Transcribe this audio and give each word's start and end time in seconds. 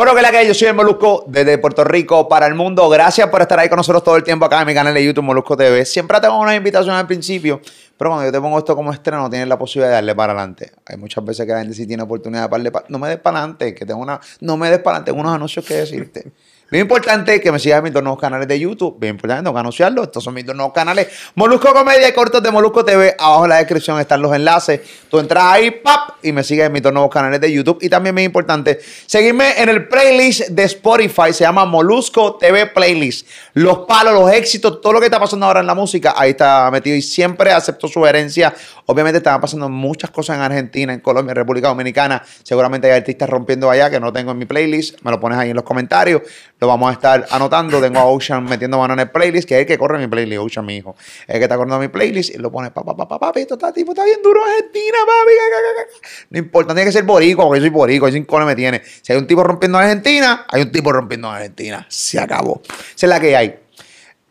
Bueno, 0.00 0.14
que 0.14 0.22
la 0.22 0.30
que 0.30 0.46
yo 0.46 0.54
soy 0.54 0.68
el 0.68 0.74
Molusco 0.74 1.24
desde 1.26 1.58
Puerto 1.58 1.84
Rico 1.84 2.26
para 2.26 2.46
el 2.46 2.54
mundo. 2.54 2.88
Gracias 2.88 3.28
por 3.28 3.42
estar 3.42 3.58
ahí 3.58 3.68
con 3.68 3.76
nosotros 3.76 4.02
todo 4.02 4.16
el 4.16 4.24
tiempo 4.24 4.46
acá 4.46 4.62
en 4.62 4.66
mi 4.66 4.72
canal 4.72 4.94
de 4.94 5.04
YouTube 5.04 5.24
Molusco 5.24 5.58
TV. 5.58 5.84
Siempre 5.84 6.18
tengo 6.22 6.40
una 6.40 6.56
invitación 6.56 6.94
al 6.94 7.06
principio, 7.06 7.60
pero 7.98 8.08
cuando 8.08 8.24
yo 8.24 8.32
te 8.32 8.40
pongo 8.40 8.56
esto 8.56 8.74
como 8.74 8.94
estreno, 8.94 9.28
tienes 9.28 9.46
la 9.46 9.58
posibilidad 9.58 9.90
de 9.90 9.94
darle 9.96 10.14
para 10.14 10.32
adelante. 10.32 10.72
Hay 10.86 10.96
muchas 10.96 11.22
veces 11.22 11.44
que 11.44 11.52
la 11.52 11.58
gente 11.58 11.74
sí 11.74 11.86
tiene 11.86 12.02
oportunidad 12.02 12.44
de 12.44 12.48
darle 12.48 12.70
para 12.72 12.86
No 12.88 12.98
me 12.98 13.10
des 13.10 13.18
para 13.18 13.40
adelante, 13.40 13.74
que 13.74 13.84
tengo 13.84 14.00
una. 14.00 14.18
No 14.40 14.56
me 14.56 14.70
des 14.70 14.78
para 14.78 14.96
adelante, 14.96 15.10
tengo 15.10 15.20
unos 15.20 15.34
anuncios 15.34 15.66
que 15.66 15.74
decirte. 15.74 16.32
Bien 16.70 16.82
importante 16.82 17.40
que 17.40 17.50
me 17.50 17.58
sigas 17.58 17.78
en 17.78 17.82
mis 17.82 17.92
dos 17.92 18.00
nuevos 18.00 18.20
canales 18.20 18.46
de 18.46 18.60
YouTube. 18.60 18.96
Bien 19.00 19.16
importante, 19.16 19.42
tengo 19.42 19.54
que 19.54 19.58
anunciarlo. 19.58 20.04
Estos 20.04 20.22
son 20.22 20.34
mis 20.34 20.46
dos 20.46 20.54
nuevos 20.54 20.72
canales. 20.72 21.08
Molusco 21.34 21.72
Comedia 21.72 22.08
y 22.08 22.12
Cortos 22.12 22.40
de 22.40 22.52
Molusco 22.52 22.84
TV. 22.84 23.16
Abajo 23.18 23.44
en 23.44 23.48
la 23.48 23.56
descripción 23.56 23.98
están 23.98 24.22
los 24.22 24.32
enlaces. 24.32 24.80
Tú 25.08 25.18
entras 25.18 25.42
ahí, 25.46 25.72
pap, 25.72 26.10
y 26.22 26.30
me 26.30 26.44
sigues 26.44 26.66
en 26.66 26.72
mis 26.72 26.80
dos 26.80 26.92
nuevos 26.92 27.10
canales 27.10 27.40
de 27.40 27.52
YouTube. 27.52 27.78
Y 27.80 27.88
también 27.88 28.16
es 28.18 28.24
importante 28.24 28.78
seguirme 29.06 29.60
en 29.60 29.68
el 29.68 29.88
playlist 29.88 30.50
de 30.50 30.62
Spotify. 30.62 31.32
Se 31.32 31.42
llama 31.42 31.64
Molusco 31.64 32.36
TV 32.36 32.66
Playlist. 32.66 33.26
Los 33.54 33.78
palos, 33.78 34.14
los 34.14 34.30
éxitos, 34.30 34.80
todo 34.80 34.92
lo 34.92 35.00
que 35.00 35.06
está 35.06 35.18
pasando 35.18 35.46
ahora 35.46 35.58
en 35.58 35.66
la 35.66 35.74
música, 35.74 36.14
ahí 36.16 36.30
está 36.30 36.70
metido. 36.70 36.94
Y 36.94 37.02
siempre 37.02 37.50
acepto 37.50 37.88
sugerencias. 37.88 38.52
Obviamente 38.86 39.18
están 39.18 39.40
pasando 39.40 39.68
muchas 39.68 40.10
cosas 40.10 40.36
en 40.36 40.42
Argentina, 40.42 40.92
en 40.92 41.00
Colombia, 41.00 41.32
en 41.32 41.36
República 41.36 41.66
Dominicana. 41.66 42.22
Seguramente 42.44 42.86
hay 42.86 42.96
artistas 42.96 43.28
rompiendo 43.28 43.68
allá 43.68 43.90
que 43.90 43.98
no 43.98 44.12
tengo 44.12 44.30
en 44.30 44.38
mi 44.38 44.44
playlist. 44.44 45.00
Me 45.02 45.10
lo 45.10 45.18
pones 45.18 45.36
ahí 45.36 45.50
en 45.50 45.56
los 45.56 45.64
comentarios 45.64 46.22
lo 46.60 46.66
vamos 46.66 46.90
a 46.90 46.92
estar 46.92 47.26
anotando. 47.30 47.80
Tengo 47.80 47.98
a 47.98 48.04
Ocean 48.04 48.44
metiendo 48.44 48.78
mano 48.78 48.94
en 48.94 49.00
el 49.00 49.10
playlist, 49.10 49.48
que 49.48 49.54
es 49.54 49.60
el 49.62 49.66
que 49.66 49.78
corre 49.78 49.98
mi 49.98 50.06
playlist, 50.06 50.40
Ocean, 50.40 50.66
mi 50.66 50.76
hijo. 50.76 50.94
Es 50.98 51.34
el 51.34 51.38
que 51.38 51.44
está 51.44 51.56
corriendo 51.56 51.80
mi 51.80 51.88
playlist 51.88 52.34
y 52.34 52.38
lo 52.38 52.52
pone, 52.52 52.70
papá, 52.70 52.94
papá, 52.96 53.18
papi, 53.18 53.40
esto 53.40 53.54
está, 53.54 53.72
tipo, 53.72 53.92
está 53.92 54.04
bien 54.04 54.20
duro 54.22 54.44
Argentina, 54.44 54.98
papi. 55.06 55.96
No 56.30 56.38
importa, 56.38 56.74
tiene 56.74 56.86
que 56.86 56.92
ser 56.92 57.04
borico, 57.04 57.42
porque 57.44 57.60
yo 57.60 57.64
soy 57.64 57.70
borico, 57.70 58.08
y 58.08 58.12
sin 58.12 58.24
cole 58.24 58.44
me 58.44 58.54
tiene. 58.54 58.82
Si 58.84 59.12
hay 59.12 59.18
un 59.18 59.26
tipo 59.26 59.42
rompiendo 59.42 59.78
en 59.78 59.84
Argentina, 59.84 60.46
hay 60.48 60.62
un 60.62 60.70
tipo 60.70 60.92
rompiendo 60.92 61.28
en 61.28 61.34
Argentina. 61.34 61.86
Se 61.88 62.20
acabó. 62.20 62.60
Esa 62.64 63.06
es 63.06 63.08
la 63.08 63.18
que 63.18 63.36
hay. 63.36 63.58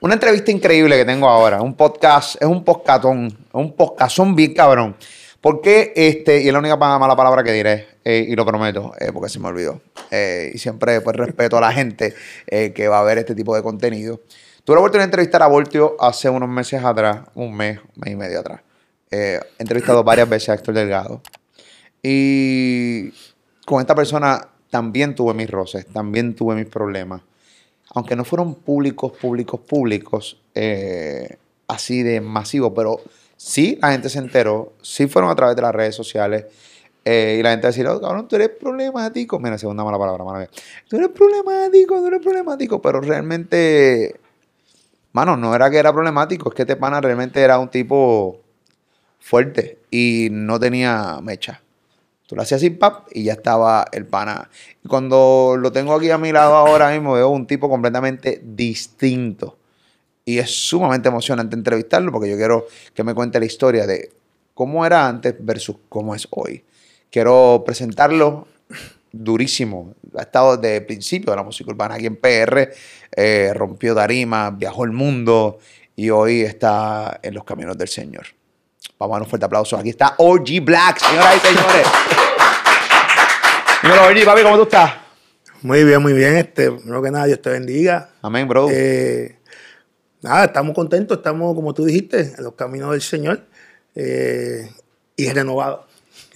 Una 0.02 0.13
entrevista 0.13 0.52
increíble 0.52 0.95
que 0.95 1.03
tengo 1.03 1.27
ahora, 1.27 1.61
un 1.61 1.75
podcast, 1.75 2.41
es 2.41 2.47
un 2.47 2.63
podcastón, 2.63 3.38
un 3.52 3.75
podcastón 3.75 4.35
bien 4.35 4.53
cabrón. 4.53 4.95
Porque 5.41 5.94
este, 5.95 6.41
y 6.41 6.47
es 6.47 6.53
la 6.53 6.59
única 6.59 6.75
mala 6.75 7.16
palabra 7.16 7.44
que 7.44 7.52
diré, 7.52 7.88
eh, 8.11 8.25
y 8.27 8.35
lo 8.35 8.43
prometo, 8.43 8.91
eh, 8.99 9.11
porque 9.13 9.29
se 9.29 9.38
me 9.38 9.49
olvidó. 9.49 9.81
Eh, 10.09 10.49
y 10.52 10.57
siempre 10.57 10.99
pues 11.02 11.15
respeto 11.15 11.59
a 11.59 11.61
la 11.61 11.71
gente 11.71 12.16
que 12.47 12.88
va 12.88 13.01
a 13.01 13.03
ver 13.03 13.19
este 13.19 13.35
tipo 13.35 13.55
de 13.55 13.61
contenido. 13.61 14.21
Tuve 14.63 14.77
la 14.77 14.79
oportunidad 14.79 15.03
de 15.03 15.11
entrevistar 15.11 15.43
a 15.43 15.47
Voltio 15.47 15.95
hace 15.99 16.27
unos 16.27 16.49
meses 16.49 16.83
atrás, 16.83 17.19
un 17.35 17.55
mes, 17.55 17.77
un 17.77 18.01
mes 18.01 18.13
y 18.13 18.16
medio 18.16 18.39
atrás. 18.39 18.61
he 19.11 19.39
entrevistado 19.59 20.03
varias 20.03 20.27
veces 20.27 20.49
a 20.49 20.53
Héctor 20.55 20.73
Delgado. 20.73 21.21
Y 22.01 23.11
con 23.67 23.79
esta 23.79 23.93
persona 23.93 24.47
también 24.71 25.13
tuve 25.13 25.35
mis 25.35 25.49
roces, 25.49 25.85
también 25.85 26.33
tuve 26.33 26.55
mis 26.55 26.66
problemas. 26.66 27.21
Aunque 27.94 28.16
no 28.16 28.25
fueron 28.25 28.55
públicos, 28.55 29.11
públicos, 29.11 29.59
públicos, 29.59 30.41
así 31.67 32.01
de 32.01 32.21
masivo, 32.21 32.73
pero 32.73 33.01
Sí, 33.41 33.79
la 33.81 33.94
gente 33.94 34.09
se 34.09 34.19
enteró, 34.19 34.73
sí 34.81 35.07
fueron 35.07 35.31
a 35.31 35.35
través 35.35 35.55
de 35.55 35.61
las 35.61 35.73
redes 35.73 35.95
sociales. 35.95 36.47
Eh, 37.05 37.38
y 37.39 37.44
la 37.44 37.52
gente 37.52 37.67
decía, 37.67 37.92
oh, 37.92 38.02
cabrón, 38.02 38.28
tú 38.28 38.36
eres 38.36 38.50
problemático. 38.50 39.39
Mira, 39.39 39.58
segunda 39.58 39.83
mala 39.83 39.97
palabra, 39.97 40.23
mala 40.23 40.39
mía. 40.39 40.50
Tú 40.88 40.97
eres 40.97 41.09
problemático, 41.09 41.95
tú 42.00 42.08
eres 42.08 42.22
problemático. 42.22 42.81
Pero 42.81 43.02
realmente, 43.02 44.19
mano, 45.14 45.38
no 45.38 45.56
era 45.56 45.69
que 45.69 45.78
era 45.78 45.94
problemático, 45.94 46.50
es 46.50 46.56
que 46.56 46.64
este 46.64 46.75
pana 46.75 47.02
realmente 47.02 47.41
era 47.41 47.59
un 47.59 47.69
tipo 47.69 48.41
fuerte 49.19 49.80
y 49.91 50.30
no 50.31 50.59
tenía 50.59 51.19
mecha. 51.22 51.61
Tú 52.28 52.36
lo 52.36 52.44
hacías 52.44 52.61
sin 52.61 52.78
pap 52.78 53.08
y 53.11 53.23
ya 53.23 53.34
estaba 53.34 53.88
el 53.91 54.06
pana. 54.06 54.50
Y 54.84 54.88
cuando 54.88 55.56
lo 55.58 55.72
tengo 55.72 55.96
aquí 55.96 56.12
a 56.12 56.19
mi 56.19 56.31
lado 56.31 56.53
ahora 56.53 56.91
mismo, 56.91 57.13
veo 57.13 57.29
un 57.29 57.47
tipo 57.47 57.69
completamente 57.69 58.40
distinto. 58.44 59.57
Y 60.25 60.38
es 60.38 60.52
sumamente 60.52 61.09
emocionante 61.09 61.56
entrevistarlo 61.56 62.12
porque 62.12 62.29
yo 62.29 62.38
quiero 62.38 62.68
que 62.94 63.03
me 63.03 63.16
cuente 63.16 63.40
la 63.40 63.46
historia 63.46 63.88
de 63.88 64.12
cómo 64.53 64.85
era 64.85 65.07
antes 65.07 65.34
versus 65.40 65.78
cómo 65.90 66.13
es 66.13 66.28
hoy. 66.29 66.63
Quiero 67.12 67.64
presentarlo 67.66 68.47
durísimo. 69.12 69.96
Ha 70.18 70.22
estado 70.22 70.58
desde 70.58 70.78
el 70.78 70.86
principio 70.86 71.31
de 71.31 71.38
la 71.38 71.44
música 71.44 71.70
urbana 71.72 71.96
aquí 71.96 72.06
en 72.06 72.16
PR. 72.16 72.70
Eh, 73.16 73.52
rompió 73.56 73.94
Darima, 73.94 74.52
viajó 74.52 74.84
el 74.84 74.92
mundo 74.92 75.59
y 75.96 76.09
hoy 76.09 76.42
está 76.42 77.20
en 77.24 77.34
los 77.34 77.44
caminos 77.44 77.78
del 77.78 77.88
Señor. 77.88 78.25
Vamos 78.97 79.16
a 79.16 79.18
dar 79.18 79.24
un 79.24 79.30
fuerte 79.30 79.46
aplauso. 79.46 79.78
Aquí 79.78 79.90
está 79.90 80.16
OG 80.18 80.62
Black, 80.62 81.00
señoras 81.00 81.36
y 81.38 81.40
señores. 81.40 81.88
Dímelo, 83.81 84.08
OG, 84.08 84.26
papi, 84.26 84.44
¿cómo 84.44 84.58
tú 84.58 84.64
estás? 84.64 84.94
Muy 85.62 85.84
bien, 85.84 86.02
muy 86.02 86.14
bien. 86.14 86.36
Este, 86.36 86.72
primero 86.72 87.02
que 87.02 87.12
nada, 87.12 87.26
Dios 87.26 87.41
te 87.41 87.50
bendiga. 87.50 88.12
Amén, 88.22 88.47
bro. 88.47 88.68
Eh, 88.70 89.40
nada, 90.22 90.46
estamos 90.46 90.76
contentos, 90.76 91.18
estamos, 91.18 91.56
como 91.56 91.74
tú 91.74 91.86
dijiste, 91.86 92.34
en 92.38 92.44
los 92.44 92.53
caminos 92.53 92.91
del 92.91 93.02
Señor 93.02 93.46
eh, 93.96 94.70
y 95.16 95.30
renovados. 95.30 95.88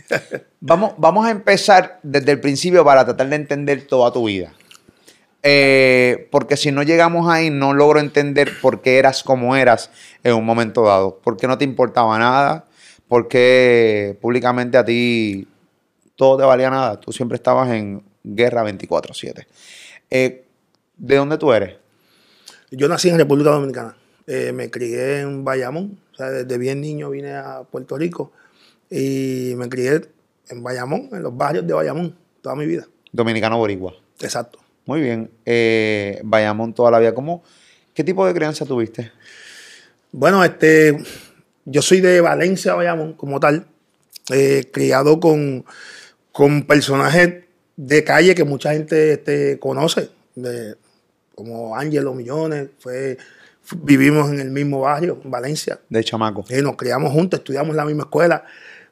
vamos, 0.60 0.94
vamos 0.98 1.26
a 1.26 1.32
empezar 1.32 2.00
desde 2.04 2.32
el 2.32 2.40
principio 2.40 2.84
para 2.84 3.06
tratar 3.06 3.30
de 3.30 3.36
entender 3.36 3.88
toda 3.88 4.12
tu 4.12 4.26
vida. 4.26 4.54
Eh, 5.46 6.30
porque 6.32 6.56
si 6.56 6.72
no 6.72 6.84
llegamos 6.84 7.30
ahí, 7.30 7.50
no 7.50 7.74
logro 7.74 8.00
entender 8.00 8.50
por 8.62 8.82
qué 8.82 8.98
eras 8.98 9.24
como 9.24 9.58
eras 9.58 9.90
en 10.24 10.34
un 10.34 10.46
momento 10.46 10.84
dado. 10.84 11.20
¿Por 11.20 11.36
qué 11.36 11.48
no 11.48 11.58
te 11.58 11.66
importaba 11.66 12.18
nada? 12.18 12.66
¿Por 13.10 13.28
qué 13.28 14.18
públicamente 14.22 14.78
a 14.78 14.86
ti 14.86 15.48
todo 16.16 16.38
te 16.38 16.46
valía 16.46 16.70
nada? 16.70 17.00
Tú 17.00 17.12
siempre 17.12 17.36
estabas 17.36 17.70
en 17.72 18.04
guerra 18.24 18.64
24-7. 18.64 19.46
Eh, 20.10 20.46
¿De 20.96 21.16
dónde 21.18 21.38
tú 21.38 21.52
eres? 21.52 21.76
Yo 22.72 22.88
nací 22.88 23.10
en 23.10 23.18
República 23.18 23.50
Dominicana. 23.50 23.98
Eh, 24.26 24.54
me 24.54 24.72
crié 24.72 25.20
en 25.20 25.44
Bayamón. 25.44 26.00
O 26.14 26.16
sea, 26.16 26.30
desde 26.30 26.58
bien 26.58 26.80
niño 26.80 27.10
vine 27.10 27.36
a 27.36 27.64
Puerto 27.70 27.98
Rico 27.98 28.32
y 28.96 29.56
me 29.56 29.68
crié 29.70 30.02
en 30.50 30.62
Bayamón, 30.62 31.10
en 31.12 31.24
los 31.24 31.36
barrios 31.36 31.66
de 31.66 31.74
Bayamón, 31.74 32.16
toda 32.44 32.56
mi 32.56 32.68
vida. 32.68 32.88
Dominicano 33.12 33.58
boricua. 33.58 33.96
Exacto. 34.20 34.60
Muy 34.86 35.02
bien. 35.02 35.32
Eh, 35.46 36.22
Bayamón 36.24 36.74
toda 36.74 36.92
la 36.92 37.00
vida. 37.00 37.16
¿Cómo, 37.16 37.44
¿Qué 37.96 38.04
tipo 38.04 38.24
de 38.28 38.36
crianza 38.36 38.66
tuviste? 38.66 39.12
Bueno, 40.12 40.44
este, 40.44 40.96
yo 41.66 41.82
soy 41.82 42.02
de 42.02 42.22
Valencia, 42.22 42.76
Bayamón, 42.76 43.14
como 43.14 43.40
tal. 43.40 43.66
Eh, 44.32 44.70
criado 44.72 45.20
con, 45.20 45.66
con 46.32 46.68
personajes 46.68 47.46
de 47.76 48.04
calle 48.04 48.36
que 48.36 48.44
mucha 48.44 48.74
gente 48.74 49.14
este, 49.14 49.58
conoce. 49.58 50.10
De, 50.36 50.76
como 51.34 51.76
Ángelo 51.76 52.14
Millones, 52.14 52.70
fue, 52.78 53.18
vivimos 53.78 54.30
en 54.30 54.40
el 54.40 54.52
mismo 54.52 54.82
barrio, 54.82 55.20
en 55.24 55.32
Valencia. 55.32 55.80
De 55.90 56.04
chamaco. 56.04 56.46
Y 56.48 56.62
nos 56.62 56.76
criamos 56.76 57.12
juntos, 57.12 57.40
estudiamos 57.40 57.72
en 57.72 57.78
la 57.78 57.86
misma 57.86 58.04
escuela. 58.04 58.46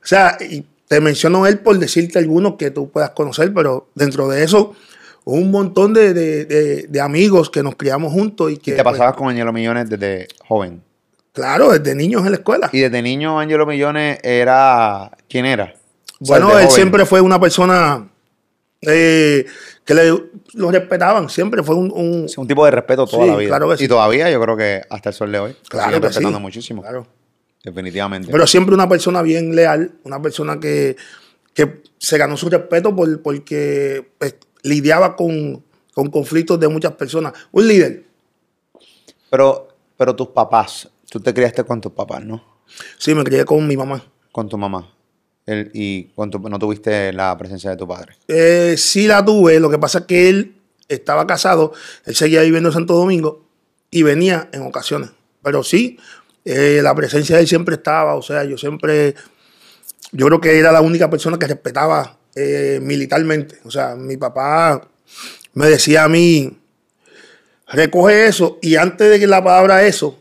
O 0.04 0.08
sea, 0.08 0.38
y 0.40 0.66
te 0.88 1.00
menciono 1.00 1.48
él 1.48 1.60
por 1.60 1.78
decirte 1.80 2.20
algunos 2.20 2.56
que 2.56 2.72
tú 2.72 2.90
puedas 2.90 3.12
conocer, 3.12 3.54
pero 3.54 3.88
dentro 3.96 4.28
de 4.28 4.44
eso, 4.44 4.76
un 5.24 5.52
montón 5.52 5.94
de, 5.94 6.88
amigos 7.02 7.50
que 7.50 7.64
nos 7.64 7.76
criamos 7.76 8.12
juntos. 8.12 8.52
¿Y 8.52 8.58
que, 8.58 8.74
te 8.74 8.84
pasabas 8.84 9.16
con 9.16 9.30
Ángelo 9.30 9.54
Millones 9.54 9.90
desde 9.90 10.28
joven? 10.48 10.82
Claro, 11.34 11.72
desde 11.72 11.96
niños 11.96 12.26
en 12.26 12.32
la 12.32 12.38
escuela. 12.38 12.70
¿Y 12.74 12.80
desde 12.80 13.02
niño 13.02 13.40
Ángelo 13.40 13.66
Millones 13.66 14.20
era... 14.22 15.12
¿Quién 15.30 15.46
era? 15.46 15.74
Bueno, 16.20 16.60
él 16.60 16.70
siempre 16.70 17.06
fue 17.06 17.22
una 17.22 17.40
persona 17.40 18.10
eh, 18.82 19.46
que 19.86 19.94
lo 20.54 20.72
respetaban, 20.72 21.30
siempre 21.30 21.64
fue 21.64 21.76
un, 21.76 21.92
un... 22.36 22.48
tipo 22.48 22.66
de 22.66 22.72
respeto 22.72 23.08
toda 23.08 23.26
la 23.26 23.38
vida. 23.38 23.58
Claro 23.58 23.74
Y 23.80 23.88
todavía 23.88 24.30
yo 24.30 24.42
creo 24.42 24.58
que 24.58 24.82
hasta 24.90 25.10
el 25.10 25.16
sol 25.16 25.32
de 25.32 25.40
hoy. 25.40 25.56
Claro 25.70 26.02
que 26.02 26.08
respetando 26.08 26.40
muchísimo. 26.40 26.82
Claro. 26.82 27.08
Definitivamente. 27.64 28.32
Pero 28.32 28.48
siempre 28.48 28.74
una 28.74 28.90
persona 28.90 29.22
bien 29.22 29.56
leal, 29.56 29.92
una 30.04 30.22
persona 30.22 30.60
que, 30.60 30.96
se 31.98 32.18
ganó 32.18 32.36
su 32.36 32.50
respeto 32.50 32.96
por, 32.96 33.22
porque 33.22 34.10
pues, 34.18 34.36
lidiaba 34.64 35.16
con, 35.16 35.64
conflictos 35.94 36.60
de 36.60 36.68
muchas 36.68 36.94
personas. 36.94 37.34
Un 37.52 37.68
líder. 37.68 38.06
Pero, 39.30 39.68
pero 39.96 40.16
tus 40.16 40.30
papás, 40.30 40.90
tú 41.10 41.20
te 41.20 41.34
criaste 41.34 41.64
con 41.64 41.80
tus 41.80 41.92
papás, 41.92 42.24
¿no? 42.24 42.44
Sí, 42.98 43.14
me 43.14 43.24
crié 43.24 43.46
con 43.46 43.68
mi 43.68 43.78
mamá. 43.78 44.04
Con 44.32 44.50
tu 44.50 44.58
mamá. 44.58 44.92
¿Y 45.74 46.06
cuánto, 46.16 46.40
no 46.40 46.60
tuviste 46.60 47.12
la 47.14 47.38
presencia 47.38 47.70
de 47.70 47.78
tu 47.78 47.88
padre? 47.88 48.16
Eh, 48.28 48.76
sí 48.78 49.08
la 49.08 49.24
tuve, 49.24 49.60
lo 49.60 49.70
que 49.70 49.78
pasa 49.78 50.00
es 50.00 50.06
que 50.06 50.30
él 50.30 50.56
estaba 50.88 51.28
casado, 51.28 51.74
él 52.06 52.16
seguía 52.16 52.42
viviendo 52.42 52.70
en 52.70 52.74
Santo 52.74 52.94
Domingo 52.94 53.46
y 53.90 54.04
venía 54.04 54.50
en 54.54 54.62
ocasiones. 54.62 55.12
Pero 55.44 55.64
sí, 55.64 55.98
eh, 56.46 56.80
la 56.82 56.96
presencia 56.96 57.36
de 57.36 57.44
él 57.44 57.48
siempre 57.48 57.76
estaba, 57.76 58.16
o 58.16 58.22
sea, 58.22 58.44
yo 58.44 58.58
siempre, 58.58 59.16
yo 60.12 60.26
creo 60.28 60.42
que 60.42 60.58
era 60.58 60.72
la 60.72 60.82
única 60.82 61.10
persona 61.10 61.38
que 61.38 61.48
respetaba 61.48 62.18
eh, 62.36 62.80
militarmente. 62.82 63.60
O 63.64 63.72
sea, 63.72 63.96
mi 63.96 64.18
papá 64.18 64.88
me 65.54 65.68
decía 65.70 66.04
a 66.04 66.10
mí, 66.10 66.58
recoge 67.68 68.26
eso, 68.28 68.58
y 68.62 68.76
antes 68.76 69.10
de 69.10 69.20
que 69.20 69.28
la 69.28 69.44
palabra 69.44 69.86
eso, 69.86 70.18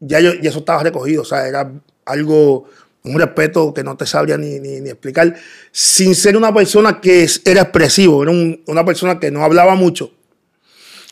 ya, 0.00 0.20
yo, 0.20 0.34
ya 0.34 0.50
eso 0.50 0.60
estaba 0.60 0.82
recogido, 0.82 1.22
o 1.22 1.24
sea, 1.24 1.46
era 1.46 1.70
algo 2.04 2.68
un 3.04 3.18
respeto 3.18 3.74
que 3.74 3.82
no 3.82 3.96
te 3.96 4.06
sabría 4.06 4.36
ni, 4.36 4.60
ni, 4.60 4.88
explicar, 4.88 5.34
sin 5.72 6.14
ser 6.14 6.36
una 6.36 6.54
persona 6.54 7.00
que 7.00 7.26
era 7.44 7.62
expresivo, 7.62 8.22
era 8.22 8.30
un- 8.30 8.62
una 8.66 8.84
persona 8.84 9.18
que 9.18 9.30
no 9.30 9.42
hablaba 9.44 9.74
mucho, 9.74 10.12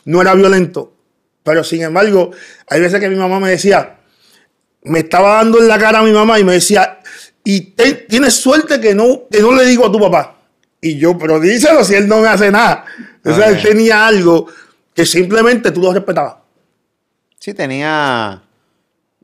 no 0.05 0.21
era 0.23 0.35
violento, 0.35 0.93
pero 1.43 1.65
sin 1.65 1.83
embargo, 1.83 2.31
hay 2.69 2.81
veces 2.81 3.01
que 3.01 3.09
mi 3.09 3.17
mamá 3.17 3.41
me 3.41 3.51
decía, 3.51 4.00
me 4.83 5.01
estaba 5.01 5.35
dando 5.37 5.59
en 5.59 5.69
la 5.69 5.79
cara 5.79 5.99
a 6.01 6.03
mi 6.03 6.13
mamá 6.13 6.39
y 6.39 6.45
me 6.45 6.53
decía, 6.55 7.01
y 7.45 7.61
te- 7.73 7.95
tienes 7.95 8.35
suerte 8.35 8.81
que 8.81 8.95
no, 8.95 9.23
que 9.31 9.41
no 9.41 9.53
le 9.53 9.65
digo 9.65 9.87
a 9.87 9.93
tu 9.93 9.99
papá. 10.01 10.37
Y 10.81 10.97
yo, 10.99 11.17
pero 11.19 11.39
díselo 11.41 11.85
si 11.85 11.95
él 11.95 12.09
no 12.09 12.21
me 12.21 12.29
hace 12.29 12.51
nada. 12.51 12.85
O 13.25 13.35
sea, 13.35 13.49
él 13.49 13.57
Ok. 13.57 13.63
tenía 13.63 14.07
algo 14.07 14.47
que 14.95 15.05
simplemente 15.05 15.71
tú 15.71 15.83
lo 15.83 15.93
respetabas. 15.93 16.37
Sí, 17.39 17.53
tenía 17.55 18.43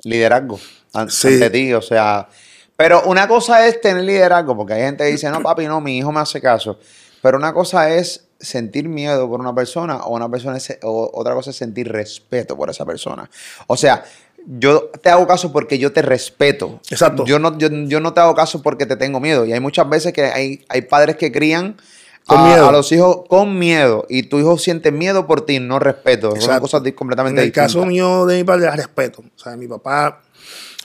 liderazgo 0.03 0.59
Sí. 0.59 1.29
ante 1.35 1.51
ti, 1.51 1.73
o 1.73 1.83
sea. 1.83 2.29
Pero 2.77 3.03
una 3.05 3.27
cosa 3.27 3.67
es 3.67 3.81
tener 3.81 4.05
liderazgo, 4.05 4.55
porque 4.57 4.75
hay 4.75 4.83
gente 4.83 5.05
que 5.05 5.11
dice, 5.13 5.31
no, 5.31 5.41
papi, 5.43 5.67
no, 5.67 5.81
mi 5.81 5.97
hijo 5.99 6.13
me 6.13 6.21
hace 6.21 6.41
caso. 6.41 6.79
Pero 7.23 7.39
una 7.39 7.53
cosa 7.55 7.91
es 7.95 8.25
sentir 8.39 8.87
miedo 8.89 9.27
por 9.29 9.41
una 9.41 9.55
persona, 9.55 9.97
o 10.05 10.15
una 10.15 10.29
persona 10.31 10.59
es- 10.59 10.79
o 10.83 11.11
otra 11.15 11.33
cosa 11.35 11.51
es 11.51 11.57
sentir 11.57 11.91
respeto 11.91 12.55
por 12.57 12.69
esa 12.69 12.85
persona. 12.85 13.29
O 13.67 13.77
sea, 13.79 14.05
yo 14.47 14.91
te 15.03 15.09
hago 15.11 15.27
caso 15.27 15.53
porque 15.53 15.79
yo 15.79 15.93
te 15.93 16.03
respeto. 16.03 16.81
Exacto. 16.89 17.25
Yo 17.27 17.39
no, 17.39 17.59
yo, 17.59 17.69
yo 17.71 18.01
no 18.01 18.13
te 18.15 18.21
hago 18.21 18.35
caso 18.35 18.63
porque 18.63 18.87
te 18.87 18.97
tengo 18.97 19.19
miedo. 19.21 19.45
Y 19.45 19.53
hay 19.53 19.61
muchas 19.61 19.89
veces 19.89 20.13
que 20.13 20.25
hay, 20.25 20.65
hay 20.69 20.83
padres 20.83 21.17
que 21.17 21.33
crían 21.33 21.77
Con 22.27 22.39
a, 22.39 22.45
miedo. 22.47 22.69
a 22.69 22.73
los 22.73 22.91
hijos 22.93 23.23
con 23.29 23.59
miedo. 23.59 24.07
Y 24.09 24.25
tu 24.25 24.39
hijo 24.39 24.57
siente 24.57 24.93
miedo 24.93 25.27
por 25.27 25.45
ti, 25.45 25.59
no 25.59 25.79
respeto. 25.81 26.31
Son 26.31 26.37
Exacto. 26.39 26.61
cosas 26.63 26.83
di- 26.85 26.93
completamente 26.93 27.41
En 27.41 27.47
el 27.49 27.53
caso 27.53 27.85
mío 27.85 28.25
de 28.27 28.37
mi 28.37 28.45
padre 28.45 28.67
era 28.67 28.77
respeto. 28.77 29.23
O 29.35 29.39
sea, 29.39 29.57
mi 29.57 29.67
papá, 29.67 30.23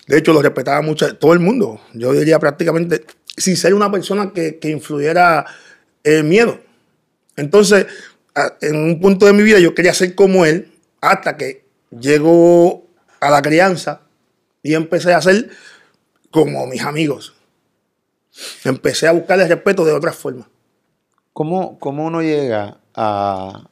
de 0.07 0.17
hecho, 0.17 0.33
lo 0.33 0.41
respetaba 0.41 0.81
mucho 0.81 1.15
todo 1.17 1.33
el 1.33 1.39
mundo. 1.39 1.79
Yo 1.93 2.13
diría 2.13 2.39
prácticamente, 2.39 3.05
sin 3.37 3.55
ser 3.57 3.73
una 3.75 3.91
persona 3.91 4.31
que, 4.33 4.57
que 4.57 4.69
influyera 4.69 5.45
el 6.03 6.23
miedo. 6.23 6.59
Entonces, 7.35 7.85
en 8.61 8.75
un 8.75 8.99
punto 8.99 9.25
de 9.27 9.33
mi 9.33 9.43
vida 9.43 9.59
yo 9.59 9.75
quería 9.75 9.93
ser 9.93 10.15
como 10.15 10.45
él 10.45 10.71
hasta 11.01 11.37
que 11.37 11.63
llegó 11.91 12.85
a 13.21 13.29
la 13.29 13.41
crianza 13.41 14.01
y 14.61 14.73
empecé 14.73 15.13
a 15.13 15.21
ser 15.21 15.49
como 16.31 16.67
mis 16.67 16.81
amigos. 16.81 17.33
Empecé 18.65 19.07
a 19.07 19.13
buscar 19.13 19.39
el 19.39 19.47
respeto 19.47 19.85
de 19.85 19.93
otra 19.93 20.11
forma. 20.11 20.49
¿Cómo, 21.31 21.79
cómo 21.79 22.05
uno 22.05 22.21
llega 22.21 22.79
a, 22.93 23.69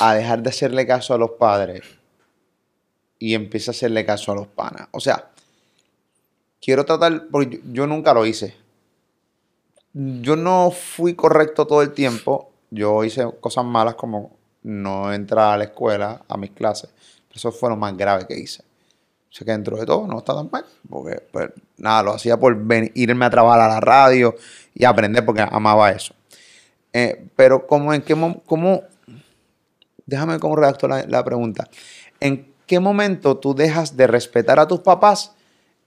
a 0.00 0.14
dejar 0.14 0.42
de 0.42 0.50
hacerle 0.50 0.86
caso 0.86 1.14
a 1.14 1.18
los 1.18 1.32
padres 1.32 1.82
y 3.18 3.34
empieza 3.34 3.70
a 3.70 3.74
hacerle 3.74 4.04
caso 4.04 4.32
a 4.32 4.36
los 4.36 4.46
panas? 4.46 4.88
O 4.92 5.00
sea, 5.00 5.30
quiero 6.60 6.84
tratar, 6.84 7.28
porque 7.30 7.60
yo 7.72 7.86
nunca 7.86 8.14
lo 8.14 8.26
hice. 8.26 8.54
Yo 9.92 10.36
no 10.36 10.70
fui 10.70 11.14
correcto 11.14 11.66
todo 11.66 11.82
el 11.82 11.92
tiempo. 11.92 12.52
Yo 12.70 13.04
hice 13.04 13.24
cosas 13.40 13.64
malas 13.64 13.94
como 13.94 14.36
no 14.62 15.12
entrar 15.12 15.54
a 15.54 15.58
la 15.58 15.64
escuela, 15.64 16.22
a 16.28 16.36
mis 16.36 16.50
clases. 16.50 16.90
Eso 17.34 17.50
fue 17.52 17.68
lo 17.70 17.76
más 17.76 17.96
grave 17.96 18.26
que 18.26 18.38
hice. 18.38 18.62
O 18.62 19.36
sea 19.36 19.44
que 19.44 19.50
dentro 19.52 19.76
de 19.76 19.84
todo 19.84 20.06
no 20.06 20.18
está 20.18 20.34
tan 20.34 20.48
mal. 20.50 20.64
Porque, 20.88 21.20
pues, 21.32 21.50
nada, 21.78 22.02
lo 22.04 22.12
hacía 22.14 22.38
por 22.38 22.56
ven- 22.56 22.92
irme 22.94 23.24
a 23.24 23.30
trabajar 23.30 23.60
a 23.62 23.68
la 23.68 23.80
radio 23.80 24.34
y 24.74 24.84
aprender 24.84 25.24
porque 25.26 25.42
amaba 25.42 25.90
eso. 25.90 26.14
Eh, 26.92 27.26
pero, 27.34 27.66
¿cómo, 27.66 27.92
en 27.92 28.02
qué 28.02 28.14
mo- 28.14 28.40
cómo, 28.46 28.82
déjame 30.06 30.38
cómo 30.38 30.56
redacto 30.56 30.86
la, 30.88 31.04
la 31.06 31.24
pregunta. 31.24 31.68
¿En 32.20 32.52
qué 32.66 32.78
momento 32.80 33.36
tú 33.38 33.54
dejas 33.54 33.96
de 33.96 34.06
respetar 34.06 34.60
a 34.60 34.68
tus 34.68 34.80
papás 34.80 35.32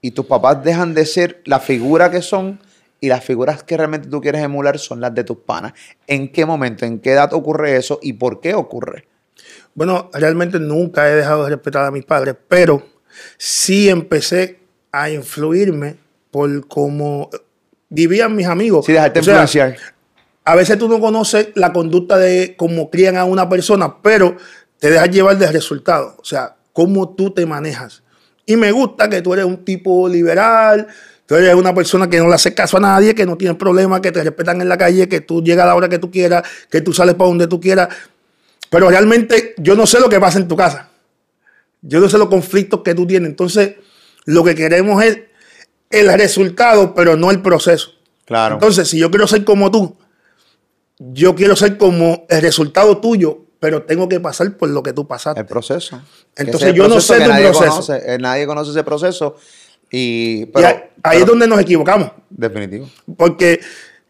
y 0.00 0.10
tus 0.12 0.26
papás 0.26 0.62
dejan 0.62 0.94
de 0.94 1.06
ser 1.06 1.42
la 1.44 1.58
figura 1.60 2.10
que 2.10 2.22
son 2.22 2.60
y 3.00 3.08
las 3.08 3.24
figuras 3.24 3.62
que 3.62 3.76
realmente 3.76 4.08
tú 4.08 4.20
quieres 4.20 4.42
emular 4.42 4.78
son 4.78 5.00
las 5.00 5.14
de 5.14 5.24
tus 5.24 5.38
panas? 5.38 5.72
¿En 6.06 6.30
qué 6.30 6.44
momento, 6.44 6.84
en 6.84 7.00
qué 7.00 7.12
edad 7.12 7.32
ocurre 7.32 7.76
eso 7.76 7.98
y 8.02 8.12
por 8.12 8.40
qué 8.40 8.54
ocurre? 8.54 9.08
Bueno, 9.78 10.10
realmente 10.12 10.58
nunca 10.58 11.08
he 11.08 11.14
dejado 11.14 11.44
de 11.44 11.50
respetar 11.50 11.84
a 11.84 11.92
mis 11.92 12.04
padres, 12.04 12.34
pero 12.48 12.84
sí 13.36 13.88
empecé 13.88 14.58
a 14.90 15.08
influirme 15.08 15.94
por 16.32 16.66
cómo 16.66 17.30
vivían 17.88 18.34
mis 18.34 18.48
amigos. 18.48 18.86
Sí, 18.86 18.92
dejarte 18.92 19.20
O 19.20 19.22
sea, 19.22 19.34
influenciar. 19.34 19.76
A 20.42 20.56
veces 20.56 20.78
tú 20.78 20.88
no 20.88 20.98
conoces 20.98 21.50
la 21.54 21.72
conducta 21.72 22.18
de 22.18 22.56
cómo 22.58 22.90
crían 22.90 23.16
a 23.16 23.24
una 23.24 23.48
persona, 23.48 24.02
pero 24.02 24.36
te 24.80 24.90
dejas 24.90 25.10
llevar 25.10 25.38
del 25.38 25.52
resultado. 25.52 26.16
O 26.18 26.24
sea, 26.24 26.56
cómo 26.72 27.10
tú 27.10 27.30
te 27.30 27.46
manejas. 27.46 28.02
Y 28.46 28.56
me 28.56 28.72
gusta 28.72 29.08
que 29.08 29.22
tú 29.22 29.32
eres 29.32 29.44
un 29.44 29.64
tipo 29.64 30.08
liberal, 30.08 30.88
tú 31.24 31.36
eres 31.36 31.54
una 31.54 31.72
persona 31.72 32.10
que 32.10 32.18
no 32.18 32.26
le 32.26 32.34
hace 32.34 32.52
caso 32.52 32.78
a 32.78 32.80
nadie, 32.80 33.14
que 33.14 33.26
no 33.26 33.36
tiene 33.36 33.54
problemas, 33.54 34.00
que 34.00 34.10
te 34.10 34.24
respetan 34.24 34.60
en 34.60 34.68
la 34.68 34.76
calle, 34.76 35.08
que 35.08 35.20
tú 35.20 35.40
llegas 35.40 35.62
a 35.62 35.68
la 35.68 35.76
hora 35.76 35.88
que 35.88 36.00
tú 36.00 36.10
quieras, 36.10 36.42
que 36.68 36.80
tú 36.80 36.92
sales 36.92 37.14
para 37.14 37.28
donde 37.28 37.46
tú 37.46 37.60
quieras. 37.60 37.90
Pero 38.70 38.88
realmente 38.90 39.54
yo 39.58 39.74
no 39.74 39.86
sé 39.86 40.00
lo 40.00 40.08
que 40.08 40.20
pasa 40.20 40.38
en 40.38 40.48
tu 40.48 40.56
casa. 40.56 40.90
Yo 41.80 42.00
no 42.00 42.08
sé 42.08 42.18
los 42.18 42.28
conflictos 42.28 42.82
que 42.82 42.94
tú 42.94 43.06
tienes. 43.06 43.30
Entonces, 43.30 43.76
lo 44.24 44.44
que 44.44 44.54
queremos 44.54 45.02
es 45.02 45.20
el 45.90 46.12
resultado, 46.12 46.94
pero 46.94 47.16
no 47.16 47.30
el 47.30 47.40
proceso. 47.40 47.92
Claro. 48.26 48.54
Entonces, 48.56 48.88
si 48.88 48.98
yo 48.98 49.10
quiero 49.10 49.26
ser 49.26 49.44
como 49.44 49.70
tú, 49.70 49.96
yo 50.98 51.34
quiero 51.34 51.56
ser 51.56 51.78
como 51.78 52.26
el 52.28 52.42
resultado 52.42 52.98
tuyo, 52.98 53.44
pero 53.60 53.82
tengo 53.84 54.08
que 54.08 54.20
pasar 54.20 54.56
por 54.56 54.68
lo 54.68 54.82
que 54.82 54.92
tú 54.92 55.06
pasaste. 55.06 55.40
El 55.40 55.46
proceso. 55.46 56.00
Entonces, 56.36 56.74
yo 56.74 56.88
no 56.88 57.00
sé 57.00 57.20
tu 57.20 57.28
nadie 57.28 57.44
proceso. 57.50 57.70
Conoce, 57.70 58.02
eh, 58.14 58.18
nadie 58.18 58.46
conoce 58.46 58.70
ese 58.72 58.84
proceso. 58.84 59.36
Y, 59.90 60.46
pero, 60.46 60.66
ahí, 60.68 60.74
ahí 60.74 60.90
pero- 61.02 61.20
es 61.20 61.26
donde 61.26 61.46
nos 61.46 61.60
equivocamos. 61.60 62.10
Definitivo. 62.28 62.90
Porque 63.16 63.60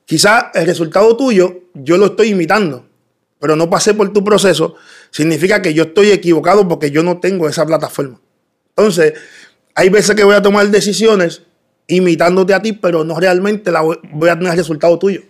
quizás 0.05 0.47
el 0.55 0.67
resultado 0.67 1.17
tuyo 1.17 1.61
yo 1.75 1.97
lo 1.97 2.07
estoy 2.07 2.31
imitando, 2.31 2.88
pero 3.39 3.57
no 3.57 3.71
pasé 3.71 3.95
por 3.95 4.13
tu 4.13 4.25
proceso, 4.25 4.75
significa 5.11 5.63
que 5.63 5.75
yo 5.75 5.85
estoy 5.85 6.11
equivocado 6.11 6.67
porque 6.67 6.91
yo 6.91 7.03
no 7.03 7.19
tengo 7.19 7.49
esa 7.49 7.65
plataforma. 7.65 8.21
Entonces, 8.71 9.15
hay 9.75 9.89
veces 9.91 10.15
que 10.17 10.25
voy 10.25 10.35
a 10.35 10.43
tomar 10.43 10.69
decisiones 10.69 11.43
imitándote 11.87 12.55
a 12.55 12.63
ti, 12.63 12.73
pero 12.73 13.05
no 13.05 13.19
realmente 13.19 13.71
voy, 13.71 14.29
a 14.29 14.35
tener 14.35 14.53
el 14.53 14.59
resultado 14.59 14.99
tuyo. 14.99 15.23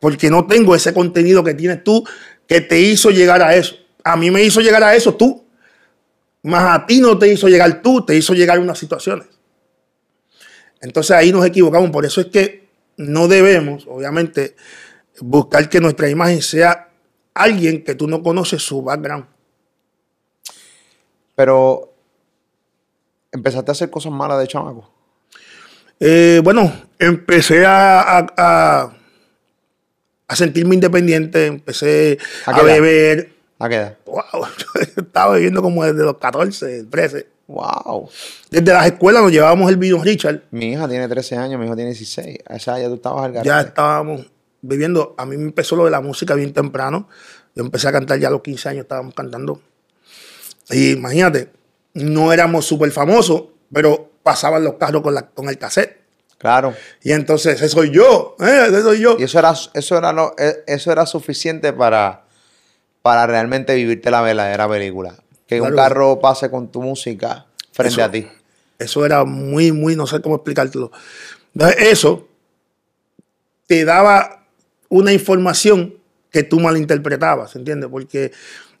Porque 0.00 0.30
no 0.30 0.46
tengo 0.46 0.74
ese 0.74 0.92
contenido 0.92 1.42
que 1.42 1.54
tienes 1.54 1.82
tú 1.82 2.04
que 2.46 2.60
te 2.60 2.78
hizo 2.80 3.10
llegar 3.10 3.42
a 3.42 3.54
eso. 3.56 3.76
A 4.04 4.16
mí 4.16 4.30
me 4.30 4.42
hizo 4.42 4.60
llegar 4.60 4.82
a 4.84 4.94
eso 4.94 5.14
tú. 5.14 5.44
Más 6.42 6.80
a 6.80 6.86
ti 6.86 7.00
no 7.00 7.18
te 7.18 7.32
hizo 7.32 7.48
llegar 7.48 7.82
tú, 7.82 8.04
te 8.04 8.14
hizo 8.14 8.34
llegar 8.34 8.58
unas 8.58 8.78
situaciones. 8.78 9.26
Entonces 10.80 11.16
ahí 11.16 11.32
nos 11.32 11.44
equivocamos. 11.44 11.90
Por 11.90 12.04
eso 12.04 12.20
es 12.20 12.26
que 12.26 12.68
no 12.96 13.26
debemos, 13.26 13.86
obviamente, 13.88 14.54
buscar 15.20 15.68
que 15.68 15.80
nuestra 15.80 16.08
imagen 16.08 16.42
sea 16.42 16.85
alguien 17.42 17.84
que 17.84 17.94
tú 17.94 18.06
no 18.08 18.22
conoces 18.22 18.62
su 18.62 18.82
background. 18.82 19.26
Pero 21.34 21.92
empezaste 23.32 23.70
a 23.70 23.72
hacer 23.72 23.90
cosas 23.90 24.12
malas 24.12 24.38
de 24.38 24.46
chamaco. 24.46 24.90
Eh, 26.00 26.40
bueno, 26.44 26.72
empecé 26.98 27.64
a, 27.64 28.00
a- 28.18 28.26
a- 28.36 28.92
a 30.28 30.34
sentirme 30.36 30.74
independiente, 30.74 31.46
empecé 31.46 32.18
¿A 32.46 32.60
beber. 32.62 33.32
¿A 33.58 33.68
qué 33.68 33.76
edad? 33.76 33.96
Wow, 34.06 34.24
yo 34.76 35.02
estaba 35.02 35.34
bebiendo 35.34 35.62
como 35.62 35.84
desde 35.84 36.02
los 36.04 36.18
14, 36.18 36.84
13. 36.84 37.26
Wow. 37.46 38.10
Desde 38.50 38.72
las 38.72 38.86
escuelas 38.86 39.22
nos 39.22 39.30
llevábamos 39.30 39.70
el 39.70 39.76
vino 39.76 40.02
Richard. 40.02 40.42
Mi 40.50 40.72
hija 40.72 40.88
tiene 40.88 41.06
13 41.08 41.36
años, 41.36 41.60
mi 41.60 41.66
hijo 41.66 41.76
tiene 41.76 41.90
16. 41.92 42.38
A 42.48 42.56
esa 42.56 42.72
edad 42.72 42.82
ya 42.82 42.88
tú 42.88 42.94
estabas 42.96 43.24
al 43.26 43.32
Ya 43.34 43.42
garete. 43.44 43.68
estábamos 43.68 44.26
viviendo. 44.66 45.14
A 45.18 45.26
mí 45.26 45.36
me 45.36 45.44
empezó 45.44 45.76
lo 45.76 45.84
de 45.84 45.90
la 45.90 46.00
música 46.00 46.34
bien 46.34 46.52
temprano. 46.52 47.08
Yo 47.54 47.64
empecé 47.64 47.88
a 47.88 47.92
cantar 47.92 48.18
ya 48.18 48.28
a 48.28 48.30
los 48.30 48.42
15 48.42 48.68
años, 48.68 48.82
estábamos 48.82 49.14
cantando. 49.14 49.60
Y 50.70 50.92
imagínate, 50.92 51.50
no 51.94 52.32
éramos 52.32 52.66
súper 52.66 52.90
famosos, 52.90 53.44
pero 53.72 54.10
pasaban 54.22 54.64
los 54.64 54.74
carros 54.74 55.02
con, 55.02 55.14
la, 55.14 55.26
con 55.28 55.48
el 55.48 55.58
cassette. 55.58 55.96
Claro. 56.38 56.74
Y 57.02 57.12
entonces, 57.12 57.54
ese 57.54 57.68
soy 57.68 57.90
yo, 57.90 58.36
¿eh? 58.40 58.66
ese 58.68 58.82
soy 58.82 59.00
yo. 59.00 59.16
Y 59.18 59.22
eso 59.22 59.38
era, 59.38 59.54
eso 59.72 59.96
era, 59.96 60.12
lo- 60.12 60.34
eh, 60.36 60.64
eso 60.66 60.92
era 60.92 61.06
suficiente 61.06 61.72
para, 61.72 62.24
para 63.02 63.26
realmente 63.26 63.74
vivirte 63.74 64.10
la 64.10 64.20
verdadera 64.20 64.68
película. 64.68 65.14
Que 65.46 65.60
un 65.60 65.74
carro 65.74 66.18
pase 66.20 66.50
con 66.50 66.70
tu 66.72 66.82
música 66.82 67.46
frente 67.72 67.94
Eso. 68.00 68.04
a 68.04 68.10
ti. 68.10 68.26
Eso 68.78 69.06
era 69.06 69.24
muy, 69.24 69.70
muy, 69.72 69.94
no 69.96 70.06
sé 70.06 70.20
cómo 70.20 70.34
explicártelo. 70.34 70.90
Entonces, 71.54 71.76
Eso 71.80 72.28
te 73.66 73.84
daba 73.84 74.45
una 74.88 75.12
información 75.12 75.94
que 76.30 76.42
tú 76.42 76.60
malinterpretabas, 76.60 77.56
¿entiendes? 77.56 77.88
Porque 77.90 78.32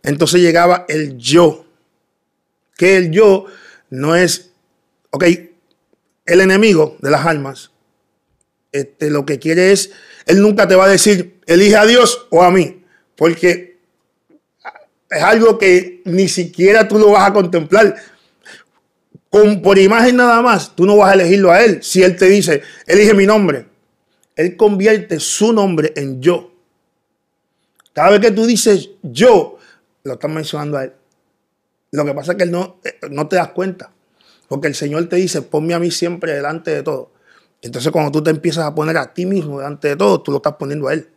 entonces 0.02 0.40
llegaba 0.40 0.84
el 0.88 1.16
yo. 1.16 1.64
Que 2.76 2.96
el 2.96 3.10
yo 3.10 3.46
no 3.90 4.14
es, 4.14 4.50
ok, 5.10 5.24
el 6.26 6.40
enemigo 6.40 6.96
de 7.00 7.10
las 7.10 7.24
almas, 7.24 7.70
este, 8.72 9.10
lo 9.10 9.24
que 9.24 9.38
quiere 9.38 9.72
es, 9.72 9.92
él 10.26 10.42
nunca 10.42 10.68
te 10.68 10.74
va 10.74 10.84
a 10.84 10.88
decir, 10.88 11.40
elige 11.46 11.76
a 11.76 11.86
Dios 11.86 12.26
o 12.30 12.42
a 12.42 12.50
mí, 12.50 12.84
porque 13.14 13.78
es 15.10 15.22
algo 15.22 15.56
que 15.56 16.02
ni 16.04 16.28
siquiera 16.28 16.88
tú 16.88 16.98
lo 16.98 17.12
vas 17.12 17.30
a 17.30 17.32
contemplar 17.32 17.96
con, 19.30 19.62
por 19.62 19.78
imagen 19.78 20.16
nada 20.16 20.42
más, 20.42 20.74
tú 20.74 20.84
no 20.84 20.96
vas 20.96 21.10
a 21.10 21.14
elegirlo 21.14 21.50
a 21.50 21.62
él. 21.64 21.82
Si 21.82 22.02
él 22.02 22.16
te 22.16 22.26
dice, 22.26 22.62
elige 22.86 23.14
mi 23.14 23.26
nombre, 23.26 23.66
él 24.36 24.56
convierte 24.56 25.18
su 25.18 25.52
nombre 25.52 25.92
en 25.96 26.20
yo. 26.20 26.52
Cada 27.92 28.10
vez 28.10 28.20
que 28.20 28.30
tú 28.30 28.46
dices 28.46 28.90
yo, 29.02 29.58
lo 30.04 30.12
estás 30.12 30.30
mencionando 30.30 30.76
a 30.76 30.84
él. 30.84 30.92
Lo 31.92 32.04
que 32.04 32.14
pasa 32.14 32.32
es 32.32 32.38
que 32.38 32.44
él 32.44 32.50
no, 32.50 32.76
eh, 32.84 32.98
no 33.10 33.26
te 33.26 33.36
das 33.36 33.48
cuenta. 33.48 33.90
Porque 34.48 34.68
el 34.68 34.74
Señor 34.74 35.08
te 35.08 35.16
dice, 35.16 35.42
ponme 35.42 35.74
a 35.74 35.78
mí 35.78 35.90
siempre 35.90 36.34
delante 36.34 36.70
de 36.70 36.82
todo. 36.82 37.10
Entonces 37.62 37.90
cuando 37.90 38.12
tú 38.12 38.22
te 38.22 38.30
empiezas 38.30 38.64
a 38.64 38.74
poner 38.74 38.96
a 38.98 39.12
ti 39.12 39.26
mismo 39.26 39.58
delante 39.58 39.88
de 39.88 39.96
todo, 39.96 40.20
tú 40.20 40.30
lo 40.30 40.36
estás 40.36 40.54
poniendo 40.54 40.88
a 40.88 40.92
Él. 40.92 41.08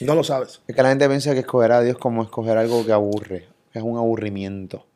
No 0.00 0.14
lo 0.14 0.24
sabes. 0.24 0.62
Es 0.66 0.74
que 0.74 0.82
la 0.82 0.88
gente 0.88 1.06
piensa 1.08 1.34
que 1.34 1.40
escoger 1.40 1.72
a 1.72 1.82
Dios 1.82 1.98
como 1.98 2.22
escoger 2.22 2.56
algo 2.56 2.86
que 2.86 2.92
aburre, 2.92 3.48
que 3.72 3.78
es 3.78 3.84
un 3.84 3.98
aburrimiento. 3.98 4.86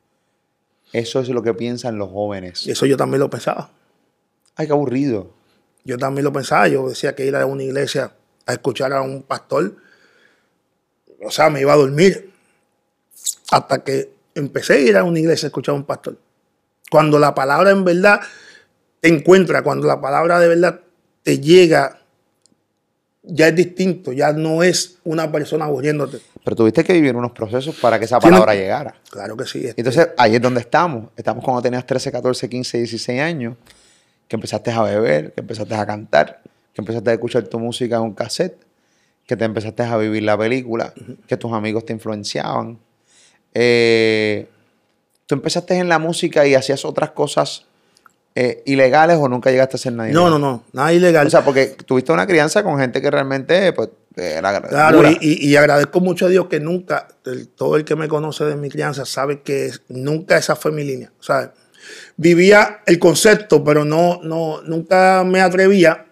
Eso 0.93 1.21
es 1.21 1.28
lo 1.28 1.43
que 1.43 1.52
piensan 1.52 1.99
los 1.99 2.11
jóvenes. 2.11 2.66
Y 2.66 2.71
eso 2.71 2.87
yo 2.87 2.97
también 2.97 3.21
lo 3.21 3.28
pensaba. 3.28 3.71
Ay, 4.55 4.66
qué 4.66 4.73
aburrido. 4.73 5.33
Yo 5.87 5.97
también 5.97 6.25
lo 6.25 6.33
pensaba. 6.33 6.66
Yo 6.69 6.88
decía 6.88 7.14
que 7.14 7.25
ir 7.25 7.37
a 7.37 7.47
una 7.47 7.62
iglesia 7.62 8.12
a 8.45 8.52
escuchar 8.52 8.93
a 8.93 9.02
un 9.02 9.23
pastor, 9.23 9.76
o 11.25 11.31
sea, 11.31 11.49
me 11.49 11.61
iba 11.61 11.73
a 11.73 11.76
dormir. 11.76 12.33
Hasta 13.50 13.83
que 13.83 14.12
empecé 14.35 14.75
a 14.75 14.78
ir 14.78 14.97
a 14.97 15.05
una 15.05 15.19
iglesia 15.19 15.47
a 15.47 15.49
escuchar 15.49 15.75
a 15.75 15.78
un 15.78 15.85
pastor. 15.85 16.19
Cuando 16.90 17.19
la 17.19 17.35
palabra 17.35 17.71
en 17.71 17.85
verdad 17.85 18.21
te 19.00 19.09
encuentra, 19.09 19.62
cuando 19.62 19.87
la 19.87 20.00
palabra 20.00 20.40
de 20.40 20.49
verdad 20.49 20.81
te 21.23 21.38
llega, 21.38 22.00
ya 23.23 23.49
es 23.49 23.57
distinto, 23.57 24.12
ya 24.12 24.33
no 24.33 24.62
es 24.62 24.99
una 25.05 25.31
persona 25.31 25.64
aburriéndote. 25.66 26.21
Pero 26.45 26.57
tuviste 26.57 26.85
que 26.85 26.93
vivir 26.93 27.14
unos 27.16 27.33
procesos 27.33 27.76
para 27.76 27.99
que 27.99 28.05
esa 28.05 28.21
palabra 28.21 28.55
llegara. 28.55 28.95
Claro 29.11 29.37
que 29.37 29.45
sí. 29.45 29.66
este. 29.66 29.81
Entonces, 29.81 30.09
ahí 30.16 30.37
es 30.37 30.43
donde 30.43 30.61
estamos. 30.61 31.11
Estamos 31.16 31.45
cuando 31.45 31.62
tenías 31.62 31.85
13, 31.87 32.12
14, 32.12 32.49
15, 32.49 32.78
16 32.78 33.21
años, 33.21 33.57
que 34.28 34.37
empezaste 34.37 34.71
a 34.71 34.83
beber, 34.83 35.33
que 35.33 35.40
empezaste 35.40 35.75
a 35.75 35.87
cantar, 35.87 36.42
que 36.75 36.80
empezaste 36.83 37.11
a 37.11 37.12
escuchar 37.14 37.45
tu 37.45 37.59
música 37.59 37.97
en 37.97 38.02
un 38.02 38.14
cassette, 38.14 38.59
que 39.26 39.37
te 39.37 39.45
empezaste 39.45 39.83
a 39.83 39.97
vivir 39.97 40.23
la 40.23 40.38
película, 40.38 40.92
que 41.26 41.37
tus 41.37 41.52
amigos 41.52 41.85
te 41.85 41.92
influenciaban. 41.92 42.78
Eh, 43.54 44.49
¿Tú 45.26 45.35
empezaste 45.35 45.75
en 45.75 45.88
la 45.88 45.99
música 45.99 46.47
y 46.47 46.54
hacías 46.54 46.85
otras 46.85 47.11
cosas 47.11 47.66
eh, 48.35 48.62
ilegales 48.66 49.16
o 49.18 49.28
nunca 49.28 49.50
llegaste 49.50 49.76
a 49.76 49.78
hacer 49.78 49.92
nada 49.95 50.11
No, 50.11 50.30
no, 50.30 50.38
no, 50.38 50.64
nada 50.73 50.92
ilegal. 50.92 51.26
O 51.26 51.30
sea, 51.30 51.42
porque 51.42 51.76
tuviste 51.87 52.12
una 52.12 52.26
crianza 52.26 52.62
con 52.62 52.78
gente 52.78 53.00
que 53.00 53.11
realmente, 53.11 53.73
pues, 53.73 53.88
era 54.14 54.61
Claro, 54.62 55.02
y, 55.11 55.18
y, 55.21 55.56
agradezco 55.56 56.00
mucho 56.00 56.26
a 56.26 56.28
Dios 56.28 56.47
que 56.47 56.61
nunca, 56.61 57.09
todo 57.54 57.76
el 57.76 57.85
que 57.85 57.97
me 57.97 58.09
conoce 58.09 58.45
de 58.45 58.56
mi 58.56 58.71
crianza 58.71 59.04
sabe 59.04 59.42
que 59.42 59.71
nunca 59.88 60.38
esa 60.38 60.56
fue 60.56 60.73
mi 60.73 60.85
línea. 60.85 61.12
Sea, 61.21 61.52
vivía 62.16 62.81
el 62.87 62.99
concepto, 62.99 63.62
pero 63.62 63.85
no, 63.85 64.21
no, 64.23 64.62
nunca 64.62 65.25
me 65.25 65.40
atrevía 65.40 66.07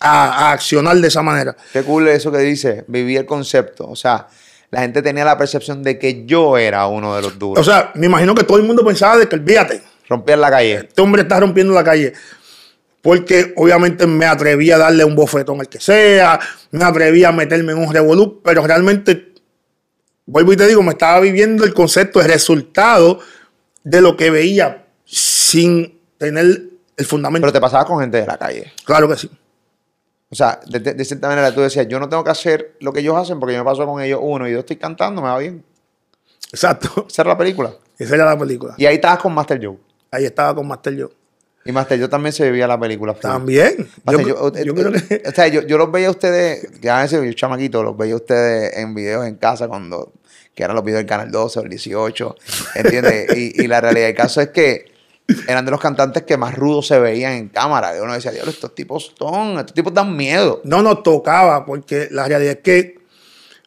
a, 0.00 0.48
a 0.48 0.52
accionar 0.52 0.96
de 0.96 1.08
esa 1.08 1.22
manera. 1.22 1.56
Qué 1.72 1.82
cool 1.82 2.08
eso 2.08 2.32
que 2.32 2.38
dice, 2.38 2.84
vivía 2.88 3.20
el 3.20 3.26
concepto. 3.26 3.88
O 3.88 3.96
sea, 3.96 4.26
la 4.72 4.80
gente 4.80 5.02
tenía 5.02 5.24
la 5.24 5.36
percepción 5.36 5.82
de 5.82 5.98
que 5.98 6.24
yo 6.24 6.56
era 6.56 6.86
uno 6.86 7.14
de 7.14 7.20
los 7.20 7.38
duros. 7.38 7.60
O 7.60 7.70
sea, 7.70 7.92
me 7.94 8.06
imagino 8.06 8.34
que 8.34 8.42
todo 8.42 8.56
el 8.56 8.64
mundo 8.64 8.82
pensaba 8.82 9.18
de 9.18 9.28
que 9.28 9.36
olvídate. 9.36 9.82
Romper 10.08 10.38
la 10.38 10.50
calle. 10.50 10.74
Este 10.88 11.02
hombre 11.02 11.22
está 11.22 11.38
rompiendo 11.40 11.74
la 11.74 11.84
calle. 11.84 12.14
Porque 13.02 13.52
obviamente 13.56 14.06
me 14.06 14.24
atrevía 14.24 14.76
a 14.76 14.78
darle 14.78 15.04
un 15.04 15.14
bofetón 15.14 15.60
al 15.60 15.68
que 15.68 15.78
sea, 15.78 16.40
me 16.70 16.84
atrevía 16.84 17.28
a 17.28 17.32
meterme 17.32 17.72
en 17.72 17.78
un 17.78 17.92
revolú, 17.92 18.40
pero 18.42 18.66
realmente, 18.66 19.34
vuelvo 20.24 20.52
y 20.52 20.56
te 20.56 20.66
digo, 20.66 20.82
me 20.82 20.92
estaba 20.92 21.20
viviendo 21.20 21.64
el 21.64 21.74
concepto, 21.74 22.20
el 22.20 22.28
resultado 22.28 23.18
de 23.84 24.00
lo 24.00 24.16
que 24.16 24.30
veía 24.30 24.81
sin 25.12 26.00
tener 26.16 26.62
el 26.96 27.04
fundamento. 27.04 27.42
Pero 27.42 27.52
te 27.52 27.60
pasabas 27.60 27.84
con 27.84 28.00
gente 28.00 28.18
de 28.18 28.26
la 28.26 28.38
calle. 28.38 28.72
Claro 28.84 29.06
que 29.08 29.16
sí. 29.16 29.30
O 30.30 30.34
sea, 30.34 30.58
de, 30.66 31.04
cierta 31.04 31.28
manera 31.28 31.54
tú 31.54 31.60
decías, 31.60 31.86
yo 31.88 32.00
no 32.00 32.08
tengo 32.08 32.24
que 32.24 32.30
hacer 32.30 32.76
lo 32.80 32.90
que 32.90 33.00
ellos 33.00 33.14
hacen 33.14 33.38
porque 33.38 33.52
yo 33.52 33.58
me 33.58 33.64
paso 33.66 33.84
con 33.84 34.00
ellos 34.00 34.20
uno 34.22 34.48
y 34.48 34.52
yo 34.52 34.60
estoy 34.60 34.76
cantando, 34.76 35.20
me 35.20 35.28
va 35.28 35.36
bien. 35.38 35.62
Exacto. 36.50 37.06
Esa 37.08 37.20
era 37.22 37.32
la 37.32 37.38
película. 37.38 37.74
Esa 37.98 38.14
era 38.14 38.24
la 38.24 38.38
película. 38.38 38.74
Y 38.78 38.86
ahí 38.86 38.94
estabas 38.94 39.18
con 39.18 39.34
Master 39.34 39.60
Joe. 39.62 39.76
Ahí 40.10 40.24
estaba 40.24 40.54
con 40.54 40.66
Master 40.66 40.98
Joe. 40.98 41.10
Y 41.66 41.72
Master 41.72 41.98
Joe 41.98 42.08
también 42.08 42.32
se 42.32 42.50
vivía 42.50 42.66
la 42.66 42.80
película. 42.80 43.12
También. 43.12 43.86
yo, 44.06 44.74
creo 44.74 44.92
que... 44.92 45.22
O 45.26 45.32
sea, 45.32 45.48
yo, 45.48 45.76
los 45.76 45.92
veía 45.92 46.08
a 46.08 46.12
ustedes, 46.12 46.80
ya 46.80 47.02
veces 47.02 47.22
yo 47.22 47.32
chamaquito, 47.34 47.82
los 47.82 47.94
veía 47.94 48.14
a 48.14 48.16
ustedes 48.16 48.78
en 48.78 48.94
videos 48.94 49.26
en 49.26 49.36
casa 49.36 49.68
cuando, 49.68 50.14
que 50.54 50.62
eran 50.62 50.74
los 50.74 50.84
videos 50.84 51.00
del 51.00 51.06
Canal 51.06 51.30
12 51.30 51.58
o 51.58 51.62
el 51.62 51.68
18, 51.68 52.36
¿entiendes? 52.76 53.36
y, 53.36 53.62
y 53.62 53.66
la 53.66 53.82
realidad 53.82 54.06
del 54.06 54.16
caso 54.16 54.40
es 54.40 54.48
que 54.48 54.91
eran 55.46 55.64
de 55.64 55.70
los 55.70 55.80
cantantes 55.80 56.22
que 56.22 56.36
más 56.36 56.54
rudos 56.54 56.86
se 56.86 56.98
veían 56.98 57.32
en 57.32 57.48
cámara. 57.48 57.96
Y 57.96 58.00
uno 58.00 58.12
decía, 58.12 58.30
Dios, 58.30 58.48
estos 58.48 58.74
tipos 58.74 59.12
son, 59.18 59.58
estos 59.58 59.74
tipos 59.74 59.92
dan 59.92 60.16
miedo. 60.16 60.60
No 60.64 60.82
nos 60.82 61.02
tocaba, 61.02 61.64
porque 61.66 62.08
la 62.10 62.26
realidad 62.26 62.54
es 62.54 62.62
que 62.62 62.98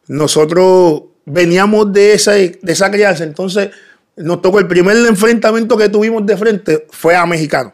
nosotros 0.08 1.04
veníamos 1.26 1.92
de 1.92 2.14
esa, 2.14 2.34
de 2.34 2.60
esa 2.64 2.92
crianza. 2.92 3.24
Entonces, 3.24 3.70
nos 4.16 4.42
tocó 4.42 4.60
el 4.60 4.68
primer 4.68 4.96
enfrentamiento 4.98 5.78
que 5.78 5.90
tuvimos 5.90 6.26
de 6.26 6.38
frente 6.38 6.88
fue 6.90 7.16
a 7.16 7.26
Mexicano. 7.26 7.74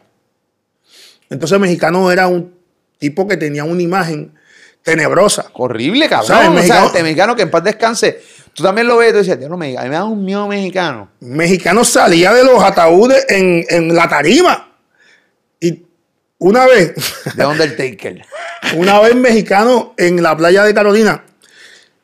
Entonces, 1.30 1.58
Mexicano 1.58 2.10
era 2.10 2.26
un 2.26 2.54
tipo 2.98 3.26
que 3.26 3.36
tenía 3.36 3.64
una 3.64 3.82
imagen 3.82 4.32
tenebrosa. 4.82 5.46
Horrible, 5.54 6.08
cabrón. 6.08 6.56
O 6.56 6.62
sea, 6.62 6.86
este 6.86 7.02
mexicano 7.02 7.36
que 7.36 7.42
en 7.42 7.50
paz 7.50 7.64
descanse 7.64 8.20
Tú 8.54 8.62
también 8.62 8.86
lo 8.86 8.98
ves 8.98 9.12
tú 9.12 9.18
dices, 9.18 9.38
Dios, 9.38 9.50
no, 9.50 9.56
me, 9.56 9.76
a 9.76 9.82
mí 9.82 9.88
me 9.88 9.94
da 9.94 10.04
un 10.04 10.24
miedo 10.24 10.46
mexicano. 10.46 11.10
Mexicano 11.20 11.84
salía 11.84 12.34
de 12.34 12.44
los 12.44 12.62
ataúdes 12.62 13.24
en, 13.28 13.94
la 13.94 14.08
tarima. 14.08 14.76
Y 15.58 15.82
una 16.38 16.66
vez. 16.66 16.94
De 17.36 17.46
Undertaker. 17.46 18.24
una 18.76 19.00
vez 19.00 19.14
mexicano 19.14 19.94
en 19.96 20.22
la 20.22 20.36
playa 20.36 20.64
de 20.64 20.74
Carolina. 20.74 21.24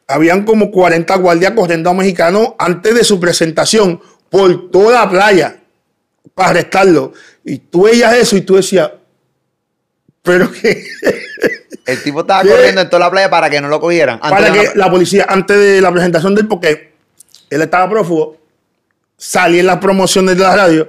Habían 0.07 0.45
como 0.45 0.71
40 0.71 1.15
guardias 1.17 1.53
corriendo 1.53 1.91
a 1.91 1.95
mexicano 1.95 2.57
antes 2.59 2.95
de 2.95 3.05
su 3.05 3.21
presentación 3.21 4.01
por 4.31 4.71
toda 4.71 5.05
la 5.05 5.11
playa 5.11 5.61
para 6.35 6.51
arrestarlo. 6.51 7.13
Y 7.45 7.59
tú 7.59 7.83
veías 7.83 8.15
eso 8.15 8.37
y 8.37 8.41
tú 8.41 8.57
decías, 8.57 8.91
pero 10.23 10.51
que 10.51 10.83
el 11.89 12.03
tipo 12.03 12.21
estaba 12.21 12.43
corriendo 12.43 12.83
en 12.83 12.91
toda 12.91 13.01
la 13.01 13.11
playa 13.11 13.31
para 13.31 13.49
que 13.49 13.63
no 13.63 13.69
lo 13.69 13.81
cogieran. 13.81 14.21
para 14.21 14.53
que 14.53 14.73
la... 14.75 14.91
policía, 14.91 15.25
antes 15.27 15.57
de 15.57 15.81
la 15.81 15.91
presentación 15.91 16.35
de 16.35 16.43
él, 16.43 16.47
porque 16.47 16.93
él 17.49 17.63
estaba 17.63 17.89
prófugo, 17.89 18.37
salía 19.17 19.61
en 19.61 19.67
las 19.67 19.79
promociones 19.79 20.37
de 20.37 20.43
la 20.43 20.55
radio, 20.55 20.87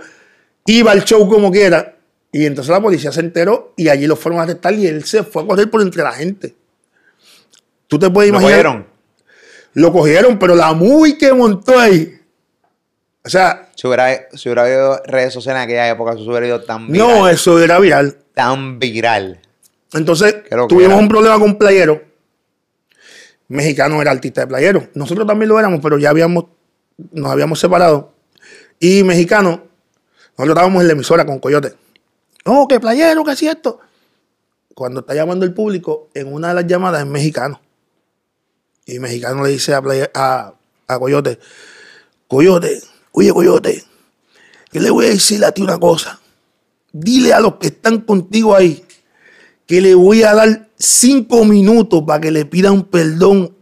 iba 0.66 0.92
al 0.92 1.06
show 1.06 1.28
como 1.30 1.54
quiera, 1.54 1.96
y 2.34 2.46
entonces 2.46 2.70
la 2.70 2.82
policía 2.82 3.14
se 3.14 3.22
enteró 3.22 3.74
y 3.78 3.88
allí 3.88 4.08
lo 4.08 4.18
fueron 4.18 4.42
a 4.42 4.44
arrestar 4.44 4.74
y 4.74 4.88
él 4.88 5.06
se 5.06 5.24
fue 5.24 5.44
a 5.44 5.48
correr 5.48 5.72
por 5.72 5.82
entre 5.82 6.04
la 6.04 6.12
gente. 6.12 6.54
Tú 7.88 7.98
te 7.98 8.10
puedes 8.10 8.30
imaginar. 8.30 8.52
Lo 8.52 8.58
cogieron. 8.58 8.88
Lo 9.76 9.94
cogieron, 9.94 10.38
pero 10.38 10.56
la 10.56 10.74
muy 10.74 11.18
que 11.18 11.32
montó 11.32 11.80
ahí. 11.80 12.14
O 13.24 13.30
sea. 13.30 13.70
Si 13.74 13.88
hubiera, 13.88 14.28
si 14.34 14.50
hubiera 14.50 14.64
habido 14.64 15.02
redes 15.06 15.34
sociales 15.34 15.62
en 15.62 15.64
aquella 15.64 15.90
época, 15.90 16.12
eso 16.12 16.24
hubiera 16.24 16.46
ido 16.46 16.62
tan 16.62 16.88
viral. 16.88 17.08
No, 17.08 17.30
eso 17.30 17.58
era 17.64 17.80
viral. 17.80 18.18
Tan 18.34 18.78
viral. 18.78 19.40
Entonces, 19.94 20.36
tuvimos 20.68 21.00
un 21.00 21.08
problema 21.08 21.40
con 21.40 21.58
Playero. 21.58 22.02
Mexicano 23.48 24.02
era 24.02 24.12
artista 24.12 24.42
de 24.42 24.48
Playero. 24.48 24.88
Nosotros 24.94 25.26
también 25.26 25.50
lo 25.50 25.60
éramos, 25.60 25.80
pero 25.82 25.98
ya 25.98 26.12
habíamos, 26.12 26.46
nos 27.12 27.32
habíamos 27.32 27.60
separado. 27.60 28.14
Y 28.80 29.04
Mexicano, 29.04 29.64
nosotros 30.38 30.50
estábamos 30.50 30.82
en 30.82 30.88
la 30.88 30.94
emisora 30.94 31.26
con 31.26 31.40
Coyote. 31.40 31.74
No, 32.46 32.68
que 32.68 32.80
Playero, 32.80 33.24
que 33.24 33.32
es 33.32 33.44
esto. 33.44 33.80
Cuando 34.76 35.02
está 35.02 35.16
llamando 35.16 35.46
el 35.46 35.54
público, 35.54 36.10
en 36.14 36.32
una 36.32 36.50
de 36.50 36.54
las 36.54 36.68
llamadas 36.68 37.02
es 37.02 37.08
Mexicano. 37.08 37.60
Y 38.86 39.00
Mexicano 39.00 39.44
le 39.44 39.50
dice 39.50 39.74
a, 39.74 39.82
a, 40.14 40.54
a 40.88 41.00
Coyote, 41.00 41.40
Coyote, 42.28 42.82
oye 43.12 43.34
Coyote, 43.34 43.84
que 44.72 44.80
le 44.80 44.90
voy 44.90 45.08
a 45.08 45.10
decir 45.10 45.44
a 45.44 45.52
ti 45.52 45.62
una 45.62 45.80
cosa. 45.80 46.20
Dile 46.92 47.34
a 47.34 47.40
los 47.40 47.56
que 47.56 47.68
están 47.68 48.02
contigo 48.02 48.56
ahí 48.56 48.84
que 49.70 49.82
le 49.82 49.94
voy 49.94 50.24
a 50.24 50.34
dar 50.34 50.68
cinco 50.80 51.46
minutos 51.46 52.04
para 52.06 52.20
que 52.20 52.32
le 52.32 52.44
pidan 52.44 52.86
perdón 52.86 53.56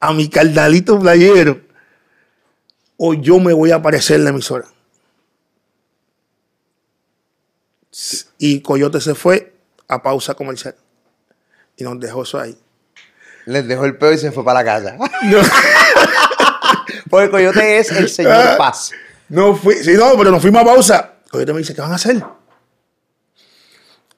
a 0.00 0.14
mi 0.14 0.30
cardalito 0.30 0.98
playero 0.98 1.60
o 2.96 3.12
yo 3.12 3.38
me 3.38 3.52
voy 3.52 3.70
a 3.70 3.74
aparecer 3.74 4.16
en 4.16 4.24
la 4.24 4.30
emisora. 4.30 4.66
Y 8.38 8.62
Coyote 8.62 9.02
se 9.02 9.14
fue 9.14 9.52
a 9.86 10.02
pausa 10.02 10.32
comercial 10.32 10.74
y 11.76 11.84
nos 11.84 12.00
dejó 12.00 12.22
eso 12.22 12.40
ahí. 12.40 12.58
Les 13.44 13.68
dejó 13.68 13.84
el 13.84 13.98
peo 13.98 14.14
y 14.14 14.18
se 14.18 14.32
fue 14.32 14.42
para 14.42 14.62
la 14.62 14.64
casa. 14.64 14.96
Porque 17.10 17.28
Coyote 17.28 17.78
es 17.80 17.90
el 17.90 18.08
señor 18.08 18.32
ah, 18.32 18.54
paz. 18.56 18.92
No 19.28 19.54
fui, 19.54 19.74
sí, 19.74 19.92
no, 19.92 20.16
pero 20.16 20.30
nos 20.30 20.40
fuimos 20.40 20.62
a 20.62 20.64
pausa. 20.64 21.14
Coyote 21.30 21.52
me 21.52 21.58
dice, 21.58 21.74
¿qué 21.74 21.82
van 21.82 21.92
a 21.92 21.96
hacer? 21.96 22.24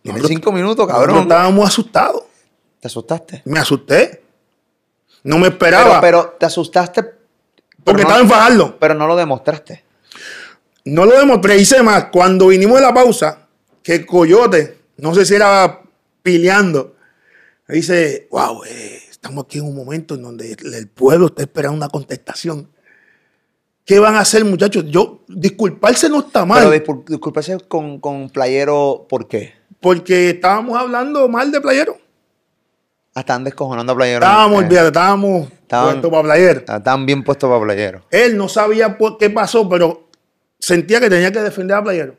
Tiene 0.03 0.21
cinco 0.29 0.53
minutos, 0.53 0.87
cabrón. 0.87 1.23
estábamos 1.23 1.69
asustados. 1.69 2.23
¿Te 2.81 2.89
asustaste? 2.89 3.43
Me 3.45 3.61
asusté. 3.61 4.23
No 5.23 5.39
me 5.39 5.49
esperaba. 5.49 6.01
Pero, 6.01 6.37
te 6.39 6.47
asustaste. 6.47 7.05
Porque 7.85 8.03
estaba 8.03 8.21
en 8.21 8.29
Pero 8.79 8.95
no 8.95 9.07
lo 9.07 9.17
demostraste. 9.17 9.85
No 10.85 11.05
lo 11.05 11.19
demostré, 11.19 11.59
hice 11.59 11.83
más. 11.83 12.07
Cuando 12.07 12.49
vinimos 12.49 12.77
de 12.77 12.83
la 12.83 12.93
pausa, 12.95 13.47
que 13.83 14.05
Coyote, 14.05 14.79
no 14.97 15.15
sé 15.15 15.25
si 15.25 15.35
era 15.35 15.81
pileando, 16.23 16.97
dice, 17.69 18.27
wow, 18.31 18.65
eh, 18.65 19.01
estamos 19.11 19.45
aquí 19.45 19.59
en 19.59 19.65
un 19.65 19.77
momento 19.77 20.15
en 20.17 20.23
donde 20.23 20.53
el 20.53 20.89
pueblo 20.89 21.27
está 21.27 21.43
esperando 21.43 21.77
una 21.77 21.89
contestación. 21.89 22.69
¿Qué 23.85 23.99
van 23.99 24.15
a 24.17 24.21
hacer, 24.21 24.45
muchachos? 24.45 24.85
Yo, 24.89 25.21
disculparse 25.29 26.09
no 26.09 26.21
está 26.21 26.45
mal. 26.45 26.69
Pero 26.69 26.85
discul- 26.85 27.05
disculparse 27.05 27.59
con, 27.69 27.99
con 28.01 28.31
Playero, 28.31 29.07
¿por 29.09 29.27
qué? 29.29 29.55
Porque 29.83 30.31
estábamos 30.31 30.79
hablando 30.79 31.29
mal 31.29 31.51
de 31.51 31.61
Playero. 31.61 31.99
Están 33.15 33.45
descojonando 33.45 33.93
a 33.93 33.97
Playero. 33.97 34.25
Estábamos, 34.25 34.63
Eh, 34.63 34.65
olvídate, 34.65 34.87
estábamos 34.87 35.53
estaban- 35.53 35.91
puestos 36.01 36.11
para 36.11 36.23
Playero. 36.23 36.61
Están 36.61 37.05
bien 37.07 37.25
puestos 37.25 37.51
para 37.51 37.63
Playero. 37.65 38.03
Él 38.11 38.37
no 38.37 38.49
sabía 38.49 38.97
por 38.97 39.19
qué 39.19 39.29
pasó, 39.29 39.69
pero 39.69 40.09
sentía 40.59 41.01
que 41.01 41.11
tenía 41.11 41.31
que 41.33 41.41
defender 41.41 41.77
a 41.77 41.83
Playero. 41.83 42.15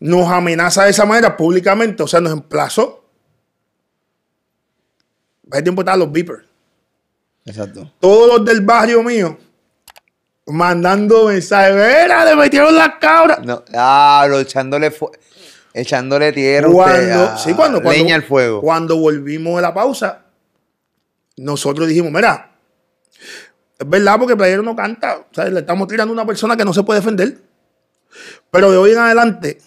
Nos 0.00 0.28
amenaza 0.30 0.84
de 0.84 0.90
esa 0.90 1.04
manera 1.04 1.36
públicamente, 1.36 2.02
o 2.02 2.06
sea, 2.08 2.20
nos 2.20 2.32
emplazó. 2.32 3.04
Hace 5.52 5.62
tiempo 5.62 5.82
estaban 5.82 6.00
los 6.00 6.10
beepers. 6.10 6.44
Exacto. 7.44 7.92
Todos 8.00 8.28
los 8.38 8.44
del 8.46 8.62
barrio 8.62 9.02
mío 9.02 9.36
mandando 10.52 11.26
mensajes. 11.26 11.74
Le 11.74 12.36
metieron 12.36 12.74
las 12.74 12.96
cabras. 13.00 13.44
No, 13.44 13.62
ah, 13.74 14.26
lo 14.28 14.40
echándole, 14.40 14.92
echándole 15.74 16.32
tierra 16.32 16.68
usted, 16.68 16.76
Cuando, 16.76 17.38
sí, 17.38 17.54
cuando, 17.54 17.82
cuando, 17.82 18.02
leña 18.02 18.14
al 18.16 18.22
fuego. 18.22 18.60
Cuando 18.60 18.96
volvimos 18.96 19.56
de 19.56 19.62
la 19.62 19.74
pausa, 19.74 20.24
nosotros 21.36 21.88
dijimos, 21.88 22.12
mira, 22.12 22.50
es 23.78 23.88
verdad 23.88 24.18
porque 24.18 24.36
Playero 24.36 24.62
no 24.62 24.76
canta. 24.76 25.18
O 25.18 25.34
sea, 25.34 25.46
le 25.46 25.60
estamos 25.60 25.88
tirando 25.88 26.12
a 26.12 26.14
una 26.14 26.26
persona 26.26 26.56
que 26.56 26.64
no 26.64 26.74
se 26.74 26.82
puede 26.82 27.00
defender. 27.00 27.38
Pero 28.50 28.70
de 28.70 28.76
hoy 28.76 28.92
en 28.92 28.98
adelante, 28.98 29.58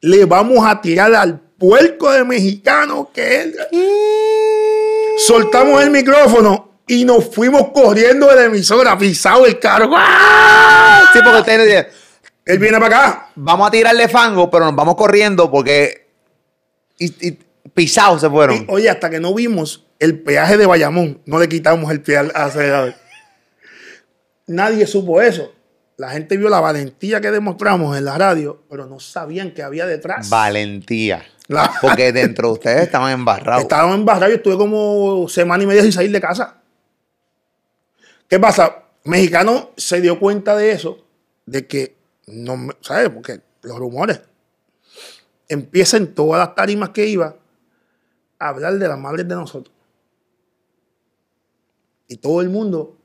le 0.00 0.24
vamos 0.24 0.64
a 0.64 0.80
tirar 0.80 1.14
al 1.14 1.40
puerco 1.40 2.10
de 2.12 2.24
mexicano 2.24 3.10
que 3.12 3.42
él. 3.42 3.56
Soltamos 5.26 5.82
el 5.82 5.90
micrófono 5.90 6.75
y 6.86 7.04
nos 7.04 7.34
fuimos 7.34 7.70
corriendo 7.72 8.26
de 8.28 8.36
la 8.36 8.44
emisora, 8.44 8.96
pisado 8.96 9.44
el 9.46 9.58
carro. 9.58 9.90
¡Ah! 9.96 11.02
Sí, 11.12 11.20
porque 11.24 11.40
ustedes 11.40 11.66
dicen, 11.66 11.86
Él 12.44 12.58
viene 12.58 12.78
para 12.78 12.96
acá. 13.08 13.30
vamos 13.34 13.68
a 13.68 13.70
tirarle 13.70 14.08
fango, 14.08 14.50
pero 14.50 14.64
nos 14.66 14.74
vamos 14.76 14.94
corriendo 14.94 15.50
porque 15.50 16.06
y, 16.98 17.06
y 17.28 17.38
pisados 17.74 18.20
se 18.20 18.30
fueron. 18.30 18.56
Y, 18.56 18.64
oye, 18.68 18.88
hasta 18.90 19.10
que 19.10 19.18
no 19.20 19.34
vimos 19.34 19.84
el 19.98 20.18
peaje 20.20 20.56
de 20.56 20.66
Bayamón, 20.66 21.20
no 21.26 21.38
le 21.38 21.48
quitamos 21.48 21.90
el 21.90 22.00
pie 22.02 22.18
al 22.18 22.32
acelerador. 22.34 22.94
Nadie 24.46 24.86
supo 24.86 25.20
eso. 25.20 25.52
La 25.96 26.10
gente 26.10 26.36
vio 26.36 26.48
la 26.50 26.60
valentía 26.60 27.20
que 27.20 27.30
demostramos 27.30 27.96
en 27.96 28.04
la 28.04 28.18
radio, 28.18 28.62
pero 28.68 28.86
no 28.86 29.00
sabían 29.00 29.52
que 29.52 29.62
había 29.62 29.86
detrás. 29.86 30.28
Valentía. 30.28 31.24
La- 31.48 31.72
Porque 31.80 32.12
dentro 32.12 32.48
de 32.48 32.54
ustedes 32.54 32.82
estaban 32.82 33.12
embarrados. 33.12 33.62
Estaban 33.62 33.92
en 33.94 34.04
barra, 34.04 34.28
yo 34.28 34.34
estuve 34.34 34.56
como 34.58 35.26
semana 35.28 35.64
y 35.64 35.66
media 35.66 35.82
sin 35.82 35.92
salir 35.92 36.10
de 36.12 36.20
casa. 36.20 36.56
¿Qué 38.28 38.38
pasa? 38.40 38.84
Mexicano 39.04 39.70
se 39.76 40.00
dio 40.00 40.18
cuenta 40.18 40.56
de 40.56 40.72
eso, 40.72 41.04
de 41.46 41.66
que, 41.66 41.96
no, 42.26 42.68
¿sabes? 42.80 43.10
Porque 43.10 43.40
los 43.62 43.78
rumores. 43.78 44.20
Empieza 45.48 45.96
en 45.96 46.14
todas 46.14 46.40
las 46.44 46.56
tarimas 46.56 46.90
que 46.90 47.06
iba 47.06 47.36
a 48.38 48.48
hablar 48.48 48.78
de 48.78 48.88
las 48.88 48.98
madres 48.98 49.28
de 49.28 49.34
nosotros. 49.36 49.74
Y 52.08 52.16
todo 52.16 52.40
el 52.40 52.48
mundo 52.48 52.96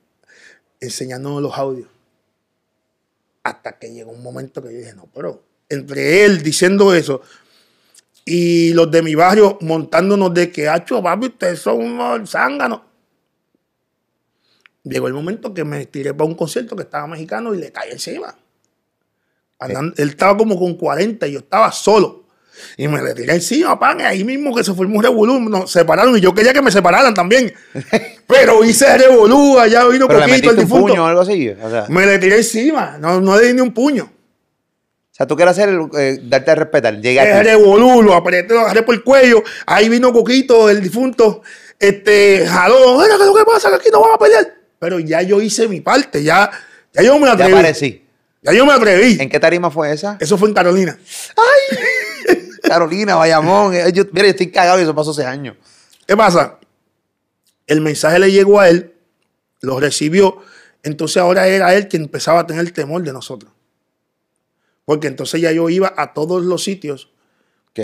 enseñándonos 0.80 1.42
los 1.42 1.58
audios. 1.58 1.88
Hasta 3.44 3.78
que 3.78 3.92
llegó 3.92 4.12
un 4.12 4.24
momento 4.24 4.62
que 4.62 4.74
yo 4.74 4.80
dije, 4.80 4.94
no, 4.94 5.08
pero 5.14 5.44
entre 5.70 6.26
él 6.26 6.44
diciendo 6.44 6.94
eso 6.94 7.22
y 8.26 8.74
los 8.74 8.92
de 8.92 9.02
mi 9.02 9.16
barrio 9.16 9.58
montándonos 9.62 10.34
de 10.34 10.52
que, 10.52 10.68
hacho, 10.68 11.02
papi, 11.02 11.28
ustedes 11.28 11.60
son 11.60 11.82
unos 11.82 12.30
zánganos. 12.30 12.82
Llegó 14.84 15.08
el 15.08 15.14
momento 15.14 15.54
que 15.54 15.64
me 15.64 15.86
tiré 15.86 16.14
para 16.14 16.28
un 16.28 16.36
concierto 16.36 16.76
que 16.76 16.84
estaba 16.84 17.06
mexicano 17.08 17.54
y 17.54 17.58
le 17.60 17.72
caí 17.72 17.92
encima. 17.92 18.36
Andando- 19.60 19.94
él 19.98 20.10
estaba 20.10 20.36
como 20.38 20.58
con 20.58 20.74
40 20.76 21.28
y 21.28 21.34
yo 21.34 21.40
estaba 21.40 21.72
solo. 21.72 22.22
Y 22.78 22.88
me 22.88 23.02
le 23.02 23.14
tiré 23.14 23.34
encima, 23.34 23.80
pan, 23.80 24.02
ahí 24.02 24.24
mismo 24.24 24.54
que 24.56 24.64
se 24.64 24.74
formó 24.74 24.98
un 24.98 25.04
revolú, 25.04 25.40
nos 25.40 25.72
separaron 25.72 26.16
y 26.18 26.22
yo 26.22 26.34
quería 26.34 26.52
que 26.54 26.62
me 26.62 26.72
separaran 26.72 27.14
también. 27.14 27.52
Pero 28.28 28.64
hice 28.64 28.98
revolú, 28.98 29.58
allá 29.60 29.86
vino 29.88 30.08
pero 30.08 30.20
le 30.20 30.28
poquito 30.28 30.50
el 30.52 30.56
metiste 30.56 30.64
un 30.64 30.66
difunto. 30.68 30.88
puño 30.88 31.04
o 31.04 31.08
algo 31.08 31.22
así. 31.22 31.50
O 31.50 31.70
sea, 31.70 31.84
o 31.88 31.92
Me 31.92 32.06
le 32.06 32.18
tiré 32.20 32.38
encima, 32.38 32.98
no, 33.00 33.20
no 33.22 33.38
le 33.38 33.48
di 33.48 33.54
ni 33.54 33.62
un 33.62 33.74
puño. 33.74 34.12
sea, 35.12 35.28
tú 35.28 35.36
quieres 35.36 35.52
hacer, 35.58 35.78
eh, 35.98 36.20
darte 36.24 36.52
a 36.52 36.56
respetar. 36.56 36.94
El 36.94 37.02
Llegaste. 37.02 37.44
revolú, 37.44 38.02
lo 38.02 38.14
apreté, 38.14 38.54
lo 38.54 38.62
agarré 38.62 38.84
por 38.84 38.96
el 38.96 39.04
cuello. 39.04 39.44
Ahí 39.66 39.90
vino 39.90 40.14
Coquito, 40.14 40.70
el 40.70 40.82
difunto, 40.82 41.42
este, 41.80 42.46
jaló. 42.48 43.00
¿qué 43.00 43.14
es 43.14 43.20
lo 43.20 43.34
que 43.36 43.44
pasa? 43.46 43.70
Que 43.70 43.76
aquí 43.76 43.90
no 43.92 44.02
van 44.02 44.14
a 44.14 44.18
pelear. 44.18 44.61
Pero 44.82 45.00
ya 45.00 45.22
yo 45.22 45.40
hice 45.42 45.68
mi 45.68 45.80
parte, 45.80 46.24
ya, 46.24 46.50
ya 46.92 47.04
yo 47.04 47.20
me 47.20 47.28
Ya 47.28 47.34
atreví. 47.34 47.54
aparecí. 47.54 48.04
Ya 48.42 48.52
yo 48.52 48.66
me 48.66 48.74
atreví. 48.74 49.16
¿En 49.22 49.30
qué 49.30 49.40
tarima 49.40 49.70
fue 49.70 49.94
esa? 49.94 50.18
Eso 50.20 50.40
fue 50.40 50.50
en 50.50 50.56
Carolina. 50.56 50.98
Carolina, 52.64 53.14
Bayamón. 53.16 53.76
Eh, 53.76 53.92
Yo, 53.94 54.06
mira, 54.12 54.26
yo 54.26 54.32
estoy 54.32 54.50
cagado 54.52 54.80
y 54.80 54.82
eso 54.84 54.96
pasó 54.96 55.12
hace 55.12 55.24
años. 55.24 55.56
¿Qué 56.08 56.18
pasa? 56.18 56.58
El 57.68 57.82
mensaje 57.82 58.18
le 58.18 58.32
llegó 58.32 58.60
a 58.60 58.70
él, 58.70 58.96
lo 59.62 59.80
recibió, 59.80 60.38
entonces 60.82 61.18
ahora 61.18 61.48
era 61.48 61.76
él 61.76 61.88
quien 61.88 62.04
empezaba 62.04 62.40
a 62.40 62.48
tener 62.48 62.72
temor 62.72 63.04
de 63.04 63.14
nosotros. 63.14 63.52
Porque 64.84 65.06
entonces 65.06 65.40
ya 65.42 65.52
yo 65.52 65.70
iba 65.70 65.94
a 65.96 66.12
todos 66.14 66.44
los 66.44 66.64
sitios 66.64 67.10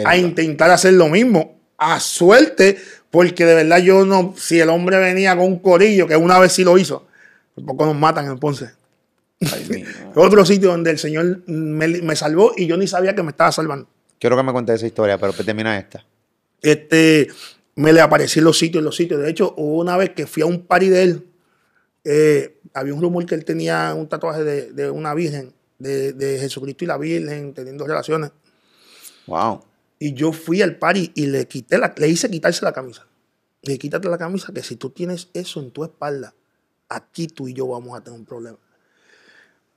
a 0.04 0.18
intentar 0.18 0.72
hacer 0.72 0.94
lo 0.94 1.10
mismo. 1.10 1.57
A 1.78 2.00
suerte, 2.00 2.78
porque 3.12 3.46
de 3.46 3.56
verdad 3.56 3.80
yo 3.80 4.06
no, 4.06 4.34
si 4.38 4.60
el 4.60 4.70
hombre 4.70 4.98
venía 4.98 5.36
con 5.36 5.46
un 5.46 5.60
corillo, 5.60 6.08
que 6.08 6.16
una 6.16 6.40
vez 6.40 6.54
sí 6.54 6.64
lo 6.64 6.78
hizo, 6.78 7.08
por 7.56 7.66
poco 7.66 7.86
nos 7.86 7.96
matan 7.96 8.26
en 8.26 8.38
Ponce. 8.40 8.72
Ay. 9.42 9.86
Otro 10.16 10.46
sitio 10.46 10.70
donde 10.70 10.92
el 10.92 10.98
Señor 10.98 11.42
me, 11.48 11.88
me 11.88 12.16
salvó 12.16 12.54
y 12.58 12.66
yo 12.66 12.78
ni 12.78 12.88
sabía 12.88 13.16
que 13.16 13.24
me 13.24 13.32
estaba 13.32 13.52
salvando. 13.52 13.88
Quiero 14.20 14.36
que 14.36 14.44
me 14.44 14.52
cuentes 14.52 14.76
esa 14.76 14.88
historia, 14.88 15.18
pero 15.18 15.34
pues 15.34 15.46
termina 15.46 15.78
esta. 15.78 16.04
este, 16.62 17.28
me 17.76 17.94
le 17.94 18.02
aparecí 18.02 18.40
en 18.40 18.46
los 18.46 18.58
sitios, 18.58 18.82
en 18.82 18.86
los 18.86 18.96
sitios. 18.96 19.22
De 19.22 19.30
hecho, 19.30 19.54
hubo 19.58 19.80
una 19.80 19.96
vez 19.96 20.10
que 20.10 20.26
fui 20.26 20.42
a 20.42 20.48
un 20.48 20.66
party 20.66 20.90
de 20.90 21.04
él, 21.04 21.28
eh, 22.04 22.58
había 22.74 22.94
un 22.94 23.02
rumor 23.02 23.26
que 23.26 23.36
él 23.36 23.46
tenía 23.46 23.94
un 23.94 24.08
tatuaje 24.10 24.44
de, 24.44 24.72
de 24.72 24.90
una 24.90 25.14
virgen, 25.14 25.54
de, 25.78 26.14
de 26.14 26.40
Jesucristo 26.40 26.84
y 26.84 26.88
la 26.88 26.98
Virgen, 26.98 27.54
teniendo 27.54 27.86
relaciones. 27.86 28.32
Wow. 29.28 29.64
Y 30.00 30.14
yo 30.14 30.32
fui 30.32 30.62
al 30.62 30.78
party 30.78 31.12
y 31.16 31.26
le 31.28 31.48
quité 31.48 31.78
la, 31.78 31.94
le 31.98 32.08
hice 32.08 32.30
quitarse 32.30 32.64
la 32.64 32.74
camisa. 32.74 33.08
Le 33.64 33.74
dije, 33.74 33.80
quítate 33.80 34.08
la 34.10 34.18
camisa, 34.18 34.54
que 34.54 34.62
si 34.64 34.76
tú 34.76 34.92
tienes 34.92 35.30
eso 35.34 35.60
en 35.60 35.72
tu 35.72 35.84
espalda, 35.84 36.34
aquí 36.90 37.28
tú 37.28 37.48
y 37.48 37.54
yo 37.54 37.68
vamos 37.68 37.98
a 37.98 38.04
tener 38.04 38.20
un 38.20 38.26
problema. 38.26 38.58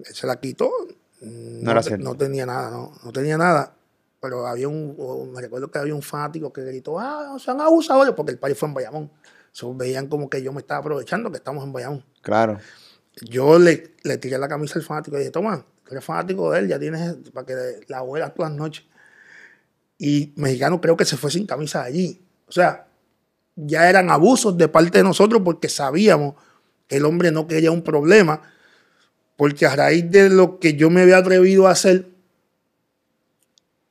Se 0.03 0.27
la 0.27 0.39
quitó. 0.41 0.71
No, 1.23 1.71
era 1.71 1.83
te- 1.83 1.99
no 1.99 2.15
tenía 2.17 2.47
nada, 2.47 2.71
no, 2.71 2.93
no 3.05 3.13
tenía 3.13 3.37
nada. 3.37 3.75
Pero 4.21 4.47
había 4.47 4.69
un, 4.69 5.33
me 5.33 5.41
recuerdo 5.41 5.71
que 5.71 5.79
había 5.79 5.95
un 5.95 6.03
fanático 6.03 6.53
que 6.53 6.63
gritó, 6.63 6.99
ah, 7.01 7.37
son 7.39 7.61
abusadores, 7.61 8.15
porque 8.15 8.33
el 8.33 8.39
party 8.39 8.55
fue 8.55 8.69
en 8.69 8.75
Bayamón. 8.75 9.11
So, 9.53 9.75
veían 9.75 10.07
como 10.09 10.29
que 10.29 10.43
yo 10.43 10.53
me 10.53 10.61
estaba 10.61 10.81
aprovechando 10.81 11.31
que 11.31 11.39
estamos 11.39 11.65
en 11.65 11.73
Bayamón. 11.73 12.05
Claro. 12.21 12.59
Yo 13.23 13.59
le, 13.59 13.95
le 14.03 14.19
tiré 14.19 14.37
la 14.39 14.47
camisa 14.49 14.79
al 14.79 14.85
fanático 14.85 15.17
y 15.17 15.21
dije, 15.21 15.31
toma, 15.31 15.65
tú 15.85 15.93
eres 15.93 16.05
fanático 16.05 16.51
de 16.53 16.61
él, 16.61 16.69
ya 16.69 16.79
tienes 16.79 17.17
para 17.33 17.47
que 17.47 17.81
la 17.89 18.03
huelas 18.03 18.35
todas 18.35 18.51
las 18.53 18.59
noches. 18.61 18.85
Y 20.03 20.33
mexicano 20.37 20.81
creo 20.81 20.97
que 20.97 21.05
se 21.05 21.19
fue 21.19 21.31
sin 21.31 21.45
camisa 21.47 21.83
allí. 21.83 22.23
O 22.49 22.53
sea, 22.53 22.89
ya 23.55 23.91
eran 23.91 24.11
abusos 24.11 24.57
de 24.57 24.67
parte 24.67 24.97
de 24.97 25.05
nosotros 25.05 25.43
porque 25.45 25.69
sabíamos 25.69 26.37
que 26.89 26.97
el 26.97 27.05
hombre 27.05 27.31
no 27.31 27.47
quería 27.47 27.71
un 27.71 27.83
problema, 27.83 28.41
porque 29.37 29.67
a 29.67 29.77
raíz 29.77 30.11
de 30.11 30.31
lo 30.31 30.59
que 30.59 30.73
yo 30.73 30.89
me 30.89 31.03
había 31.03 31.19
atrevido 31.19 31.69
a 31.69 31.73
hacer, 31.73 32.09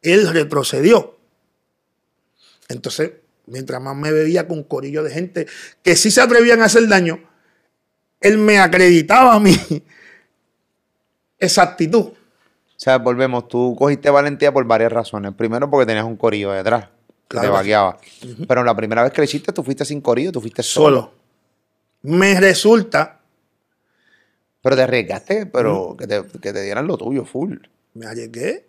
él 0.02 0.28
retrocedió. 0.30 1.20
Entonces, 2.70 3.12
mientras 3.46 3.80
más 3.80 3.96
me 3.96 4.12
bebía 4.12 4.48
con 4.48 4.64
corillo 4.64 5.04
de 5.04 5.12
gente 5.12 5.46
que 5.84 5.96
sí 5.96 6.10
se 6.10 6.22
atrevían 6.22 6.64
a 6.64 6.66
hacer 6.66 6.88
daño, 6.88 7.20
él 8.20 8.40
me 8.40 8.58
acreditaba 8.58 9.36
a 9.36 9.40
mí. 9.40 9.56
O 12.80 12.82
sea, 12.82 12.98
volvemos. 12.98 13.50
Tú 13.50 13.76
cogiste 13.78 14.10
valentía 14.10 14.54
por 14.54 14.64
varias 14.66 14.90
razones. 14.92 15.34
Primero, 15.34 15.70
porque 15.70 15.86
tenías 15.86 16.06
un 16.06 16.16
corillo 16.16 16.52
detrás. 16.54 16.86
Que 16.86 17.38
Claro 17.38 17.48
te 17.48 17.52
que 17.52 17.58
vaqueaba. 17.58 17.98
Pero 18.48 18.64
la 18.64 18.74
primera 18.74 19.04
vez 19.04 19.12
que 19.12 19.20
lo 19.20 19.26
hiciste, 19.26 19.52
tú 19.52 19.64
fuiste 19.64 19.84
sin 19.84 20.00
corillo, 20.00 20.32
tú 20.32 20.40
fuiste 20.40 20.64
solo. 20.64 20.86
Solo. 20.98 21.14
Me 22.04 22.40
resulta, 22.40 23.20
Pero 24.64 24.76
te 24.78 24.84
arriesgaste, 24.84 25.46
pero 25.46 25.96
que, 26.00 26.08
te, 26.08 26.24
que 26.42 26.54
te 26.54 26.64
dieran 26.64 26.88
lo 26.88 26.98
tuyo, 26.98 27.26
full. 27.26 27.58
me 27.96 28.06
arriesgué. 28.06 28.66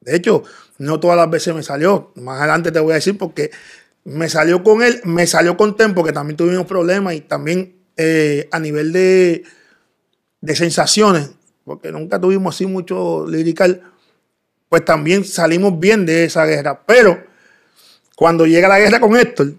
De 0.00 0.16
hecho, 0.16 0.44
no 0.78 1.00
todas 1.00 1.16
las 1.16 1.28
veces 1.28 1.52
me 1.54 1.62
salió. 1.64 2.12
Más 2.14 2.38
adelante 2.38 2.70
te 2.70 2.78
voy 2.80 2.92
a 2.92 2.94
decir 2.96 3.18
porque 3.18 3.50
me 4.04 4.28
salió 4.28 4.62
con 4.62 4.82
él, 4.82 5.00
me 5.04 5.26
salió 5.26 5.56
con 5.56 5.76
Tempo, 5.76 6.04
que 6.04 6.12
también 6.12 6.36
tuvimos 6.36 6.66
problemas 6.66 7.14
y 7.14 7.20
también 7.22 7.74
eh, 7.96 8.48
a 8.52 8.58
nivel 8.60 8.92
de, 8.92 9.42
de 10.40 10.56
sensaciones, 10.56 11.30
porque 11.64 11.92
nunca 11.92 12.20
tuvimos 12.20 12.54
así 12.54 12.66
mucho 12.66 13.26
lirical, 13.26 13.82
pues 14.68 14.84
también 14.84 15.24
salimos 15.24 15.78
bien 15.78 16.06
de 16.06 16.24
esa 16.24 16.44
guerra. 16.44 16.82
Pero 16.86 17.24
cuando 18.16 18.46
llega 18.46 18.68
la 18.68 18.78
guerra 18.78 19.00
con 19.00 19.16
Héctor, 19.16 19.54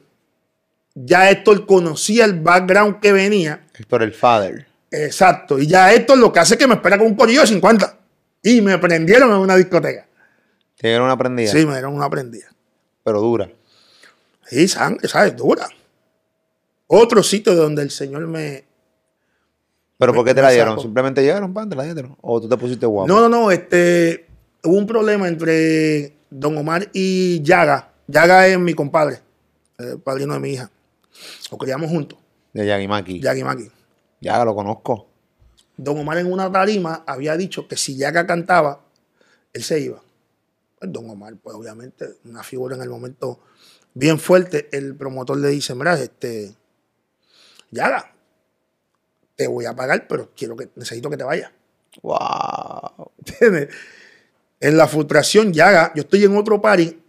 ya 0.95 1.29
Héctor 1.29 1.65
conocía 1.65 2.25
el 2.25 2.39
background 2.39 2.99
que 2.99 3.11
venía. 3.11 3.65
Héctor 3.73 4.03
el 4.03 4.13
father. 4.13 4.67
Exacto. 4.91 5.59
Y 5.59 5.67
ya 5.67 5.93
Héctor 5.93 6.17
lo 6.17 6.31
que 6.31 6.39
hace 6.39 6.53
es 6.53 6.59
que 6.59 6.67
me 6.67 6.75
espera 6.75 6.97
con 6.97 7.07
un 7.07 7.15
corillo 7.15 7.41
de 7.41 7.47
50. 7.47 7.99
Y 8.43 8.61
me 8.61 8.77
prendieron 8.77 9.31
en 9.31 9.37
una 9.37 9.55
discoteca. 9.55 10.05
¿Te 10.77 10.89
dieron 10.89 11.05
una 11.05 11.17
prendida? 11.17 11.51
Sí, 11.51 11.65
me 11.65 11.73
dieron 11.73 11.93
una 11.93 12.09
prendida. 12.09 12.47
Pero 13.03 13.21
dura. 13.21 13.49
Sí, 14.45 14.67
sangre, 14.67 15.07
¿sabes? 15.07 15.35
Dura. 15.35 15.67
Otro 16.87 17.23
sitio 17.23 17.55
donde 17.55 17.81
el 17.81 17.89
Señor 17.89 18.27
me. 18.27 18.65
¿Pero 20.03 20.13
por 20.13 20.25
qué 20.25 20.33
te 20.33 20.41
la 20.41 20.49
dieron? 20.49 20.77
¿Simplemente 20.81 21.21
llegaron, 21.21 21.53
pan, 21.53 21.69
te 21.69 21.77
la 21.77 21.83
dieron? 21.83 22.17
¿O 22.19 22.41
tú 22.41 22.49
te 22.49 22.57
pusiste 22.57 22.85
guapo? 22.85 23.07
No, 23.07 23.21
no, 23.21 23.29
no. 23.29 23.51
Este, 23.51 24.27
hubo 24.61 24.75
un 24.75 24.85
problema 24.85 25.29
entre 25.29 26.17
Don 26.29 26.57
Omar 26.57 26.89
y 26.91 27.41
Yaga. 27.41 27.93
Yaga 28.07 28.47
es 28.47 28.59
mi 28.59 28.73
compadre, 28.73 29.21
el 29.77 29.99
padrino 29.99 30.33
de 30.33 30.41
mi 30.41 30.49
hija. 30.51 30.69
Lo 31.49 31.57
criamos 31.57 31.89
juntos, 31.89 32.19
De 32.51 32.65
Yagimaki. 32.65 33.21
Yagi 33.21 33.45
Maki. 33.45 33.71
Ya 34.19 34.43
lo 34.43 34.53
conozco. 34.53 35.07
Don 35.77 35.97
Omar 35.97 36.17
en 36.17 36.29
una 36.29 36.51
tarima 36.51 37.05
había 37.07 37.37
dicho 37.37 37.65
que 37.69 37.77
si 37.77 37.95
Yaga 37.95 38.27
cantaba, 38.27 38.81
él 39.53 39.63
se 39.63 39.79
iba. 39.79 40.01
Pues 40.79 40.91
Don 40.91 41.09
Omar, 41.09 41.35
pues 41.41 41.55
obviamente, 41.55 42.17
una 42.25 42.43
figura 42.43 42.75
en 42.75 42.81
el 42.81 42.89
momento 42.89 43.39
bien 43.93 44.19
fuerte. 44.19 44.67
El 44.73 44.97
promotor 44.97 45.37
le 45.37 45.47
dice, 45.47 45.73
mira, 45.75 45.93
este, 45.93 46.53
Yaga, 47.71 48.12
te 49.35 49.47
voy 49.47 49.65
a 49.65 49.75
pagar, 49.75 50.07
pero 50.07 50.31
quiero 50.35 50.55
que, 50.55 50.69
necesito 50.75 51.09
que 51.09 51.17
te 51.17 51.23
vayas. 51.23 51.51
Wow. 52.01 53.11
¿Entiendes? 53.25 53.69
En 54.59 54.77
la 54.77 54.87
frustración, 54.87 55.51
Yaga, 55.53 55.91
yo 55.95 56.01
estoy 56.03 56.23
en 56.23 56.35
otro 56.37 56.61
party 56.61 56.99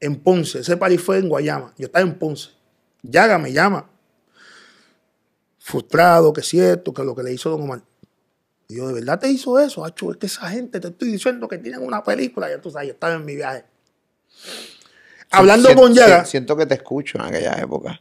en 0.00 0.16
Ponce. 0.20 0.60
Ese 0.60 0.76
party 0.76 0.98
fue 0.98 1.18
en 1.18 1.28
Guayama. 1.28 1.72
Yo 1.78 1.86
estaba 1.86 2.02
en 2.04 2.18
Ponce. 2.18 2.50
Yaga 3.02 3.38
me 3.38 3.52
llama. 3.52 3.88
Frustrado, 5.58 6.32
que 6.32 6.40
es 6.40 6.48
cierto, 6.48 6.92
que 6.92 7.02
lo 7.02 7.14
que 7.14 7.22
le 7.22 7.32
hizo 7.32 7.50
Don 7.50 7.62
Omar. 7.62 7.82
Y 8.68 8.76
yo, 8.76 8.88
¿de 8.88 8.94
verdad 8.94 9.18
te 9.18 9.28
hizo 9.28 9.58
eso? 9.58 9.84
Acho, 9.84 10.10
es 10.10 10.16
que 10.16 10.26
esa 10.26 10.48
gente, 10.48 10.80
te 10.80 10.88
estoy 10.88 11.10
diciendo 11.12 11.46
que 11.48 11.58
tienen 11.58 11.82
una 11.82 12.02
película. 12.02 12.48
Ya 12.48 12.60
tú 12.60 12.70
sabes, 12.70 12.88
yo 12.88 12.94
estaba 12.94 13.14
en 13.14 13.24
mi 13.24 13.36
viaje. 13.36 13.64
Hablando 15.30 15.68
Siento- 15.68 15.82
con 15.82 15.94
Yaga. 15.94 16.24
si- 16.24 16.32
Siento 16.32 16.56
que 16.56 16.66
te 16.66 16.74
escucho 16.74 17.18
en 17.18 17.24
aquella 17.24 17.52
época. 17.54 17.98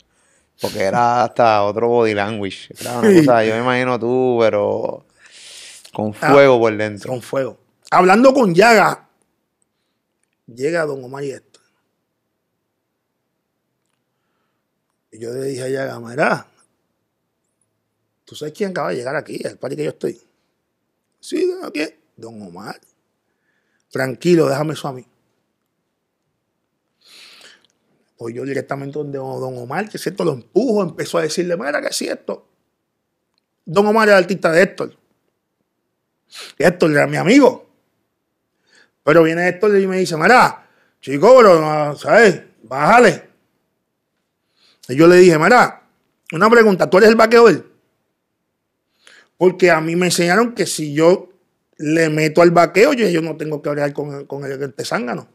Porque 0.62 0.84
era 0.84 1.24
hasta 1.24 1.64
otro 1.64 1.88
body 1.90 2.14
language. 2.14 2.74
Era 2.80 3.00
una 3.00 3.14
cosa, 3.20 3.44
yo 3.44 3.54
me 3.56 3.60
imagino 3.62 4.00
tú, 4.00 4.38
pero 4.40 5.06
con 5.94 6.14
Ah, 6.22 6.32
fuego 6.32 6.60
por 6.60 6.76
dentro. 6.76 7.10
Con 7.10 7.22
fuego. 7.22 7.58
Hablando 7.92 8.34
con 8.34 8.54
Yaga, 8.56 9.08
llega 10.48 10.86
Don 10.86 11.04
Omar 11.04 11.24
y 11.24 11.32
esto. 11.32 11.60
Y 15.12 15.20
yo 15.20 15.32
le 15.34 15.44
dije 15.46 15.64
a 15.64 15.70
Yaga, 15.70 16.00
mira, 16.00 16.48
¿tú 18.26 18.36
sabes 18.36 18.54
quién 18.54 18.72
acaba 18.72 18.90
de 18.90 18.96
llegar 18.98 19.16
aquí? 19.16 19.40
El 19.44 19.58
party 19.58 19.76
que 19.76 19.84
yo 19.84 19.90
estoy. 19.92 20.22
Sí, 21.20 21.50
¿aquí? 21.64 21.86
Don 22.18 22.42
Omar. 22.42 22.80
Tranquilo, 23.90 24.48
déjame 24.50 24.74
eso 24.74 24.88
a 24.88 24.94
mí. 24.94 25.06
Pues 28.18 28.34
yo 28.34 28.44
directamente 28.44 28.98
donde 28.98 29.18
Don 29.18 29.58
Omar, 29.58 29.90
que 29.90 29.98
es 29.98 30.04
cierto, 30.04 30.24
lo 30.24 30.34
empujo, 30.34 30.82
empezó 30.84 31.18
a 31.18 31.24
decirle, 31.24 31.58
mira, 31.58 31.82
que 31.82 31.88
es 31.88 31.96
cierto. 31.96 32.48
Don 33.66 33.86
Omar 33.88 34.08
era 34.08 34.18
artista 34.18 34.52
de 34.52 34.62
Héctor. 34.62 34.96
Héctor 36.58 36.92
era 36.92 37.08
mi 37.08 37.18
amigo. 37.18 37.70
Pero 39.04 39.24
viene 39.24 39.48
Héctor 39.48 39.78
y 39.78 39.88
me 39.88 39.98
dice, 39.98 40.16
mira, 40.18 40.68
chico, 41.02 41.36
pero, 41.38 41.96
¿sabes? 41.98 42.42
Bájale. 42.64 43.30
Y 44.88 44.96
yo 44.96 45.08
le 45.08 45.18
dije, 45.18 45.38
mira, 45.38 45.84
una 46.32 46.50
pregunta, 46.50 46.90
¿tú 46.90 46.98
eres 46.98 47.10
el 47.10 47.18
él? 47.48 47.66
Porque 49.38 49.70
a 49.70 49.82
mí 49.82 49.96
me 49.96 50.08
enseñaron 50.08 50.54
que 50.54 50.66
si 50.66 50.94
yo 50.94 51.30
le 51.78 52.10
meto 52.10 52.42
al 52.42 52.52
vaqueo, 52.52 52.94
yo, 52.94 53.22
no 53.22 53.36
tengo 53.36 53.62
que 53.62 53.70
hablar 53.70 53.92
con, 53.94 54.26
con 54.26 54.46
el, 54.46 54.62
el 54.64 54.74
tezángano. 54.74 55.28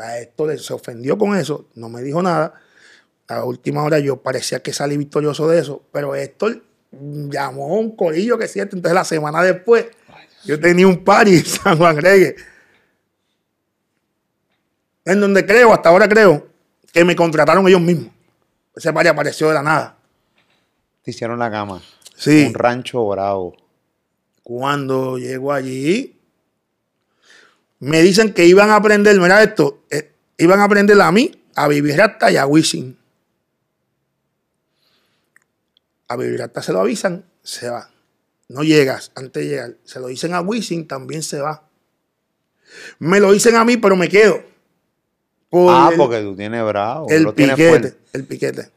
Héctor 0.00 0.58
se 0.58 0.72
ofendió 0.72 1.18
con 1.18 1.36
eso, 1.36 1.66
no 1.74 1.88
me 1.88 2.02
dijo 2.02 2.22
nada. 2.22 2.54
A 3.28 3.44
última 3.44 3.82
hora 3.84 3.98
yo 3.98 4.22
parecía 4.22 4.62
que 4.62 4.72
salí 4.72 4.96
victorioso 4.96 5.48
de 5.48 5.58
eso, 5.60 5.82
pero 5.92 6.14
Héctor 6.14 6.62
llamó 6.90 7.74
a 7.74 7.78
un 7.78 7.96
corillo 7.96 8.38
que 8.38 8.44
es 8.44 8.52
cierto. 8.52 8.76
Entonces 8.76 8.94
la 8.94 9.04
semana 9.04 9.42
después 9.42 9.86
yo 10.44 10.58
tenía 10.58 10.86
un 10.86 11.04
party 11.04 11.36
en 11.36 11.44
San 11.44 11.78
Juan 11.78 11.96
Reggae. 11.96 12.36
En 15.04 15.20
donde 15.20 15.44
creo, 15.44 15.72
hasta 15.72 15.88
ahora 15.88 16.08
creo, 16.08 16.46
que 16.92 17.04
me 17.04 17.16
contrataron 17.16 17.66
ellos 17.66 17.80
mismos. 17.80 18.12
Ese 18.74 18.92
party 18.92 19.08
apareció 19.08 19.48
de 19.48 19.54
la 19.54 19.62
nada. 19.62 19.96
Te 21.02 21.10
hicieron 21.10 21.38
la 21.38 21.50
cama. 21.50 21.82
Sí. 22.16 22.46
Un 22.46 22.54
rancho 22.54 23.06
bravo. 23.08 23.56
Cuando 24.42 25.18
llego 25.18 25.52
allí, 25.52 26.11
me 27.82 28.00
dicen 28.00 28.32
que 28.32 28.46
iban 28.46 28.70
a 28.70 28.76
aprender, 28.76 29.18
mira 29.18 29.42
esto, 29.42 29.82
eh, 29.90 30.12
iban 30.38 30.60
a 30.60 30.64
aprender 30.64 31.00
a 31.00 31.10
mí 31.10 31.42
a 31.56 31.66
vivir 31.66 32.00
hasta 32.00 32.30
y 32.30 32.36
a 32.36 32.46
Wisin. 32.46 32.96
A 36.08 36.16
vivir 36.16 36.42
hasta 36.42 36.62
se 36.62 36.72
lo 36.72 36.80
avisan, 36.80 37.24
se 37.42 37.68
va. 37.70 37.90
No 38.48 38.62
llegas 38.62 39.10
antes 39.14 39.42
de 39.44 39.48
llegar. 39.48 39.76
Se 39.84 39.98
lo 39.98 40.08
dicen 40.08 40.34
a 40.34 40.40
Wisin, 40.42 40.86
también 40.86 41.22
se 41.22 41.40
va. 41.40 41.66
Me 42.98 43.18
lo 43.18 43.32
dicen 43.32 43.56
a 43.56 43.64
mí, 43.64 43.76
pero 43.78 43.96
me 43.96 44.08
quedo. 44.08 44.42
Por 45.48 45.74
Ah, 45.74 45.88
el- 45.90 45.98
porque 45.98 46.20
tú 46.20 46.36
tienes 46.36 46.64
bravo. 46.64 47.06
el 47.10 47.22
lo 47.24 47.34
piquete, 47.34 47.94
el 48.12 48.24
piquete. 48.26 48.70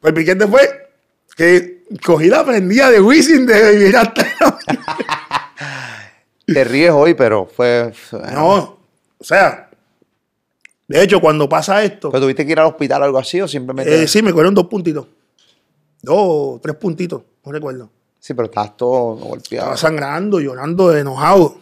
Pues 0.00 0.10
el 0.10 0.14
piquete 0.14 0.46
fue 0.46 0.90
que 1.36 1.84
cogí 2.04 2.28
la 2.28 2.44
prendida 2.44 2.90
de 2.90 3.00
Wisin 3.00 3.46
de 3.46 3.72
vivir 3.76 3.96
hasta. 3.96 4.24
Te 6.46 6.64
ríes 6.64 6.90
hoy, 6.90 7.14
pero 7.14 7.46
fue. 7.46 7.92
No, 8.32 8.78
o 9.18 9.24
sea, 9.24 9.70
de 10.86 11.02
hecho, 11.02 11.20
cuando 11.20 11.48
pasa 11.48 11.82
esto, 11.82 12.10
¿Pero 12.10 12.22
tuviste 12.24 12.44
que 12.44 12.52
ir 12.52 12.58
al 12.60 12.66
hospital 12.66 13.02
o 13.02 13.04
algo 13.06 13.18
así 13.18 13.40
o 13.40 13.48
simplemente.? 13.48 14.02
eh, 14.02 14.08
sí, 14.08 14.22
me 14.22 14.30
cogieron 14.30 14.54
dos 14.54 14.66
puntitos. 14.66 15.06
Dos, 16.02 16.60
tres 16.60 16.76
puntitos, 16.76 17.22
no 17.44 17.52
recuerdo. 17.52 17.90
Sí, 18.20 18.34
pero 18.34 18.46
estás 18.46 18.76
todo 18.76 19.14
golpeado. 19.16 19.72
Estaba 19.72 19.76
sangrando, 19.76 20.40
llorando, 20.40 20.94
enojado. 20.96 21.58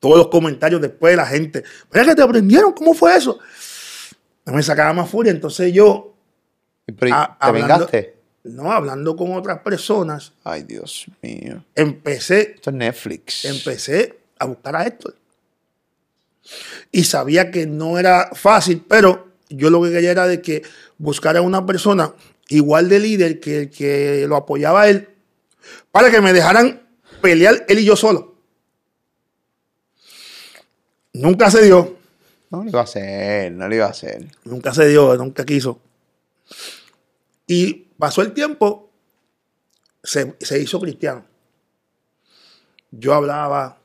Todos 0.00 0.16
los 0.18 0.28
comentarios 0.28 0.80
después 0.80 1.12
de 1.12 1.16
la 1.16 1.26
gente. 1.26 1.64
Mira 1.92 2.04
que 2.06 2.14
te 2.14 2.22
aprendieron, 2.22 2.72
¿cómo 2.72 2.94
fue 2.94 3.16
eso? 3.16 3.38
No 4.44 4.52
me 4.54 4.62
sacaba 4.62 4.92
más 4.92 5.08
furia. 5.10 5.32
Entonces 5.32 5.72
yo, 5.72 6.14
Y 6.86 6.92
pero, 6.92 7.08
¿y 7.08 7.12
ah, 7.14 7.36
¿Te 7.40 7.46
hablando- 7.46 7.74
vengaste? 7.74 8.15
No, 8.46 8.70
hablando 8.72 9.16
con 9.16 9.34
otras 9.34 9.60
personas, 9.60 10.32
Ay, 10.44 10.62
Dios 10.62 11.06
mío. 11.22 11.64
empecé 11.74 12.52
Esto 12.56 12.70
es 12.70 12.76
Netflix. 12.76 13.44
empecé 13.44 14.18
a 14.38 14.46
buscar 14.46 14.76
a 14.76 14.86
Héctor. 14.86 15.14
Y 16.92 17.04
sabía 17.04 17.50
que 17.50 17.66
no 17.66 17.98
era 17.98 18.30
fácil, 18.34 18.84
pero 18.88 19.28
yo 19.48 19.70
lo 19.70 19.82
que 19.82 19.90
quería 19.90 20.10
era 20.12 20.26
de 20.26 20.40
que 20.40 20.62
buscara 20.98 21.40
una 21.42 21.66
persona 21.66 22.14
igual 22.48 22.88
de 22.88 23.00
líder 23.00 23.40
que 23.40 23.58
el 23.62 23.70
que 23.70 24.24
lo 24.28 24.36
apoyaba 24.36 24.82
a 24.82 24.88
él, 24.88 25.08
para 25.90 26.10
que 26.10 26.20
me 26.20 26.32
dejaran 26.32 26.82
pelear 27.20 27.64
él 27.68 27.80
y 27.80 27.84
yo 27.84 27.96
solo. 27.96 28.36
Nunca 31.12 31.50
se 31.50 31.64
dio, 31.64 31.96
No 32.50 32.62
lo 32.62 32.68
iba 32.70 32.80
a 32.80 32.84
hacer, 32.84 33.50
no 33.52 33.68
lo 33.68 33.74
iba 33.74 33.86
a 33.86 33.90
hacer. 33.90 34.26
nunca 34.44 34.72
se 34.74 34.86
dio, 34.88 35.16
nunca 35.16 35.44
quiso. 35.44 35.80
Y 37.46 37.85
pasó 37.98 38.22
el 38.22 38.32
tiempo, 38.32 38.90
se, 40.02 40.36
se 40.40 40.60
hizo 40.60 40.80
cristiano. 40.80 41.26
Yo 42.90 43.14
hablaba 43.14 43.78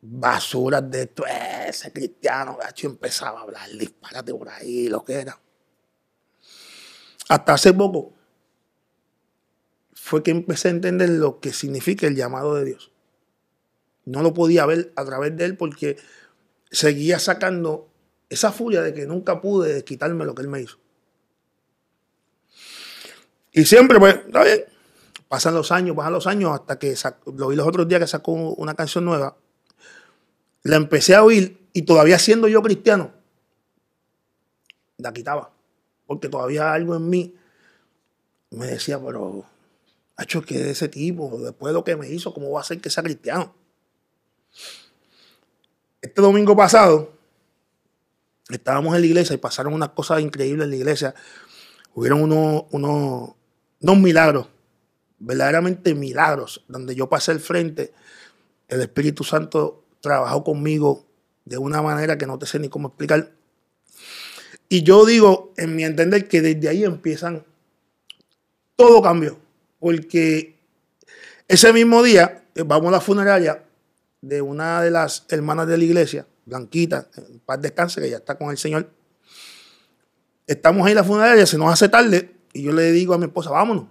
basuras 0.00 0.90
de 0.90 1.02
esto, 1.02 1.26
"Eh, 1.26 1.66
ese 1.68 1.92
cristiano, 1.92 2.56
gacho, 2.56 2.86
empezaba 2.86 3.40
a 3.40 3.42
hablar, 3.42 3.70
disparate 3.70 4.34
por 4.34 4.48
ahí, 4.48 4.88
lo 4.88 5.04
que 5.04 5.14
era. 5.14 5.40
Hasta 7.28 7.54
hace 7.54 7.72
poco 7.72 8.12
fue 9.94 10.22
que 10.22 10.30
empecé 10.30 10.68
a 10.68 10.72
entender 10.72 11.08
lo 11.08 11.40
que 11.40 11.52
significa 11.52 12.06
el 12.06 12.16
llamado 12.16 12.54
de 12.54 12.64
Dios. 12.66 12.92
No 14.04 14.22
lo 14.22 14.34
podía 14.34 14.66
ver 14.66 14.92
a 14.96 15.04
través 15.04 15.34
de 15.36 15.46
él 15.46 15.56
porque 15.56 15.96
seguía 16.70 17.18
sacando 17.18 17.88
esa 18.28 18.52
furia 18.52 18.82
de 18.82 18.92
que 18.92 19.06
nunca 19.06 19.40
pude 19.40 19.82
quitarme 19.84 20.26
lo 20.26 20.34
que 20.34 20.42
él 20.42 20.48
me 20.48 20.60
hizo. 20.60 20.78
Y 23.54 23.64
siempre, 23.64 23.98
pues, 23.98 24.16
está 24.16 24.44
bien. 24.44 24.64
Pasan 25.28 25.54
los 25.54 25.72
años, 25.72 25.96
pasan 25.96 26.12
los 26.12 26.26
años, 26.26 26.52
hasta 26.52 26.78
que 26.78 26.92
sac- 26.92 27.16
lo 27.34 27.48
vi 27.48 27.56
los 27.56 27.66
otros 27.66 27.88
días 27.88 28.00
que 28.00 28.06
sacó 28.06 28.32
una 28.32 28.74
canción 28.74 29.04
nueva. 29.04 29.36
La 30.64 30.76
empecé 30.76 31.14
a 31.14 31.22
oír 31.24 31.68
y 31.72 31.82
todavía 31.82 32.18
siendo 32.18 32.48
yo 32.48 32.62
cristiano, 32.62 33.12
la 34.98 35.12
quitaba. 35.12 35.52
Porque 36.06 36.28
todavía 36.28 36.72
algo 36.72 36.96
en 36.96 37.08
mí 37.08 37.34
me 38.50 38.66
decía, 38.66 39.00
pero 39.00 39.44
hecho 40.18 40.42
que 40.42 40.70
ese 40.70 40.88
tipo, 40.88 41.38
después 41.38 41.70
de 41.70 41.74
lo 41.74 41.84
que 41.84 41.96
me 41.96 42.08
hizo, 42.08 42.34
¿cómo 42.34 42.50
va 42.50 42.60
a 42.60 42.64
ser 42.64 42.80
que 42.80 42.90
sea 42.90 43.02
cristiano? 43.02 43.54
Este 46.02 46.20
domingo 46.20 46.56
pasado, 46.56 47.12
estábamos 48.50 48.94
en 48.94 49.00
la 49.00 49.06
iglesia 49.06 49.34
y 49.34 49.38
pasaron 49.38 49.72
unas 49.74 49.90
cosas 49.90 50.20
increíbles 50.20 50.64
en 50.64 50.70
la 50.70 50.76
iglesia. 50.76 51.14
Hubieron 51.94 52.20
unos, 52.22 52.64
unos 53.84 53.98
milagros, 53.98 54.48
verdaderamente 55.18 55.94
milagros, 55.94 56.64
donde 56.68 56.94
yo 56.94 57.08
pasé 57.10 57.32
al 57.32 57.40
frente, 57.40 57.92
el 58.68 58.80
Espíritu 58.80 59.24
Santo 59.24 59.84
trabajó 60.00 60.42
conmigo 60.42 61.04
de 61.44 61.58
una 61.58 61.82
manera 61.82 62.16
que 62.16 62.26
no 62.26 62.38
te 62.38 62.46
sé 62.46 62.58
ni 62.58 62.70
cómo 62.70 62.88
explicar. 62.88 63.32
Y 64.70 64.84
yo 64.84 65.04
digo, 65.04 65.52
en 65.58 65.76
mi 65.76 65.84
entender, 65.84 66.28
que 66.28 66.40
desde 66.40 66.66
ahí 66.66 66.82
empiezan 66.84 67.44
todo 68.74 69.02
cambio. 69.02 69.38
Porque 69.78 70.58
ese 71.46 71.70
mismo 71.74 72.02
día 72.02 72.44
eh, 72.54 72.62
vamos 72.64 72.88
a 72.88 72.92
la 72.92 73.00
funeraria 73.02 73.64
de 74.22 74.40
una 74.40 74.80
de 74.80 74.90
las 74.90 75.26
hermanas 75.28 75.68
de 75.68 75.76
la 75.76 75.84
iglesia, 75.84 76.26
Blanquita, 76.46 77.08
en 77.16 77.38
paz 77.40 77.60
descanse, 77.60 78.00
que 78.00 78.08
ya 78.08 78.16
está 78.16 78.38
con 78.38 78.50
el 78.50 78.56
Señor. 78.56 78.90
Estamos 80.46 80.86
ahí 80.86 80.92
en 80.92 80.96
la 80.96 81.04
funeraria, 81.04 81.44
se 81.44 81.58
nos 81.58 81.70
hace 81.70 81.90
tarde, 81.90 82.33
y 82.54 82.62
yo 82.62 82.72
le 82.72 82.92
digo 82.92 83.12
a 83.12 83.18
mi 83.18 83.24
esposa, 83.24 83.50
vámonos. 83.50 83.84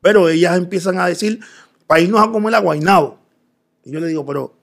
Pero 0.00 0.28
ellas 0.28 0.56
empiezan 0.56 0.98
a 0.98 1.06
decir, 1.06 1.40
para 1.86 2.00
irnos 2.00 2.26
a 2.26 2.30
comer 2.30 2.54
a 2.54 2.60
Guaynabo. 2.60 3.18
Y 3.84 3.90
yo 3.90 4.00
le 4.00 4.06
digo, 4.06 4.24
pero, 4.24 4.54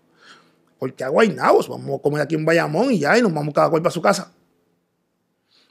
¿por 0.79 0.93
qué 0.93 1.03
a 1.03 1.09
Guaynabo? 1.09 1.61
Vamos 1.67 1.99
a 1.99 2.01
comer 2.01 2.21
aquí 2.21 2.35
en 2.35 2.45
Bayamón 2.45 2.91
y 2.91 2.99
ya, 2.99 3.17
y 3.17 3.21
nos 3.21 3.33
vamos 3.33 3.53
cada 3.53 3.69
cual 3.69 3.81
para 3.81 3.91
su 3.91 4.01
casa. 4.01 4.31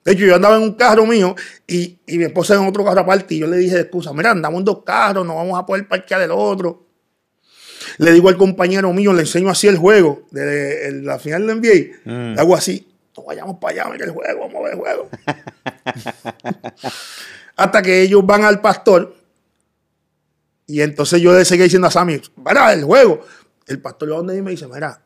De 0.04 0.12
hecho, 0.12 0.26
yo 0.26 0.34
andaba 0.34 0.56
en 0.56 0.62
un 0.62 0.74
carro 0.74 1.06
mío 1.06 1.34
y, 1.66 1.98
mi 2.06 2.24
esposa 2.24 2.54
en 2.54 2.68
otro 2.68 2.84
carro 2.84 3.00
aparte 3.00 3.34
y 3.34 3.38
yo 3.38 3.46
le 3.46 3.56
dije 3.56 3.76
de 3.76 3.80
excusa, 3.82 4.12
mira, 4.12 4.32
andamos 4.32 4.58
en 4.58 4.64
dos 4.66 4.82
carros, 4.84 5.26
no 5.26 5.36
vamos 5.36 5.58
a 5.58 5.64
poder 5.64 5.88
parquear 5.88 6.20
el 6.20 6.30
otro. 6.30 6.84
Le 7.96 8.12
digo 8.12 8.28
al 8.28 8.36
compañero 8.36 8.92
mío, 8.92 9.14
le 9.14 9.20
enseño 9.20 9.48
así 9.48 9.66
el 9.66 9.78
juego, 9.78 10.26
de, 10.30 11.00
la 11.02 11.18
final 11.18 11.46
de 11.46 11.54
NBA, 11.54 12.10
mm. 12.12 12.38
hago 12.38 12.54
así, 12.54 12.86
vayamos 13.22 13.58
para 13.58 13.82
allá, 13.82 13.92
mira 13.92 14.06
el 14.06 14.12
juego, 14.12 14.40
vamos 14.40 14.56
a 14.56 14.62
ver 14.64 14.72
el 14.72 14.78
juego. 14.78 15.08
Hasta 17.56 17.82
que 17.82 18.02
ellos 18.02 18.24
van 18.26 18.44
al 18.44 18.60
pastor 18.60 19.14
y 20.66 20.80
entonces 20.80 21.20
yo 21.20 21.32
le 21.32 21.44
seguí 21.44 21.62
diciendo 21.62 21.88
a 21.88 21.90
Sammy, 21.90 22.20
mira, 22.36 22.72
el 22.72 22.84
juego. 22.84 23.20
El 23.66 23.80
pastor 23.80 24.12
va 24.12 24.16
donde 24.16 24.36
y 24.36 24.42
me 24.42 24.50
dice, 24.50 24.66
mira, 24.66 25.02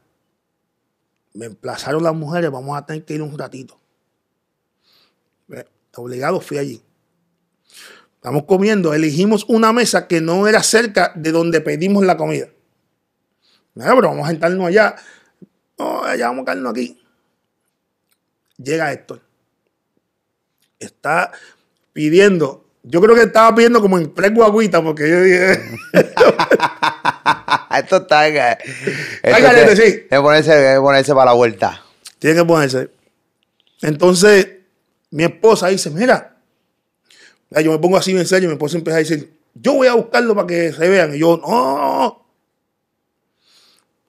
me 1.35 1.47
emplazaron 1.47 2.03
las 2.03 2.14
mujeres, 2.14 2.51
vamos 2.51 2.77
a 2.77 2.87
tener 2.87 3.05
que 3.05 3.14
ir 3.14 3.23
un 3.23 3.37
ratito. 3.37 3.79
Obligado 5.97 6.40
fui 6.40 6.59
allí. 6.59 6.81
Estamos 8.14 8.44
comiendo, 8.44 8.94
elegimos 8.94 9.44
una 9.49 9.73
mesa 9.73 10.07
que 10.07 10.21
no 10.21 10.47
era 10.47 10.62
cerca 10.62 11.12
de 11.16 11.33
donde 11.33 11.61
pedimos 11.61 12.05
la 12.05 12.16
comida. 12.16 12.47
Mira, 13.75 13.94
pero 13.97 14.09
vamos 14.09 14.27
a 14.27 14.31
sentarnos 14.31 14.68
allá. 14.68 14.94
No, 15.77 16.05
allá 16.05 16.29
vamos 16.29 16.42
a 16.42 16.44
quedarnos 16.44 16.71
aquí. 16.71 17.01
Llega 18.62 18.92
Héctor. 18.92 19.23
Está 20.79 21.33
pidiendo. 21.92 22.66
Yo 22.83 23.01
creo 23.01 23.14
que 23.14 23.23
estaba 23.23 23.55
pidiendo 23.55 23.81
como 23.81 23.99
en 23.99 24.11
preguaguita 24.11 24.83
porque 24.83 25.09
yo 25.09 25.23
dije. 25.23 25.61
esto 27.79 27.97
está. 27.97 28.29
Esto 28.29 28.64
Hay 29.23 29.77
sí. 29.77 30.07
que 30.09 30.21
ponerse, 30.21 30.77
ponerse 30.81 31.14
para 31.14 31.27
la 31.27 31.33
vuelta. 31.33 31.83
Tiene 32.18 32.37
que 32.37 32.44
ponerse. 32.44 32.90
Entonces, 33.83 34.49
mi 35.11 35.25
esposa 35.25 35.68
dice, 35.68 35.90
mira, 35.90 36.37
yo 37.51 37.73
me 37.73 37.79
pongo 37.79 37.97
así 37.97 38.11
en 38.11 38.27
serio, 38.27 38.49
mi 38.49 38.55
esposa 38.55 38.77
empieza 38.77 38.97
a 38.97 39.01
decir, 39.01 39.38
yo 39.55 39.75
voy 39.75 39.87
a 39.87 39.94
buscarlo 39.94 40.35
para 40.35 40.47
que 40.47 40.73
se 40.73 40.88
vean. 40.88 41.14
Y 41.14 41.18
yo, 41.18 41.37
no. 41.37 42.27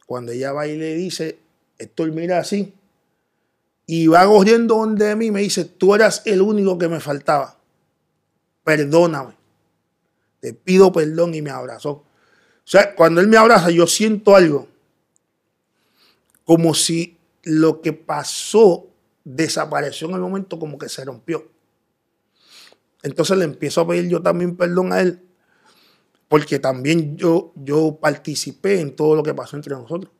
Cuando 0.05 0.31
ella 0.31 0.51
va 0.51 0.67
y 0.67 0.75
le 0.77 0.95
dice, 0.95 1.37
Héctor 1.77 2.11
mira 2.11 2.39
así, 2.39 2.73
y 3.91 4.05
va 4.05 4.23
corriendo 4.27 4.75
donde 4.75 5.15
mí, 5.15 5.31
me 5.31 5.41
dice, 5.41 5.65
tú 5.65 5.95
eras 5.95 6.21
el 6.25 6.43
único 6.43 6.77
que 6.77 6.87
me 6.87 6.99
faltaba. 6.99 7.57
Perdóname. 8.63 9.33
Te 10.39 10.53
pido 10.53 10.91
perdón 10.91 11.33
y 11.33 11.41
me 11.41 11.49
abrazó. 11.49 11.89
O 11.89 12.05
sea, 12.65 12.93
cuando 12.93 13.19
él 13.19 13.27
me 13.27 13.37
abraza, 13.37 13.71
yo 13.71 13.87
siento 13.87 14.35
algo. 14.35 14.67
Como 16.45 16.75
si 16.75 17.17
lo 17.41 17.81
que 17.81 17.91
pasó 17.91 18.85
desapareció 19.23 20.07
en 20.07 20.13
el 20.13 20.21
momento 20.21 20.59
como 20.59 20.77
que 20.77 20.87
se 20.87 21.03
rompió. 21.03 21.49
Entonces 23.01 23.39
le 23.39 23.45
empiezo 23.45 23.81
a 23.81 23.87
pedir 23.87 24.07
yo 24.07 24.21
también 24.21 24.55
perdón 24.55 24.93
a 24.93 25.01
él, 25.01 25.19
porque 26.27 26.59
también 26.59 27.17
yo, 27.17 27.53
yo 27.55 27.97
participé 27.99 28.81
en 28.81 28.95
todo 28.95 29.15
lo 29.15 29.23
que 29.23 29.33
pasó 29.33 29.55
entre 29.55 29.73
nosotros. 29.73 30.13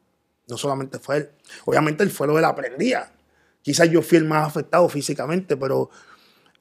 No 0.48 0.58
solamente 0.58 0.98
fue 0.98 1.18
él. 1.18 1.30
Obviamente 1.66 2.02
él 2.02 2.10
fue 2.10 2.26
lo 2.26 2.34
de 2.34 2.42
la 2.42 2.56
prendía. 2.56 3.14
Quizás 3.62 3.90
yo 3.90 4.02
fui 4.02 4.18
el 4.18 4.26
más 4.26 4.48
afectado 4.48 4.88
físicamente, 4.90 5.58
pero 5.58 5.90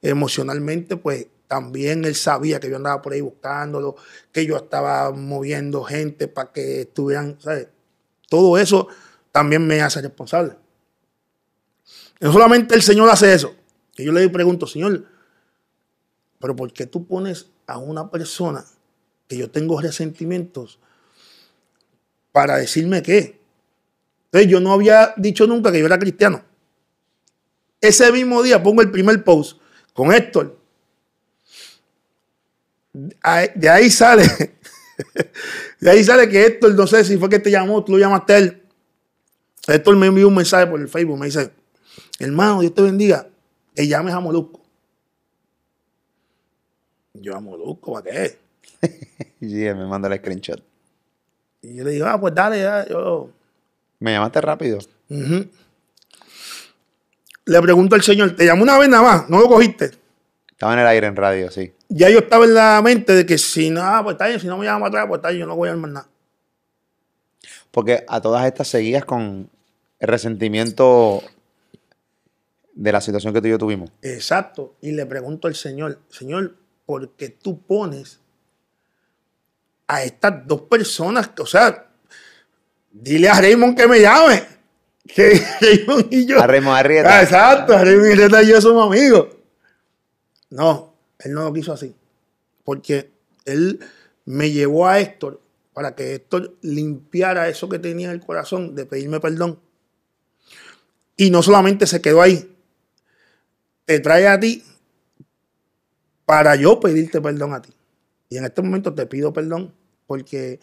emocionalmente, 0.01 0.97
pues 0.97 1.27
también 1.47 2.05
él 2.05 2.15
sabía 2.15 2.59
que 2.59 2.69
yo 2.69 2.75
andaba 2.75 3.01
por 3.01 3.13
ahí 3.13 3.21
buscándolo, 3.21 3.95
que 4.31 4.45
yo 4.45 4.55
estaba 4.55 5.11
moviendo 5.11 5.83
gente 5.83 6.27
para 6.27 6.51
que 6.51 6.81
estuvieran, 6.81 7.37
¿sabes? 7.39 7.67
Todo 8.29 8.57
eso 8.57 8.87
también 9.31 9.65
me 9.65 9.81
hace 9.81 10.01
responsable. 10.01 10.55
No 12.19 12.31
solamente 12.31 12.75
el 12.75 12.81
Señor 12.81 13.09
hace 13.09 13.33
eso. 13.33 13.55
Que 13.95 14.03
yo 14.03 14.11
le 14.11 14.29
pregunto, 14.29 14.67
Señor, 14.67 15.05
pero 16.39 16.55
¿por 16.55 16.71
qué 16.71 16.85
tú 16.85 17.07
pones 17.07 17.47
a 17.65 17.77
una 17.77 18.11
persona 18.11 18.63
que 19.27 19.37
yo 19.37 19.49
tengo 19.49 19.81
resentimientos 19.81 20.79
para 22.31 22.57
decirme 22.57 23.01
qué? 23.01 23.39
Entonces 24.25 24.51
yo 24.51 24.59
no 24.59 24.73
había 24.73 25.13
dicho 25.17 25.47
nunca 25.47 25.71
que 25.71 25.79
yo 25.79 25.85
era 25.85 25.97
cristiano. 25.97 26.43
Ese 27.81 28.11
mismo 28.11 28.43
día 28.43 28.61
pongo 28.61 28.81
el 28.81 28.91
primer 28.91 29.23
post 29.23 29.59
con 29.93 30.13
Héctor. 30.13 30.57
De 32.93 33.69
ahí 33.69 33.89
sale, 33.89 34.23
de 35.79 35.89
ahí 35.89 36.03
sale 36.03 36.27
que 36.27 36.45
Héctor, 36.45 36.73
no 36.75 36.87
sé 36.87 37.03
si 37.05 37.17
fue 37.17 37.29
que 37.29 37.39
te 37.39 37.51
llamó, 37.51 37.83
tú 37.83 37.93
lo 37.93 37.99
llamaste 37.99 38.33
a 38.33 38.37
él. 38.39 38.63
Héctor 39.67 39.95
me 39.95 40.07
envió 40.07 40.27
un 40.27 40.35
mensaje 40.35 40.67
por 40.67 40.79
el 40.79 40.89
Facebook, 40.89 41.17
me 41.17 41.27
dice, 41.27 41.51
hermano, 42.17 42.61
Dios 42.61 42.73
te 42.73 42.81
bendiga, 42.81 43.27
que 43.75 43.87
llames 43.87 44.13
a 44.13 44.19
Molusco. 44.19 44.61
Yo 47.13 47.35
a 47.35 47.39
Molusco, 47.39 47.93
¿para 47.93 48.11
qué? 48.11 48.37
sí, 49.39 49.47
me 49.47 49.85
manda 49.85 50.07
el 50.07 50.19
screenshot. 50.19 50.61
Y 51.61 51.75
yo 51.75 51.83
le 51.83 51.91
digo, 51.91 52.05
ah, 52.07 52.19
pues 52.19 52.33
dale, 52.33 52.59
ya, 52.59 52.87
yo. 52.87 53.29
Me 53.99 54.13
llamaste 54.13 54.41
rápido. 54.41 54.79
Le 57.49 57.59
pregunto 57.63 57.95
al 57.95 58.03
señor, 58.03 58.35
¿te 58.35 58.45
llamó 58.45 58.61
una 58.61 58.77
vez 58.77 58.87
nada 58.89 59.01
más? 59.01 59.29
¿No 59.29 59.39
lo 59.39 59.47
cogiste? 59.47 59.89
Estaba 60.51 60.73
en 60.73 60.79
el 60.79 60.87
aire 60.87 61.07
en 61.07 61.15
radio, 61.15 61.49
sí. 61.49 61.73
Ya 61.87 62.07
yo 62.07 62.19
estaba 62.19 62.45
en 62.45 62.53
la 62.53 62.79
mente 62.83 63.13
de 63.13 63.25
que 63.25 63.39
si 63.39 63.71
no, 63.71 63.81
pues 64.03 64.13
está 64.13 64.27
bien, 64.27 64.39
si 64.39 64.45
no 64.45 64.55
me 64.55 64.65
llama 64.65 64.85
atrás, 64.85 65.05
pues 65.07 65.17
está 65.17 65.29
bien, 65.29 65.39
yo 65.39 65.47
no 65.47 65.55
voy 65.55 65.67
a 65.67 65.71
armar 65.71 65.89
nada. 65.89 66.07
Porque 67.71 68.05
a 68.07 68.21
todas 68.21 68.45
estas 68.45 68.67
seguías 68.67 69.03
con 69.03 69.49
el 69.97 70.07
resentimiento 70.07 71.23
de 72.73 72.91
la 72.91 73.01
situación 73.01 73.33
que 73.33 73.41
tú 73.41 73.47
y 73.47 73.51
yo 73.51 73.57
tuvimos. 73.57 73.89
Exacto. 74.03 74.75
Y 74.81 74.91
le 74.91 75.07
pregunto 75.07 75.47
al 75.47 75.55
Señor, 75.55 75.97
Señor, 76.07 76.55
¿por 76.85 77.13
qué 77.13 77.29
tú 77.29 77.63
pones 77.63 78.19
a 79.87 80.03
estas 80.03 80.45
dos 80.45 80.61
personas? 80.61 81.31
O 81.39 81.47
sea, 81.47 81.87
dile 82.91 83.27
a 83.27 83.41
Raymond 83.41 83.75
que 83.75 83.87
me 83.87 84.01
llame. 84.01 84.58
Que 85.13 85.41
Raymond 85.61 86.13
y 86.13 86.25
yo. 86.25 86.39
A 86.39 86.47
Raymond 86.47 86.77
Arrieta. 86.77 87.17
Ah, 87.17 87.23
exacto, 87.23 87.73
a 87.73 87.83
Raymond 87.83 88.11
Arrieta 88.11 88.43
y 88.43 88.47
yo 88.47 88.61
somos 88.61 88.87
amigos. 88.87 89.27
No, 90.49 90.95
él 91.19 91.33
no 91.33 91.43
lo 91.43 91.53
quiso 91.53 91.73
así. 91.73 91.95
Porque 92.63 93.11
él 93.45 93.79
me 94.25 94.51
llevó 94.51 94.87
a 94.87 94.99
Héctor 94.99 95.41
para 95.73 95.95
que 95.95 96.15
Héctor 96.15 96.57
limpiara 96.61 97.49
eso 97.49 97.69
que 97.69 97.79
tenía 97.79 98.09
en 98.09 98.13
el 98.13 98.25
corazón 98.25 98.75
de 98.75 98.85
pedirme 98.85 99.19
perdón. 99.19 99.59
Y 101.17 101.31
no 101.31 101.41
solamente 101.43 101.87
se 101.87 102.01
quedó 102.01 102.21
ahí, 102.21 102.55
te 103.85 103.99
trae 103.99 104.27
a 104.27 104.39
ti 104.39 104.63
para 106.25 106.55
yo 106.55 106.79
pedirte 106.79 107.21
perdón 107.21 107.53
a 107.53 107.61
ti. 107.61 107.73
Y 108.29 108.37
en 108.37 108.45
este 108.45 108.61
momento 108.61 108.93
te 108.93 109.05
pido 109.05 109.33
perdón 109.33 109.73
porque 110.05 110.59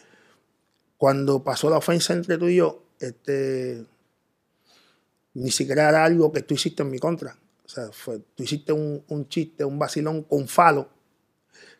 cuando 0.96 1.42
pasó 1.42 1.68
la 1.68 1.78
ofensa 1.78 2.12
entre 2.12 2.38
tú 2.38 2.48
y 2.48 2.56
yo, 2.56 2.84
este, 3.00 3.84
ni 5.38 5.50
siquiera 5.50 5.88
era 5.88 6.04
algo 6.04 6.32
que 6.32 6.42
tú 6.42 6.54
hiciste 6.54 6.82
en 6.82 6.90
mi 6.90 6.98
contra. 6.98 7.36
O 7.64 7.68
sea, 7.68 7.90
fue, 7.92 8.20
tú 8.34 8.42
hiciste 8.42 8.72
un, 8.72 9.02
un 9.08 9.28
chiste, 9.28 9.64
un 9.64 9.78
vacilón 9.78 10.22
con 10.22 10.46
Falo, 10.48 10.88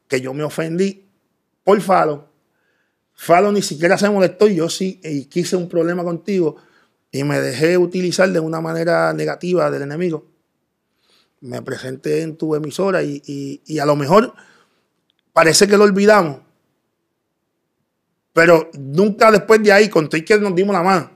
que 0.08 0.20
yo 0.20 0.34
me 0.34 0.42
ofendí 0.42 1.04
por 1.64 1.80
Falo. 1.80 2.28
Falo 3.14 3.50
ni 3.50 3.62
siquiera 3.62 3.96
se 3.96 4.10
molestó 4.10 4.48
y 4.48 4.56
yo 4.56 4.68
sí, 4.68 5.00
y 5.02 5.24
quise 5.24 5.56
un 5.56 5.68
problema 5.68 6.04
contigo 6.04 6.56
y 7.10 7.24
me 7.24 7.40
dejé 7.40 7.78
utilizar 7.78 8.30
de 8.30 8.40
una 8.40 8.60
manera 8.60 9.12
negativa 9.12 9.70
del 9.70 9.82
enemigo 9.82 10.36
me 11.40 11.62
presenté 11.62 12.22
en 12.22 12.36
tu 12.36 12.54
emisora 12.54 13.02
y, 13.02 13.78
a 13.80 13.86
lo 13.86 13.96
mejor 13.96 14.34
parece 15.32 15.66
que 15.66 15.76
lo 15.76 15.84
olvidamos. 15.84 16.40
Pero 18.32 18.70
nunca 18.78 19.30
después 19.30 19.62
de 19.62 19.72
ahí, 19.72 19.88
con 19.88 20.08
que 20.08 20.38
nos 20.38 20.54
dimos 20.54 20.74
la 20.74 20.82
mano, 20.82 21.15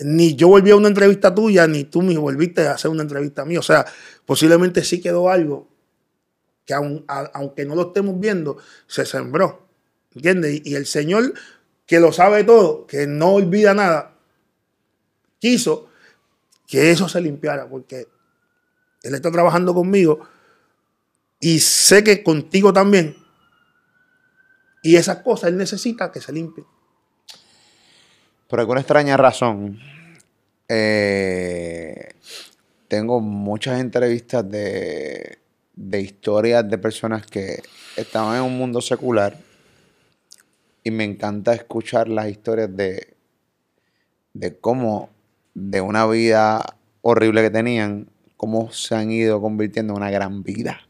ni 0.00 0.34
yo 0.34 0.48
volví 0.48 0.70
a 0.70 0.76
una 0.76 0.88
entrevista 0.88 1.34
tuya, 1.34 1.66
ni 1.66 1.84
tú 1.84 2.02
me 2.02 2.16
volviste 2.16 2.66
a 2.66 2.72
hacer 2.72 2.90
una 2.90 3.02
entrevista 3.02 3.42
a 3.42 3.44
mí. 3.44 3.56
O 3.56 3.62
sea, 3.62 3.84
posiblemente 4.24 4.82
sí 4.84 5.00
quedó 5.00 5.28
algo 5.28 5.68
que 6.64 6.74
aunque 6.74 7.64
no 7.64 7.74
lo 7.74 7.88
estemos 7.88 8.18
viendo, 8.18 8.58
se 8.86 9.04
sembró. 9.04 9.66
¿Entiendes? 10.14 10.62
Y, 10.64 10.74
el 10.74 10.86
Señor, 10.86 11.34
que 11.86 12.00
lo 12.00 12.12
sabe 12.12 12.44
todo, 12.44 12.86
que 12.86 13.06
no 13.06 13.34
olvida 13.34 13.74
nada, 13.74 14.16
quiso 15.38 15.88
que 16.66 16.90
eso 16.90 17.08
se 17.08 17.20
limpiara, 17.20 17.68
porque 17.68 18.08
Él 19.02 19.14
está 19.14 19.30
trabajando 19.30 19.74
conmigo 19.74 20.20
y 21.40 21.60
sé 21.60 22.04
que 22.04 22.22
contigo 22.22 22.72
también. 22.72 23.16
Y 24.82 24.96
esas 24.96 25.18
cosas 25.18 25.50
Él 25.50 25.56
necesita 25.56 26.10
que 26.12 26.20
se 26.20 26.32
limpien. 26.32 26.66
Por 28.50 28.58
alguna 28.58 28.80
extraña 28.80 29.16
razón, 29.16 29.78
eh, 30.68 32.08
tengo 32.88 33.20
muchas 33.20 33.80
entrevistas 33.80 34.50
de, 34.50 35.38
de 35.76 36.00
historias 36.00 36.68
de 36.68 36.76
personas 36.76 37.24
que 37.26 37.62
estaban 37.96 38.38
en 38.38 38.42
un 38.42 38.58
mundo 38.58 38.80
secular 38.80 39.38
y 40.82 40.90
me 40.90 41.04
encanta 41.04 41.54
escuchar 41.54 42.08
las 42.08 42.28
historias 42.28 42.74
de, 42.76 43.14
de 44.34 44.58
cómo 44.58 45.10
de 45.54 45.80
una 45.80 46.04
vida 46.08 46.76
horrible 47.02 47.42
que 47.42 47.50
tenían, 47.50 48.08
cómo 48.36 48.72
se 48.72 48.96
han 48.96 49.12
ido 49.12 49.40
convirtiendo 49.40 49.92
en 49.92 49.98
una 49.98 50.10
gran 50.10 50.42
vida, 50.42 50.80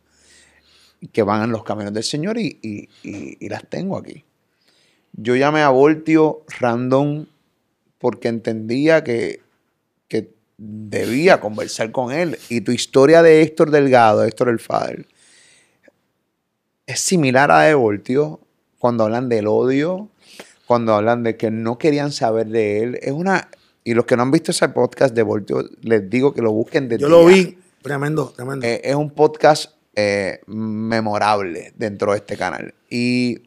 que 1.12 1.22
van 1.22 1.44
en 1.44 1.52
los 1.52 1.62
caminos 1.64 1.92
del 1.92 2.04
Señor 2.04 2.38
y, 2.38 2.88
las 3.40 3.66
tengo 3.66 3.98
aquí. 3.98 4.24
Yo 5.12 5.36
llamé 5.36 5.60
a 5.60 5.68
Voltio 5.68 6.42
random 6.58 7.26
porque 8.00 8.28
entendía 8.28 9.04
que, 9.04 9.40
que 10.08 10.32
debía 10.56 11.40
conversar 11.40 11.92
con 11.92 12.12
él. 12.12 12.38
Y 12.48 12.62
tu 12.62 12.72
historia 12.72 13.22
de 13.22 13.42
Héctor 13.42 13.70
Delgado, 13.70 14.24
Héctor 14.24 14.48
el 14.48 14.58
Father, 14.58 15.06
es 16.86 16.98
similar 17.00 17.50
a 17.50 17.60
de 17.60 17.74
Voltio, 17.74 18.40
cuando 18.78 19.04
hablan 19.04 19.28
del 19.28 19.46
odio, 19.46 20.08
cuando 20.66 20.94
hablan 20.94 21.22
de 21.22 21.36
que 21.36 21.50
no 21.50 21.78
querían 21.78 22.10
saber 22.10 22.48
de 22.48 22.82
él. 22.82 22.98
Es 23.02 23.12
una. 23.12 23.50
Y 23.84 23.92
los 23.94 24.06
que 24.06 24.16
no 24.16 24.22
han 24.22 24.30
visto 24.30 24.50
ese 24.50 24.68
podcast 24.70 25.14
de 25.14 25.22
Voltio, 25.22 25.68
les 25.82 26.08
digo 26.08 26.32
que 26.32 26.40
lo 26.40 26.52
busquen 26.52 26.88
de 26.88 26.98
Yo 26.98 27.08
lo 27.08 27.26
vi, 27.26 27.58
tremendo, 27.82 28.32
tremendo. 28.34 28.66
Eh, 28.66 28.80
es 28.82 28.94
un 28.94 29.10
podcast 29.10 29.72
eh, 29.94 30.40
memorable 30.46 31.72
dentro 31.76 32.12
de 32.12 32.18
este 32.18 32.36
canal. 32.36 32.74
Y 32.88 33.42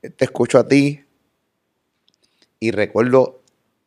te 0.00 0.24
escucho 0.24 0.58
a 0.58 0.66
ti 0.66 1.00
y 2.58 2.70
recuerdo 2.72 3.43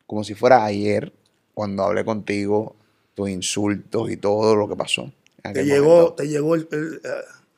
como 0.08 0.24
si 0.24 0.34
fuera 0.34 0.65
ayer 0.65 1.13
cuando 1.54 1.84
hablé 1.84 2.04
contigo, 2.04 2.76
tus 3.13 3.30
insultos 3.30 4.10
y 4.10 4.17
todo 4.17 4.56
lo 4.56 4.67
que 4.67 4.76
pasó. 4.76 5.12
Te 5.54 5.65
llegó, 5.65 6.13
te 6.13 6.28
llegó 6.28 6.56
el 6.56 6.67
eh, 6.72 7.10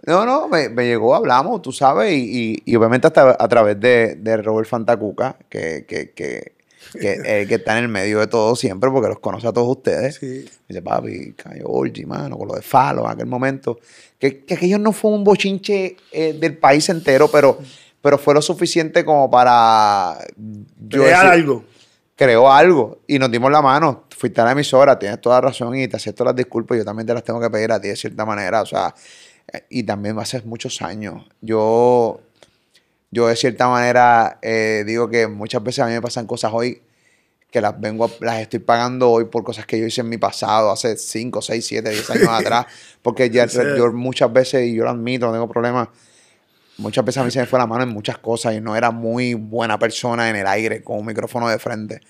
no, 0.05 0.25
no, 0.25 0.47
me, 0.47 0.69
llegó, 0.69 1.13
hablamos, 1.13 1.61
tú 1.61 1.71
sabes, 1.71 2.13
y, 2.13 2.63
obviamente 2.75 3.07
hasta 3.07 3.35
a 3.37 3.47
través 3.49 3.79
de, 3.79 4.41
Robert 4.41 4.67
Fantacuca, 4.67 5.35
que, 5.49 5.85
que, 5.85 6.11
que, 6.11 6.53
que, 6.93 7.45
que 7.47 7.55
está 7.55 7.77
en 7.77 7.83
el 7.83 7.89
medio 7.89 8.19
de 8.19 8.27
todo 8.27 8.55
siempre, 8.55 8.89
porque 8.89 9.09
los 9.09 9.19
conoce 9.19 9.47
a 9.47 9.51
todos 9.51 9.67
ustedes. 9.67 10.15
Sí. 10.15 10.45
dice, 10.67 10.81
papi, 10.81 11.33
cayó 11.33 11.67
Orgi, 11.67 12.05
mano, 12.05 12.37
con 12.37 12.47
lo 12.47 12.55
de 12.55 12.61
Falo 12.61 13.03
en 13.05 13.11
aquel 13.11 13.25
momento. 13.25 13.79
Que, 14.17 14.45
que 14.45 14.53
aquello 14.53 14.79
no 14.79 14.93
fue 14.93 15.11
un 15.11 15.23
bochinche 15.23 15.97
eh, 16.11 16.33
del 16.33 16.57
país 16.57 16.87
entero, 16.87 17.29
pero, 17.29 17.59
pero 18.01 18.17
fue 18.17 18.33
lo 18.33 18.41
suficiente 18.41 19.03
como 19.03 19.29
para... 19.29 20.17
Crear 20.89 21.27
algo. 21.27 21.65
Creó 22.19 22.51
algo 22.51 22.99
y 23.07 23.17
nos 23.17 23.31
dimos 23.31 23.49
la 23.49 23.61
mano. 23.61 24.03
Fuiste 24.09 24.41
a 24.41 24.43
la 24.43 24.51
emisora, 24.51 24.99
tienes 24.99 25.21
toda 25.21 25.37
la 25.37 25.47
razón 25.47 25.73
y 25.77 25.87
te 25.87 25.95
acepto 25.95 26.25
las 26.25 26.35
disculpas. 26.35 26.77
Yo 26.77 26.83
también 26.83 27.07
te 27.07 27.13
las 27.13 27.23
tengo 27.23 27.39
que 27.39 27.49
pedir 27.49 27.71
a 27.71 27.79
ti 27.79 27.87
de 27.87 27.95
cierta 27.95 28.25
manera. 28.25 28.61
O 28.61 28.65
sea, 28.65 28.93
y 29.69 29.83
también 29.83 30.19
hace 30.19 30.41
muchos 30.41 30.81
años. 30.81 31.23
Yo, 31.39 32.19
yo 33.09 33.27
de 33.27 33.37
cierta 33.37 33.69
manera 33.69 34.37
eh, 34.41 34.83
digo 34.85 35.09
que 35.09 35.27
muchas 35.27 35.63
veces 35.63 35.79
a 35.79 35.87
mí 35.87 35.93
me 35.93 36.01
pasan 36.01 36.27
cosas 36.27 36.51
hoy 36.53 36.81
que 37.49 37.61
las 37.61 37.79
vengo, 37.79 38.11
las 38.19 38.41
estoy 38.41 38.59
pagando 38.59 39.09
hoy 39.09 39.23
por 39.23 39.45
cosas 39.45 39.65
que 39.65 39.79
yo 39.79 39.85
hice 39.85 40.01
en 40.01 40.09
mi 40.09 40.17
pasado, 40.17 40.71
hace 40.71 40.97
5, 40.97 41.41
6, 41.41 41.65
7, 41.65 41.89
10 41.89 42.09
años 42.09 42.27
atrás, 42.31 42.65
porque 43.01 43.29
ya 43.29 43.45
yo 43.45 43.93
muchas 43.93 44.33
veces, 44.33 44.67
y 44.67 44.75
yo 44.75 44.83
lo 44.83 44.89
admito, 44.89 45.25
no 45.25 45.31
tengo 45.31 45.47
problemas, 45.47 45.87
muchas 46.79 47.05
veces 47.05 47.21
a 47.21 47.25
mí 47.25 47.31
se 47.31 47.39
me 47.39 47.45
fue 47.45 47.59
la 47.59 47.67
mano 47.67 47.83
en 47.83 47.89
muchas 47.89 48.17
cosas 48.17 48.55
y 48.55 48.61
no 48.61 48.75
era 48.75 48.91
muy 48.91 49.35
buena 49.35 49.77
persona 49.77 50.29
en 50.29 50.35
el 50.35 50.47
aire 50.47 50.83
con 50.83 50.99
un 50.99 51.05
micrófono 51.05 51.47
de 51.47 51.59
frente. 51.59 52.01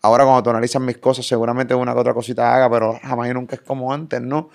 Ahora 0.00 0.24
cuando 0.24 0.42
tú 0.42 0.50
analizas 0.50 0.82
mis 0.82 0.98
cosas, 0.98 1.26
seguramente 1.26 1.74
una 1.74 1.92
que 1.92 2.00
otra 2.00 2.14
cosita 2.14 2.54
haga, 2.54 2.70
pero 2.70 2.98
jamás 3.02 3.30
y 3.30 3.34
nunca 3.34 3.54
es 3.54 3.62
como 3.62 3.92
antes, 3.92 4.20
¿no? 4.20 4.50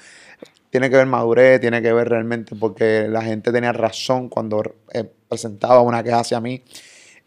tiene 0.69 0.89
que 0.89 0.97
ver 0.97 1.06
madurez, 1.06 1.62
tiene 1.62 1.82
que 1.82 1.93
ver 1.93 2.10
realmente 2.10 2.56
porque 2.56 3.08
la 3.08 3.21
gente 3.21 3.51
tenía 3.51 3.71
razón 3.73 4.30
cuando 4.30 4.63
eh, 4.93 5.10
presentaba 5.27 5.82
una 5.82 6.03
queja 6.03 6.19
hacia 6.19 6.39
mí. 6.39 6.62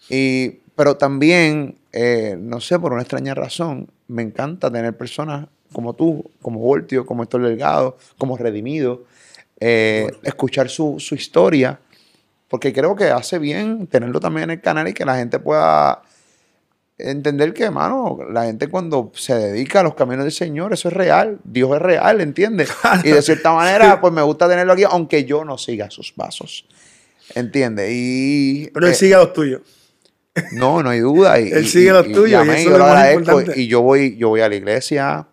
Y, 0.09 0.61
pero 0.77 0.97
también, 0.97 1.79
eh, 1.93 2.37
no 2.39 2.61
sé, 2.61 2.79
por 2.79 2.93
una 2.93 3.03
extraña 3.03 3.35
razón, 3.35 3.91
me 4.09 4.23
encanta 4.23 4.71
tener 4.71 4.97
personas 4.97 5.49
como 5.73 5.95
tú, 5.95 6.31
como 6.43 6.61
Voltio, 6.61 7.07
como 7.07 7.23
Héctor 7.23 7.43
Delgado, 7.43 7.97
como 8.19 8.37
Redimido, 8.37 9.05
eh, 9.61 10.11
escuchar 10.23 10.69
su, 10.69 10.97
su 10.99 11.15
historia, 11.15 11.81
porque 12.51 12.73
creo 12.73 12.97
que 12.97 13.05
hace 13.05 13.39
bien 13.39 13.87
tenerlo 13.87 14.19
también 14.19 14.45
en 14.45 14.51
el 14.51 14.61
canal 14.61 14.89
y 14.89 14.93
que 14.93 15.05
la 15.05 15.17
gente 15.17 15.39
pueda 15.39 16.03
entender 16.99 17.55
que, 17.55 17.63
hermano, 17.63 18.19
la 18.29 18.45
gente 18.45 18.67
cuando 18.67 19.13
se 19.15 19.37
dedica 19.37 19.81
a 19.81 19.83
los 19.85 19.95
caminos 19.95 20.25
del 20.25 20.33
Señor, 20.33 20.73
eso 20.73 20.89
es 20.89 20.95
real, 20.95 21.39
Dios 21.45 21.71
es 21.77 21.81
real, 21.81 22.21
¿entiendes? 22.21 22.69
Y 23.05 23.11
de 23.11 23.23
cierta 23.23 23.53
manera, 23.53 24.01
pues 24.01 24.13
me 24.13 24.21
gusta 24.23 24.49
tenerlo 24.49 24.73
aquí, 24.73 24.83
aunque 24.83 25.25
yo 25.25 25.45
no 25.45 25.59
siga 25.59 25.91
sus 25.91 26.11
pasos, 26.11 26.67
¿entiendes? 27.37 27.89
Y, 27.93 28.69
Pero 28.75 28.89
él 28.89 28.93
eh, 28.93 28.97
sigue 28.97 29.15
los 29.15 29.33
tuyos. 29.33 29.63
No, 30.51 30.83
no 30.83 30.91
hay 30.91 30.99
duda. 30.99 31.39
Y, 31.39 31.51
él 31.53 31.69
sigue 31.69 31.93
los 31.93 32.11
tuyos. 32.11 32.45
Y, 32.45 32.65
yo, 32.65 32.77
lo 32.77 32.85
agradezco, 32.85 33.43
y 33.55 33.69
yo 33.69 33.81
voy, 33.83 34.17
yo 34.17 34.31
voy 34.31 34.41
a 34.41 34.49
la 34.49 34.57
iglesia, 34.57 35.29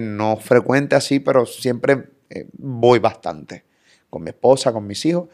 no 0.00 0.36
frecuente 0.36 0.94
así, 0.94 1.18
pero 1.18 1.44
siempre 1.44 2.04
eh, 2.30 2.46
voy 2.52 3.00
bastante 3.00 3.64
con 4.08 4.22
mi 4.22 4.28
esposa, 4.28 4.72
con 4.72 4.86
mis 4.86 5.04
hijos, 5.06 5.28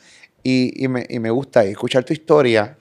y, 0.51 0.89
me, 0.89 1.31
gusta 1.31 1.65
escuchar 1.65 2.05
tu 2.05 2.13
historia 2.13 2.77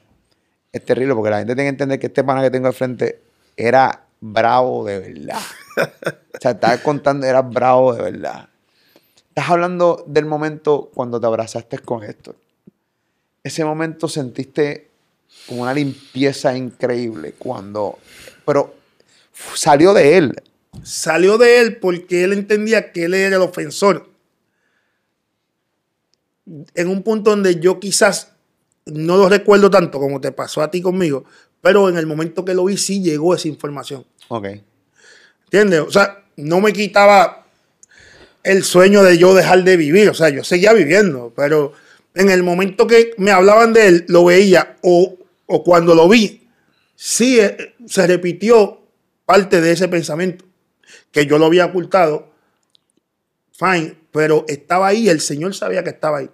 es 0.71 0.85
terrible 0.85 1.15
porque 1.15 1.29
la 1.29 1.39
gente 1.39 1.55
tiene 1.55 1.65
que 1.65 1.73
entender 1.73 1.99
que 1.99 2.07
este 2.07 2.23
pana 2.23 2.41
que 2.41 2.51
tengo 2.51 2.67
al 2.67 2.73
frente 2.73 3.19
era 3.55 4.05
bravo 4.21 4.85
de 4.85 4.99
verdad. 4.99 5.41
o 5.77 6.39
sea, 6.39 6.51
estaba 6.51 6.77
contando, 6.77 7.25
era 7.25 7.41
bravo 7.41 7.93
de 7.93 8.03
verdad. 8.03 8.49
Estás 9.29 9.49
hablando 9.49 10.03
del 10.07 10.25
momento 10.25 10.91
cuando 10.93 11.19
te 11.19 11.27
abrazaste 11.27 11.79
con 11.79 12.03
Héctor. 12.03 12.35
Ese 13.43 13.65
momento 13.65 14.07
sentiste 14.07 14.89
como 15.47 15.63
una 15.63 15.73
limpieza 15.73 16.55
increíble 16.55 17.33
cuando... 17.37 17.99
Pero 18.45 18.75
salió 19.55 19.93
de 19.93 20.17
él. 20.17 20.41
Salió 20.83 21.37
de 21.37 21.59
él 21.59 21.77
porque 21.77 22.23
él 22.23 22.33
entendía 22.33 22.91
que 22.91 23.05
él 23.05 23.13
era 23.13 23.35
el 23.35 23.41
ofensor. 23.41 24.09
En 26.75 26.87
un 26.87 27.03
punto 27.03 27.31
donde 27.31 27.59
yo 27.59 27.79
quizás 27.79 28.33
no 28.85 29.17
lo 29.17 29.29
recuerdo 29.29 29.69
tanto 29.69 29.99
como 29.99 30.21
te 30.21 30.31
pasó 30.31 30.61
a 30.61 30.71
ti 30.71 30.81
conmigo, 30.81 31.25
pero 31.61 31.89
en 31.89 31.97
el 31.97 32.05
momento 32.05 32.45
que 32.45 32.53
lo 32.53 32.65
vi 32.65 32.77
sí 32.77 33.01
llegó 33.01 33.35
esa 33.35 33.47
información. 33.47 34.05
Ok. 34.29 34.47
¿Entiendes? 35.45 35.81
O 35.81 35.91
sea, 35.91 36.23
no 36.37 36.61
me 36.61 36.73
quitaba 36.73 37.45
el 38.43 38.63
sueño 38.63 39.03
de 39.03 39.17
yo 39.17 39.33
dejar 39.33 39.63
de 39.63 39.75
vivir, 39.75 40.09
o 40.09 40.13
sea, 40.13 40.29
yo 40.29 40.43
seguía 40.43 40.71
viviendo, 40.73 41.33
pero 41.35 41.73
en 42.13 42.29
el 42.29 42.43
momento 42.43 42.87
que 42.87 43.13
me 43.17 43.31
hablaban 43.31 43.73
de 43.73 43.87
él, 43.87 44.05
lo 44.07 44.25
veía, 44.25 44.77
o, 44.81 45.17
o 45.45 45.63
cuando 45.63 45.93
lo 45.93 46.07
vi, 46.07 46.47
sí 46.95 47.39
eh, 47.39 47.75
se 47.85 48.07
repitió 48.07 48.81
parte 49.25 49.59
de 49.59 49.71
ese 49.71 49.87
pensamiento, 49.87 50.45
que 51.11 51.25
yo 51.25 51.37
lo 51.37 51.45
había 51.45 51.65
ocultado, 51.65 52.31
fine, 53.51 53.97
pero 54.11 54.45
estaba 54.47 54.87
ahí, 54.87 55.09
el 55.09 55.19
Señor 55.19 55.53
sabía 55.53 55.83
que 55.83 55.89
estaba 55.89 56.19
ahí. 56.19 56.29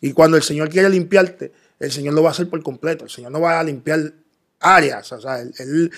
Y 0.00 0.12
cuando 0.12 0.36
el 0.36 0.42
Señor 0.42 0.68
quiere 0.68 0.88
limpiarte, 0.88 1.52
el 1.78 1.92
Señor 1.92 2.14
lo 2.14 2.22
va 2.22 2.30
a 2.30 2.32
hacer 2.32 2.48
por 2.48 2.62
completo. 2.62 3.04
El 3.04 3.10
Señor 3.10 3.32
no 3.32 3.40
va 3.40 3.60
a 3.60 3.64
limpiar 3.64 4.12
áreas. 4.60 5.10
O 5.12 5.20
sea, 5.20 5.40
él, 5.40 5.92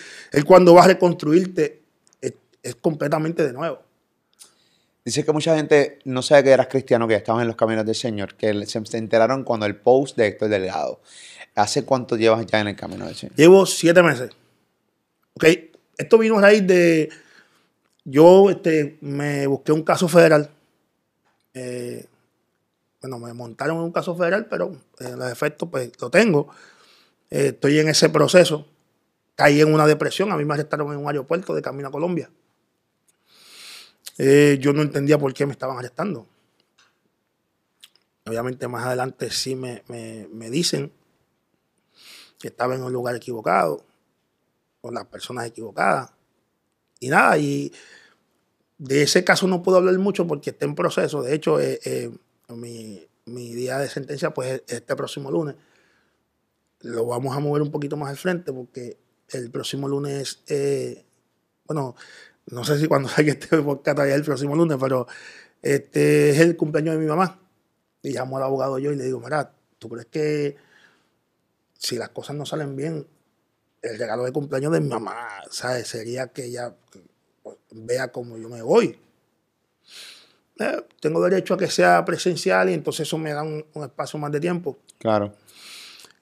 cuando 0.47 0.75
va 0.75 0.85
a 0.85 0.89
reconstruirte 0.89 1.83
es, 2.21 2.75
completamente 2.77 3.47
de 3.47 3.53
nuevo. 3.53 3.81
Dice 5.05 5.25
que 5.25 5.33
mucha 5.33 5.57
gente 5.57 6.01
no 6.05 6.21
sabe 6.21 6.45
que 6.45 6.51
eras 6.51 6.67
cristiano, 6.67 7.09
que 7.09 7.15
estabas 7.15 7.43
en 7.43 7.49
los 7.49 7.57
caminos 7.57 7.87
del 7.87 7.95
Señor, 7.95 8.35
que 8.35 8.67
se 8.67 8.99
enteraron 8.99 9.43
cuando 9.43 9.65
el 9.65 9.77
post 9.77 10.17
de 10.17 10.27
Héctor 10.27 10.51
Delgado. 10.51 11.01
¿Hace 11.55 11.85
cuánto 11.85 12.17
llevas 12.17 12.45
ya 12.47 12.61
en 12.61 12.69
el 12.69 12.77
camino 12.77 13.07
del 13.07 13.15
Señor? 13.15 13.35
Llevo 13.37 13.65
siete 13.65 14.03
meses. 14.03 14.31
Ok, 15.35 15.45
esto 15.97 16.19
vino 16.19 16.39
a 16.39 16.43
raíz 16.43 16.67
de. 16.67 17.09
Yo 18.05 18.51
este, 18.51 18.99
me 19.01 19.47
busqué 19.47 19.73
un 19.73 19.83
caso 19.83 20.09
federal. 20.09 20.51
Eh, 21.55 22.07
bueno, 23.01 23.19
me 23.19 23.33
montaron 23.33 23.77
en 23.79 23.85
un 23.85 23.93
caso 23.93 24.17
federal, 24.17 24.47
pero 24.49 24.73
eh, 24.99 25.15
los 25.17 25.31
efectos 25.31 25.69
pues 25.71 25.93
lo 26.01 26.11
tengo. 26.11 26.49
Eh, 27.31 27.49
estoy 27.49 27.79
en 27.79 27.89
ese 27.89 28.09
proceso. 28.09 28.67
Caí 29.35 29.61
en 29.61 29.73
una 29.73 29.87
depresión, 29.87 30.33
a 30.33 30.37
mí 30.37 30.45
me 30.45 30.55
arrestaron 30.55 30.93
en 30.93 30.99
un 30.99 31.07
aeropuerto 31.07 31.55
de 31.55 31.63
camino 31.63 31.89
a 31.89 31.93
Colombia. 31.93 32.31
Eh, 34.19 34.59
yo 34.61 34.73
no 34.73 34.83
entendía 34.83 35.17
por 35.17 35.33
qué 35.33 35.47
me 35.47 35.53
estaban 35.53 35.79
arrestando. 35.79 36.27
Obviamente 38.27 38.67
más 38.67 38.85
adelante 38.85 39.31
sí 39.31 39.55
me, 39.55 39.85
me 39.89 40.51
dicen 40.51 40.93
que 42.39 42.49
estaba 42.49 42.75
en 42.75 42.83
un 42.83 42.93
lugar 42.93 43.15
equivocado, 43.15 43.85
con 44.81 44.95
las 44.95 45.07
personas 45.07 45.47
equivocadas. 45.47 46.11
Y 47.01 47.09
nada, 47.09 47.39
y 47.39 47.73
de 48.79 49.03
ese 49.03 49.25
caso 49.25 49.47
no 49.47 49.63
puedo 49.63 49.79
hablar 49.79 49.99
mucho 49.99 50.27
porque 50.27 50.51
está 50.51 50.65
en 50.65 50.75
proceso. 50.75 51.23
De 51.23 51.35
hecho, 51.35 51.61
eh, 51.61 51.81
eh, 51.85 52.11
mi, 52.57 53.09
día 53.27 53.79
de 53.79 53.89
sentencia 53.89 54.33
pues 54.33 54.63
este 54.69 54.97
próximo 54.97 55.31
lunes. 55.31 55.57
Lo 56.81 57.07
vamos 57.07 57.37
a 57.37 57.41
mover 57.41 57.63
un 57.63 57.71
poquito 57.71 57.97
más 57.97 58.11
al 58.11 58.17
frente 58.17 58.53
porque 58.53 58.99
el 59.31 59.51
próximo 59.51 59.89
lunes, 59.89 60.43
eh, 60.49 61.05
bueno, 61.65 61.95
no 62.47 62.65
sé 62.65 62.79
si 62.79 62.87
cuando 62.87 63.09
salga 63.09 63.33
este 63.33 63.59
podcast 63.59 63.97
todavía 63.97 64.15
el 64.15 64.25
próximo 64.25 64.57
lunes, 64.57 64.79
pero 64.81 65.07
este 65.63 66.31
es 66.31 66.41
el 66.41 66.57
cumpleaños 66.57 66.95
de 66.95 67.01
mi 67.01 67.07
mamá. 67.07 67.41
Y 68.03 68.13
llamo 68.13 68.37
al 68.37 68.45
abogado 68.45 68.79
yo 68.79 68.93
y 68.93 68.97
le 68.97 69.05
digo, 69.05 69.21
mira, 69.21 69.53
¿tú 69.79 69.89
crees 69.89 70.07
que 70.07 70.57
si 71.77 71.97
las 71.97 72.11
cosas 72.11 72.37
no 72.37 72.47
salen 72.47 72.77
bien, 72.77 73.07
el 73.83 73.99
regalo 73.99 74.25
de 74.25 74.33
cumpleaños 74.33 74.73
de 74.73 74.81
mi 74.81 74.89
mamá, 74.89 75.43
¿sabes? 75.51 75.89
Sería 75.89 76.29
que 76.29 76.47
ella 76.47 76.77
vea 77.71 78.11
cómo 78.13 78.37
yo 78.39 78.49
me 78.49 78.63
voy. 78.63 78.99
Eh, 80.59 80.85
tengo 81.01 81.23
derecho 81.23 81.55
a 81.55 81.59
que 81.59 81.69
sea 81.69 82.05
presencial 82.05 82.69
y 82.69 82.75
entonces 82.75 83.07
eso 83.07 83.17
me 83.17 83.33
da 83.33 83.43
un, 83.43 83.65
espacio 83.83 84.19
más 84.19 84.33
de 84.33 84.41
tiempo. 84.41 84.79
Claro. 84.99 85.35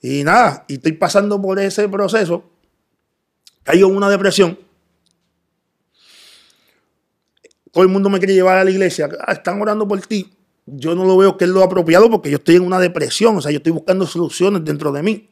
Y 0.02 0.22
nada, 0.24 0.64
y 0.68 0.74
estoy 0.74 0.92
pasando 0.92 1.40
por 1.40 1.58
ese 1.58 1.88
proceso. 1.88 2.44
Caigo 3.62 3.88
en 3.88 3.96
una 3.96 4.10
depresión. 4.10 4.58
Todo 7.72 7.82
el 7.82 7.90
mundo 7.90 8.08
me 8.08 8.18
quiere 8.18 8.34
llevar 8.34 8.58
a 8.58 8.64
la 8.64 8.70
iglesia. 8.70 9.08
Ah, 9.26 9.32
están 9.32 9.60
orando 9.60 9.88
por 9.88 10.00
ti. 10.06 10.32
Yo 10.66 10.94
no 10.94 11.04
lo 11.04 11.16
veo 11.16 11.36
que 11.36 11.44
es 11.44 11.50
lo 11.50 11.62
apropiado 11.62 12.10
porque 12.10 12.30
yo 12.30 12.36
estoy 12.36 12.56
en 12.56 12.62
una 12.62 12.78
depresión. 12.78 13.36
O 13.36 13.40
sea, 13.40 13.50
yo 13.50 13.58
estoy 13.58 13.72
buscando 13.72 14.06
soluciones 14.06 14.64
dentro 14.64 14.92
de 14.92 15.02
mí. 15.02 15.30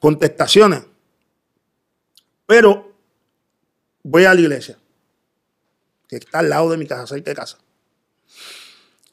Contestaciones. 0.00 0.84
Pero 2.46 2.92
voy 4.02 4.24
a 4.24 4.34
la 4.34 4.40
iglesia, 4.40 4.78
que 6.08 6.16
está 6.16 6.38
al 6.38 6.48
lado 6.48 6.70
de 6.70 6.76
mi 6.76 6.86
casa, 6.86 7.06
cerca 7.06 7.30
de 7.30 7.34
casa. 7.36 7.58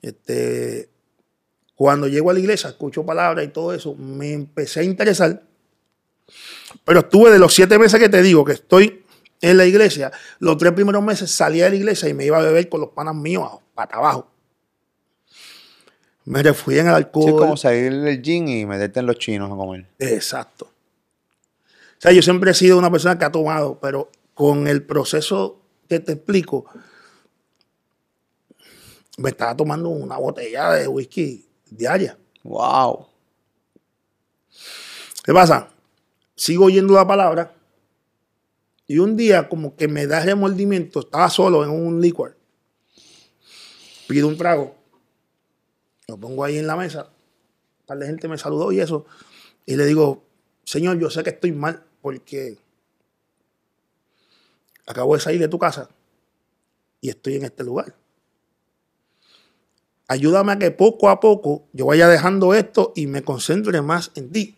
Este, 0.04 0.90
cuando 1.74 2.08
llego 2.08 2.30
a 2.30 2.34
la 2.34 2.40
iglesia, 2.40 2.70
escucho 2.70 3.04
palabras 3.06 3.46
y 3.46 3.48
todo 3.48 3.74
eso, 3.74 3.96
me 3.96 4.34
empecé 4.34 4.82
a 4.82 4.84
interesar. 4.84 5.42
Pero 6.86 7.00
estuve 7.00 7.32
de 7.32 7.40
los 7.40 7.54
siete 7.54 7.80
meses 7.80 8.00
que 8.00 8.10
te 8.10 8.22
digo 8.22 8.46
que 8.46 8.54
estoy 8.54 9.04
en 9.42 9.58
la 9.58 9.66
iglesia, 9.66 10.12
los 10.40 10.58
tres 10.58 10.72
primeros 10.72 11.04
meses 11.04 11.32
salía 11.32 11.66
de 11.66 11.72
la 11.72 11.76
iglesia 11.76 12.08
y 12.08 12.14
me 12.14 12.26
iba 12.26 12.38
a 12.38 12.42
beber 12.42 12.70
con 12.70 12.80
los 12.80 12.92
panas 12.92 13.16
míos 13.16 13.50
para 13.74 13.98
abajo. 13.98 14.30
Me 16.26 16.42
refugié 16.42 16.80
en 16.80 16.88
el 16.88 16.94
alcohol. 16.94 17.30
es 17.30 17.34
como 17.34 17.58
salir 17.58 17.94
del 18.02 18.22
gym 18.22 18.48
y 18.48 18.66
meterte 18.66 19.02
en 19.02 19.06
los 19.06 19.18
chinos 19.18 19.52
a 19.52 19.56
comer. 19.56 19.86
Exacto. 20.00 20.66
O 20.66 22.02
sea, 22.02 22.12
yo 22.12 22.22
siempre 22.22 22.52
he 22.52 22.54
sido 22.54 22.78
una 22.78 22.92
persona 22.92 23.18
que 23.18 23.26
ha 23.26 23.32
tomado, 23.32 23.80
pero 23.82 24.10
con 24.34 24.68
el 24.68 24.84
proceso 24.84 25.60
que 25.90 26.00
te 26.00 26.14
explico, 26.14 26.66
me 29.18 29.30
estaba 29.30 29.56
tomando 29.56 29.90
una 29.90 30.18
botella 30.18 30.72
de 30.72 30.88
whisky 30.88 31.46
diaria. 31.70 32.18
Wow. 32.44 33.08
¿Qué 35.24 35.34
pasa? 35.34 35.70
Sigo 36.36 36.66
oyendo 36.66 36.94
la 36.94 37.08
palabra 37.08 37.56
y 38.88 39.00
un 39.00 39.16
día 39.16 39.48
como 39.48 39.76
que 39.76 39.88
me 39.88 40.08
da 40.08 40.20
remordimiento, 40.20 41.02
estaba 41.02 41.30
solo 41.30 41.64
en 41.64 41.70
un 41.70 42.02
licor. 42.02 42.38
Pido 44.08 44.28
un 44.28 44.38
trago, 44.38 44.76
lo 46.08 46.18
pongo 46.18 46.44
ahí 46.44 46.58
en 46.58 46.68
la 46.68 46.76
mesa, 46.76 47.10
un 47.80 47.86
par 47.86 47.98
de 47.98 48.08
gente 48.08 48.28
me 48.28 48.38
saludó 48.38 48.72
y 48.72 48.82
eso, 48.82 49.06
y 49.66 49.76
le 49.76 49.86
digo, 49.86 50.24
Señor, 50.66 51.00
yo 51.00 51.10
sé 51.10 51.24
que 51.24 51.30
estoy 51.30 51.54
mal 51.54 51.84
porque 52.02 52.58
acabo 54.86 55.16
de 55.16 55.22
salir 55.22 55.40
de 55.40 55.48
tu 55.48 55.58
casa 55.58 55.90
y 57.00 57.10
estoy 57.10 57.36
en 57.36 57.46
este 57.46 57.64
lugar. 57.64 57.96
Ayúdame 60.08 60.52
a 60.52 60.60
que 60.60 60.72
poco 60.72 61.10
a 61.10 61.20
poco 61.20 61.68
yo 61.74 61.86
vaya 61.86 62.08
dejando 62.08 62.54
esto 62.54 62.94
y 62.96 63.08
me 63.08 63.24
concentre 63.24 63.82
más 63.82 64.12
en 64.16 64.32
ti. 64.32 64.58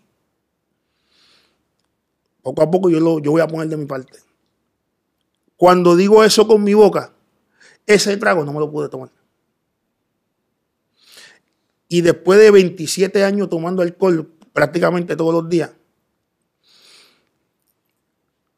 Poco 2.41 2.61
a 2.61 2.69
poco 2.69 2.89
yo, 2.89 2.99
lo, 2.99 3.19
yo 3.19 3.31
voy 3.31 3.41
a 3.41 3.47
poner 3.47 3.67
de 3.69 3.77
mi 3.77 3.85
parte. 3.85 4.19
Cuando 5.57 5.95
digo 5.95 6.23
eso 6.23 6.47
con 6.47 6.63
mi 6.63 6.73
boca, 6.73 7.13
ese 7.85 8.17
trago 8.17 8.43
no 8.43 8.53
me 8.53 8.59
lo 8.59 8.69
pude 8.69 8.89
tomar. 8.89 9.09
Y 11.87 12.01
después 12.01 12.39
de 12.39 12.51
27 12.51 13.23
años 13.23 13.49
tomando 13.49 13.81
alcohol 13.81 14.31
prácticamente 14.53 15.15
todos 15.15 15.33
los 15.33 15.49
días, 15.49 15.71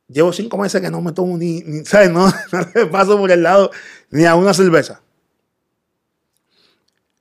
Llevo 0.10 0.32
cinco 0.32 0.58
meses 0.58 0.82
que 0.82 0.90
no 0.90 1.02
me 1.02 1.12
tomo 1.12 1.38
ni, 1.38 1.62
¿sabes? 1.86 2.12
No, 2.12 2.28
no 2.28 2.92
paso 2.92 3.18
por 3.18 3.32
el 3.32 3.44
lado 3.44 3.72
ni 4.10 4.26
a 4.26 4.36
una 4.36 4.54
cerveza. 4.54 5.02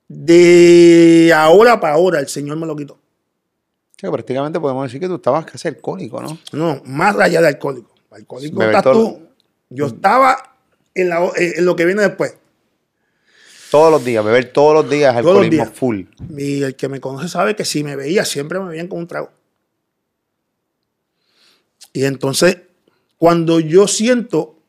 De 0.07 1.31
ahora 1.35 1.79
para 1.79 1.95
ahora 1.95 2.19
el 2.19 2.27
Señor 2.27 2.57
me 2.57 2.65
lo 2.65 2.75
quitó. 2.75 2.99
Que 3.97 4.09
prácticamente 4.09 4.59
podemos 4.59 4.85
decir 4.85 4.99
que 4.99 5.07
tú 5.07 5.15
estabas 5.15 5.45
casi 5.45 5.67
alcohólico, 5.67 6.21
¿no? 6.21 6.37
No, 6.51 6.81
más 6.85 7.17
allá 7.17 7.41
de 7.41 7.47
alcohólico. 7.47 7.93
Alcohólico 8.11 8.63
estás 8.63 8.83
tú. 8.83 9.27
Yo 9.69 9.87
estaba 9.87 10.55
en, 10.93 11.09
lo 11.65 11.75
que 11.75 11.85
viene 11.85 12.03
después. 12.03 12.37
Todos 13.71 13.91
los 13.91 14.05
días, 14.05 14.23
beber 14.23 14.53
todos 14.53 14.73
los 14.73 14.89
días 14.89 15.15
alcoholismo 15.15 15.65
full. 15.65 16.03
Y 16.37 16.63
el 16.63 16.75
que 16.75 16.87
me 16.87 17.01
conoce 17.01 17.27
sabe 17.27 17.55
que 17.55 17.65
si 17.65 17.83
me 17.83 17.95
veía, 17.95 18.23
siempre 18.23 18.59
me 18.59 18.69
veían 18.69 18.87
con 18.87 18.99
un 18.99 19.07
trago. 19.07 19.31
Y 21.91 22.05
entonces 22.05 22.59
cuando 23.17 23.59
yo 23.59 23.87
siento 23.87 24.59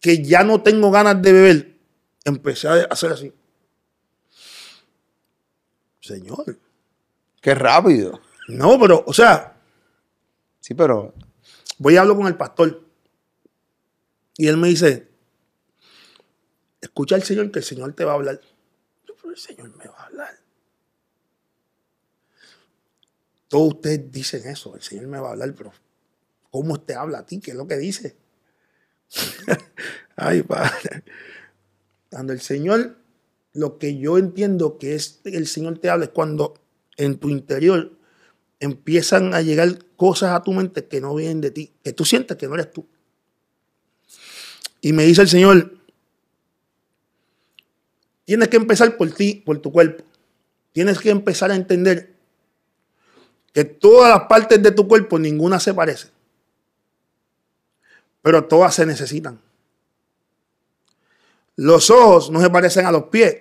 que 0.00 0.22
ya 0.22 0.44
no 0.44 0.62
tengo 0.62 0.90
ganas 0.90 1.20
de 1.20 1.32
beber, 1.32 1.76
empecé 2.24 2.68
a 2.68 2.84
hacer 2.84 3.12
así. 3.12 3.32
Señor. 6.06 6.58
Qué 7.40 7.54
rápido. 7.54 8.20
No, 8.48 8.78
pero, 8.78 9.04
o 9.06 9.12
sea. 9.12 9.56
Sí, 10.60 10.74
pero. 10.74 11.14
Voy 11.78 11.96
a 11.96 12.00
hablar 12.00 12.16
con 12.16 12.26
el 12.26 12.36
pastor. 12.36 12.82
Y 14.36 14.46
él 14.48 14.56
me 14.56 14.68
dice: 14.68 15.08
Escucha 16.80 17.14
al 17.14 17.22
Señor 17.22 17.50
que 17.50 17.58
el 17.58 17.64
Señor 17.64 17.92
te 17.94 18.04
va 18.04 18.12
a 18.12 18.14
hablar. 18.14 18.40
Yo, 19.06 19.14
pero 19.16 19.30
el 19.30 19.38
Señor 19.38 19.76
me 19.76 19.86
va 19.86 19.98
a 19.98 20.06
hablar. 20.06 20.38
Todos 23.48 23.74
ustedes 23.74 24.10
dicen 24.10 24.46
eso, 24.48 24.74
el 24.74 24.82
Señor 24.82 25.06
me 25.06 25.20
va 25.20 25.28
a 25.28 25.32
hablar, 25.32 25.54
pero 25.54 25.72
cómo 26.50 26.80
te 26.80 26.94
habla 26.94 27.18
a 27.18 27.26
ti, 27.26 27.40
qué 27.40 27.52
es 27.52 27.56
lo 27.56 27.66
que 27.66 27.76
dice. 27.76 28.16
Ay, 30.16 30.42
padre. 30.42 31.04
Cuando 32.10 32.32
el 32.32 32.40
Señor, 32.40 32.96
lo 33.56 33.78
que 33.78 33.98
yo 33.98 34.18
entiendo 34.18 34.78
que 34.78 34.94
es 34.94 35.20
el 35.24 35.46
Señor 35.46 35.78
te 35.78 35.90
habla 35.90 36.06
es 36.06 36.10
cuando 36.10 36.54
en 36.96 37.18
tu 37.18 37.28
interior 37.28 37.92
empiezan 38.60 39.34
a 39.34 39.42
llegar 39.42 39.84
cosas 39.96 40.30
a 40.32 40.42
tu 40.42 40.52
mente 40.52 40.86
que 40.86 41.00
no 41.00 41.14
vienen 41.14 41.40
de 41.40 41.50
ti, 41.50 41.72
que 41.82 41.92
tú 41.92 42.04
sientes 42.04 42.36
que 42.36 42.46
no 42.46 42.54
eres 42.54 42.70
tú. 42.70 42.86
Y 44.80 44.92
me 44.92 45.04
dice 45.04 45.22
el 45.22 45.28
Señor, 45.28 45.76
tienes 48.24 48.48
que 48.48 48.56
empezar 48.56 48.96
por 48.96 49.10
ti, 49.10 49.42
por 49.44 49.58
tu 49.58 49.72
cuerpo. 49.72 50.04
Tienes 50.72 50.98
que 50.98 51.10
empezar 51.10 51.50
a 51.50 51.56
entender 51.56 52.14
que 53.52 53.64
todas 53.64 54.10
las 54.10 54.28
partes 54.28 54.62
de 54.62 54.70
tu 54.70 54.86
cuerpo, 54.86 55.18
ninguna 55.18 55.58
se 55.58 55.74
parece 55.74 56.08
pero 58.26 58.44
todas 58.44 58.74
se 58.74 58.84
necesitan. 58.84 59.40
Los 61.54 61.90
ojos 61.90 62.28
no 62.28 62.40
se 62.40 62.50
parecen 62.50 62.84
a 62.84 62.90
los 62.90 63.04
pies, 63.04 63.36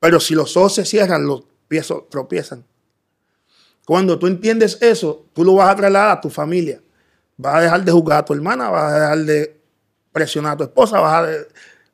pero 0.00 0.20
si 0.20 0.34
los 0.34 0.56
ojos 0.56 0.74
se 0.74 0.84
cierran, 0.84 1.26
los 1.26 1.44
pies 1.66 1.92
tropiezan. 2.10 2.64
Cuando 3.84 4.18
tú 4.18 4.26
entiendes 4.26 4.78
eso, 4.80 5.26
tú 5.32 5.44
lo 5.44 5.54
vas 5.54 5.70
a 5.70 5.76
trasladar 5.76 6.10
a 6.10 6.20
tu 6.20 6.28
familia. 6.28 6.80
Vas 7.36 7.54
a 7.56 7.60
dejar 7.60 7.84
de 7.84 7.92
jugar 7.92 8.18
a 8.18 8.24
tu 8.24 8.34
hermana, 8.34 8.68
vas 8.68 8.92
a 8.92 9.00
dejar 9.00 9.18
de 9.20 9.60
presionar 10.12 10.54
a 10.54 10.56
tu 10.56 10.64
esposa, 10.64 10.98
a 10.98 11.28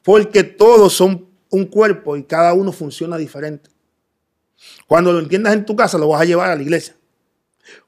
porque 0.02 0.42
todos 0.42 0.92
son 0.92 1.28
un 1.50 1.66
cuerpo 1.66 2.16
y 2.16 2.24
cada 2.24 2.52
uno 2.52 2.72
funciona 2.72 3.16
diferente. 3.16 3.70
Cuando 4.86 5.12
lo 5.12 5.18
entiendas 5.18 5.54
en 5.54 5.64
tu 5.64 5.76
casa, 5.76 5.98
lo 5.98 6.08
vas 6.08 6.22
a 6.22 6.24
llevar 6.24 6.50
a 6.50 6.56
la 6.56 6.62
iglesia. 6.62 6.96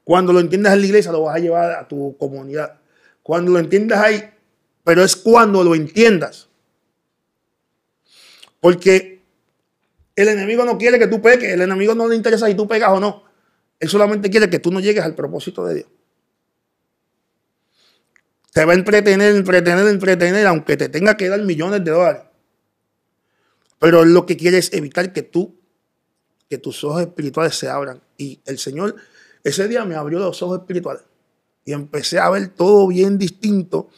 Cuando 0.03 0.33
lo 0.33 0.39
entiendas 0.39 0.73
en 0.73 0.81
la 0.81 0.85
iglesia, 0.85 1.11
lo 1.11 1.23
vas 1.23 1.35
a 1.35 1.39
llevar 1.39 1.71
a 1.71 1.87
tu 1.87 2.15
comunidad. 2.17 2.79
Cuando 3.21 3.51
lo 3.51 3.59
entiendas 3.59 3.99
ahí, 3.99 4.23
pero 4.83 5.03
es 5.03 5.15
cuando 5.15 5.63
lo 5.63 5.75
entiendas. 5.75 6.47
Porque 8.59 9.16
El 10.17 10.29
enemigo 10.29 10.65
no 10.65 10.79
quiere 10.79 10.97
que 10.97 11.05
tú 11.05 11.21
peques, 11.21 11.53
el 11.53 11.61
enemigo 11.61 11.93
no 11.93 12.07
le 12.07 12.15
interesa 12.15 12.47
si 12.47 12.55
tú 12.55 12.67
pegas 12.67 12.89
o 12.89 12.99
no. 12.99 13.23
Él 13.79 13.87
solamente 13.87 14.31
quiere 14.31 14.49
que 14.49 14.57
tú 14.57 14.71
no 14.71 14.79
llegues 14.79 15.03
al 15.03 15.13
propósito 15.13 15.63
de 15.63 15.75
Dios. 15.75 15.87
Te 18.51 18.65
va 18.65 18.73
a 18.73 18.75
entretener, 18.75 19.35
entretener, 19.35 19.87
entretener, 19.87 20.47
aunque 20.47 20.75
te 20.75 20.89
tenga 20.89 21.15
que 21.15 21.29
dar 21.29 21.39
millones 21.43 21.85
de 21.85 21.91
dólares. 21.91 22.23
Pero 23.77 24.05
lo 24.05 24.25
que 24.25 24.35
quiere 24.35 24.57
es 24.57 24.73
evitar 24.73 25.13
que 25.13 25.21
tú, 25.21 25.55
que 26.49 26.57
tus 26.57 26.83
ojos 26.83 27.01
espirituales 27.01 27.53
se 27.53 27.69
abran. 27.69 28.01
Y 28.17 28.41
el 28.47 28.57
Señor, 28.57 28.95
ese 29.43 29.67
día 29.67 29.85
me 29.85 29.93
abrió 29.93 30.17
los 30.17 30.41
ojos 30.41 30.61
espirituales. 30.61 31.03
Y 31.63 31.73
empecé 31.73 32.17
a 32.17 32.27
ver 32.31 32.47
todo 32.47 32.87
bien 32.87 33.19
distinto. 33.19 33.91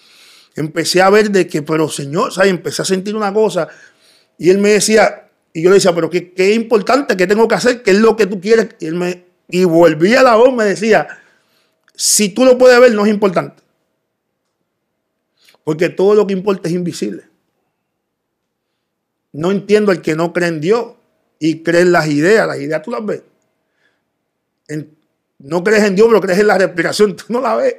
Empecé 0.54 1.02
a 1.02 1.10
ver 1.10 1.32
de 1.32 1.48
que, 1.48 1.62
pero 1.62 1.88
Señor, 1.88 2.34
¿sabes? 2.34 2.50
Empecé 2.50 2.82
a 2.82 2.86
sentir 2.86 3.16
una 3.16 3.34
cosa. 3.34 3.70
Y 4.38 4.50
Él 4.50 4.58
me 4.58 4.72
decía, 4.72 5.29
y 5.54 5.64
yo 5.64 5.70
le 5.70 5.76
decía, 5.76 5.93
pero 5.93 6.10
qué, 6.10 6.34
qué 6.34 6.54
importante, 6.54 7.18
qué 7.18 7.26
tengo 7.28 7.47
que 7.47 7.56
hacer, 7.56 7.82
qué 7.82 7.91
es 7.91 8.00
lo 8.00 8.16
que 8.16 8.28
tú 8.28 8.39
quieres. 8.39 8.70
Y 8.80 8.86
Él 8.86 8.95
me, 8.95 9.26
y 9.50 9.64
volvía 9.64 10.22
la 10.22 10.36
voz, 10.36 10.54
me 10.54 10.66
decía, 10.66 11.08
si 11.95 12.30
tú 12.30 12.45
lo 12.45 12.58
puedes 12.58 12.80
ver, 12.80 12.93
no 12.93 13.06
es 13.06 13.12
importante. 13.12 13.64
Porque 15.64 15.89
todo 15.89 16.16
lo 16.16 16.26
que 16.26 16.34
importa 16.34 16.70
es 16.70 16.76
invisible. 16.76 17.24
No 19.32 19.52
entiendo 19.52 19.91
el 19.91 20.02
que 20.02 20.16
no 20.16 20.34
cree 20.34 20.47
en 20.47 20.62
Dios 20.62 20.93
y 21.39 21.62
cree 21.62 21.82
en 21.82 21.91
las 21.91 22.08
ideas. 22.08 22.47
Las 22.47 22.60
ideas 22.60 22.82
tú 22.82 22.91
las 22.91 23.06
ves. 23.06 23.22
no 25.39 25.64
crees 25.64 25.84
en 25.84 25.95
Dios, 25.95 26.08
pero 26.08 26.22
crees 26.22 26.39
en 26.39 26.47
la 26.47 26.58
respiración. 26.58 27.16
Tú 27.18 27.26
no 27.30 27.41
la 27.41 27.56
ves. 27.56 27.76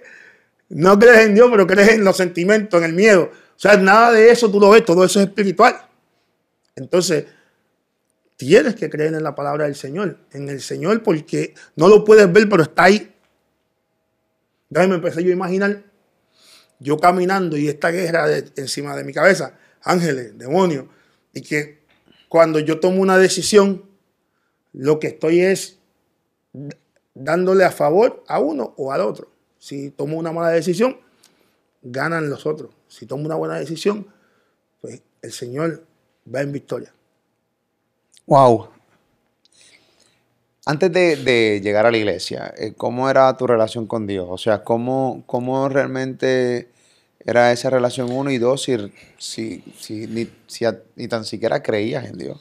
No 0.69 0.99
crees 0.99 1.27
en 1.27 1.35
Dios, 1.35 1.49
pero 1.51 1.67
crees 1.67 1.89
en 1.91 2.05
los 2.05 2.17
sentimientos, 2.17 2.79
en 2.79 2.85
el 2.85 2.93
miedo. 2.93 3.31
O 3.33 3.59
sea, 3.59 3.77
nada 3.77 4.13
de 4.13 4.31
eso 4.31 4.51
tú 4.51 4.61
lo 4.61 4.71
ves. 4.71 4.85
Todo 4.85 5.05
eso 5.05 5.21
es 5.21 5.27
espiritual. 5.27 5.77
Entonces, 6.77 7.27
tienes 8.41 8.75
que 8.75 8.89
creer 8.89 9.13
en 9.13 9.23
la 9.23 9.35
palabra 9.35 9.67
del 9.67 9.75
Señor. 9.75 10.17
En 10.33 10.49
el 10.49 10.63
Señor 10.63 11.03
porque 11.03 11.55
no 11.77 11.89
lo 11.89 12.05
puedes 12.05 12.33
ver, 12.33 12.49
pero 12.49 12.63
está 12.63 12.85
ahí. 12.85 13.15
Entonces 14.71 14.89
me 14.89 14.95
empecé 14.95 15.23
yo 15.23 15.29
a 15.29 15.35
imaginar 15.35 15.83
yo 16.79 16.97
caminando 16.97 17.59
y 17.59 17.69
esta 17.69 17.91
guerra 17.91 18.27
encima 18.57 18.97
de 18.97 19.05
mi 19.05 19.13
cabeza, 19.13 19.59
ángeles, 19.83 20.39
demonios, 20.39 20.87
y 21.35 21.43
que 21.43 21.81
cuando 22.31 22.59
yo 22.61 22.81
tomo 22.81 23.03
una 23.03 23.19
decisión, 23.19 23.85
lo 24.73 24.99
que 24.99 25.09
estoy 25.09 25.43
es 25.43 25.77
dándole 27.13 27.65
a 27.65 27.71
favor 27.71 28.25
a 28.27 28.41
uno 28.41 28.73
o 28.79 28.91
al 28.91 29.03
otro. 29.03 29.31
Si 29.59 29.91
tomo 29.91 30.17
una 30.17 30.33
mala 30.33 30.49
decisión, 30.49 30.99
ganan 31.83 32.31
los 32.31 32.47
otros. 32.47 32.71
Si 32.89 33.05
tomo 33.05 33.27
una 33.27 33.35
buena 33.35 33.59
decisión, 33.59 34.07
pues 34.81 35.03
el 35.21 35.33
Señor 35.33 35.85
va 36.35 36.41
en 36.41 36.53
victoria. 36.53 36.95
Wow. 38.27 38.71
Antes 40.67 40.93
de, 40.93 41.61
llegar 41.63 41.87
a 41.87 41.91
la 41.91 41.97
iglesia, 41.97 42.55
eh, 42.57 42.75
¿cómo 42.77 43.11
era 43.11 43.37
tu 43.37 43.47
relación 43.47 43.87
con 43.87 44.07
Dios? 44.07 44.29
O 44.31 44.39
sea, 44.39 44.63
¿cómo, 44.63 45.25
cómo 45.27 45.69
realmente 45.69 46.71
era 47.25 47.51
esa 47.51 47.71
relación 47.71 48.13
uno 48.13 48.31
y 48.31 48.39
dos 48.39 48.63
si, 48.63 49.65
si, 49.79 50.07
ni, 50.07 51.09
tan 51.09 51.25
siquiera 51.25 51.63
creías 51.63 52.05
en 52.05 52.19
Dios? 52.19 52.41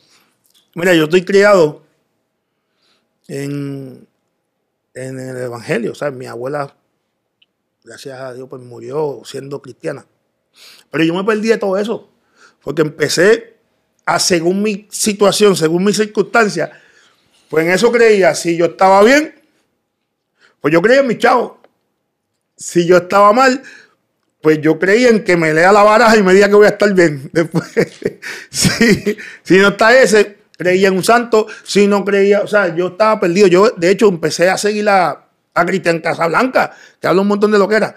Mira, 0.76 0.94
yo 0.94 1.06
estoy 1.06 1.26
criado 1.26 1.82
en, 3.28 4.08
en 4.94 5.20
el 5.20 5.38
Evangelio. 5.38 5.96
Sea, 5.96 6.12
mi 6.12 6.28
abuela, 6.28 6.76
gracias 7.84 8.20
a 8.20 8.34
Dios, 8.34 8.48
pues 8.50 8.62
murió 8.62 9.22
siendo 9.24 9.62
cristiana. 9.62 10.06
Pero 10.92 11.04
yo 11.04 11.14
me 11.14 11.24
perdí 11.24 11.48
de 11.48 11.58
todo 11.58 11.78
eso. 11.78 12.10
Porque 12.62 12.82
empecé 12.82 13.59
según 14.18 14.64
mi 14.64 14.88
situación, 14.90 15.56
según 15.56 15.84
mis 15.84 15.98
circunstancias, 15.98 16.72
pues 17.50 17.66
en 17.66 17.72
eso 17.72 17.92
creía. 17.92 18.34
Si 18.34 18.56
yo 18.56 18.66
estaba 18.66 19.04
bien, 19.04 19.36
pues 20.62 20.74
yo 20.74 20.82
creía 20.82 21.02
en 21.02 21.08
mi 21.08 21.18
chavo. 21.18 21.60
Si 22.56 22.86
yo 22.86 22.98
estaba 22.98 23.34
mal, 23.34 23.62
pues 24.42 24.62
yo 24.62 24.80
creía 24.80 25.10
en 25.10 25.24
que 25.24 25.36
me 25.36 25.54
lea 25.54 25.72
la 25.72 25.84
baraja 25.84 26.18
y 26.18 26.24
me 26.24 26.34
diga 26.34 26.48
que 26.48 26.56
voy 26.56 26.66
a 26.66 26.70
estar 26.70 26.94
bien. 26.94 27.30
Después, 27.34 27.70
si, 28.50 29.18
si 29.44 29.58
no 29.58 29.70
está 29.70 30.00
ese, 30.00 30.38
creía 30.58 30.88
en 30.88 30.98
un 30.98 31.04
santo. 31.04 31.48
Si 31.64 31.88
no 31.88 32.06
creía, 32.06 32.42
o 32.42 32.48
sea, 32.48 32.74
yo 32.76 32.88
estaba 32.88 33.20
perdido. 33.20 33.48
Yo, 33.48 33.70
de 33.72 33.92
hecho, 33.92 34.08
empecé 34.08 34.50
a 34.50 34.58
seguir 34.58 34.88
a, 34.90 35.28
a 35.54 35.66
Cristian 35.66 36.00
Casablanca, 36.00 36.76
que 37.00 37.08
habla 37.08 37.22
un 37.22 37.28
montón 37.28 37.52
de 37.52 37.60
lo 37.60 37.68
que 37.68 37.76
era. 37.76 37.96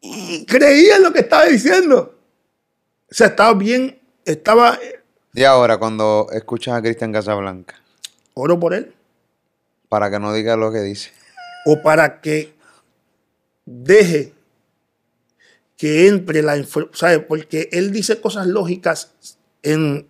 Y 0.00 0.44
creía 0.46 0.96
en 0.96 1.02
lo 1.02 1.12
que 1.12 1.20
estaba 1.20 1.44
diciendo. 1.44 2.19
O 3.10 3.14
sea, 3.14 3.28
estaba 3.28 3.54
bien, 3.54 4.00
estaba... 4.24 4.78
Y 5.34 5.44
ahora, 5.44 5.78
cuando 5.78 6.28
escuchas 6.32 6.74
a 6.74 6.82
Cristian 6.82 7.12
Casablanca. 7.12 7.76
Oro 8.34 8.58
por 8.58 8.74
él. 8.74 8.94
Para 9.88 10.10
que 10.10 10.20
no 10.20 10.32
diga 10.32 10.56
lo 10.56 10.70
que 10.70 10.80
dice. 10.80 11.10
O 11.66 11.82
para 11.82 12.20
que 12.20 12.52
deje 13.64 14.32
que 15.76 16.08
entre 16.08 16.42
la 16.42 16.56
información, 16.56 17.24
Porque 17.26 17.68
él 17.72 17.90
dice 17.90 18.20
cosas 18.20 18.46
lógicas, 18.46 19.14
en, 19.62 20.06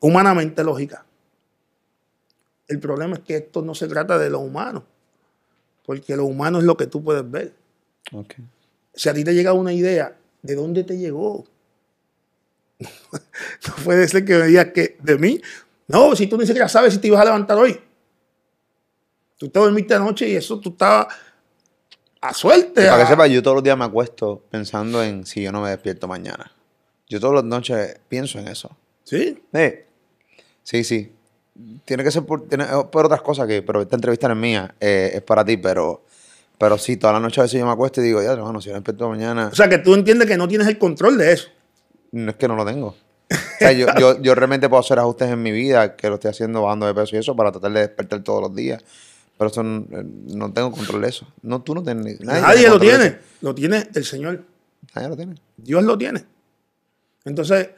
humanamente 0.00 0.64
lógicas. 0.64 1.02
El 2.66 2.80
problema 2.80 3.16
es 3.16 3.20
que 3.20 3.36
esto 3.36 3.62
no 3.62 3.74
se 3.74 3.88
trata 3.88 4.18
de 4.18 4.28
lo 4.28 4.40
humano, 4.40 4.84
porque 5.86 6.16
lo 6.16 6.26
humano 6.26 6.58
es 6.58 6.64
lo 6.64 6.76
que 6.76 6.86
tú 6.86 7.02
puedes 7.02 7.28
ver. 7.30 7.54
Si 8.92 9.08
a 9.08 9.14
ti 9.14 9.24
te 9.24 9.34
llega 9.34 9.54
una 9.54 9.72
idea, 9.72 10.16
¿de 10.42 10.54
dónde 10.54 10.84
te 10.84 10.98
llegó? 10.98 11.46
no 12.80 13.84
puede 13.84 14.08
ser 14.08 14.24
que 14.24 14.38
me 14.38 14.46
digas 14.46 14.68
que 14.74 14.96
de 15.00 15.18
mí. 15.18 15.40
No, 15.86 16.14
si 16.14 16.26
tú 16.26 16.36
ni 16.36 16.46
siquiera 16.46 16.68
sabes 16.68 16.94
si 16.94 17.00
te 17.00 17.08
ibas 17.08 17.20
a 17.20 17.24
levantar 17.24 17.58
hoy. 17.58 17.80
Tú 19.36 19.48
te 19.48 19.58
dormiste 19.58 19.94
anoche 19.94 20.28
y 20.28 20.36
eso 20.36 20.58
tú 20.58 20.70
estabas 20.70 21.14
a 22.20 22.34
suerte. 22.34 22.86
para 22.86 23.02
que 23.02 23.08
sepa, 23.08 23.26
yo 23.26 23.42
todos 23.42 23.56
los 23.56 23.64
días 23.64 23.78
me 23.78 23.84
acuesto 23.84 24.42
pensando 24.50 25.02
en 25.02 25.24
si 25.24 25.42
yo 25.42 25.52
no 25.52 25.62
me 25.62 25.70
despierto 25.70 26.08
mañana. 26.08 26.52
Yo 27.08 27.20
todas 27.20 27.36
las 27.36 27.44
noches 27.44 27.98
pienso 28.08 28.38
en 28.38 28.48
eso. 28.48 28.76
¿Sí? 29.04 29.42
Sí, 30.62 30.84
sí. 30.84 31.12
Tiene 31.84 32.04
que 32.04 32.10
ser 32.10 32.24
por, 32.24 32.42
otras 32.92 33.22
cosas 33.22 33.46
que, 33.46 33.62
pero 33.62 33.80
esta 33.80 33.96
entrevista 33.96 34.28
no 34.28 34.34
es 34.34 34.40
mía, 34.40 34.74
eh, 34.78 35.12
es 35.14 35.22
para 35.22 35.44
ti, 35.44 35.56
pero, 35.56 36.04
pero 36.58 36.76
sí, 36.76 36.96
todas 36.96 37.14
las 37.14 37.22
noches 37.22 37.38
a 37.38 37.42
veces 37.42 37.58
yo 37.58 37.66
me 37.66 37.72
acuesto 37.72 38.00
y 38.00 38.04
digo, 38.04 38.22
ya, 38.22 38.34
bueno, 38.34 38.60
si 38.60 38.66
yo 38.68 38.74
me 38.74 38.80
despierto 38.80 39.08
mañana. 39.08 39.48
O 39.50 39.54
sea, 39.54 39.68
que 39.68 39.78
tú 39.78 39.94
entiendes 39.94 40.28
que 40.28 40.36
no 40.36 40.46
tienes 40.46 40.68
el 40.68 40.78
control 40.78 41.16
de 41.16 41.32
eso. 41.32 41.48
No 42.12 42.30
es 42.30 42.36
que 42.36 42.48
no 42.48 42.56
lo 42.56 42.64
tengo. 42.64 42.88
O 43.30 43.58
sea, 43.58 43.72
yo, 43.72 43.86
yo, 43.98 44.20
yo 44.22 44.34
realmente 44.34 44.68
puedo 44.68 44.80
hacer 44.80 44.98
ajustes 44.98 45.30
en 45.30 45.42
mi 45.42 45.52
vida, 45.52 45.96
que 45.96 46.08
lo 46.08 46.14
estoy 46.14 46.30
haciendo 46.30 46.62
bajando 46.62 46.86
de 46.86 46.94
peso 46.94 47.16
y 47.16 47.18
eso, 47.18 47.36
para 47.36 47.52
tratar 47.52 47.72
de 47.72 47.80
despertar 47.80 48.22
todos 48.22 48.42
los 48.42 48.54
días. 48.54 48.82
Pero 49.38 49.50
eso 49.50 49.60
eh, 49.62 50.04
no, 50.26 50.52
tengo 50.52 50.72
control 50.72 51.02
de 51.02 51.08
eso. 51.08 51.26
No, 51.42 51.62
tú 51.62 51.74
no 51.74 51.82
tienes. 51.82 52.20
Nadie, 52.20 52.68
lo 52.68 52.80
tiene. 52.80 53.18
Lo 53.40 53.54
tiene 53.54 53.88
el 53.94 54.04
Señor. 54.04 54.44
Nadie 54.94 55.08
lo 55.08 55.16
tiene. 55.16 55.34
Dios 55.56 55.84
lo 55.84 55.96
tiene. 55.96 56.24
Entonces, 57.24 57.68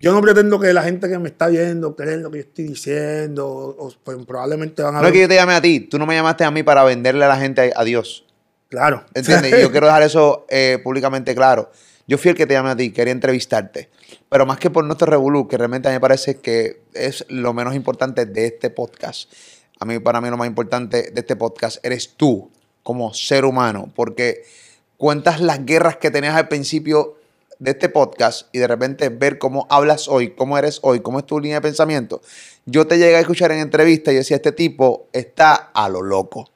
yo 0.00 0.12
no 0.12 0.20
pretendo 0.20 0.58
que 0.58 0.72
la 0.72 0.82
gente 0.82 1.08
que 1.08 1.18
me 1.18 1.28
está 1.28 1.46
viendo 1.46 1.94
crea 1.94 2.16
lo 2.16 2.32
que 2.32 2.38
yo 2.38 2.44
estoy 2.44 2.64
diciendo. 2.64 3.46
O, 3.48 3.92
pues, 4.02 4.18
probablemente 4.26 4.82
van 4.82 4.96
a. 4.96 5.00
No 5.00 5.06
es 5.06 5.12
que 5.12 5.20
yo 5.20 5.28
te 5.28 5.36
llame 5.36 5.54
a 5.54 5.62
ti. 5.62 5.80
Tú 5.80 5.98
no 5.98 6.06
me 6.06 6.16
llamaste 6.16 6.42
a 6.42 6.50
mí 6.50 6.64
para 6.64 6.82
venderle 6.82 7.24
a 7.24 7.28
la 7.28 7.36
gente 7.36 7.72
a, 7.74 7.84
Dios. 7.84 8.26
Claro. 8.68 9.04
¿Entiendes? 9.14 9.62
yo 9.62 9.70
quiero 9.70 9.86
dejar 9.86 10.02
eso 10.02 10.46
eh, 10.48 10.80
públicamente 10.82 11.32
claro. 11.34 11.70
Yo 12.06 12.18
fui 12.18 12.30
el 12.30 12.36
que 12.36 12.46
te 12.46 12.54
llamé 12.54 12.70
a 12.70 12.76
ti, 12.76 12.92
quería 12.92 13.12
entrevistarte. 13.12 13.88
Pero 14.28 14.46
más 14.46 14.58
que 14.58 14.70
por 14.70 14.84
nuestro 14.84 15.06
revolú, 15.06 15.48
que 15.48 15.56
realmente 15.56 15.88
a 15.88 15.90
mí 15.90 15.96
me 15.96 16.00
parece 16.00 16.36
que 16.36 16.82
es 16.94 17.24
lo 17.28 17.52
menos 17.52 17.74
importante 17.74 18.26
de 18.26 18.46
este 18.46 18.70
podcast 18.70 19.32
a 19.82 19.84
mí 19.84 19.98
para 19.98 20.20
mí 20.20 20.30
lo 20.30 20.36
más 20.36 20.46
importante 20.46 21.10
de 21.10 21.20
este 21.20 21.34
podcast 21.34 21.84
eres 21.84 22.14
tú 22.16 22.52
como 22.84 23.12
ser 23.14 23.44
humano, 23.44 23.90
porque 23.96 24.44
cuentas 24.96 25.40
las 25.40 25.66
guerras 25.66 25.96
que 25.96 26.12
tenías 26.12 26.36
al 26.36 26.46
principio 26.46 27.16
de 27.58 27.72
este 27.72 27.88
podcast 27.88 28.46
y 28.54 28.60
de 28.60 28.68
repente 28.68 29.08
ver 29.08 29.38
cómo 29.38 29.66
hablas 29.70 30.06
hoy, 30.06 30.36
cómo 30.36 30.56
eres 30.56 30.78
hoy, 30.82 31.00
cómo 31.00 31.18
es 31.18 31.26
tu 31.26 31.40
línea 31.40 31.56
de 31.56 31.62
pensamiento. 31.62 32.22
Yo 32.64 32.86
te 32.86 32.96
llegué 32.96 33.16
a 33.16 33.20
escuchar 33.20 33.50
en 33.50 33.58
entrevista 33.58 34.12
y 34.12 34.14
decía, 34.14 34.36
este 34.36 34.52
tipo 34.52 35.08
está 35.12 35.54
a 35.74 35.88
lo 35.88 36.00
loco. 36.00 36.48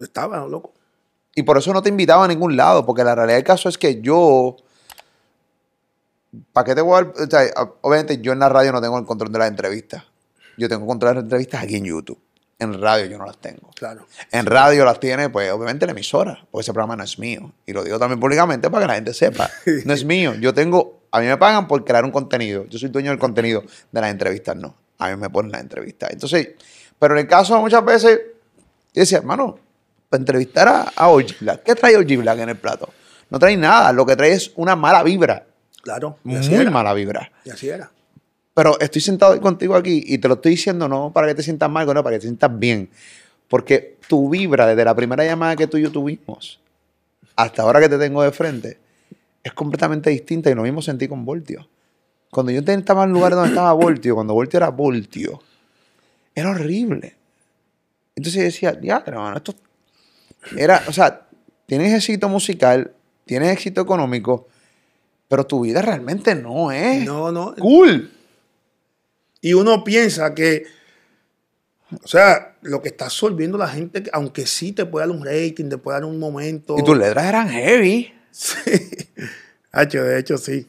Estaba 0.00 0.38
a 0.38 0.40
lo 0.40 0.48
loco. 0.48 0.72
Y 1.34 1.42
por 1.42 1.58
eso 1.58 1.74
no 1.74 1.82
te 1.82 1.90
invitaba 1.90 2.24
a 2.24 2.28
ningún 2.28 2.56
lado, 2.56 2.86
porque 2.86 3.04
la 3.04 3.14
realidad 3.14 3.36
del 3.36 3.44
caso 3.44 3.68
es 3.68 3.76
que 3.76 4.00
yo... 4.00 4.56
¿Para 6.52 6.64
qué 6.64 6.74
te 6.74 6.80
voy 6.80 7.04
a 7.04 7.62
obviamente 7.82 8.18
yo 8.20 8.32
en 8.32 8.38
la 8.38 8.48
radio 8.48 8.72
no 8.72 8.80
tengo 8.80 8.98
el 8.98 9.04
control 9.04 9.32
de 9.32 9.38
las 9.38 9.48
entrevistas. 9.48 10.04
Yo 10.56 10.68
tengo 10.68 10.86
control 10.86 11.10
de 11.10 11.14
las 11.16 11.24
entrevistas 11.24 11.62
aquí 11.62 11.76
en 11.76 11.84
YouTube. 11.84 12.18
En 12.58 12.80
radio 12.80 13.06
yo 13.06 13.18
no 13.18 13.26
las 13.26 13.38
tengo. 13.38 13.70
Claro. 13.74 14.06
En 14.30 14.46
radio 14.46 14.84
las 14.84 15.00
tiene, 15.00 15.28
pues, 15.30 15.50
obviamente 15.50 15.84
la 15.84 15.92
emisora, 15.92 16.46
porque 16.50 16.62
ese 16.62 16.72
programa 16.72 16.94
no 16.94 17.02
es 17.02 17.18
mío. 17.18 17.52
Y 17.66 17.72
lo 17.72 17.82
digo 17.82 17.98
también 17.98 18.20
públicamente 18.20 18.70
para 18.70 18.84
que 18.84 18.88
la 18.88 18.94
gente 18.94 19.14
sepa. 19.14 19.50
No 19.84 19.92
es 19.92 20.04
mío. 20.04 20.34
Yo 20.34 20.54
tengo, 20.54 21.00
a 21.10 21.20
mí 21.20 21.26
me 21.26 21.36
pagan 21.36 21.66
por 21.66 21.84
crear 21.84 22.04
un 22.04 22.12
contenido. 22.12 22.66
Yo 22.66 22.78
soy 22.78 22.88
dueño 22.90 23.10
del 23.10 23.18
contenido 23.18 23.62
de 23.90 24.00
las 24.00 24.10
entrevistas, 24.10 24.54
no. 24.54 24.76
A 24.98 25.10
mí 25.10 25.16
me 25.16 25.28
ponen 25.28 25.50
las 25.50 25.60
entrevistas. 25.60 26.10
Entonces, 26.12 26.50
pero 26.98 27.14
en 27.14 27.20
el 27.20 27.26
caso 27.26 27.60
muchas 27.60 27.84
veces, 27.84 28.20
yo 28.94 29.00
decía, 29.00 29.18
hermano, 29.18 29.58
para 30.08 30.20
entrevistar 30.20 30.68
a, 30.68 30.92
a 30.94 31.12
Black, 31.40 31.64
¿qué 31.64 31.74
trae 31.74 31.96
OG 31.96 32.18
Black 32.18 32.38
en 32.38 32.50
el 32.50 32.56
plato? 32.56 32.88
No 33.28 33.40
trae 33.40 33.56
nada. 33.56 33.92
Lo 33.92 34.06
que 34.06 34.14
trae 34.14 34.32
es 34.32 34.52
una 34.54 34.76
mala 34.76 35.02
vibra. 35.02 35.46
Claro. 35.82 36.18
Muy 36.24 36.66
mala 36.70 36.94
vibra. 36.94 37.30
Y 37.44 37.50
así 37.50 37.68
era. 37.68 37.90
Pero 38.54 38.78
estoy 38.80 39.00
sentado 39.00 39.38
contigo 39.40 39.74
aquí 39.74 40.02
y 40.06 40.18
te 40.18 40.28
lo 40.28 40.34
estoy 40.34 40.52
diciendo 40.52 40.88
no 40.88 41.12
para 41.12 41.26
que 41.26 41.34
te 41.34 41.42
sientas 41.42 41.70
mal, 41.70 41.86
no, 41.86 42.02
para 42.02 42.16
que 42.16 42.20
te 42.20 42.26
sientas 42.26 42.58
bien. 42.58 42.88
Porque 43.48 43.98
tu 44.08 44.30
vibra 44.30 44.66
desde 44.66 44.84
la 44.84 44.94
primera 44.94 45.24
llamada 45.24 45.56
que 45.56 45.66
tú 45.66 45.76
y 45.76 45.82
yo 45.82 45.90
tuvimos 45.90 46.60
hasta 47.36 47.62
ahora 47.62 47.80
que 47.80 47.88
te 47.88 47.98
tengo 47.98 48.22
de 48.22 48.30
frente 48.30 48.78
es 49.42 49.52
completamente 49.52 50.10
distinta 50.10 50.50
y 50.50 50.54
lo 50.54 50.62
mismo 50.62 50.82
sentí 50.82 51.08
con 51.08 51.24
Voltio. 51.24 51.68
Cuando 52.30 52.52
yo 52.52 52.60
estaba 52.60 53.02
en 53.04 53.10
el 53.10 53.14
lugar 53.14 53.32
donde 53.32 53.50
estaba 53.50 53.72
Voltio, 53.72 54.14
cuando 54.14 54.34
Voltio 54.34 54.58
era 54.58 54.68
Voltio, 54.68 55.42
era 56.34 56.50
horrible. 56.50 57.16
Entonces 58.14 58.40
yo 58.40 58.44
decía, 58.44 58.80
ya, 58.80 59.02
hermano, 59.04 59.36
esto 59.36 59.54
era, 60.56 60.82
o 60.86 60.92
sea, 60.92 61.26
tienes 61.66 61.92
éxito 61.92 62.28
musical, 62.28 62.92
tienes 63.24 63.52
éxito 63.52 63.80
económico, 63.80 64.48
pero 65.32 65.46
tu 65.46 65.62
vida 65.62 65.80
realmente 65.80 66.34
no 66.34 66.70
es 66.72 67.06
No, 67.06 67.32
no. 67.32 67.54
cool. 67.54 68.10
Y 69.40 69.54
uno 69.54 69.82
piensa 69.82 70.34
que, 70.34 70.66
o 72.04 72.06
sea, 72.06 72.58
lo 72.60 72.82
que 72.82 72.90
está 72.90 73.06
absorbiendo 73.06 73.56
la 73.56 73.66
gente, 73.68 74.02
aunque 74.12 74.46
sí 74.46 74.72
te 74.72 74.84
puede 74.84 75.06
dar 75.06 75.16
un 75.16 75.24
rating, 75.24 75.70
te 75.70 75.78
puede 75.78 75.96
dar 76.00 76.04
un 76.04 76.18
momento. 76.18 76.76
Y 76.78 76.84
tus 76.84 76.98
letras 76.98 77.24
eran 77.24 77.48
heavy. 77.48 78.12
Sí. 78.30 78.58
Hacho, 79.72 80.02
de 80.02 80.18
hecho, 80.18 80.36
sí. 80.36 80.66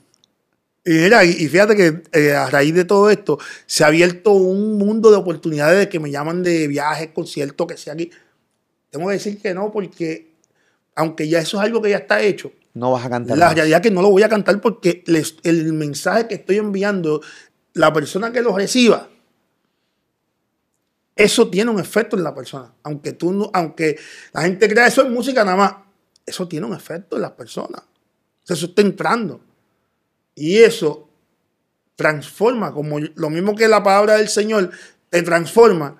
Y 0.86 0.91
mira, 0.91 1.26
y 1.26 1.45
fíjate 1.49 1.76
que 1.76 2.01
eh, 2.14 2.32
a 2.32 2.49
raíz 2.49 2.74
de 2.74 2.86
todo 2.86 3.09
esto 3.09 3.39
se 3.66 3.84
ha 3.84 3.88
abierto 3.88 4.32
un 4.32 4.78
mundo 4.78 5.11
de 5.11 5.18
oportunidades 5.18 5.78
de 5.78 5.89
que 5.89 5.99
me 5.99 6.09
llaman 6.09 6.41
de 6.41 6.70
viajes, 6.70 7.09
conciertos, 7.14 7.68
que 7.68 7.76
sea 7.76 7.91
aquí. 7.95 8.11
Tengo 8.91 9.07
que 9.07 9.14
decir 9.16 9.41
que 9.41 9.53
no, 9.53 9.74
porque 9.74 10.32
aunque 10.95 11.28
ya 11.28 11.39
eso 11.39 11.57
es 11.57 11.64
algo 11.66 11.82
que 11.82 11.89
ya 11.89 11.97
está 11.97 12.22
hecho, 12.22 12.53
No 12.74 12.91
vas 12.91 13.05
a 13.05 13.09
cantar. 13.09 13.38
la 13.38 13.45
más. 13.47 13.55
realidad 13.55 13.78
es 13.80 13.84
que 13.84 13.91
no 13.93 14.01
lo 14.01 14.09
voy 14.09 14.24
a 14.24 14.30
cantar 14.30 14.59
porque 14.61 15.03
les- 15.07 15.36
el 15.43 15.74
mensaje 15.74 16.28
que 16.28 16.36
estoy 16.36 16.57
enviando, 16.57 17.21
la 17.74 17.93
persona 17.93 18.32
que 18.32 18.41
lo 18.41 18.55
reciba, 18.55 19.09
eso 21.15 21.49
tiene 21.49 21.69
un 21.71 21.80
efecto 21.80 22.15
en 22.17 22.24
la 22.24 22.34
persona. 22.34 22.71
Aunque 22.84 23.13
tú 23.13 23.32
no- 23.32 23.49
aunque 23.53 23.97
la 24.34 24.41
gente 24.43 24.67
crea 24.67 24.88
eso 24.88 25.03
es 25.03 25.09
música 25.09 25.43
nada 25.43 25.57
más, 25.57 25.74
eso 26.26 26.47
tiene 26.47 26.65
un 26.65 26.74
efecto 26.74 27.15
en 27.17 27.21
las 27.21 27.32
personas. 27.32 27.82
O 27.82 28.45
sea, 28.45 28.55
Eso 28.55 28.65
está 28.67 28.82
entrando. 28.82 29.39
Y 30.36 30.57
eso 30.57 31.07
transforma, 31.95 32.74
como 32.74 32.99
lo 32.99 33.30
mismo 33.30 33.55
que 33.55 33.67
la 33.67 33.84
palabra 33.84 34.15
del 34.15 34.28
Señor 34.30 34.71
te 35.09 35.21
transforma, 35.21 35.97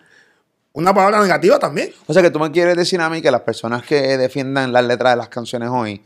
una 0.74 0.92
palabra 0.94 1.22
negativa 1.22 1.60
también. 1.60 1.92
O 2.08 2.14
sea 2.14 2.24
que 2.24 2.32
tú 2.32 2.40
me 2.40 2.50
quieres 2.52 2.76
decir 2.76 3.00
a 3.00 3.10
mí 3.10 3.22
que 3.22 3.30
las 3.30 3.42
personas 3.42 3.84
que 3.84 4.18
defiendan 4.18 4.74
las 4.74 4.84
letras 4.86 5.14
de 5.14 5.18
las 5.18 5.30
canciones 5.30 5.70
hoy, 5.72 6.02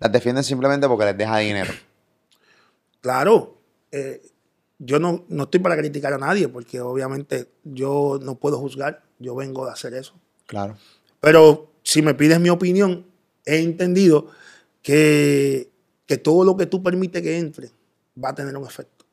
las 0.00 0.10
defienden 0.12 0.42
simplemente 0.44 0.88
porque 0.88 1.04
les 1.04 1.16
deja 1.16 1.38
dinero. 1.38 1.72
Claro, 3.00 3.58
eh, 3.92 4.20
yo 4.78 4.98
no, 4.98 5.24
no 5.28 5.44
estoy 5.44 5.60
para 5.60 5.76
criticar 5.76 6.12
a 6.12 6.18
nadie, 6.18 6.48
porque 6.48 6.80
obviamente 6.80 7.50
yo 7.64 8.18
no 8.22 8.34
puedo 8.36 8.58
juzgar, 8.58 9.02
yo 9.18 9.34
vengo 9.34 9.66
de 9.66 9.72
hacer 9.72 9.94
eso. 9.94 10.14
Claro. 10.46 10.76
Pero 11.20 11.70
si 11.82 12.02
me 12.02 12.14
pides 12.14 12.40
mi 12.40 12.48
opinión, 12.50 13.06
he 13.44 13.58
entendido 13.60 14.28
que, 14.82 15.70
que 16.06 16.16
todo 16.16 16.44
lo 16.44 16.56
que 16.56 16.66
tú 16.66 16.82
permites 16.82 17.22
que 17.22 17.38
entre 17.38 17.70
va 18.22 18.30
a 18.30 18.34
tener 18.34 18.56
un 18.56 18.66
efecto. 18.66 19.04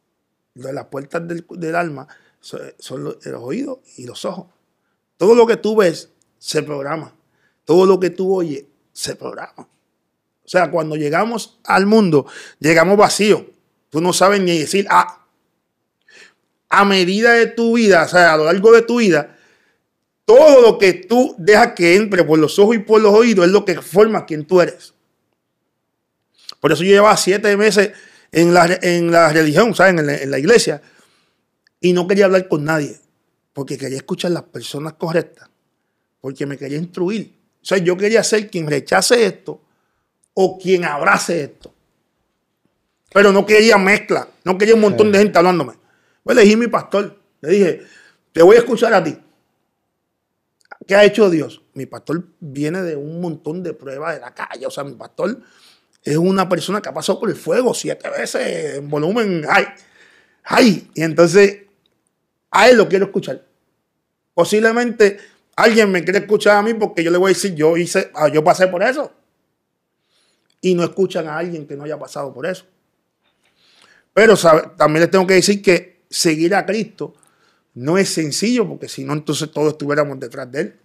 De 0.53 0.73
las 0.73 0.85
puertas 0.85 1.27
del, 1.27 1.45
del 1.49 1.75
alma 1.75 2.07
so- 2.39 2.59
son 2.79 3.03
los, 3.03 3.25
los 3.25 3.43
oídos 3.43 3.79
y 3.97 4.05
los 4.05 4.25
ojos. 4.25 4.47
Todo 5.17 5.35
lo 5.35 5.45
que 5.45 5.57
tú 5.57 5.75
ves 5.75 6.11
se 6.39 6.63
programa. 6.63 7.13
Todo 7.65 7.85
lo 7.85 7.99
que 7.99 8.09
tú 8.09 8.33
oyes 8.33 8.65
se 8.93 9.15
programa. 9.15 9.67
O 10.47 10.49
sea, 10.49 10.71
cuando 10.71 10.95
llegamos 10.95 11.59
al 11.65 11.85
mundo, 11.85 12.25
llegamos 12.59 12.95
vacíos. 12.95 13.43
Tú 13.89 13.99
no 13.99 14.13
sabes 14.13 14.39
ni 14.39 14.57
decir, 14.57 14.87
ah, 14.89 15.25
a 16.69 16.85
medida 16.85 17.33
de 17.33 17.47
tu 17.47 17.75
vida, 17.75 18.05
o 18.05 18.07
sea, 18.07 18.33
a 18.33 18.37
lo 18.37 18.45
largo 18.45 18.71
de 18.71 18.81
tu 18.83 18.99
vida, 18.99 19.37
todo 20.23 20.61
lo 20.61 20.77
que 20.77 20.93
tú 20.93 21.35
dejas 21.37 21.73
que 21.73 21.97
entre 21.97 22.23
por 22.23 22.39
los 22.39 22.57
ojos 22.59 22.77
y 22.77 22.79
por 22.79 23.01
los 23.01 23.13
oídos 23.13 23.45
es 23.45 23.51
lo 23.51 23.65
que 23.65 23.81
forma 23.81 24.25
quien 24.25 24.45
tú 24.45 24.61
eres. 24.61 24.93
Por 26.61 26.71
eso 26.71 26.81
yo 26.83 26.91
llevaba 26.91 27.17
siete 27.17 27.57
meses 27.57 27.91
en 28.31 28.53
la, 28.53 28.79
en 28.81 29.11
la 29.11 29.33
religión, 29.33 29.75
¿saben? 29.75 29.99
En 29.99 30.07
la, 30.07 30.15
en 30.15 30.31
la 30.31 30.39
iglesia, 30.39 30.81
y 31.81 31.91
no 31.91 32.07
quería 32.07 32.23
hablar 32.23 32.47
con 32.47 32.63
nadie, 32.63 32.97
porque 33.51 33.77
quería 33.77 33.97
escuchar 33.97 34.31
las 34.31 34.43
personas 34.43 34.93
correctas, 34.93 35.49
porque 36.21 36.45
me 36.45 36.57
quería 36.57 36.77
instruir. 36.77 37.33
O 37.61 37.65
sea, 37.65 37.79
yo 37.79 37.97
quería 37.97 38.23
ser 38.23 38.49
quien 38.49 38.65
rechace 38.65 39.25
esto 39.25 39.66
o 40.39 40.55
quien 40.59 40.85
abrace 40.85 41.45
esto. 41.45 41.73
Pero 43.11 43.31
no 43.31 43.43
quería 43.43 43.79
mezcla, 43.79 44.27
no 44.43 44.55
quería 44.55 44.75
un 44.75 44.81
montón 44.81 45.11
de 45.11 45.17
gente 45.17 45.35
hablándome. 45.35 45.73
Pues 46.21 46.37
elegí 46.37 46.55
mi 46.55 46.67
pastor. 46.67 47.19
Le 47.41 47.49
dije, 47.49 47.81
te 48.33 48.43
voy 48.43 48.55
a 48.55 48.59
escuchar 48.59 48.93
a 48.93 49.03
ti. 49.03 49.17
¿Qué 50.85 50.95
ha 50.95 51.03
hecho 51.03 51.31
Dios? 51.31 51.63
Mi 51.73 51.87
pastor 51.87 52.23
viene 52.39 52.83
de 52.83 52.95
un 52.95 53.19
montón 53.19 53.63
de 53.63 53.73
pruebas 53.73 54.13
de 54.13 54.21
la 54.21 54.35
calle. 54.35 54.67
O 54.67 54.69
sea, 54.69 54.83
mi 54.83 54.93
pastor 54.93 55.41
es 56.03 56.17
una 56.17 56.47
persona 56.47 56.83
que 56.83 56.89
ha 56.89 56.93
pasado 56.93 57.19
por 57.19 57.29
el 57.29 57.35
fuego 57.35 57.73
siete 57.73 58.07
veces 58.07 58.75
en 58.75 58.87
volumen. 58.89 59.43
¡Ay! 59.49 59.65
¡Ay! 60.43 60.91
Y 60.93 61.01
entonces, 61.01 61.63
a 62.51 62.69
él 62.69 62.77
lo 62.77 62.87
quiero 62.87 63.05
escuchar. 63.05 63.43
Posiblemente 64.35 65.17
alguien 65.55 65.89
me 65.89 66.03
quiere 66.03 66.19
escuchar 66.19 66.57
a 66.57 66.61
mí 66.61 66.75
porque 66.75 67.03
yo 67.03 67.09
le 67.09 67.17
voy 67.17 67.31
a 67.31 67.33
decir, 67.33 67.55
yo 67.55 67.75
hice, 67.75 68.11
ah, 68.13 68.27
yo 68.27 68.43
pasé 68.43 68.67
por 68.67 68.83
eso. 68.83 69.16
Y 70.67 70.75
no 70.75 70.83
escuchan 70.83 71.25
a 71.29 71.37
alguien 71.37 71.65
que 71.65 71.77
no 71.77 71.85
haya 71.85 71.97
pasado 71.97 72.33
por 72.33 72.45
eso. 72.45 72.65
Pero 74.13 74.35
también 74.75 74.99
les 74.99 75.09
tengo 75.09 75.25
que 75.25 75.35
decir 75.35 75.61
que 75.61 76.03
seguir 76.09 76.53
a 76.53 76.65
Cristo 76.65 77.13
no 77.75 77.97
es 77.97 78.09
sencillo, 78.09 78.67
porque 78.67 78.89
si 78.89 79.05
no, 79.05 79.13
entonces 79.13 79.49
todos 79.49 79.69
estuviéramos 79.69 80.19
detrás 80.19 80.51
de 80.51 80.59
Él. 80.59 80.79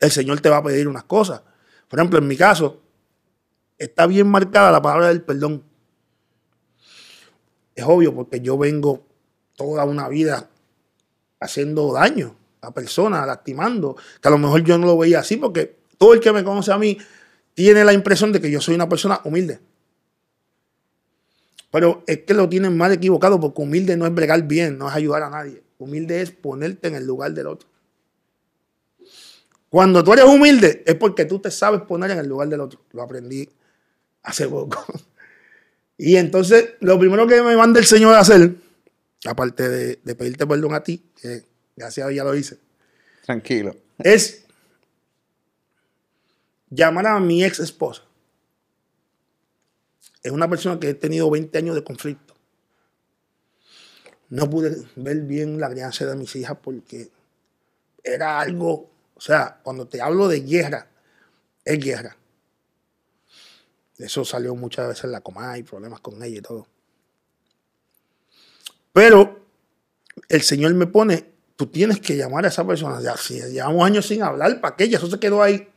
El 0.00 0.10
Señor 0.10 0.40
te 0.40 0.48
va 0.48 0.56
a 0.56 0.62
pedir 0.62 0.88
unas 0.88 1.04
cosas. 1.04 1.42
Por 1.88 1.98
ejemplo, 1.98 2.20
en 2.20 2.26
mi 2.26 2.38
caso, 2.38 2.80
está 3.76 4.06
bien 4.06 4.28
marcada 4.28 4.72
la 4.72 4.80
palabra 4.80 5.08
del 5.08 5.20
perdón. 5.20 5.62
Es 7.74 7.84
obvio, 7.84 8.14
porque 8.14 8.40
yo 8.40 8.56
vengo 8.56 9.04
toda 9.56 9.84
una 9.84 10.08
vida 10.08 10.48
haciendo 11.38 11.92
daño 11.92 12.34
a 12.62 12.72
personas, 12.72 13.26
lastimando, 13.26 13.94
que 14.22 14.28
a 14.28 14.30
lo 14.30 14.38
mejor 14.38 14.64
yo 14.64 14.78
no 14.78 14.86
lo 14.86 14.96
veía 14.96 15.18
así, 15.18 15.36
porque 15.36 15.80
todo 15.98 16.14
el 16.14 16.20
que 16.20 16.32
me 16.32 16.42
conoce 16.42 16.72
a 16.72 16.78
mí 16.78 16.96
tiene 17.54 17.84
la 17.84 17.92
impresión 17.92 18.32
de 18.32 18.40
que 18.40 18.50
yo 18.50 18.60
soy 18.60 18.74
una 18.74 18.88
persona 18.88 19.20
humilde. 19.24 19.60
Pero 21.70 22.04
es 22.06 22.18
que 22.18 22.34
lo 22.34 22.48
tienen 22.48 22.76
mal 22.76 22.92
equivocado, 22.92 23.40
porque 23.40 23.62
humilde 23.62 23.96
no 23.96 24.06
es 24.06 24.14
bregar 24.14 24.42
bien, 24.42 24.76
no 24.76 24.88
es 24.88 24.94
ayudar 24.94 25.22
a 25.22 25.30
nadie. 25.30 25.62
Humilde 25.78 26.20
es 26.20 26.30
ponerte 26.30 26.88
en 26.88 26.94
el 26.94 27.06
lugar 27.06 27.32
del 27.32 27.46
otro. 27.46 27.68
Cuando 29.70 30.04
tú 30.04 30.12
eres 30.12 30.26
humilde 30.26 30.82
es 30.86 30.94
porque 30.96 31.24
tú 31.24 31.38
te 31.38 31.50
sabes 31.50 31.80
poner 31.82 32.10
en 32.10 32.18
el 32.18 32.28
lugar 32.28 32.48
del 32.48 32.60
otro. 32.60 32.80
Lo 32.92 33.02
aprendí 33.02 33.48
hace 34.22 34.48
poco. 34.48 34.84
Y 35.98 36.16
entonces, 36.16 36.70
lo 36.80 36.98
primero 36.98 37.28
que 37.28 37.40
me 37.42 37.54
manda 37.54 37.78
el 37.78 37.86
Señor 37.86 38.14
a 38.14 38.20
hacer, 38.20 38.54
aparte 39.24 39.68
de, 39.68 40.00
de 40.02 40.14
pedirte 40.16 40.46
perdón 40.48 40.74
a 40.74 40.82
ti, 40.82 41.00
que 41.20 41.44
gracias 41.76 42.04
a 42.04 42.10
Dios 42.10 42.16
ya 42.16 42.24
lo 42.24 42.34
hice, 42.34 42.58
Tranquilo. 43.24 43.76
es 43.98 44.41
llamar 46.72 47.06
a 47.06 47.20
mi 47.20 47.44
ex 47.44 47.60
esposa. 47.60 48.02
Es 50.22 50.32
una 50.32 50.48
persona 50.48 50.80
que 50.80 50.90
he 50.90 50.94
tenido 50.94 51.30
20 51.30 51.56
años 51.58 51.74
de 51.74 51.84
conflicto. 51.84 52.34
No 54.30 54.48
pude 54.48 54.86
ver 54.96 55.20
bien 55.22 55.60
la 55.60 55.68
crianza 55.68 56.06
de 56.06 56.16
mis 56.16 56.34
hijas 56.36 56.56
porque 56.62 57.10
era 58.02 58.40
algo, 58.40 58.90
o 59.14 59.20
sea, 59.20 59.60
cuando 59.62 59.86
te 59.86 60.00
hablo 60.00 60.28
de 60.28 60.40
guerra, 60.40 60.88
es 61.64 61.78
guerra. 61.78 62.16
Eso 63.98 64.24
salió 64.24 64.54
muchas 64.54 64.88
veces 64.88 65.04
en 65.04 65.12
la 65.12 65.20
coma 65.20 65.58
y 65.58 65.62
problemas 65.62 66.00
con 66.00 66.22
ella 66.22 66.38
y 66.38 66.42
todo. 66.42 66.66
Pero 68.92 69.44
el 70.28 70.42
Señor 70.42 70.74
me 70.74 70.86
pone, 70.86 71.30
tú 71.56 71.66
tienes 71.66 72.00
que 72.00 72.16
llamar 72.16 72.46
a 72.46 72.48
esa 72.48 72.66
persona. 72.66 73.00
Ya, 73.02 73.16
si 73.16 73.40
llevamos 73.40 73.84
años 73.84 74.06
sin 74.06 74.22
hablar, 74.22 74.60
¿para 74.60 74.76
qué? 74.76 74.88
Ya 74.88 74.96
eso 74.96 75.10
se 75.10 75.20
quedó 75.20 75.42
ahí. 75.42 75.71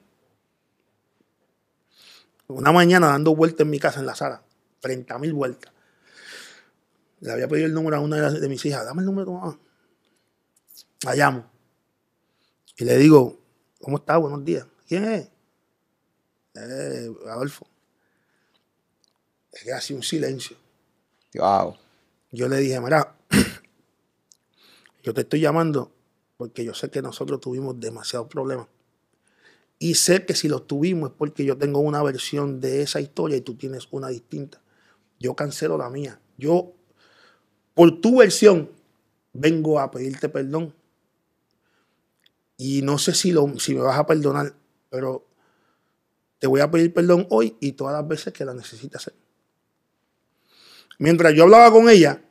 Una 2.48 2.72
mañana 2.72 3.08
dando 3.08 3.36
vueltas 3.36 3.62
en 3.62 3.70
mi 3.70 3.80
casa 3.80 4.00
en 4.00 4.06
la 4.06 4.16
sala, 4.16 4.44
30 4.82 5.18
mil 5.20 5.34
vueltas. 5.34 5.74
Le 7.22 7.32
había 7.32 7.48
pedido 7.48 7.68
el 7.68 7.74
número 7.74 7.98
a 7.98 8.00
una 8.00 8.30
de, 8.30 8.50
mis 8.50 8.64
hijas, 8.66 8.86
dame 8.86 9.02
el 9.02 9.08
número 9.08 9.22
de 9.22 9.26
tu 9.26 9.34
mamá. 9.34 9.60
La 11.04 11.16
llamo. 11.16 11.50
Y 12.78 12.86
le 12.86 12.98
digo, 12.98 13.40
¿cómo 13.82 13.98
está? 13.98 14.18
Buenos 14.18 14.44
días. 14.44 14.68
¿Quién 14.88 15.06
es? 15.06 15.30
Eh, 16.56 17.12
Adolfo. 17.30 17.68
Es 19.52 19.64
que 19.64 19.72
hace 19.74 19.94
un 19.94 20.04
silencio. 20.04 20.58
Wow. 21.34 21.78
Yo 22.32 22.48
le 22.48 22.58
dije, 22.58 22.80
mira, 22.80 23.16
yo 25.04 25.14
te 25.14 25.22
estoy 25.22 25.40
llamando 25.40 25.92
porque 26.38 26.64
yo 26.64 26.74
sé 26.74 26.90
que 26.90 27.02
nosotros 27.02 27.40
tuvimos 27.40 27.80
demasiados 27.80 28.28
problemas. 28.28 28.68
Y 29.78 29.96
sé 29.96 30.26
que 30.26 30.36
si 30.36 30.48
los 30.48 30.68
tuvimos 30.68 31.12
es 31.12 31.16
porque 31.18 31.44
yo 31.44 31.58
tengo 31.58 31.80
una 31.80 32.02
versión 32.02 32.62
de 32.62 32.82
esa 32.82 33.02
historia 33.02 33.38
y 33.38 33.42
tú 33.42 33.56
tienes 33.56 33.88
una 33.92 34.08
distinta. 34.08 34.62
Yo 35.20 35.36
cancelo 35.36 35.78
la 35.78 35.90
mía. 35.90 36.20
Yo 36.38 36.74
por 37.76 38.00
tu 38.00 38.20
versión, 38.20 38.72
vengo 39.34 39.80
a 39.80 39.92
pedirte 39.92 40.30
perdón. 40.30 40.74
Y 42.58 42.82
no 42.82 42.98
sé 42.98 43.14
si, 43.14 43.32
lo, 43.32 43.60
si 43.60 43.76
me 43.76 43.82
vas 43.82 44.00
a 44.00 44.06
perdonar, 44.06 44.56
pero 44.90 45.28
te 46.40 46.48
voy 46.48 46.62
a 46.62 46.72
pedir 46.72 46.94
perdón 46.94 47.28
hoy 47.30 47.58
y 47.60 47.74
todas 47.74 47.94
las 47.94 48.08
veces 48.08 48.34
que 48.34 48.46
la 48.46 48.54
necesites 48.54 48.96
hacer. 48.96 49.14
Mientras 51.00 51.34
yo 51.34 51.44
hablaba 51.44 51.70
con 51.70 51.90
ella, 51.90 52.24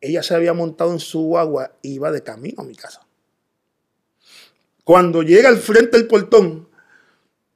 ella 0.00 0.22
se 0.22 0.34
había 0.34 0.54
montado 0.54 0.92
en 0.92 1.00
su 1.00 1.36
agua 1.36 1.76
y 1.82 1.92
iba 1.94 2.10
de 2.10 2.22
camino 2.22 2.62
a 2.62 2.64
mi 2.64 2.74
casa. 2.74 3.01
Cuando 4.84 5.22
llega 5.22 5.48
al 5.48 5.58
frente 5.58 5.96
del 5.96 6.06
portón, 6.06 6.68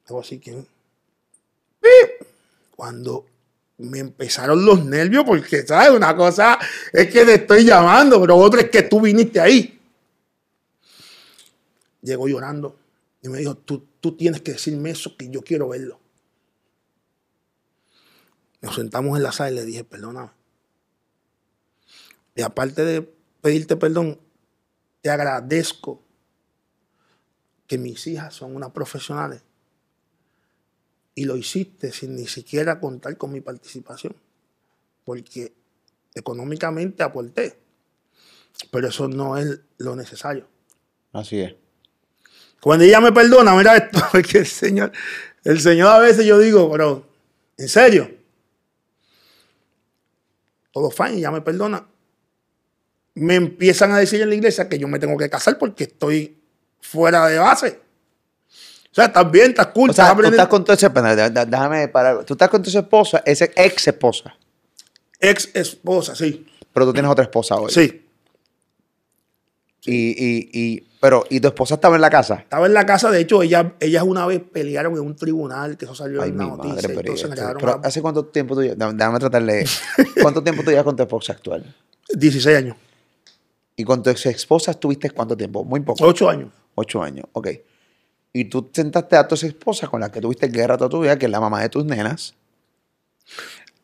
hago 0.07 0.19
así 0.19 0.39
que... 0.39 0.65
Cuando 2.75 3.25
me 3.77 3.99
empezaron 3.99 4.65
los 4.65 4.83
nervios, 4.85 5.23
porque, 5.25 5.65
¿sabes? 5.65 5.91
Una 5.91 6.15
cosa 6.15 6.59
es 6.91 7.11
que 7.11 7.25
te 7.25 7.35
estoy 7.35 7.63
llamando, 7.63 8.19
pero 8.19 8.35
otra 8.35 8.61
es 8.61 8.69
que 8.69 8.83
tú 8.83 9.01
viniste 9.01 9.39
ahí. 9.39 9.79
Llegó 12.01 12.27
llorando 12.27 12.77
y 13.21 13.29
me 13.29 13.39
dijo, 13.39 13.55
tú, 13.55 13.85
tú 13.99 14.15
tienes 14.15 14.41
que 14.41 14.53
decirme 14.53 14.91
eso, 14.91 15.15
que 15.17 15.29
yo 15.29 15.41
quiero 15.41 15.69
verlo. 15.69 15.99
Nos 18.61 18.75
sentamos 18.75 19.17
en 19.17 19.23
la 19.23 19.31
sala 19.31 19.51
y 19.51 19.55
le 19.55 19.65
dije, 19.65 19.83
perdóname. 19.83 20.31
Y 22.35 22.41
aparte 22.41 22.83
de 22.83 23.01
pedirte 23.41 23.75
perdón, 23.75 24.19
te 25.01 25.09
agradezco 25.09 26.01
que 27.67 27.77
mis 27.77 28.07
hijas 28.07 28.33
son 28.33 28.55
unas 28.55 28.71
profesionales. 28.71 29.41
Y 31.15 31.25
lo 31.25 31.35
hiciste 31.35 31.91
sin 31.91 32.15
ni 32.15 32.27
siquiera 32.27 32.79
contar 32.79 33.17
con 33.17 33.31
mi 33.31 33.41
participación. 33.41 34.15
Porque 35.03 35.53
económicamente 36.15 37.03
aporté. 37.03 37.57
Pero 38.71 38.87
eso 38.87 39.07
no 39.07 39.37
es 39.37 39.59
lo 39.77 39.95
necesario. 39.95 40.47
Así 41.13 41.39
es. 41.39 41.55
Cuando 42.61 42.85
ella 42.85 43.01
me 43.01 43.11
perdona, 43.11 43.55
mira 43.55 43.77
esto, 43.77 43.99
porque 44.11 44.39
el 44.39 44.47
Señor, 44.47 44.91
el 45.43 45.59
Señor 45.59 45.89
a 45.89 45.99
veces 45.99 46.25
yo 46.25 46.39
digo, 46.39 46.71
pero, 46.71 47.07
¿en 47.57 47.69
serio? 47.69 48.09
Todo 50.71 50.89
fine, 50.89 51.17
ella 51.17 51.31
me 51.31 51.41
perdona 51.41 51.87
me 53.17 53.35
empiezan 53.35 53.91
a 53.91 53.97
decir 53.97 54.21
en 54.21 54.29
la 54.29 54.35
iglesia 54.35 54.69
que 54.69 54.77
yo 54.77 54.87
me 54.87 54.99
tengo 54.99 55.17
que 55.17 55.29
casar 55.29 55.57
porque 55.57 55.85
estoy 55.85 56.36
fuera 56.81 57.27
de 57.27 57.37
base. 57.39 57.79
O 58.91 58.95
sea, 58.97 59.05
estás 59.05 59.29
bien, 59.31 59.49
estás 59.51 59.67
cool. 59.67 59.91
O 59.91 59.93
sea, 59.93 60.15
tú 60.15 60.23
estás 60.23 60.47
con 60.47 60.63
tu 60.63 60.71
esposa, 60.71 60.89
déjame 61.45 61.87
parar. 61.87 62.23
Tú 62.23 62.33
estás 62.33 62.49
con 62.49 62.63
tu 62.63 62.69
esposa, 62.69 63.21
es 63.25 63.41
ex 63.41 63.87
esposa. 63.87 64.35
Ex 65.19 65.51
esposa, 65.53 66.15
sí. 66.15 66.47
Pero 66.73 66.87
tú 66.87 66.93
tienes 66.93 67.11
otra 67.11 67.23
esposa 67.23 67.55
hoy. 67.55 67.71
Sí. 67.71 68.03
Y, 69.85 69.93
y, 69.93 70.49
y, 70.51 70.87
pero, 70.99 71.25
¿y 71.29 71.39
tu 71.39 71.47
esposa 71.47 71.75
estaba 71.75 71.95
en 71.95 72.01
la 72.01 72.09
casa? 72.09 72.35
Estaba 72.35 72.65
en 72.65 72.73
la 72.73 72.85
casa, 72.85 73.09
de 73.11 73.21
hecho, 73.21 73.41
ella, 73.41 73.75
ellas 73.79 74.03
una 74.03 74.25
vez 74.25 74.41
pelearon 74.51 74.93
en 74.93 74.99
un 74.99 75.15
tribunal, 75.15 75.77
que 75.77 75.85
eso 75.85 75.95
salió 75.95 76.21
Ay, 76.21 76.29
en 76.31 76.37
la 76.37 76.43
mi 76.43 76.49
noticia. 76.49 76.75
madre, 76.75 76.87
pero, 76.89 76.99
entonces 76.99 77.29
me 77.29 77.35
pero 77.59 77.81
¿hace 77.83 78.01
cuánto 78.01 78.25
tiempo 78.25 78.55
tú 78.55 78.63
llevas? 78.63 78.97
Déjame 78.97 79.19
tratarle. 79.19 79.65
¿Cuánto 80.21 80.43
tiempo 80.43 80.63
tú 80.63 80.71
llevas 80.71 80.83
con 80.83 80.95
tu 80.95 81.03
esposa 81.03 81.33
actual? 81.33 81.75
16 82.09 82.57
años, 82.57 82.77
¿Y 83.75 83.83
con 83.83 84.01
tu 84.01 84.09
ex 84.09 84.25
esposa 84.25 84.71
estuviste 84.71 85.11
cuánto 85.11 85.37
tiempo? 85.37 85.63
Muy 85.63 85.81
poco. 85.81 86.03
8 86.03 86.29
años. 86.29 86.49
Ocho 86.79 87.01
años, 87.01 87.25
ok. 87.31 87.47
Y 88.33 88.45
tú 88.45 88.69
sentaste 88.71 89.15
a 89.15 89.27
tu 89.27 89.33
esposa 89.33 89.87
con 89.87 89.99
la 89.99 90.11
que 90.11 90.21
tuviste 90.21 90.47
guerra 90.47 90.77
toda 90.77 90.91
tu 90.91 91.01
vida, 91.01 91.17
que 91.17 91.25
es 91.25 91.31
la 91.31 91.39
mamá 91.39 91.59
de 91.59 91.69
tus 91.69 91.83
nenas. 91.85 92.35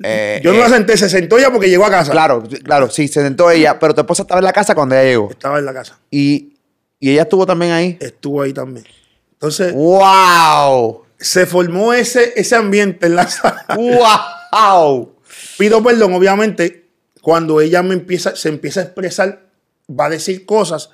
Eh, 0.03 0.39
Yo 0.43 0.51
no 0.53 0.59
eh, 0.59 0.61
la 0.61 0.69
senté, 0.69 0.95
se 0.95 1.09
sentó 1.09 1.39
ella 1.39 1.49
porque 1.51 1.69
llegó 1.69 1.85
a 1.85 1.89
casa. 1.89 2.11
Claro, 2.11 2.43
claro, 2.63 2.91
sí, 2.91 3.07
se 3.07 3.23
sentó 3.23 3.49
ella, 3.49 3.79
pero 3.79 3.95
tu 3.95 4.01
esposa 4.01 4.21
estaba 4.21 4.37
en 4.37 4.45
la 4.45 4.53
casa 4.53 4.75
cuando 4.75 4.93
ella 4.93 5.05
llegó. 5.05 5.31
Estaba 5.31 5.57
en 5.57 5.65
la 5.65 5.73
casa. 5.73 5.97
Y, 6.11 6.53
y 6.99 7.09
ella 7.09 7.23
estuvo 7.23 7.47
también 7.47 7.71
ahí. 7.71 7.97
Estuvo 7.99 8.43
ahí 8.43 8.53
también. 8.53 8.85
Entonces, 9.31 9.73
¡Wow! 9.73 11.03
se 11.17 11.47
formó 11.47 11.93
ese, 11.93 12.33
ese 12.35 12.55
ambiente 12.55 13.07
en 13.07 13.15
la 13.15 13.27
sala. 13.27 13.65
¡Wow! 13.75 15.15
Pido 15.57 15.81
perdón, 15.81 16.13
obviamente, 16.13 16.89
cuando 17.23 17.59
ella 17.59 17.81
me 17.81 17.95
empieza, 17.95 18.35
se 18.35 18.49
empieza 18.49 18.81
a 18.81 18.83
expresar, 18.83 19.47
va 19.89 20.05
a 20.05 20.09
decir 20.09 20.45
cosas 20.45 20.91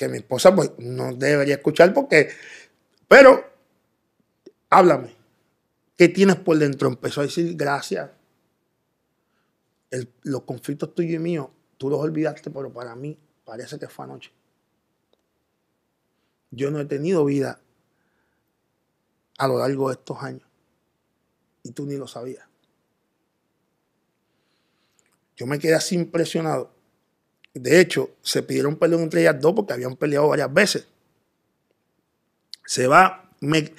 que 0.00 0.08
mi 0.08 0.16
esposa 0.16 0.54
pues 0.56 0.72
no 0.78 1.14
debería 1.14 1.56
escuchar 1.56 1.92
porque, 1.92 2.30
pero, 3.06 3.44
háblame. 4.70 5.14
¿Qué 5.98 6.08
tienes 6.08 6.36
por 6.36 6.56
dentro? 6.56 6.88
Empezó 6.88 7.20
a 7.20 7.24
decir 7.24 7.54
gracias. 7.54 8.10
El- 9.90 10.10
los 10.22 10.44
conflictos 10.44 10.94
tuyos 10.94 11.16
y 11.16 11.18
míos, 11.18 11.48
tú 11.76 11.90
los 11.90 12.00
olvidaste, 12.00 12.50
pero 12.50 12.72
para 12.72 12.96
mí 12.96 13.18
parece 13.44 13.78
que 13.78 13.88
fue 13.88 14.06
anoche. 14.06 14.32
Yo 16.50 16.70
no 16.70 16.80
he 16.80 16.86
tenido 16.86 17.26
vida 17.26 17.60
a 19.36 19.46
lo 19.48 19.58
largo 19.58 19.88
de 19.90 19.96
estos 19.96 20.22
años. 20.22 20.48
Y 21.62 21.72
tú 21.72 21.84
ni 21.84 21.96
lo 21.98 22.06
sabías. 22.06 22.48
Yo 25.36 25.46
me 25.46 25.58
quedé 25.58 25.74
así 25.74 25.94
impresionado. 25.94 26.72
De 27.54 27.80
hecho, 27.80 28.10
se 28.22 28.42
pidieron 28.42 28.76
perdón 28.76 29.02
entre 29.02 29.22
ellas 29.22 29.40
dos 29.40 29.54
porque 29.54 29.72
habían 29.72 29.96
peleado 29.96 30.28
varias 30.28 30.52
veces. 30.52 30.86
Se 32.64 32.86
va, 32.86 33.28
me 33.40 33.72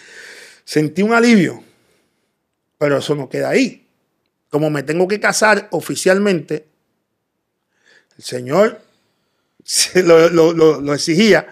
sentí 0.66 1.02
un 1.02 1.14
alivio, 1.14 1.64
pero 2.78 2.98
eso 2.98 3.16
no 3.16 3.30
queda 3.30 3.50
ahí. 3.50 3.88
Como 4.50 4.70
me 4.70 4.84
tengo 4.84 5.08
que 5.08 5.20
casar 5.22 5.70
oficialmente, 5.72 6.66
el 8.18 8.24
Señor 8.24 8.82
se 9.64 10.04
lo, 10.04 10.30
lo- 10.30 10.52
lo- 10.52 10.82
lo 10.82 10.94
exigía. 10.94 11.48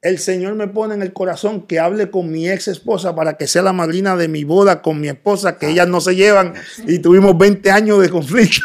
El 0.00 0.20
Señor 0.20 0.54
me 0.54 0.68
pone 0.68 0.94
en 0.94 1.02
el 1.02 1.12
corazón 1.12 1.66
que 1.66 1.80
hable 1.80 2.08
con 2.08 2.30
mi 2.30 2.48
ex 2.48 2.68
esposa 2.68 3.16
para 3.16 3.36
que 3.36 3.48
sea 3.48 3.62
la 3.62 3.72
madrina 3.72 4.16
de 4.16 4.28
mi 4.28 4.44
boda 4.44 4.80
con 4.80 5.00
mi 5.00 5.08
esposa, 5.08 5.58
que 5.58 5.68
ellas 5.70 5.88
no 5.88 6.00
se 6.00 6.14
llevan 6.14 6.54
y 6.86 7.00
tuvimos 7.00 7.36
20 7.36 7.68
años 7.72 8.00
de 8.00 8.08
conflicto. 8.08 8.60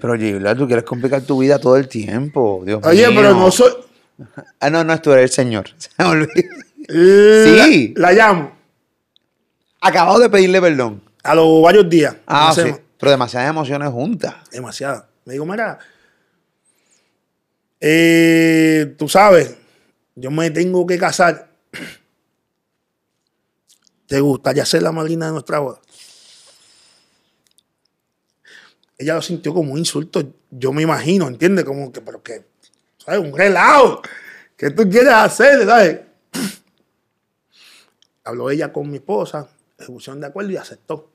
Pero 0.00 0.16
Gibla, 0.16 0.54
tú 0.56 0.66
quieres 0.66 0.84
complicar 0.84 1.22
tu 1.22 1.38
vida 1.38 1.58
todo 1.58 1.76
el 1.76 1.88
tiempo. 1.88 2.62
Dios 2.64 2.80
Oye, 2.84 3.08
mío. 3.08 3.20
pero 3.20 3.34
no 3.34 3.50
soy. 3.50 3.72
Ah, 4.58 4.70
no, 4.70 4.84
no, 4.84 5.00
tú 5.00 5.12
eres 5.12 5.24
el 5.24 5.30
Señor. 5.30 5.68
Se 5.76 5.90
me 5.98 6.04
olvidó. 6.04 6.54
Sí. 6.88 7.94
La, 7.96 8.10
la 8.10 8.12
llamo 8.12 8.52
Acabado 9.80 10.18
de 10.18 10.28
pedirle 10.28 10.60
perdón. 10.60 11.02
a 11.22 11.34
los 11.34 11.62
varios 11.62 11.88
días. 11.88 12.16
Ah, 12.26 12.52
sí. 12.54 12.62
Pero 12.98 13.10
demasiadas 13.12 13.48
emociones 13.48 13.88
juntas. 13.90 14.34
Demasiada. 14.50 15.08
Me 15.24 15.34
digo, 15.34 15.46
mira, 15.46 15.78
eh, 17.80 18.94
tú 18.98 19.08
sabes, 19.08 19.56
yo 20.14 20.30
me 20.30 20.50
tengo 20.50 20.86
que 20.86 20.98
casar. 20.98 21.48
¿Te 24.06 24.20
gustaría 24.20 24.66
ser 24.66 24.82
la 24.82 24.92
madrina 24.92 25.26
de 25.26 25.32
nuestra 25.32 25.60
boda? 25.60 25.80
Ella 29.00 29.14
lo 29.14 29.22
sintió 29.22 29.54
como 29.54 29.72
un 29.72 29.78
insulto. 29.78 30.22
Yo 30.50 30.74
me 30.74 30.82
imagino, 30.82 31.26
¿entiendes? 31.26 31.64
Como 31.64 31.90
que, 31.90 32.02
pero 32.02 32.22
que, 32.22 32.44
¿sabes? 32.98 33.18
Un 33.18 33.34
relajo. 33.34 34.02
¿Qué 34.58 34.70
tú 34.72 34.86
quieres 34.90 35.14
hacer? 35.14 35.64
¿Sabes? 35.64 36.00
Habló 38.24 38.50
ella 38.50 38.70
con 38.70 38.90
mi 38.90 38.98
esposa, 38.98 39.48
pusieron 39.86 40.20
de 40.20 40.26
acuerdo 40.26 40.50
y 40.50 40.58
aceptó. 40.58 41.10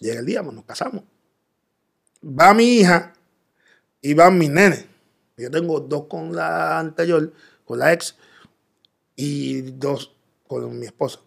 Llega 0.00 0.20
el 0.20 0.24
día, 0.24 0.42
pues 0.42 0.56
nos 0.56 0.64
casamos. 0.64 1.04
Va 2.24 2.54
mi 2.54 2.78
hija 2.78 3.12
y 4.00 4.14
van 4.14 4.38
mis 4.38 4.48
nenes. 4.48 4.86
Yo 5.36 5.50
tengo 5.50 5.78
dos 5.78 6.06
con 6.06 6.34
la 6.34 6.78
anterior, 6.78 7.34
con 7.66 7.78
la 7.78 7.92
ex, 7.92 8.16
y 9.14 9.60
dos 9.72 10.16
con 10.46 10.78
mi 10.78 10.86
esposa. 10.86 11.20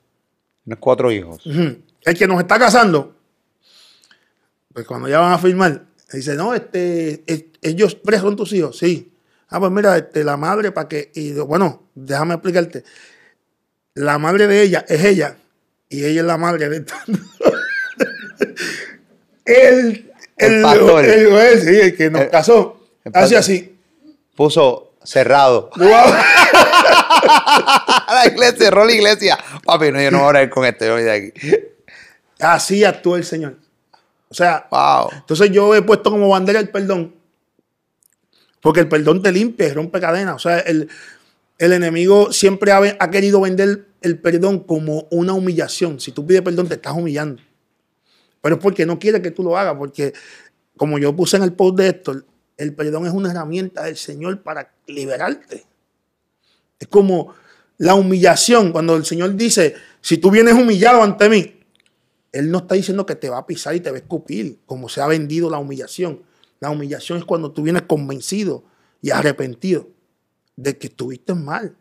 Tienes 0.63 0.79
cuatro 0.79 1.11
hijos. 1.11 1.45
Ujú. 1.45 1.83
El 2.05 2.17
que 2.17 2.27
nos 2.27 2.39
está 2.39 2.57
casando, 2.59 3.15
pues 4.73 4.85
cuando 4.85 5.07
ya 5.09 5.19
van 5.19 5.33
a 5.33 5.37
firmar, 5.39 5.85
dice, 6.13 6.35
no, 6.35 6.53
este, 6.53 7.23
es- 7.25 7.45
ellos 7.61 7.97
tres 8.03 8.21
son 8.21 8.35
tus 8.35 8.53
hijos, 8.53 8.77
sí. 8.77 9.11
Ah, 9.49 9.59
pues 9.59 9.71
mira, 9.71 9.97
este, 9.97 10.23
la 10.23 10.37
madre 10.37 10.71
para 10.71 10.87
que, 10.87 11.11
y 11.15 11.33
bueno, 11.33 11.83
déjame 11.95 12.35
explicarte. 12.35 12.83
La 13.95 14.17
madre 14.19 14.47
de 14.47 14.61
ella 14.61 14.85
es 14.87 15.03
ella, 15.03 15.37
y 15.89 16.03
ella 16.05 16.21
es 16.21 16.27
la 16.27 16.37
madre 16.37 16.69
de 16.69 16.77
el, 19.45 20.11
El 20.37 20.61
pastor. 20.61 21.05
el 21.05 21.29
juez, 21.31 21.63
sí, 21.63 21.75
el 21.79 21.95
que 21.95 22.09
nos 22.09 22.21
El- 22.23 22.29
casó, 22.29 22.81
el 23.03 23.11
hace 23.15 23.37
así. 23.37 23.77
Puso 24.35 24.93
cerrado. 25.03 25.69
Wow. 25.77 25.87
la 28.09 28.25
iglesia, 28.27 28.57
cerró 28.57 28.83
la 28.85 28.91
iglesia. 28.91 29.37
Papi, 29.63 29.91
no, 29.91 30.01
yo 30.01 30.11
no 30.11 30.17
voy 30.19 30.25
a 30.25 30.29
orar 30.29 30.49
con 30.49 30.65
esto, 30.65 30.85
yo 30.85 30.93
voy 30.93 31.03
de 31.03 31.11
aquí. 31.11 31.31
Así 32.53 32.83
actuó 32.83 33.15
el 33.15 33.23
Señor. 33.23 33.57
O 34.29 34.33
sea, 34.33 34.67
Wow. 34.69 35.09
Entonces 35.13 35.51
yo 35.51 35.73
he 35.75 35.81
puesto 35.81 36.11
como 36.11 36.29
bandera 36.29 36.59
el 36.59 36.69
perdón. 36.69 37.15
Porque 38.61 38.81
el 38.81 38.87
perdón 38.87 39.21
te 39.21 39.31
limpia 39.31 39.67
y 39.67 39.71
rompe 39.71 39.99
cadenas. 39.99 40.35
O 40.35 40.39
sea, 40.39 40.59
el, 40.59 40.89
el 41.57 41.73
enemigo 41.73 42.31
siempre 42.31 42.71
ha, 42.71 42.79
ha 42.99 43.09
querido 43.11 43.41
vender 43.41 43.87
el 44.01 44.19
perdón 44.19 44.59
como 44.59 45.07
una 45.11 45.33
humillación. 45.33 45.99
Si 45.99 46.11
tú 46.11 46.25
pides 46.25 46.41
perdón, 46.41 46.67
te 46.67 46.75
estás 46.75 46.93
humillando. 46.93 47.41
Pero 48.41 48.55
es 48.55 48.61
porque 48.61 48.85
no 48.85 48.99
quiere 48.99 49.21
que 49.21 49.31
tú 49.31 49.43
lo 49.43 49.57
hagas, 49.57 49.75
porque 49.75 50.13
como 50.77 50.99
yo 50.99 51.15
puse 51.15 51.37
en 51.37 51.43
el 51.43 51.53
post 51.53 51.77
de 51.77 51.87
esto, 51.87 52.23
el 52.57 52.73
perdón 52.73 53.07
es 53.07 53.13
una 53.13 53.31
herramienta 53.31 53.83
del 53.83 53.97
Señor 53.97 54.41
para 54.41 54.71
liberarte. 54.87 55.65
Es 56.79 56.87
como 56.87 57.33
la 57.77 57.95
humillación, 57.95 58.71
cuando 58.71 58.95
el 58.95 59.05
Señor 59.05 59.35
dice, 59.35 59.75
si 60.01 60.17
tú 60.17 60.29
vienes 60.31 60.53
humillado 60.53 61.01
ante 61.01 61.29
mí, 61.29 61.54
Él 62.35 62.51
no 62.51 62.57
está 62.57 62.75
diciendo 62.75 63.05
que 63.05 63.15
te 63.15 63.29
va 63.29 63.37
a 63.37 63.47
pisar 63.47 63.75
y 63.75 63.79
te 63.79 63.89
va 63.89 63.95
a 63.95 63.99
escupir, 63.99 64.59
como 64.65 64.89
se 64.89 64.99
ha 64.99 65.07
vendido 65.07 65.49
la 65.49 65.57
humillación. 65.57 66.21
La 66.59 66.69
humillación 66.69 67.17
es 67.17 67.23
cuando 67.23 67.53
tú 67.53 67.63
vienes 67.63 67.83
convencido 67.83 68.65
y 69.01 69.11
arrepentido 69.11 69.87
de 70.57 70.77
que 70.77 70.87
estuviste 70.87 71.33
mal. 71.33 71.77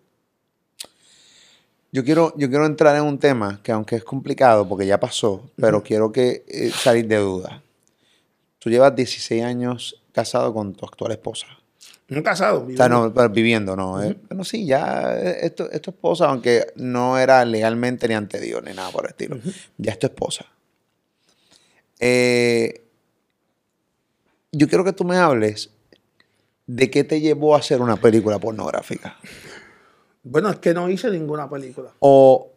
Yo 1.90 2.04
quiero, 2.04 2.32
yo 2.36 2.48
quiero 2.48 2.66
entrar 2.66 2.94
en 2.94 3.02
un 3.02 3.18
tema 3.18 3.60
que 3.64 3.72
aunque 3.72 3.96
es 3.96 4.04
complicado 4.04 4.68
porque 4.68 4.86
ya 4.86 5.00
pasó, 5.00 5.50
pero 5.56 5.82
quiero 5.82 6.12
que 6.12 6.44
eh, 6.46 6.70
salir 6.70 7.08
de 7.08 7.16
duda. 7.16 7.60
Tú 8.60 8.70
llevas 8.70 8.94
16 8.94 9.42
años 9.42 10.04
casado 10.12 10.54
con 10.54 10.72
tu 10.72 10.86
actual 10.86 11.10
esposa. 11.10 11.48
No 12.08 12.22
casado. 12.22 12.66
O 12.70 12.76
sea, 12.76 12.88
no, 12.88 13.12
pero 13.14 13.28
viviendo, 13.30 13.74
no. 13.76 14.02
eh. 14.02 14.16
Bueno, 14.28 14.44
sí, 14.44 14.66
ya 14.66 15.14
eh, 15.18 15.38
es 15.46 15.54
tu, 15.54 15.64
es 15.64 15.80
esposa, 15.86 16.26
aunque 16.28 16.66
no 16.76 17.18
era 17.18 17.44
legalmente 17.44 18.06
ni 18.08 18.14
ante 18.14 18.40
Dios 18.40 18.62
ni 18.62 18.72
nada 18.74 18.90
por 18.90 19.04
el 19.04 19.10
estilo. 19.10 19.38
Ya 19.78 19.92
es 19.92 19.98
tu 19.98 20.06
esposa. 20.06 20.44
Eh, 22.00 22.82
yo 24.52 24.68
quiero 24.68 24.84
que 24.84 24.92
tú 24.92 25.04
me 25.04 25.16
hables 25.16 25.70
de 26.66 26.90
qué 26.90 27.04
te 27.04 27.20
llevó 27.20 27.54
a 27.54 27.58
hacer 27.58 27.80
una 27.80 27.96
película 27.96 28.38
pornográfica. 28.38 29.16
Bueno, 30.22 30.50
es 30.50 30.56
que 30.56 30.72
no 30.74 30.88
hice 30.88 31.10
ninguna 31.10 31.48
película. 31.48 31.90
O 32.00 32.50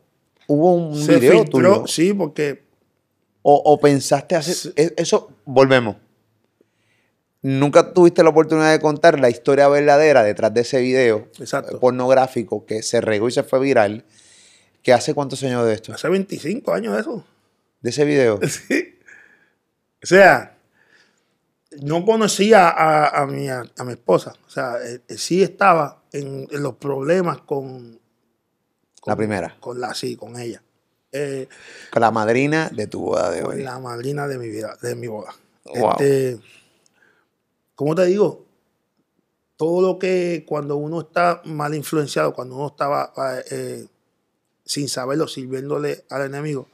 hubo 0.48 0.74
un 0.74 0.96
Se 0.96 1.20
video 1.20 1.42
filtró, 1.44 1.50
tuyo. 1.50 1.88
sí, 1.88 2.14
porque 2.14 2.64
O, 3.42 3.56
o 3.66 3.80
pensaste 3.80 4.36
hacer. 4.36 4.74
E- 4.76 4.94
Eso, 4.98 5.32
volvemos. 5.46 5.96
Nunca 7.42 7.94
tuviste 7.94 8.24
la 8.24 8.30
oportunidad 8.30 8.72
de 8.72 8.80
contar 8.80 9.20
la 9.20 9.30
historia 9.30 9.68
verdadera 9.68 10.24
detrás 10.24 10.54
de 10.54 10.62
ese 10.62 10.82
video 10.82 11.28
Exacto. 11.40 11.76
eh, 11.78 11.80
pornográfico 11.80 12.66
que 12.66 12.82
se 12.84 13.00
regó 13.02 13.28
y 13.28 13.32
se 13.32 13.44
fue 13.44 13.60
viral. 13.60 14.06
¿Que 14.84 14.94
hace 14.94 15.14
cuántos 15.14 15.44
años 15.44 15.66
de 15.66 15.74
esto? 15.74 15.94
hace 15.94 16.08
25 16.10 16.74
años 16.74 16.94
de 16.96 17.02
eso. 17.02 17.26
De 17.82 17.90
ese 17.90 18.06
video. 18.06 18.40
Sí. 18.50 18.94
O 20.04 20.06
sea, 20.06 20.58
no 21.82 22.06
conocía 22.06 22.70
a, 22.70 23.22
a 23.22 23.26
mi, 23.26 23.50
a, 23.50 23.64
mi 23.84 23.92
esposa. 23.94 24.34
O 24.46 24.50
sea, 24.50 24.76
eh, 24.86 25.02
eh, 25.08 25.18
sí 25.18 25.42
estaba 25.44 26.04
en, 26.12 26.48
en 26.52 26.64
los 26.64 26.76
problemas 26.76 27.40
con, 27.42 28.00
La 29.06 29.16
primera. 29.16 29.58
Con 29.60 29.80
la, 29.82 29.94
sí, 29.96 30.16
con 30.16 30.40
ella. 30.40 30.62
Eh, 31.12 31.48
Con 31.92 32.02
la 32.02 32.12
madrina 32.12 32.70
de 32.72 32.86
tu 32.88 33.02
boda 33.02 33.32
de 33.32 33.42
con 33.42 33.56
hoy. 33.56 33.64
la 33.64 33.80
madrina 33.80 34.28
de 34.28 34.38
mi 34.38 34.50
vida, 34.50 34.78
de 34.82 34.96
mi 34.96 35.08
boda. 35.08 35.34
Wow. 35.66 35.92
Este, 35.92 36.38
¿Cómo 37.78 37.94
te 37.94 38.06
digo? 38.08 38.44
Todo 39.56 39.84
lo 39.84 40.00
que 40.00 40.46
cuando 40.48 40.78
uno 40.78 41.02
está 41.02 41.44
mal 41.46 41.76
influenciado, 41.76 42.34
cuando 42.34 42.56
uno 42.56 42.70
estaba 42.70 43.14
eh, 43.52 43.86
sin 44.66 44.90
saberlo, 44.90 45.28
sirviéndole 45.28 46.04
al 46.10 46.24
enemigo, 46.24 46.68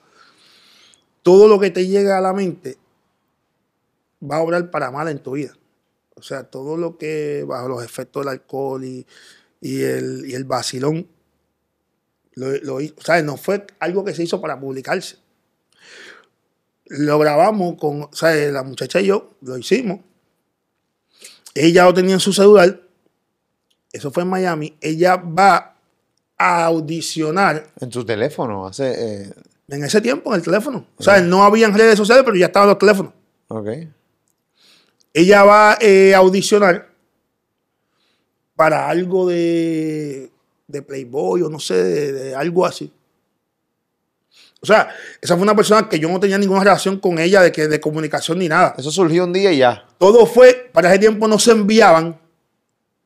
todo 1.21 1.49
lo 1.49 1.59
que 1.59 1.71
te 1.71 1.87
llega 1.87 2.17
a 2.17 2.21
la 2.21 2.31
mente 2.31 2.77
va 4.23 4.37
a 4.37 4.43
obrar 4.43 4.71
para 4.71 4.91
mal 4.91 5.09
en 5.09 5.19
tu 5.19 5.33
vida. 5.33 5.57
O 6.15 6.21
sea, 6.21 6.45
todo 6.45 6.77
lo 6.77 6.97
que 6.97 7.43
bajo 7.45 7.67
los 7.67 7.83
efectos 7.83 8.23
del 8.23 8.29
alcohol 8.29 8.85
y, 8.85 9.05
el, 9.61 10.23
y 10.25 10.41
vacilón, 10.43 11.09
lo, 12.35 12.49
lo 12.61 12.79
no 13.25 13.35
fue 13.35 13.67
algo 13.79 14.05
que 14.05 14.13
se 14.13 14.23
hizo 14.23 14.39
para 14.39 14.57
publicarse. 14.57 15.17
Lo 16.85 17.19
grabamos 17.19 17.75
con, 17.77 18.03
o 18.03 18.09
la 18.21 18.63
muchacha 18.63 19.01
y 19.01 19.07
yo, 19.07 19.31
lo 19.41 19.57
hicimos. 19.57 19.99
Ella 21.55 21.85
lo 21.85 21.93
tenía 21.93 22.13
en 22.15 22.19
su 22.19 22.33
celular. 22.33 22.81
Eso 23.91 24.11
fue 24.11 24.23
en 24.23 24.29
Miami. 24.29 24.75
Ella 24.81 25.17
va 25.17 25.75
a 26.37 26.65
audicionar 26.65 27.67
En 27.79 27.89
tu 27.89 28.03
teléfono. 28.03 28.65
Hace. 28.65 29.23
eh, 29.25 29.33
en 29.69 29.83
ese 29.83 30.01
tiempo 30.01 30.31
en 30.31 30.37
el 30.39 30.43
teléfono. 30.43 30.85
O 30.97 31.03
sea, 31.03 31.21
no 31.21 31.43
habían 31.43 31.73
redes 31.77 31.95
sociales, 31.97 32.23
pero 32.25 32.35
ya 32.37 32.47
estaban 32.47 32.69
los 32.69 32.77
teléfonos. 32.77 33.13
ok. 33.47 33.69
Ella 35.15 35.43
va 35.43 35.77
eh, 35.79 36.15
a 36.15 36.17
audicionar 36.17 36.89
para 38.55 38.89
algo 38.89 39.27
de, 39.27 40.31
de 40.67 40.81
Playboy 40.81 41.43
o 41.43 41.49
no 41.49 41.59
sé, 41.59 41.75
de, 41.83 42.11
de 42.11 42.35
algo 42.35 42.65
así. 42.65 42.91
O 44.61 44.65
sea, 44.65 44.89
esa 45.21 45.35
fue 45.35 45.43
una 45.43 45.55
persona 45.55 45.89
que 45.89 45.99
yo 45.99 46.07
no 46.09 46.19
tenía 46.19 46.37
ninguna 46.37 46.61
relación 46.63 46.97
con 46.99 47.19
ella 47.19 47.41
de, 47.41 47.51
que, 47.51 47.67
de 47.67 47.81
comunicación 47.81 48.39
ni 48.39 48.47
nada. 48.47 48.75
Eso 48.77 48.91
surgió 48.91 49.25
un 49.25 49.33
día 49.33 49.51
y 49.51 49.57
ya. 49.57 49.85
Todo 49.97 50.25
fue, 50.25 50.69
para 50.71 50.89
ese 50.89 50.99
tiempo 50.99 51.27
no 51.27 51.37
se 51.37 51.51
enviaban, 51.51 52.17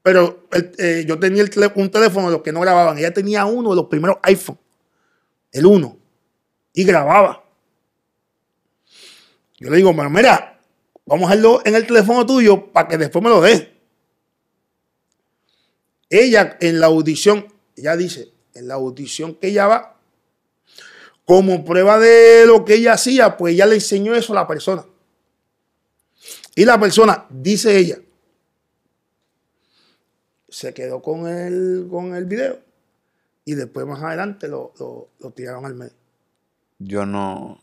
pero 0.03 0.47
el- 0.51 0.71
eh, 0.77 1.05
yo 1.07 1.17
tenía 1.19 1.41
el 1.41 1.49
tele- 1.49 1.71
un 1.75 1.89
teléfono 1.89 2.27
de 2.27 2.33
los 2.33 2.41
que 2.43 2.51
no 2.51 2.59
grababan. 2.61 2.97
Ella 2.99 3.11
tenía 3.13 3.45
uno 3.45 3.71
de 3.71 3.75
los 3.75 3.85
primeros 3.87 4.17
iPhone, 4.23 4.57
el 5.51 5.65
uno, 5.65 5.97
y 6.73 6.83
grababa. 6.83 7.43
Yo 9.59 9.71
le 9.71 9.77
digo, 9.77 9.91
"Bueno, 9.93 10.11
mira, 10.11 10.59
vamos 11.07 11.25
a 11.25 11.29
hacerlo 11.31 11.61
en 11.65 11.73
el 11.73 11.87
teléfono 11.87 12.23
tuyo 12.23 12.67
para 12.71 12.87
que 12.87 12.97
después 12.99 13.23
me 13.23 13.29
lo 13.29 13.41
des. 13.41 13.67
Ella 16.09 16.57
en 16.61 16.79
la 16.79 16.85
audición, 16.85 17.47
ella 17.75 17.97
dice, 17.97 18.29
en 18.53 18.67
la 18.67 18.75
audición 18.75 19.35
que 19.35 19.47
ella 19.47 19.67
va, 19.67 19.96
como 21.27 21.63
prueba 21.65 21.99
de 21.99 22.45
lo 22.47 22.63
que 22.65 22.75
ella 22.75 22.93
hacía, 22.93 23.35
pues 23.37 23.53
ella 23.53 23.65
le 23.65 23.75
enseñó 23.75 24.15
eso 24.15 24.31
a 24.31 24.37
la 24.37 24.47
persona. 24.47 24.85
Y 26.55 26.63
la 26.65 26.79
persona, 26.79 27.25
dice 27.29 27.77
ella, 27.77 27.97
se 30.49 30.73
quedó 30.73 31.01
con 31.01 31.27
el, 31.27 31.87
con 31.91 32.15
el 32.15 32.25
video 32.25 32.59
y 33.45 33.55
después 33.55 33.85
más 33.85 34.01
adelante 34.01 34.47
lo, 34.47 34.73
lo- 34.79 35.09
lo 35.19 35.31
tiraron 35.31 35.65
al 35.65 35.75
medio. 35.75 35.93
Yo 36.79 37.05
no. 37.05 37.59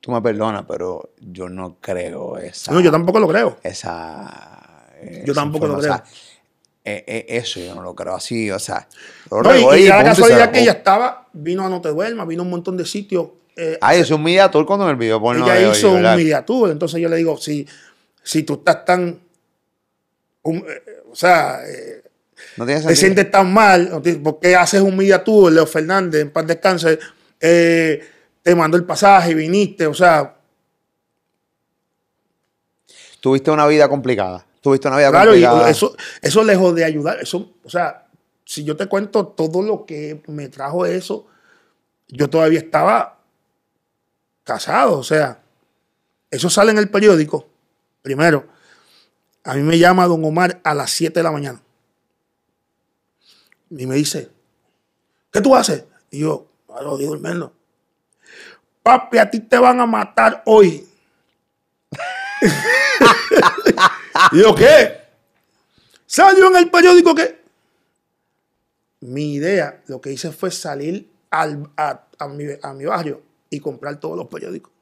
Tú 0.00 0.12
me 0.12 0.20
perdonas, 0.22 0.64
pero 0.68 1.10
yo 1.18 1.48
no 1.48 1.78
creo 1.80 2.36
esa. 2.38 2.72
No, 2.72 2.80
yo 2.80 2.90
tampoco 2.90 3.18
lo 3.18 3.28
creo. 3.28 3.58
esa. 3.62 4.86
eh, 5.00 5.22
Yo 5.26 5.32
esa 5.32 5.40
tampoco 5.42 5.66
lo 5.66 5.74
informa- 5.78 6.02
o 6.02 6.06
sea, 6.06 6.27
eh, 6.96 7.04
eh, 7.06 7.26
eso 7.28 7.60
yo 7.60 7.74
no 7.74 7.82
lo 7.82 7.94
creo 7.94 8.14
así, 8.14 8.50
o 8.50 8.58
sea. 8.58 8.88
No, 9.30 9.54
y, 9.56 9.80
y 9.80 9.84
y 9.84 9.88
la 9.88 10.02
casualidad 10.04 10.50
que 10.50 10.60
ella 10.60 10.72
estaba, 10.72 11.28
vino 11.32 11.64
a 11.64 11.68
No 11.68 11.80
Te 11.80 11.88
Duermas, 11.90 12.26
vino 12.26 12.42
a 12.42 12.44
un 12.44 12.50
montón 12.50 12.76
de 12.76 12.84
sitios. 12.84 13.28
eh, 13.56 13.76
Ay, 13.80 14.00
es 14.00 14.10
un 14.10 14.22
media 14.22 14.50
tour 14.50 14.64
cuando 14.66 14.84
en 14.86 14.90
el 14.92 14.96
video 14.96 15.20
porno 15.20 15.44
ella 15.44 15.54
de 15.54 15.66
hoy, 15.66 15.76
hizo 15.76 15.92
¿verdad? 15.94 16.12
un 16.12 16.16
media 16.16 16.44
tour. 16.44 16.70
Entonces 16.70 17.00
yo 17.00 17.08
le 17.08 17.16
digo, 17.16 17.36
si, 17.36 17.66
si 18.22 18.42
tú 18.42 18.54
estás 18.54 18.84
tan. 18.84 19.20
un- 20.42 20.58
eh, 20.68 21.02
o 21.10 21.14
sea, 21.16 21.60
eh, 21.66 22.02
No 22.56 22.64
te 22.66 22.94
sientes 22.96 23.30
tan 23.30 23.52
mal, 23.52 23.90
¿no? 23.90 24.02
¿por 24.22 24.40
qué 24.40 24.54
haces 24.56 24.80
un 24.80 24.96
media 24.96 25.22
tour? 25.24 25.52
Leo 25.52 25.66
Fernández, 25.66 26.22
en 26.22 26.30
paz 26.30 26.46
descanse, 26.46 26.98
eh, 27.40 28.00
te 28.42 28.54
mandó 28.54 28.76
el 28.76 28.84
pasaje 28.84 29.34
viniste, 29.34 29.86
o 29.86 29.94
sea, 29.94 30.34
Tuviste 33.20 33.50
una 33.50 33.66
vida 33.66 33.88
complicada. 33.88 34.46
Tuviste 34.60 34.88
una 34.88 34.96
vida 34.96 35.10
Claro, 35.10 35.36
y 35.36 35.44
eso, 35.70 35.96
eso 36.20 36.44
lejos 36.44 36.74
de 36.74 36.84
ayudar, 36.84 37.18
eso, 37.20 37.54
o 37.62 37.70
sea, 37.70 38.08
si 38.44 38.64
yo 38.64 38.76
te 38.76 38.86
cuento 38.86 39.26
todo 39.26 39.62
lo 39.62 39.84
que 39.84 40.22
me 40.26 40.48
trajo 40.48 40.86
eso, 40.86 41.26
yo 42.08 42.28
todavía 42.30 42.58
estaba 42.58 43.20
casado, 44.42 44.98
o 44.98 45.04
sea, 45.04 45.42
eso 46.30 46.50
sale 46.50 46.70
en 46.72 46.78
el 46.78 46.90
periódico, 46.90 47.46
primero. 48.02 48.46
A 49.44 49.54
mí 49.54 49.62
me 49.62 49.78
llama 49.78 50.06
don 50.06 50.24
Omar 50.24 50.60
a 50.64 50.74
las 50.74 50.90
7 50.90 51.20
de 51.20 51.22
la 51.22 51.30
mañana. 51.30 51.60
Y 53.70 53.86
me 53.86 53.94
dice, 53.96 54.30
¿qué 55.30 55.40
tú 55.40 55.54
haces? 55.54 55.84
Y 56.10 56.20
yo, 56.20 56.48
lo 56.82 56.96
digo 56.96 57.12
durmiendo. 57.12 57.52
Papi, 58.82 59.18
a 59.18 59.30
ti 59.30 59.40
te 59.40 59.58
van 59.58 59.80
a 59.80 59.86
matar 59.86 60.42
hoy. 60.46 60.88
¿Y 64.32 64.40
yo 64.42 64.54
qué? 64.54 64.98
Salió 66.06 66.48
en 66.48 66.56
el 66.56 66.70
periódico 66.70 67.14
que. 67.14 67.38
Mi 69.00 69.34
idea, 69.34 69.82
lo 69.86 70.00
que 70.00 70.10
hice 70.12 70.32
fue 70.32 70.50
salir 70.50 71.10
al- 71.30 71.70
a, 71.76 72.06
a 72.18 72.28
mi, 72.28 72.44
a 72.62 72.72
mi 72.72 72.84
barrio 72.84 73.22
y 73.50 73.60
comprar 73.60 74.00
todos 74.00 74.16
los 74.16 74.26
periódicos. 74.26 74.72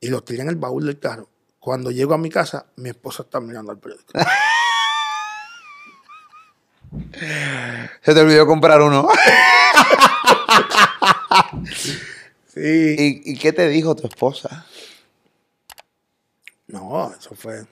Y 0.00 0.08
los 0.08 0.24
tiré 0.24 0.42
en 0.42 0.48
el 0.48 0.56
baúl 0.56 0.86
del 0.86 0.98
carro. 0.98 1.28
Cuando 1.60 1.92
llego 1.92 2.14
a 2.14 2.18
mi 2.18 2.28
casa, 2.30 2.66
mi 2.76 2.88
esposa 2.88 3.22
está 3.22 3.38
mirando 3.40 3.70
el 3.70 3.78
periódico. 3.78 4.12
Se 8.02 8.12
te 8.14 8.20
olvidó 8.20 8.46
comprar 8.46 8.80
uno. 8.82 9.08
Sí. 12.46 12.60
¿Y, 13.24 13.32
y 13.32 13.38
qué 13.38 13.52
te 13.52 13.66
dijo 13.68 13.96
tu 13.96 14.06
esposa? 14.06 14.66
No, 16.66 17.10
eso 17.18 17.34
fue. 17.34 17.64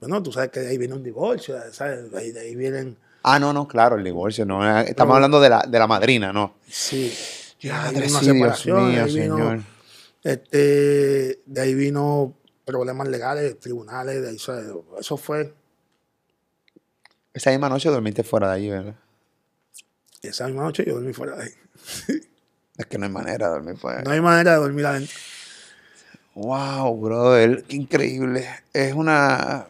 Bueno, 0.00 0.22
tú 0.22 0.32
sabes 0.32 0.50
que 0.50 0.60
de 0.60 0.68
ahí 0.68 0.78
viene 0.78 0.94
un 0.94 1.02
divorcio, 1.02 1.56
¿sabes? 1.72 2.10
De 2.10 2.18
ahí, 2.18 2.30
de 2.32 2.40
ahí 2.40 2.54
vienen. 2.54 2.96
Ah, 3.22 3.38
no, 3.38 3.52
no, 3.52 3.66
claro, 3.66 3.96
el 3.96 4.04
divorcio. 4.04 4.44
No, 4.46 4.78
estamos 4.80 5.10
No. 5.12 5.14
hablando 5.16 5.40
de 5.40 5.48
la, 5.50 5.64
de 5.68 5.78
la 5.78 5.86
madrina, 5.86 6.32
no. 6.32 6.54
Sí. 6.68 7.12
Ya, 7.60 7.86
Ahí 7.86 7.94
vino 7.94 8.06
mío, 8.20 8.20
separación, 8.34 8.88
mío, 8.92 9.04
ahí 9.04 9.14
vino- 9.14 9.36
señor. 9.36 9.60
Este, 10.22 11.40
de 11.46 11.60
ahí 11.60 11.74
vino 11.74 12.34
problemas 12.64 13.08
legales, 13.08 13.58
tribunales, 13.58 14.22
de 14.22 14.28
ahí, 14.28 14.36
eso, 14.36 14.84
eso 15.00 15.16
fue. 15.16 15.52
Esa 17.34 17.50
misma 17.50 17.68
noche 17.68 17.88
dormiste 17.88 18.22
fuera 18.22 18.48
de 18.48 18.54
ahí, 18.54 18.68
¿verdad? 18.70 18.94
Esa 20.22 20.46
misma 20.46 20.62
noche 20.62 20.84
yo 20.86 20.94
dormí 20.94 21.12
fuera 21.12 21.36
de 21.36 21.44
ahí. 21.44 21.50
Es 22.78 22.86
que 22.86 22.96
no 22.96 23.06
hay 23.06 23.10
manera 23.12 23.48
de 23.48 23.52
dormir 23.54 23.76
fuera. 23.76 24.02
No 24.02 24.12
hay 24.12 24.20
manera 24.20 24.52
de 24.52 24.58
dormir 24.58 24.86
adentro. 24.86 25.16
Wow, 26.36 26.96
brother, 27.00 27.64
qué 27.64 27.74
increíble. 27.74 28.48
Es 28.72 28.94
una. 28.94 29.66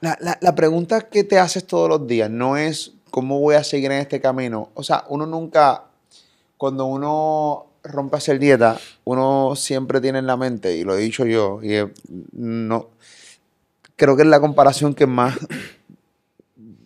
La, 0.00 0.16
la- 0.40 0.54
pregunta 0.54 1.02
que 1.02 1.24
te 1.24 1.38
haces 1.38 1.66
todos 1.66 1.88
los 1.88 2.06
días 2.06 2.30
no 2.30 2.56
es 2.56 2.92
cómo 3.10 3.38
voy 3.38 3.54
a 3.56 3.64
seguir 3.64 3.90
en 3.92 3.98
este 3.98 4.20
camino. 4.20 4.70
O 4.74 4.82
sea, 4.82 5.04
uno 5.08 5.26
nunca, 5.26 5.84
cuando 6.56 6.86
uno 6.86 7.66
rompe 7.82 8.16
a 8.16 8.18
hacer 8.18 8.38
dieta, 8.38 8.78
uno 9.04 9.54
siempre 9.56 10.00
tiene 10.00 10.18
en 10.20 10.26
la 10.26 10.36
mente, 10.36 10.76
y 10.76 10.84
lo 10.84 10.94
he 10.94 10.98
dicho 11.00 11.26
yo, 11.26 11.60
y 11.62 11.76
no, 12.32 12.88
creo 13.96 14.16
que 14.16 14.22
es 14.22 14.28
la 14.28 14.40
comparación 14.40 14.94
que 14.94 15.06
más 15.06 15.38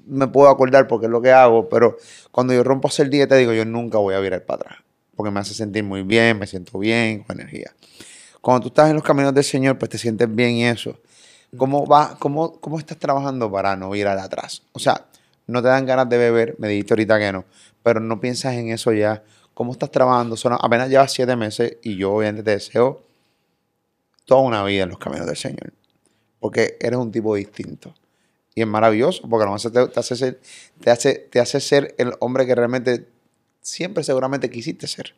me 0.06 0.28
puedo 0.28 0.48
acordar 0.48 0.86
porque 0.86 1.06
es 1.06 1.12
lo 1.12 1.20
que 1.22 1.32
hago, 1.32 1.68
pero 1.68 1.96
cuando 2.30 2.52
yo 2.52 2.62
rompo 2.62 2.88
a 2.88 2.90
hacer 2.90 3.08
dieta, 3.10 3.36
digo, 3.36 3.52
yo 3.52 3.64
nunca 3.64 3.98
voy 3.98 4.14
a 4.14 4.20
virar 4.20 4.44
para 4.44 4.56
atrás, 4.62 4.78
porque 5.16 5.30
me 5.30 5.40
hace 5.40 5.54
sentir 5.54 5.84
muy 5.84 6.02
bien, 6.02 6.38
me 6.38 6.46
siento 6.46 6.78
bien, 6.78 7.22
con 7.24 7.40
energía. 7.40 7.72
Cuando 8.40 8.62
tú 8.62 8.68
estás 8.68 8.90
en 8.90 8.96
los 8.96 9.04
caminos 9.04 9.34
del 9.34 9.44
Señor, 9.44 9.78
pues 9.78 9.90
te 9.90 9.98
sientes 9.98 10.32
bien 10.34 10.50
y 10.52 10.66
eso. 10.66 10.98
¿Cómo, 11.56 11.86
va, 11.86 12.16
cómo, 12.18 12.60
¿Cómo 12.60 12.78
estás 12.78 12.98
trabajando 12.98 13.50
para 13.50 13.76
no 13.76 13.90
virar 13.90 14.18
atrás? 14.18 14.62
O 14.72 14.78
sea, 14.78 15.06
no 15.46 15.62
te 15.62 15.68
dan 15.68 15.86
ganas 15.86 16.08
de 16.08 16.18
beber, 16.18 16.56
me 16.58 16.68
dijiste 16.68 16.94
ahorita 16.94 17.18
que 17.18 17.32
no, 17.32 17.44
pero 17.82 18.00
no 18.00 18.20
piensas 18.20 18.54
en 18.54 18.70
eso 18.70 18.92
ya. 18.92 19.22
¿Cómo 19.52 19.72
estás 19.72 19.90
trabajando? 19.90 20.36
Son, 20.36 20.52
apenas 20.58 20.88
llevas 20.88 21.12
siete 21.12 21.36
meses 21.36 21.76
y 21.82 21.96
yo 21.96 22.12
obviamente 22.12 22.42
te 22.42 22.50
deseo 22.52 23.02
toda 24.24 24.40
una 24.40 24.64
vida 24.64 24.84
en 24.84 24.88
los 24.88 24.98
caminos 24.98 25.26
del 25.26 25.36
Señor, 25.36 25.72
porque 26.40 26.76
eres 26.80 26.98
un 26.98 27.12
tipo 27.12 27.34
distinto. 27.34 27.94
Y 28.54 28.62
es 28.62 28.66
maravilloso, 28.66 29.28
porque 29.28 29.42
además 29.42 29.62
te, 29.62 29.88
te 29.88 30.00
hace 30.00 30.16
ser, 30.16 30.40
te, 30.80 30.90
hace, 30.90 31.14
te 31.14 31.40
hace 31.40 31.60
ser 31.60 31.94
el 31.98 32.12
hombre 32.20 32.46
que 32.46 32.54
realmente 32.54 33.06
siempre 33.60 34.04
seguramente 34.04 34.50
quisiste 34.50 34.86
ser. 34.86 35.14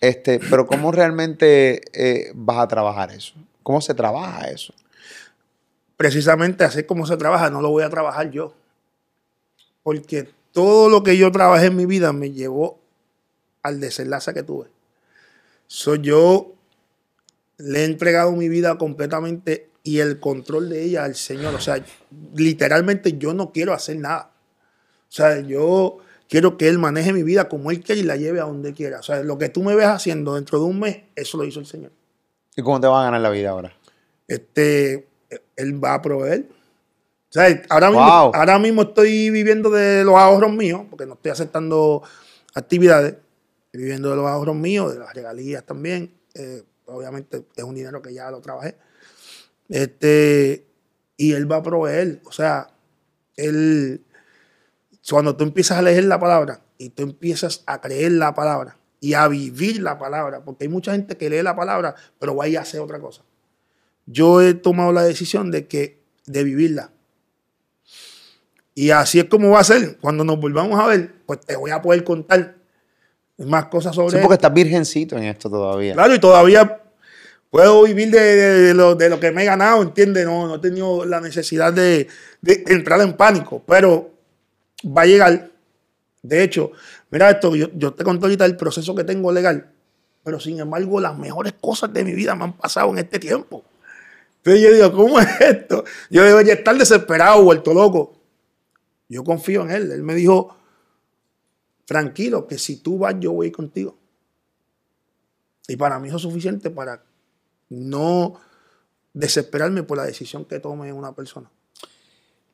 Este, 0.00 0.38
pero 0.38 0.66
¿cómo 0.66 0.92
realmente 0.92 1.80
eh, 1.92 2.30
vas 2.34 2.58
a 2.58 2.68
trabajar 2.68 3.10
eso? 3.10 3.34
¿Cómo 3.62 3.80
se 3.80 3.94
trabaja 3.94 4.48
eso? 4.48 4.72
Precisamente 5.98 6.62
así 6.62 6.84
como 6.84 7.06
se 7.06 7.16
trabaja, 7.16 7.50
no 7.50 7.60
lo 7.60 7.70
voy 7.70 7.82
a 7.82 7.90
trabajar 7.90 8.30
yo. 8.30 8.54
Porque 9.82 10.28
todo 10.52 10.88
lo 10.88 11.02
que 11.02 11.18
yo 11.18 11.30
trabajé 11.32 11.66
en 11.66 11.76
mi 11.76 11.86
vida 11.86 12.12
me 12.12 12.30
llevó 12.30 12.78
al 13.64 13.80
desenlace 13.80 14.32
que 14.32 14.44
tuve. 14.44 14.68
Soy 15.66 15.98
yo 16.00 16.54
le 17.58 17.80
he 17.80 17.84
entregado 17.84 18.30
mi 18.30 18.48
vida 18.48 18.78
completamente 18.78 19.70
y 19.82 19.98
el 19.98 20.20
control 20.20 20.68
de 20.68 20.84
ella 20.84 21.04
al 21.04 21.16
Señor. 21.16 21.52
O 21.56 21.60
sea, 21.60 21.84
literalmente 22.36 23.18
yo 23.18 23.34
no 23.34 23.50
quiero 23.50 23.74
hacer 23.74 23.96
nada. 23.96 24.30
O 25.08 25.12
sea, 25.12 25.40
yo 25.40 25.98
quiero 26.28 26.56
que 26.56 26.68
Él 26.68 26.78
maneje 26.78 27.12
mi 27.12 27.24
vida 27.24 27.48
como 27.48 27.72
Él 27.72 27.80
quiere 27.80 28.02
y 28.02 28.04
la 28.04 28.14
lleve 28.14 28.38
a 28.40 28.44
donde 28.44 28.72
quiera. 28.72 29.00
O 29.00 29.02
sea, 29.02 29.24
lo 29.24 29.36
que 29.36 29.48
tú 29.48 29.64
me 29.64 29.74
ves 29.74 29.86
haciendo 29.86 30.36
dentro 30.36 30.60
de 30.60 30.66
un 30.66 30.78
mes, 30.78 31.02
eso 31.16 31.38
lo 31.38 31.44
hizo 31.44 31.58
el 31.58 31.66
Señor. 31.66 31.90
¿Y 32.56 32.62
cómo 32.62 32.80
te 32.80 32.86
vas 32.86 33.00
a 33.00 33.04
ganar 33.04 33.20
la 33.20 33.30
vida 33.30 33.50
ahora? 33.50 33.72
Este, 34.28 35.08
Él 35.56 35.82
va 35.82 35.94
a 35.94 36.02
proveer. 36.02 36.46
O 36.50 37.32
sea, 37.32 37.62
ahora 37.68 37.90
mismo, 37.90 38.04
Wow. 38.04 38.32
ahora 38.34 38.58
mismo 38.58 38.82
estoy 38.82 39.30
viviendo 39.30 39.68
de 39.70 40.02
los 40.04 40.14
ahorros 40.14 40.52
míos, 40.52 40.82
porque 40.88 41.04
no 41.06 41.14
estoy 41.14 41.30
aceptando 41.30 42.02
actividades. 42.54 43.16
Estoy 43.66 43.82
viviendo 43.82 44.10
de 44.10 44.16
los 44.16 44.26
ahorros 44.26 44.56
míos, 44.56 44.92
de 44.92 44.98
las 44.98 45.12
regalías 45.12 45.64
también. 45.64 46.14
Eh, 46.34 46.62
obviamente 46.86 47.44
es 47.54 47.64
un 47.64 47.74
dinero 47.74 48.00
que 48.00 48.14
ya 48.14 48.30
lo 48.30 48.40
trabajé. 48.40 48.76
Este, 49.68 50.66
y 51.18 51.32
él 51.32 51.50
va 51.50 51.56
a 51.56 51.62
proveer. 51.62 52.20
O 52.24 52.32
sea, 52.32 52.70
él, 53.36 54.04
cuando 55.08 55.36
tú 55.36 55.44
empiezas 55.44 55.78
a 55.78 55.82
leer 55.82 56.04
la 56.04 56.18
palabra 56.18 56.62
y 56.78 56.90
tú 56.90 57.02
empiezas 57.02 57.62
a 57.66 57.80
creer 57.80 58.12
la 58.12 58.34
palabra 58.34 58.78
y 59.00 59.14
a 59.14 59.28
vivir 59.28 59.82
la 59.82 59.98
palabra, 59.98 60.42
porque 60.44 60.64
hay 60.64 60.68
mucha 60.68 60.92
gente 60.92 61.16
que 61.16 61.28
lee 61.30 61.42
la 61.42 61.54
palabra, 61.54 61.94
pero 62.18 62.34
va 62.34 62.48
y 62.48 62.56
hace 62.56 62.78
otra 62.80 62.98
cosa. 63.00 63.22
Yo 64.10 64.40
he 64.40 64.54
tomado 64.54 64.90
la 64.92 65.02
decisión 65.02 65.50
de 65.50 65.66
que 65.66 66.00
de 66.26 66.42
vivirla. 66.44 66.90
Y 68.74 68.90
así 68.90 69.18
es 69.18 69.24
como 69.26 69.50
va 69.50 69.60
a 69.60 69.64
ser. 69.64 69.98
Cuando 69.98 70.24
nos 70.24 70.40
volvamos 70.40 70.78
a 70.80 70.86
ver, 70.86 71.12
pues 71.26 71.40
te 71.40 71.56
voy 71.56 71.70
a 71.70 71.82
poder 71.82 72.04
contar 72.04 72.56
más 73.38 73.66
cosas 73.66 73.94
sobre 73.94 74.10
Sí, 74.12 74.16
él. 74.16 74.22
porque 74.22 74.34
estás 74.34 74.54
virgencito 74.54 75.16
en 75.16 75.24
esto 75.24 75.50
todavía. 75.50 75.94
Claro, 75.94 76.14
y 76.14 76.18
todavía 76.18 76.80
puedo 77.50 77.82
vivir 77.84 78.10
de, 78.10 78.20
de- 78.20 78.60
de 78.68 78.74
lo, 78.74 78.94
de 78.94 79.08
lo 79.08 79.18
que 79.20 79.30
me 79.32 79.42
he 79.42 79.46
ganado, 79.46 79.82
¿entiendes? 79.82 80.24
No, 80.24 80.46
no 80.46 80.56
he 80.56 80.58
tenido 80.60 81.04
la 81.04 81.20
necesidad 81.20 81.72
de, 81.72 82.08
de 82.40 82.64
entrar 82.68 83.00
en 83.00 83.14
pánico, 83.14 83.62
pero 83.66 84.10
va 84.86 85.02
a 85.02 85.06
llegar. 85.06 85.50
De 86.22 86.42
hecho, 86.42 86.72
mira 87.10 87.30
esto, 87.30 87.54
yo, 87.56 87.68
yo 87.74 87.92
te 87.94 88.04
conté 88.04 88.26
ahorita 88.26 88.44
el 88.44 88.56
proceso 88.56 88.94
que 88.94 89.04
tengo 89.04 89.32
legal, 89.32 89.70
pero 90.24 90.38
sin 90.40 90.58
embargo 90.60 91.00
las 91.00 91.16
mejores 91.16 91.54
cosas 91.60 91.92
de 91.92 92.04
mi 92.04 92.12
vida 92.12 92.34
me 92.34 92.44
han 92.44 92.52
pasado 92.56 92.90
en 92.90 92.98
este 92.98 93.18
tiempo. 93.18 93.64
Entonces 94.48 94.62
yo 94.62 94.74
digo, 94.74 94.96
¿cómo 94.96 95.20
es 95.20 95.40
esto? 95.40 95.84
Yo 96.08 96.22
debería 96.24 96.54
estar 96.54 96.76
desesperado, 96.76 97.42
vuelto 97.44 97.74
loco. 97.74 98.18
Yo 99.08 99.22
confío 99.22 99.62
en 99.62 99.70
él. 99.70 99.92
Él 99.92 100.02
me 100.02 100.14
dijo, 100.14 100.56
tranquilo, 101.84 102.46
que 102.46 102.56
si 102.56 102.76
tú 102.76 102.98
vas, 102.98 103.14
yo 103.18 103.32
voy 103.32 103.50
contigo. 103.50 103.98
Y 105.66 105.76
para 105.76 105.98
mí 105.98 106.08
eso 106.08 106.16
es 106.16 106.22
suficiente 106.22 106.70
para 106.70 107.04
no 107.68 108.40
desesperarme 109.12 109.82
por 109.82 109.98
la 109.98 110.04
decisión 110.04 110.46
que 110.46 110.60
tome 110.60 110.94
una 110.94 111.14
persona. 111.14 111.50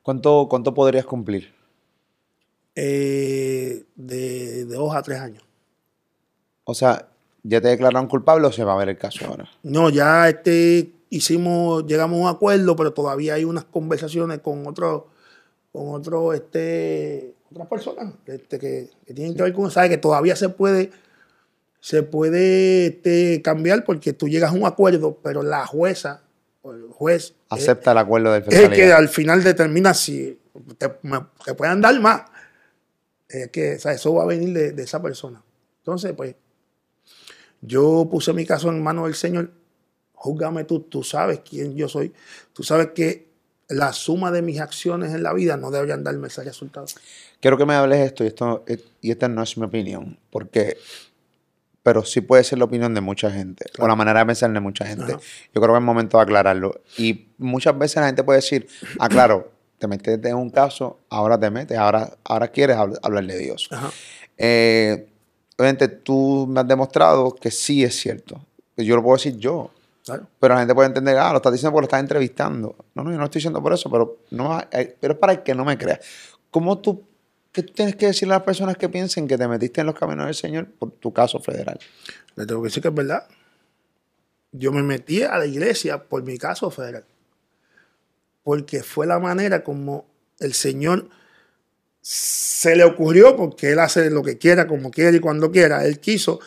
¿Cuánto, 0.03 0.49
¿Cuánto 0.51 0.75
podrías 0.75 1.05
cumplir? 1.05 1.55
Eh, 2.75 3.85
de, 3.95 4.65
de 4.65 4.75
dos 4.75 4.97
a 4.97 5.03
tres 5.03 5.21
años. 5.21 5.45
O 6.65 6.75
sea, 6.75 7.09
¿ya 7.45 7.61
te 7.61 7.69
declararon 7.69 8.09
culpable 8.09 8.49
o 8.49 8.53
se 8.53 8.65
va 8.65 8.73
a 8.73 8.79
ver 8.79 8.89
el 8.89 8.99
caso 8.99 9.27
ahora? 9.27 9.49
No, 9.63 9.91
ya 9.91 10.29
este 10.29 10.94
hicimos, 11.17 11.87
llegamos 11.87 12.19
a 12.19 12.23
un 12.23 12.29
acuerdo, 12.29 12.77
pero 12.77 12.93
todavía 12.93 13.35
hay 13.35 13.45
unas 13.45 13.65
conversaciones 13.65 14.41
con 14.41 14.67
otros, 14.67 15.05
con 15.73 15.89
otro, 15.95 16.33
este, 16.33 17.35
otras 17.51 17.69
personas 17.69 18.15
este, 18.27 18.59
que, 18.59 18.91
que 19.07 19.15
tienen 19.15 19.35
que 19.35 19.43
ver 19.43 19.53
con, 19.53 19.71
sabe 19.71 19.89
que 19.89 19.99
todavía 19.99 20.37
se 20.37 20.49
puede, 20.49 20.91
se 21.81 22.03
puede 22.03 22.87
este, 22.87 23.43
cambiar 23.43 23.85
porque 23.85 24.13
tú 24.13 24.29
llegas 24.29 24.51
a 24.53 24.55
un 24.55 24.65
acuerdo, 24.67 25.19
pero 25.23 25.43
la 25.43 25.67
jueza 25.67 26.23
o 26.63 26.73
el 26.73 26.89
juez 26.91 27.23
es- 27.25 27.35
Acepta 27.51 27.93
el 27.93 27.99
acuerdo 27.99 28.33
del 28.33 28.43
es 28.43 28.69
que 28.71 28.93
al 28.93 29.09
final 29.09 29.43
determina 29.45 29.93
si 29.95 30.39
te, 30.79 30.93
me- 31.03 31.27
te 31.45 31.55
puedan 31.55 31.81
dar 31.81 31.99
más. 32.01 32.23
Es 33.29 33.49
que 33.51 33.75
o 33.75 33.79
sea, 33.79 33.93
eso 33.93 34.15
va 34.15 34.23
a 34.23 34.27
venir 34.27 34.53
de, 34.55 34.73
de 34.73 34.83
esa 34.83 35.03
persona. 35.03 35.43
Entonces, 35.79 36.13
pues, 36.17 36.35
yo 37.61 38.07
puse 38.11 38.33
mi 38.33 38.45
caso 38.47 38.69
en 38.71 38.83
manos 38.83 39.05
del 39.07 39.15
Señor. 39.15 39.51
Júzgame 40.25 40.65
tú, 40.65 40.81
tú 40.81 41.03
sabes 41.03 41.41
quién 41.47 41.77
yo 41.77 41.87
soy. 41.87 42.11
Tú 42.55 42.63
sabes 42.63 42.89
que 42.95 43.29
la 43.69 43.93
suma 43.93 44.31
de 44.31 44.41
mis 44.41 44.59
acciones 44.59 45.13
en 45.13 45.23
la 45.23 45.35
vida 45.35 45.59
no 45.59 45.71
deberían 45.71 46.03
darme 46.03 46.29
ese 46.29 46.43
resultado. 46.43 46.87
Quiero 47.41 47.59
que 47.59 47.67
me 47.67 47.75
hables 47.75 47.99
esto 48.01 48.25
y, 48.25 48.29
esto 48.29 48.65
y 49.03 49.11
esta 49.11 49.29
no 49.29 49.43
es 49.43 49.59
mi 49.59 49.67
opinión, 49.67 50.19
porque, 50.31 50.79
pero 51.83 52.05
sí 52.07 52.23
puede 52.23 52.43
ser 52.43 52.59
la 52.59 52.65
opinión 52.65 52.95
de 52.95 53.03
mucha 53.03 53.31
gente, 53.31 53.67
o 53.79 53.87
la 53.87 53.95
manera 53.95 54.21
de 54.21 54.27
pensar 54.27 54.51
de 54.51 54.61
mucha 54.61 54.87
gente. 54.87 55.13
Ajá. 55.13 55.21
Yo 55.55 55.61
creo 55.61 55.75
que 55.75 55.79
es 55.79 55.85
momento 55.85 56.17
de 56.17 56.23
aclararlo. 56.23 56.81
Y 56.97 57.27
muchas 57.37 57.77
veces 57.79 57.97
la 57.97 58.07
gente 58.07 58.25
puede 58.25 58.39
decir, 58.39 58.67
ah, 58.99 59.11
claro, 59.11 59.53
te 59.79 59.87
metiste 59.87 60.27
en 60.31 60.37
un 60.37 60.49
caso, 60.49 61.01
ahora 61.11 61.39
te 61.39 61.51
metes, 61.51 61.77
ahora, 61.77 62.17
ahora 62.25 62.49
quieres 62.49 62.79
habl- 62.79 62.99
hablar 63.03 63.27
de 63.27 63.39
Dios. 63.39 63.69
Ajá. 63.71 63.91
Eh, 64.39 65.07
obviamente 65.59 65.89
tú 65.89 66.47
me 66.49 66.61
has 66.61 66.67
demostrado 66.69 67.35
que 67.35 67.51
sí 67.51 67.85
es 67.85 67.95
cierto. 67.95 68.43
Yo 68.79 68.97
lo 68.97 69.03
puedo 69.03 69.17
decir 69.17 69.37
yo. 69.37 69.71
Claro. 70.05 70.29
Pero 70.39 70.55
la 70.55 70.61
gente 70.61 70.75
puede 70.75 70.89
entender, 70.89 71.17
ah, 71.17 71.31
lo 71.31 71.37
estás 71.37 71.53
diciendo 71.53 71.73
porque 71.73 71.85
lo 71.85 71.87
estás 71.87 72.01
entrevistando. 72.01 72.77
No, 72.95 73.05
no, 73.05 73.11
yo 73.11 73.17
no 73.17 73.25
estoy 73.25 73.39
diciendo 73.39 73.63
por 73.63 73.73
eso, 73.73 73.91
pero, 73.91 74.19
no, 74.31 74.61
eh, 74.71 74.97
pero 75.01 75.15
es 75.15 75.19
para 75.19 75.33
el 75.33 75.43
que 75.43 75.55
no 75.55 75.65
me 75.65 75.79
crea. 75.79 75.99
¿Cómo 76.51 76.79
tú, 76.79 77.07
qué 77.51 77.63
tú 77.63 77.73
tienes 77.73 77.97
que 77.97 78.07
decirle 78.07 78.35
a 78.35 78.39
las 78.39 78.45
personas 78.45 78.77
que 78.77 78.89
piensen 78.91 79.27
que 79.27 79.39
te 79.39 79.49
metiste 79.49 79.81
en 79.81 79.87
los 79.87 79.99
caminos 79.99 80.27
del 80.27 80.35
Señor 80.35 80.67
por 80.79 80.91
tu 80.93 81.11
caso 81.13 81.41
federal? 81.41 81.79
Le 82.37 82.45
tengo 82.45 82.61
que 82.61 82.69
decir 82.69 82.83
que 82.83 82.89
es 82.89 82.95
verdad. 82.95 83.27
Yo 84.53 84.73
me 84.73 84.83
metí 84.83 85.23
a 85.23 85.39
la 85.39 85.47
iglesia 85.47 86.05
por 86.05 86.23
mi 86.23 86.37
caso 86.37 86.71
federal. 86.71 87.07
Porque 88.43 88.83
fue 88.83 89.07
la 89.07 89.19
manera 89.19 89.65
como 89.65 90.05
el 90.39 90.53
Señor 90.53 91.09
se 92.03 92.77
le 92.77 92.85
ocurrió, 92.85 93.37
porque 93.37 93.73
Él 93.73 93.79
hace 93.79 94.11
lo 94.11 94.23
que 94.23 94.37
quiera, 94.37 94.67
como 94.67 94.91
quiera 94.91 95.17
y 95.17 95.21
cuando 95.21 95.51
quiera. 95.51 95.87
Él 95.87 95.99
quiso 95.99 96.41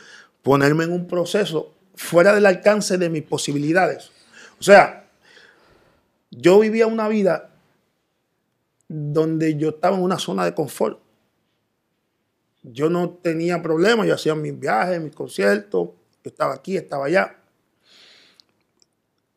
ponerme 0.43 0.83
en 0.83 0.91
un 0.91 1.07
proceso 1.07 1.73
fuera 1.97 2.33
del 2.33 2.45
alcance 2.45 2.97
de 2.97 3.09
mis 3.09 3.23
posibilidades. 3.23 4.11
O 4.59 4.63
sea, 4.63 5.09
yo 6.31 6.59
vivía 6.59 6.87
una 6.87 7.07
vida 7.07 7.51
donde 8.87 9.57
yo 9.57 9.69
estaba 9.69 9.97
en 9.97 10.03
una 10.03 10.19
zona 10.19 10.45
de 10.45 10.53
confort. 10.53 10.99
Yo 12.63 12.89
no 12.89 13.09
tenía 13.09 13.61
problemas, 13.61 14.07
yo 14.07 14.13
hacía 14.13 14.35
mis 14.35 14.57
viajes, 14.57 15.01
mis 15.01 15.15
conciertos, 15.15 15.89
yo 16.23 16.29
estaba 16.29 16.53
aquí, 16.53 16.77
estaba 16.77 17.05
allá. 17.05 17.37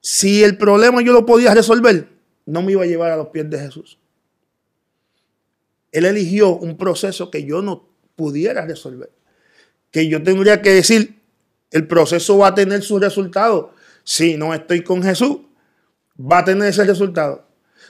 Si 0.00 0.42
el 0.42 0.56
problema 0.56 1.02
yo 1.02 1.12
lo 1.12 1.26
podía 1.26 1.54
resolver, 1.54 2.08
no 2.46 2.62
me 2.62 2.72
iba 2.72 2.82
a 2.82 2.86
llevar 2.86 3.10
a 3.10 3.16
los 3.16 3.28
pies 3.28 3.48
de 3.48 3.58
Jesús. 3.58 3.98
Él 5.92 6.04
eligió 6.04 6.56
un 6.56 6.76
proceso 6.76 7.30
que 7.30 7.44
yo 7.44 7.62
no 7.62 7.88
pudiera 8.16 8.64
resolver. 8.64 9.10
Que 9.90 10.08
yo 10.08 10.22
tendría 10.22 10.62
que 10.62 10.70
decir, 10.70 11.19
el 11.70 11.86
proceso 11.86 12.38
va 12.38 12.48
a 12.48 12.54
tener 12.54 12.82
su 12.82 12.98
resultado. 12.98 13.74
Si 14.04 14.36
no 14.36 14.54
estoy 14.54 14.82
con 14.82 15.02
Jesús, 15.02 15.38
va 16.18 16.38
a 16.38 16.44
tener 16.44 16.68
ese 16.68 16.84
resultado. 16.84 17.46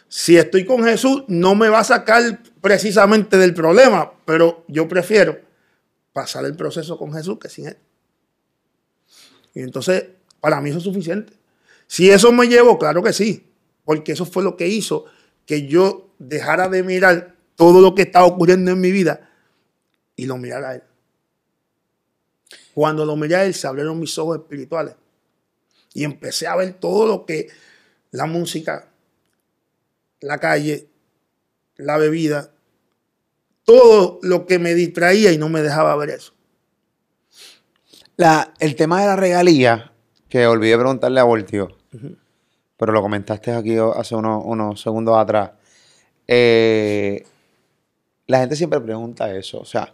Si 0.09 0.37
estoy 0.37 0.65
con 0.65 0.85
Jesús, 0.85 1.25
no 1.29 1.55
me 1.55 1.69
va 1.69 1.81
a 1.81 1.85
sacar 1.85 2.43
precisamente 2.61 3.37
del 3.39 3.55
problema, 3.55 4.13
pero 4.25 4.65
yo 4.69 4.89
prefiero 4.89 5.41
pasar 6.13 6.45
el 6.45 6.57
proceso 6.57 6.99
con 6.99 7.13
Jesús 7.13 7.39
que 7.39 7.49
sin 7.49 7.69
Él. 7.69 7.79
Y 9.55 9.61
entonces, 9.61 10.05
para 10.41 10.61
mí 10.61 10.71
eso 10.71 10.79
es 10.79 10.85
suficiente. 10.85 11.33
Si 11.87 12.11
eso 12.11 12.33
me 12.33 12.47
llevó, 12.49 12.79
claro 12.79 13.03
que 13.03 13.13
sí, 13.13 13.53
porque 13.85 14.13
eso 14.13 14.27
fue 14.27 14.43
lo 14.43 14.57
que 14.57 14.69
hizo 14.69 15.07
que 15.47 15.67
yo 15.67 16.11
dejara 16.19 16.69
de 16.69 16.83
mirar 16.83 17.35
todo 17.57 17.81
lo 17.81 17.95
que 17.95 18.03
estaba 18.03 18.27
ocurriendo 18.27 18.71
en 18.71 18.81
mi 18.81 18.93
vida 18.93 19.31
y 20.17 20.27
lo 20.27 20.37
mirara 20.39 20.71
a 20.71 20.75
Él. 20.77 20.83
Cuando 22.75 23.05
lo 23.05 23.17
miré 23.17 23.37
a 23.37 23.45
Él, 23.45 23.55
se 23.55 23.67
abrieron 23.67 23.99
mis 23.99 24.17
ojos 24.19 24.39
espirituales 24.39 24.95
y 25.93 26.05
empecé 26.05 26.47
a 26.47 26.57
ver 26.57 26.75
todo 26.75 27.07
lo 27.07 27.27
que 27.27 27.49
la 28.13 28.27
música, 28.27 28.89
la 30.21 30.39
calle, 30.39 30.89
la 31.77 31.97
bebida, 31.97 32.53
todo 33.65 34.19
lo 34.23 34.47
que 34.47 34.59
me 34.59 34.75
distraía 34.75 35.33
y 35.33 35.39
no 35.39 35.49
me 35.49 35.63
dejaba 35.63 35.97
ver 35.97 36.11
eso. 36.11 36.33
La, 38.17 38.53
el 38.59 38.77
tema 38.77 39.01
de 39.01 39.07
la 39.07 39.17
regalía, 39.17 39.93
que 40.29 40.47
olvidé 40.47 40.77
preguntarle 40.77 41.21
a 41.21 41.25
Voltio, 41.25 41.77
pero 42.77 42.93
lo 42.93 43.03
comentaste 43.03 43.53
aquí 43.53 43.77
hace 43.95 44.15
unos, 44.15 44.43
unos 44.45 44.81
segundos 44.81 45.17
atrás. 45.17 45.53
Eh, 46.27 47.25
la 48.27 48.39
gente 48.39 48.55
siempre 48.57 48.81
pregunta 48.81 49.35
eso. 49.35 49.61
O 49.61 49.65
sea, 49.65 49.93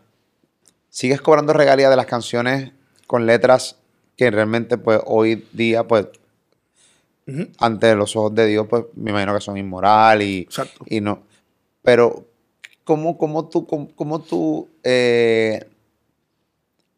¿sigues 0.97 1.21
cobrando 1.21 1.53
regalías 1.53 1.91
de 1.91 1.97
las 1.97 2.07
canciones 2.07 2.73
con 3.07 3.27
letras 3.27 3.77
que 4.17 4.31
realmente, 4.31 4.79
pues, 4.79 4.99
hoy 5.05 5.47
día, 5.53 5.87
pues, 5.87 6.07
ante 7.59 7.95
los 7.95 8.17
ojos 8.17 8.35
de 8.35 8.47
Dios, 8.47 8.67
pues, 8.67 8.85
me 8.95 9.11
imagino 9.11 9.35
que 9.35 9.43
son 9.43 9.59
inmoral 9.59 10.23
y, 10.23 10.49
y 10.87 11.03
no. 11.03 11.23
Pero, 11.83 12.25
¿cómo, 12.85 13.19
cómo 13.19 13.47
tú, 13.47 13.67
cómo, 13.67 14.23
tú 14.23 14.71
eh, 14.83 15.69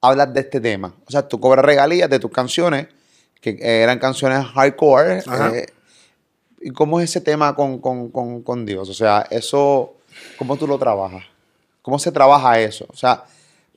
hablas 0.00 0.32
de 0.32 0.40
este 0.40 0.60
tema? 0.60 0.94
O 1.04 1.10
sea, 1.10 1.26
tú 1.26 1.40
cobras 1.40 1.64
regalías 1.64 2.08
de 2.08 2.20
tus 2.20 2.30
canciones, 2.30 2.86
que 3.40 3.58
eran 3.60 3.98
canciones 3.98 4.46
hardcore. 4.46 5.24
Eh, 5.54 5.66
¿Y 6.60 6.70
cómo 6.70 7.00
es 7.00 7.10
ese 7.10 7.20
tema 7.20 7.56
con, 7.56 7.80
con 7.80 8.64
Dios? 8.64 8.88
O 8.88 8.94
sea, 8.94 9.26
eso, 9.28 9.96
¿cómo 10.38 10.56
tú 10.56 10.68
lo 10.68 10.78
trabajas? 10.78 11.24
¿Cómo 11.82 11.98
se 11.98 12.12
trabaja 12.12 12.60
eso? 12.60 12.86
O 12.90 12.96
sea, 12.96 13.24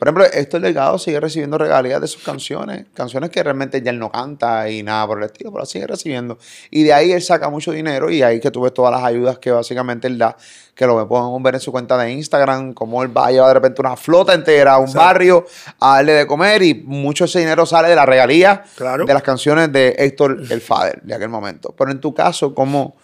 por 0.02 0.08
ejemplo, 0.08 0.26
esto 0.34 0.58
el 0.58 0.64
legado 0.64 0.97
sigue 0.97 1.20
recibiendo 1.20 1.60
regalías 1.60 2.02
de 2.02 2.08
sus 2.08 2.24
canciones, 2.24 2.88
canciones 2.91 3.30
que 3.30 3.43
realmente 3.43 3.84
ya 3.84 3.91
él 3.91 3.99
no 3.99 4.12
canta 4.12 4.68
y 4.68 4.82
nada 4.82 5.06
por 5.06 5.20
el 5.20 5.26
estilo, 5.26 5.52
pero 5.52 5.64
sigue 5.64 5.86
recibiendo. 5.86 6.39
Y 6.72 6.82
de 6.82 6.91
ahí 6.91 7.12
él 7.12 7.22
saca 7.22 7.52
mucho 7.52 7.72
dinero 7.72 8.10
y 8.10 8.24
ahí 8.24 8.39
que 8.39 8.49
tú 8.49 8.62
ves 8.62 8.74
todas 8.74 8.91
las 8.91 9.04
ayudas 9.04 9.38
que 9.38 9.52
básicamente 9.52 10.08
él 10.08 10.18
da, 10.18 10.36
que 10.74 10.88
lo 10.88 11.08
podemos 11.08 11.43
ver 11.43 11.54
en 11.54 11.62
su 11.62 11.72
cuenta 11.72 11.99
de 11.99 12.14
Instagram, 12.14 12.74
cómo 12.74 13.04
él 13.04 13.16
va 13.16 13.28
a 13.28 13.32
llevar 13.32 13.49
de 13.49 13.54
repente 13.54 13.80
una 13.80 13.95
flota 13.95 14.34
entera 14.34 14.74
a 14.74 14.78
un 14.80 14.91
barrio 14.91 15.45
a 15.80 15.97
darle 15.97 16.14
de 16.14 16.26
comer 16.26 16.64
y 16.64 16.74
mucho 16.74 17.26
ese 17.26 17.38
dinero 17.38 17.68
sale 17.68 17.88
de 17.88 17.95
la 17.95 18.08
regalía 18.08 18.64
de 19.06 19.14
las 19.14 19.22
canciones 19.22 19.72
de 19.72 19.89
Héctor 19.99 20.41
el 20.49 20.62
Father 20.62 20.99
de 21.04 21.14
aquel 21.14 21.30
momento. 21.30 21.76
Pero 21.78 21.91
en 21.91 22.02
tu 22.02 22.12
caso, 22.12 22.56
¿cómo 22.56 22.95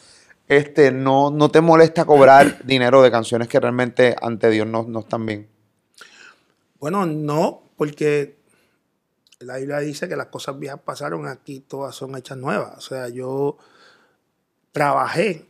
este, 0.48 0.92
no, 0.92 1.30
no 1.30 1.52
te 1.52 1.62
molesta 1.62 2.06
cobrar 2.06 2.58
dinero 2.64 3.04
de 3.04 3.12
canciones 3.12 3.48
que 3.48 3.60
realmente 3.60 4.16
ante 4.20 4.50
Dios 4.50 4.66
no, 4.66 4.82
no 4.82 5.02
están 5.02 5.28
bien? 5.28 5.57
Bueno, 6.80 7.06
no, 7.06 7.64
porque 7.76 8.38
la 9.40 9.58
Biblia 9.58 9.80
dice 9.80 10.08
que 10.08 10.16
las 10.16 10.28
cosas 10.28 10.58
viejas 10.60 10.80
pasaron, 10.84 11.28
aquí 11.28 11.60
todas 11.60 11.96
son 11.96 12.16
hechas 12.16 12.38
nuevas. 12.38 12.78
O 12.78 12.82
sea, 12.82 13.10
yo 13.10 13.58
trabajé 14.72 15.46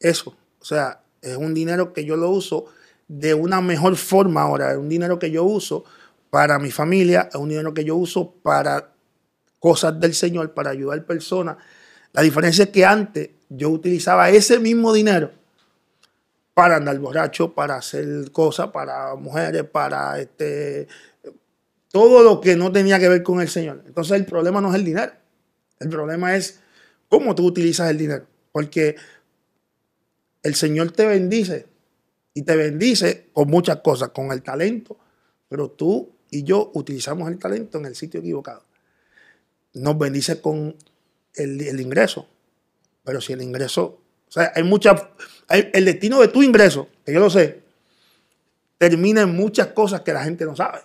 eso. 0.00 0.36
O 0.60 0.64
sea, 0.64 1.02
es 1.22 1.36
un 1.36 1.54
dinero 1.54 1.92
que 1.92 2.04
yo 2.04 2.16
lo 2.16 2.30
uso 2.30 2.66
de 3.08 3.34
una 3.34 3.60
mejor 3.60 3.96
forma 3.96 4.42
ahora. 4.42 4.72
Es 4.72 4.78
un 4.78 4.88
dinero 4.88 5.18
que 5.18 5.30
yo 5.30 5.44
uso 5.44 5.84
para 6.30 6.58
mi 6.58 6.70
familia, 6.70 7.28
es 7.32 7.36
un 7.36 7.48
dinero 7.48 7.74
que 7.74 7.84
yo 7.84 7.96
uso 7.96 8.34
para 8.42 8.92
cosas 9.58 9.98
del 9.98 10.14
Señor, 10.14 10.54
para 10.54 10.70
ayudar 10.70 11.04
personas. 11.06 11.56
La 12.12 12.22
diferencia 12.22 12.64
es 12.64 12.70
que 12.70 12.84
antes 12.84 13.30
yo 13.48 13.70
utilizaba 13.70 14.30
ese 14.30 14.58
mismo 14.58 14.92
dinero 14.92 15.32
para 16.58 16.74
andar 16.74 16.98
borracho, 16.98 17.54
para 17.54 17.76
hacer 17.76 18.32
cosas, 18.32 18.72
para 18.72 19.14
mujeres, 19.14 19.62
para 19.62 20.18
este, 20.18 20.88
todo 21.92 22.24
lo 22.24 22.40
que 22.40 22.56
no 22.56 22.72
tenía 22.72 22.98
que 22.98 23.08
ver 23.08 23.22
con 23.22 23.40
el 23.40 23.48
Señor. 23.48 23.84
Entonces 23.86 24.16
el 24.16 24.26
problema 24.26 24.60
no 24.60 24.70
es 24.70 24.74
el 24.74 24.84
dinero. 24.84 25.12
El 25.78 25.88
problema 25.88 26.34
es 26.34 26.58
cómo 27.08 27.36
tú 27.36 27.46
utilizas 27.46 27.88
el 27.88 27.98
dinero. 27.98 28.26
Porque 28.50 28.96
el 30.42 30.56
Señor 30.56 30.90
te 30.90 31.06
bendice 31.06 31.66
y 32.34 32.42
te 32.42 32.56
bendice 32.56 33.28
con 33.32 33.46
muchas 33.46 33.76
cosas, 33.76 34.08
con 34.08 34.32
el 34.32 34.42
talento, 34.42 34.98
pero 35.48 35.70
tú 35.70 36.10
y 36.28 36.42
yo 36.42 36.72
utilizamos 36.74 37.30
el 37.30 37.38
talento 37.38 37.78
en 37.78 37.84
el 37.86 37.94
sitio 37.94 38.18
equivocado. 38.18 38.64
Nos 39.74 39.96
bendice 39.96 40.40
con 40.40 40.74
el, 41.36 41.60
el 41.60 41.80
ingreso, 41.80 42.28
pero 43.04 43.20
si 43.20 43.32
el 43.32 43.42
ingreso 43.42 44.00
o 44.28 44.32
sea, 44.32 44.52
hay 44.54 44.62
muchas. 44.62 45.02
El 45.48 45.84
destino 45.86 46.20
de 46.20 46.28
tu 46.28 46.42
ingreso, 46.42 46.88
que 47.04 47.12
yo 47.12 47.20
lo 47.20 47.30
sé, 47.30 47.62
termina 48.76 49.22
en 49.22 49.34
muchas 49.34 49.68
cosas 49.68 50.02
que 50.02 50.12
la 50.12 50.22
gente 50.22 50.44
no 50.44 50.54
sabe. 50.54 50.80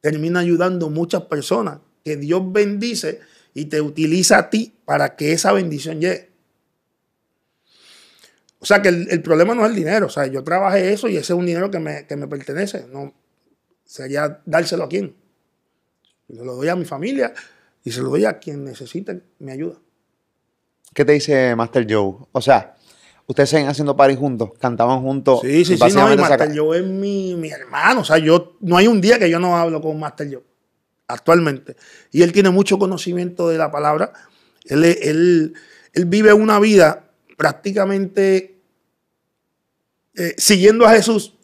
Termina 0.00 0.40
ayudando 0.40 0.90
muchas 0.90 1.22
personas 1.22 1.78
que 2.04 2.16
Dios 2.16 2.42
bendice 2.52 3.20
y 3.54 3.66
te 3.66 3.80
utiliza 3.80 4.38
a 4.38 4.50
ti 4.50 4.74
para 4.84 5.14
que 5.14 5.32
esa 5.32 5.52
bendición 5.52 6.00
llegue. 6.00 6.30
O 8.58 8.66
sea 8.66 8.82
que 8.82 8.88
el, 8.88 9.22
problema 9.22 9.54
no 9.54 9.64
es 9.64 9.70
el 9.70 9.76
dinero. 9.76 10.06
O 10.06 10.10
sea, 10.10 10.26
yo 10.26 10.42
trabajé 10.42 10.92
eso 10.92 11.08
y 11.08 11.16
ese 11.16 11.32
es 11.32 11.38
un 11.38 11.46
dinero 11.46 11.70
que 11.70 11.78
me, 11.78 12.06
que 12.06 12.16
me 12.16 12.26
pertenece. 12.26 12.86
No, 12.88 13.14
sería 13.84 14.42
dárselo 14.44 14.84
a 14.84 14.88
quién. 14.88 15.14
Se 16.28 16.44
lo 16.44 16.54
doy 16.56 16.68
a 16.68 16.76
mi 16.76 16.84
familia 16.84 17.32
y 17.84 17.92
se 17.92 18.02
lo 18.02 18.10
doy 18.10 18.24
a 18.24 18.38
quien 18.38 18.64
necesite 18.64 19.22
mi 19.38 19.52
ayuda. 19.52 19.78
¿Qué 20.92 21.04
te 21.04 21.12
dice 21.12 21.54
Master 21.54 21.86
Joe? 21.88 22.16
O 22.32 22.40
sea, 22.40 22.74
ustedes 23.26 23.50
siguen 23.50 23.68
haciendo 23.68 23.96
party 23.96 24.16
juntos, 24.16 24.50
cantaban 24.58 25.00
juntos. 25.02 25.40
Sí, 25.42 25.64
sí, 25.64 25.76
sí, 25.76 25.92
no, 25.94 26.12
y 26.12 26.16
Master 26.16 26.50
Joe 26.56 26.78
es 26.78 26.84
mi, 26.84 27.50
hermano. 27.50 28.00
O 28.00 28.04
sea, 28.04 28.18
yo 28.18 28.56
no 28.60 28.76
hay 28.76 28.88
un 28.88 29.00
día 29.00 29.18
que 29.18 29.30
yo 29.30 29.38
no 29.38 29.56
hablo 29.56 29.80
con 29.80 29.98
Master 30.00 30.28
Joe, 30.32 30.42
actualmente. 31.06 31.76
Y 32.10 32.22
él 32.22 32.32
tiene 32.32 32.50
mucho 32.50 32.78
conocimiento 32.78 33.48
de 33.48 33.58
la 33.58 33.70
palabra. 33.70 34.12
Él, 34.64 34.84
él, 34.84 35.54
él 35.92 36.04
vive 36.06 36.32
una 36.32 36.58
vida 36.58 37.08
prácticamente 37.36 38.60
eh, 40.16 40.34
siguiendo 40.36 40.84
a 40.86 40.90
Jesús, 40.90 41.34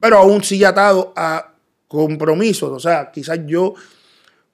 pero 0.00 0.18
aún 0.18 0.42
sigue 0.42 0.64
atado 0.64 1.12
a 1.14 1.54
compromisos. 1.86 2.70
O 2.70 2.80
sea, 2.80 3.10
quizás 3.12 3.40
yo, 3.46 3.74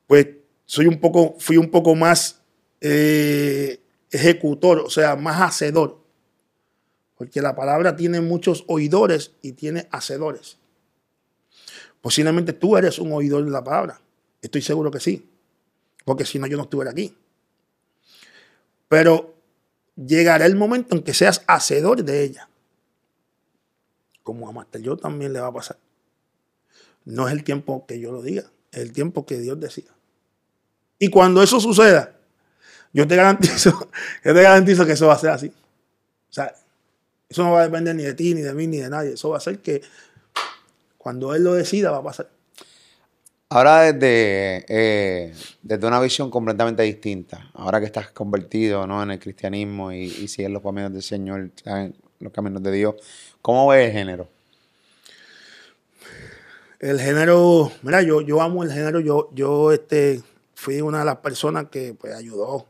pues, 0.07 0.27
soy 0.67 0.87
un 0.87 1.01
poco, 1.01 1.37
fui 1.39 1.57
un 1.57 1.71
poco 1.71 1.95
más 1.95 2.43
eh, 2.81 3.80
ejecutor, 4.11 4.81
o 4.81 4.91
sea, 4.91 5.17
más 5.17 5.41
hacedor. 5.41 6.01
Porque 7.17 7.43
la 7.43 7.55
palabra 7.55 7.97
tiene 7.97 8.21
muchos 8.21 8.65
oidores 8.67 9.33
y 9.43 9.53
tiene 9.53 9.89
hacedores. 9.91 10.59
Posiblemente 12.01 12.53
tú 12.53 12.77
eres 12.77 12.99
un 12.99 13.13
oidor 13.13 13.45
de 13.45 13.51
la 13.51 13.63
palabra. 13.63 14.01
Estoy 14.41 14.63
seguro 14.63 14.91
que 14.91 15.01
sí. 15.01 15.29
Porque 16.05 16.25
si 16.25 16.39
no, 16.39 16.47
yo 16.47 16.57
no 16.57 16.63
estuviera 16.65 16.91
aquí. 16.91 17.15
Pero 18.89 19.35
llegará 19.95 20.47
el 20.47 20.57
momento 20.57 20.97
en 20.97 21.03
que 21.03 21.15
seas 21.15 21.43
hacedor 21.47 22.03
de 22.03 22.25
ella. 22.25 22.49
Como 24.23 24.49
a 24.49 24.53
Master 24.53 24.81
yo 24.81 24.97
también 24.97 25.33
le 25.33 25.41
va 25.41 25.49
a 25.49 25.53
pasar. 25.53 25.79
No 27.05 27.29
es 27.29 27.35
el 27.35 27.45
tiempo 27.45 27.87
que 27.87 28.01
yo 28.01 28.13
lo 28.13 28.23
diga, 28.23 28.51
es 28.73 28.81
el 28.81 28.93
tiempo 28.93 29.27
que 29.27 29.39
Dios 29.39 29.59
decida. 29.61 29.95
Y 30.99 31.09
cuando 31.09 31.43
eso 31.43 31.61
suceda, 31.61 32.20
yo 32.93 33.07
te 33.07 33.17
garantizo, 33.17 33.71
yo 34.25 34.35
te 34.35 34.43
garantizo 34.43 34.87
que 34.87 34.93
eso 34.93 35.07
va 35.07 35.15
a 35.15 35.19
ser 35.19 35.31
así. 35.31 35.49
O 35.49 36.33
sea, 36.33 36.55
eso 37.29 37.43
no 37.43 37.53
va 37.53 37.61
a 37.61 37.65
depender 37.65 37.95
ni 37.95 38.03
de 38.03 38.15
ti, 38.15 38.35
ni 38.35 38.41
de 38.41 38.53
mí, 38.55 38.67
ni 38.67 38.79
de 38.79 38.91
nadie. 38.91 39.15
Eso 39.15 39.31
va 39.31 39.37
a 39.37 39.41
ser 39.41 39.59
que 39.59 39.83
cuando 40.99 41.35
Él 41.35 41.45
lo 41.45 41.55
decida 41.55 41.91
va 41.91 41.99
a 41.99 42.03
pasar. 42.03 42.29
Ahora 43.49 43.93
desde, 43.93 44.65
eh, 44.69 45.35
desde 45.63 45.87
una 45.87 46.01
visión 46.01 46.31
completamente 46.31 46.85
distinta, 46.85 47.51
ahora 47.55 47.81
que 47.81 47.87
estás 47.87 48.11
convertido 48.11 48.87
¿no? 48.87 49.03
en 49.03 49.11
el 49.11 49.19
cristianismo 49.19 49.91
y, 49.91 50.05
y 50.05 50.29
sigues 50.29 50.53
los 50.53 50.63
caminos 50.63 50.93
del 50.93 51.03
Señor, 51.03 51.51
los 52.21 52.33
caminos 52.33 52.63
de 52.63 52.71
Dios, 52.71 52.95
¿cómo 53.43 53.67
ves 53.67 53.89
el 53.89 53.93
género? 53.93 54.29
El 56.79 57.01
género, 57.01 57.73
mira, 57.83 58.03
yo, 58.03 58.21
yo 58.21 58.41
amo 58.41 58.63
el 58.63 58.73
género, 58.73 59.01
yo, 59.01 59.31
yo 59.35 59.73
este, 59.73 60.23
fui 60.55 60.81
una 60.81 61.01
de 61.01 61.07
las 61.07 61.17
personas 61.17 61.67
que 61.71 61.93
pues, 61.93 62.15
ayudó 62.15 62.67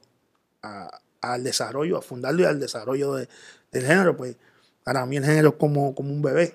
al 0.63 1.45
desarrollo, 1.45 1.99
a 1.99 2.03
fundarlo 2.03 2.43
y 2.43 2.47
al 2.47 2.61
desarrollo 2.61 3.15
de- 3.15 3.29
del 3.73 3.87
género. 3.87 4.17
Pues 4.17 4.37
para 4.85 5.05
mí 5.07 5.17
el 5.17 5.25
género 5.25 5.51
es 5.51 5.55
como, 5.57 5.95
como 5.95 6.11
un 6.13 6.23
bebé. 6.23 6.55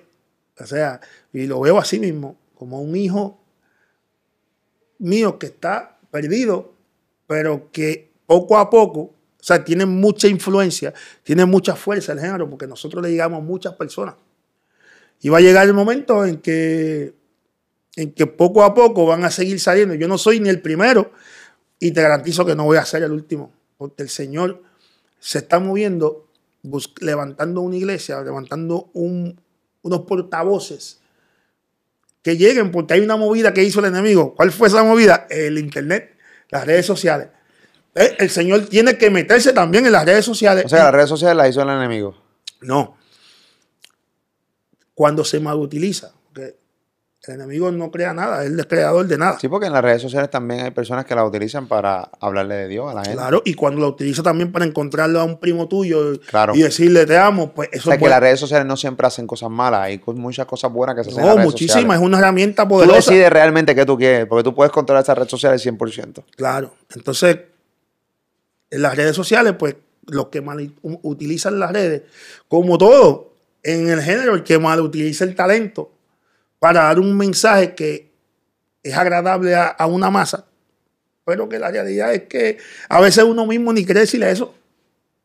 O 0.58 0.66
sea, 0.66 1.00
y 1.32 1.46
lo 1.46 1.60
veo 1.60 1.78
así 1.78 1.98
mismo, 1.98 2.36
como 2.54 2.80
un 2.80 2.96
hijo 2.96 3.38
mío 4.98 5.38
que 5.38 5.46
está 5.46 5.98
perdido, 6.10 6.72
pero 7.26 7.70
que 7.72 8.10
poco 8.26 8.56
a 8.58 8.70
poco, 8.70 9.00
o 9.00 9.14
sea, 9.40 9.62
tiene 9.64 9.86
mucha 9.86 10.28
influencia, 10.28 10.94
tiene 11.22 11.44
mucha 11.44 11.76
fuerza 11.76 12.12
el 12.12 12.20
género, 12.20 12.48
porque 12.48 12.66
nosotros 12.66 13.02
le 13.02 13.10
llegamos 13.10 13.38
a 13.38 13.42
muchas 13.42 13.74
personas. 13.74 14.14
Y 15.20 15.28
va 15.28 15.38
a 15.38 15.40
llegar 15.40 15.66
el 15.66 15.74
momento 15.74 16.24
en 16.24 16.38
que, 16.38 17.14
en 17.96 18.12
que 18.12 18.26
poco 18.26 18.64
a 18.64 18.74
poco 18.74 19.06
van 19.06 19.24
a 19.24 19.30
seguir 19.30 19.60
saliendo. 19.60 19.94
Yo 19.94 20.08
no 20.08 20.18
soy 20.18 20.40
ni 20.40 20.48
el 20.48 20.60
primero 20.60 21.12
y 21.78 21.90
te 21.92 22.02
garantizo 22.02 22.44
que 22.44 22.54
no 22.54 22.64
voy 22.64 22.78
a 22.78 22.84
ser 22.84 23.02
el 23.02 23.12
último, 23.12 23.52
porque 23.78 24.02
el 24.02 24.08
Señor 24.08 24.62
se 25.18 25.38
está 25.38 25.58
moviendo, 25.58 26.28
levantando 27.00 27.60
una 27.60 27.76
iglesia, 27.76 28.20
levantando 28.22 28.90
un- 28.92 29.40
unos 29.82 30.00
portavoces 30.00 31.00
que 32.22 32.36
lleguen, 32.36 32.70
porque 32.72 32.94
hay 32.94 33.00
una 33.00 33.16
movida 33.16 33.54
que 33.54 33.62
hizo 33.62 33.78
el 33.80 33.86
enemigo. 33.86 34.34
¿Cuál 34.34 34.50
fue 34.50 34.68
esa 34.68 34.82
movida? 34.82 35.26
El 35.30 35.58
Internet, 35.58 36.16
las 36.50 36.66
redes 36.66 36.84
sociales. 36.86 37.28
Eh, 37.94 38.16
El 38.18 38.30
Señor 38.30 38.66
tiene 38.66 38.98
que 38.98 39.10
meterse 39.10 39.52
también 39.52 39.86
en 39.86 39.92
las 39.92 40.04
redes 40.04 40.24
sociales. 40.24 40.64
O 40.66 40.68
sea, 40.68 40.84
las 40.84 40.92
redes 40.94 41.08
sociales 41.08 41.36
las 41.36 41.48
hizo 41.50 41.62
el 41.62 41.70
enemigo. 41.70 42.20
No. 42.60 42.96
Cuando 44.94 45.24
se 45.24 45.40
malutiliza. 45.40 46.12
El 47.26 47.34
enemigo 47.34 47.70
no 47.72 47.90
crea 47.90 48.12
nada, 48.14 48.44
él 48.44 48.58
es 48.58 48.66
creador 48.66 49.06
de 49.06 49.18
nada. 49.18 49.38
Sí, 49.40 49.48
porque 49.48 49.66
en 49.66 49.72
las 49.72 49.82
redes 49.82 50.00
sociales 50.02 50.30
también 50.30 50.60
hay 50.64 50.70
personas 50.70 51.04
que 51.04 51.14
las 51.14 51.26
utilizan 51.26 51.66
para 51.66 52.10
hablarle 52.20 52.54
de 52.54 52.68
Dios 52.68 52.90
a 52.90 52.94
la 52.94 53.00
gente. 53.02 53.16
Claro, 53.16 53.42
y 53.44 53.54
cuando 53.54 53.80
lo 53.80 53.88
utiliza 53.88 54.22
también 54.22 54.52
para 54.52 54.64
encontrarlo 54.64 55.20
a 55.20 55.24
un 55.24 55.38
primo 55.40 55.66
tuyo 55.68 56.18
Claro. 56.28 56.54
y 56.54 56.62
decirle 56.62 57.04
te 57.06 57.16
amo, 57.18 57.52
pues 57.52 57.68
eso 57.72 57.80
O 57.80 57.84
sea, 57.90 57.94
es 57.94 58.02
que 58.02 58.08
las 58.08 58.20
redes 58.20 58.38
sociales 58.40 58.66
no 58.66 58.76
siempre 58.76 59.06
hacen 59.06 59.26
cosas 59.26 59.50
malas. 59.50 59.80
Hay 59.80 60.00
muchas 60.14 60.46
cosas 60.46 60.72
buenas 60.72 60.94
que 60.96 61.04
se 61.04 61.10
hacen 61.10 61.22
en 61.24 61.28
No, 61.28 61.34
las 61.36 61.44
muchísimas, 61.44 61.98
es 61.98 62.02
una 62.04 62.18
herramienta 62.18 62.62
Tú 62.62 62.68
poderosa. 62.70 62.96
decides 63.10 63.30
realmente 63.30 63.74
qué 63.74 63.84
tú 63.84 63.96
quieres, 63.98 64.26
porque 64.26 64.44
tú 64.44 64.54
puedes 64.54 64.72
controlar 64.72 65.02
esas 65.02 65.16
redes 65.18 65.30
sociales 65.30 65.60
100%. 65.66 66.22
Claro. 66.36 66.74
Entonces, 66.94 67.38
en 68.70 68.82
las 68.82 68.94
redes 68.96 69.16
sociales, 69.16 69.54
pues, 69.58 69.76
los 70.06 70.28
que 70.28 70.40
mal 70.40 70.72
utilizan 70.82 71.58
las 71.58 71.72
redes, 71.72 72.02
como 72.48 72.78
todo, 72.78 73.32
en 73.62 73.88
el 73.88 74.00
género, 74.00 74.34
el 74.34 74.44
que 74.44 74.58
mal 74.58 74.80
utiliza 74.80 75.24
el 75.24 75.34
talento 75.34 75.90
para 76.66 76.82
dar 76.82 76.98
un 76.98 77.16
mensaje 77.16 77.76
que 77.76 78.10
es 78.82 78.92
agradable 78.92 79.54
a, 79.54 79.86
una 79.86 80.10
masa, 80.10 80.48
pero 81.24 81.48
que 81.48 81.60
la 81.60 81.70
realidad 81.70 82.12
es 82.12 82.22
que 82.22 82.58
a 82.88 83.00
veces 83.00 83.22
uno 83.22 83.46
mismo 83.46 83.72
ni 83.72 83.84
quiere 83.84 84.00
decirle 84.00 84.32
eso. 84.32 84.52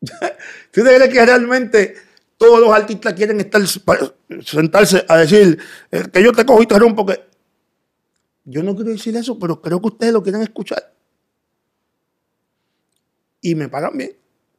¿Tú 0.00 0.82
crees 0.82 1.08
que 1.08 1.26
realmente 1.26 1.96
todos 2.36 2.60
los 2.60 2.72
artistas 2.72 3.12
quieren 3.14 3.40
estar 3.40 3.60
sentarse 4.44 5.04
a 5.08 5.16
decir 5.16 5.58
eh, 5.90 6.04
que 6.12 6.22
yo 6.22 6.32
te 6.32 6.46
cojo 6.46 6.62
y 6.62 6.66
te 6.68 6.78
rompo? 6.78 7.04
Yo 8.44 8.62
no 8.62 8.76
quiero 8.76 8.92
decir 8.92 9.16
eso, 9.16 9.36
pero 9.36 9.60
creo 9.60 9.80
que 9.80 9.88
ustedes 9.88 10.12
lo 10.12 10.22
quieren 10.22 10.42
escuchar 10.42 10.94
y 13.40 13.56
me 13.56 13.68
pagan 13.68 13.98
bien, 13.98 14.12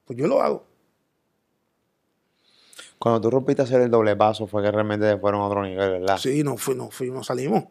pues 0.04 0.20
yo 0.20 0.28
lo 0.28 0.42
hago. 0.42 0.66
Cuando 3.04 3.20
tú 3.20 3.30
rompiste 3.30 3.62
hacer 3.62 3.82
el 3.82 3.92
doble 3.92 4.16
paso 4.16 4.48
fue 4.48 4.64
que 4.64 4.72
realmente 4.72 5.18
fueron 5.18 5.42
a 5.42 5.48
otro 5.48 5.62
nivel, 5.62 5.92
¿verdad? 5.92 6.18
Sí, 6.18 6.42
nos 6.42 6.62
fuimos, 6.62 6.96
fuimos, 6.96 7.28
salimos. 7.28 7.66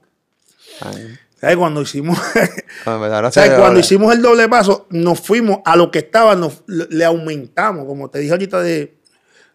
Ay, 0.82 1.18
¿Sabes? 1.40 1.56
Cuando 1.56 1.80
hicimos, 1.80 2.18
Cuando 2.84 3.30
Cuando 3.56 3.80
hicimos 3.80 4.14
el 4.14 4.20
doble 4.20 4.46
paso, 4.50 4.86
nos 4.90 5.22
fuimos 5.22 5.60
a 5.64 5.74
lo 5.74 5.90
que 5.90 6.00
estaba, 6.00 6.36
nos, 6.36 6.64
le 6.66 7.02
aumentamos, 7.06 7.86
como 7.86 8.10
te 8.10 8.18
dije 8.18 8.32
ahorita 8.32 8.60
de, 8.60 8.98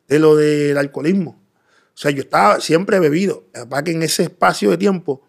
de 0.07 0.17
lo 0.17 0.35
del 0.35 0.79
alcoholismo. 0.79 1.39
O 1.93 1.93
sea, 1.93 2.09
yo 2.09 2.21
estaba 2.21 2.59
siempre 2.59 2.99
bebido. 2.99 3.43
Para 3.69 3.83
que 3.83 3.91
en 3.91 4.01
ese 4.01 4.23
espacio 4.23 4.71
de 4.71 4.77
tiempo 4.77 5.27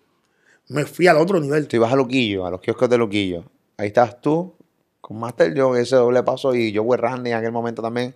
me 0.68 0.86
fui 0.86 1.08
al 1.08 1.18
otro 1.18 1.38
nivel. 1.40 1.68
Tú 1.68 1.76
ibas 1.76 1.92
a 1.92 1.96
Luquillo, 1.96 2.46
a 2.46 2.50
los 2.50 2.62
kioscos 2.62 2.88
de 2.88 2.96
Luquillo. 2.96 3.44
Ahí 3.76 3.88
estás 3.88 4.18
tú 4.22 4.54
con 5.02 5.20
Master 5.20 5.52
Joe, 5.54 5.78
ese 5.78 5.96
doble 5.96 6.22
paso, 6.22 6.54
y 6.54 6.72
yo, 6.72 6.84
Randy, 6.90 7.32
en 7.32 7.36
aquel 7.36 7.52
momento 7.52 7.82
también, 7.82 8.14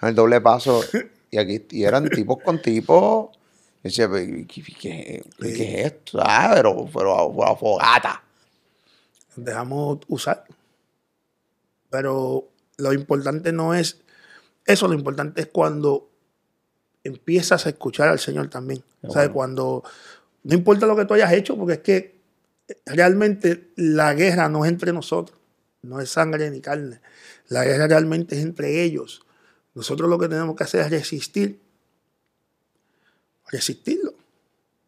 con 0.00 0.08
el 0.08 0.14
doble 0.14 0.40
paso. 0.40 0.82
Y 1.34 1.38
aquí 1.38 1.66
y 1.70 1.82
eran 1.84 2.08
tipos 2.08 2.38
con 2.44 2.62
tipos. 2.62 3.36
Y 3.82 3.88
decía, 3.88 4.08
"Pero, 4.08 4.46
¿qué, 4.46 4.62
qué- 4.62 4.74
qué- 4.80 5.24
qué 5.40 5.80
es 5.80 5.86
esto? 5.86 6.18
Ah, 6.22 6.52
pero, 6.54 6.88
pero 6.94 7.42
a, 7.44 7.56
fogata. 7.56 8.22
dejamos 9.36 9.98
usar. 10.08 10.44
Pero 11.90 12.48
lo 12.78 12.92
importante 12.92 13.52
no 13.52 13.74
es 13.74 13.98
eso, 14.66 14.88
lo 14.88 14.94
importante 14.94 15.40
es 15.42 15.48
cuando 15.48 16.08
empiezas 17.02 17.66
a 17.66 17.70
escuchar 17.70 18.08
al 18.08 18.18
Señor 18.18 18.48
también. 18.48 18.82
Bueno. 19.02 19.32
cuando 19.32 19.84
no 20.44 20.54
importa 20.54 20.86
lo 20.86 20.96
que 20.96 21.04
tú 21.04 21.14
hayas 21.14 21.32
hecho, 21.32 21.56
porque 21.58 21.74
es 21.74 21.78
que 21.80 22.14
realmente 22.86 23.70
la 23.76 24.14
guerra 24.14 24.48
no 24.48 24.64
es 24.64 24.70
entre 24.70 24.92
nosotros, 24.92 25.36
no 25.82 26.00
es 26.00 26.08
sangre 26.10 26.50
ni 26.50 26.60
carne. 26.60 27.00
La 27.48 27.64
guerra 27.64 27.86
realmente 27.88 28.36
es 28.36 28.42
entre 28.42 28.82
ellos. 28.84 29.23
Nosotros 29.74 30.08
lo 30.08 30.18
que 30.18 30.28
tenemos 30.28 30.56
que 30.56 30.64
hacer 30.64 30.80
es 30.80 30.90
resistir. 30.90 31.60
Resistirlo. 33.50 34.14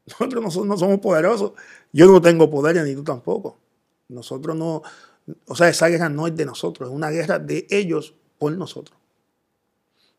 Nosotros 0.07 0.43
no 0.43 0.51
somos, 0.51 0.81
somos 0.81 1.01
poderosos. 1.01 1.53
Yo 1.93 2.07
no 2.07 2.21
tengo 2.21 2.49
poder 2.49 2.83
ni 2.85 2.95
tú 2.95 3.03
tampoco. 3.03 3.59
Nosotros 4.09 4.55
no, 4.55 4.83
o 5.47 5.57
sea, 5.57 5.69
esa 5.69 5.89
guerra 5.89 6.09
no 6.09 6.27
es 6.27 6.37
de 6.37 6.47
nosotros, 6.47 6.89
es 6.89 6.95
una 6.95 7.11
guerra 7.11 7.39
de 7.39 7.67
ellos 7.71 8.15
por 8.39 8.53
nosotros. 8.53 8.97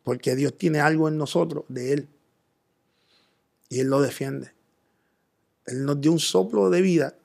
Porque 0.04 0.36
Dios 0.36 0.58
tiene 0.58 0.80
algo 0.80 1.08
en 1.08 1.18
nosotros, 1.18 1.66
de 1.70 1.94
Él. 1.94 2.10
Y 3.70 3.80
Él 3.80 3.88
lo 3.88 4.02
defiende. 4.02 4.54
Él 5.66 5.86
nos 5.86 6.00
dio 6.00 6.12
un 6.12 6.20
soplo 6.20 6.70
de 6.70 6.82
vida 6.82 7.16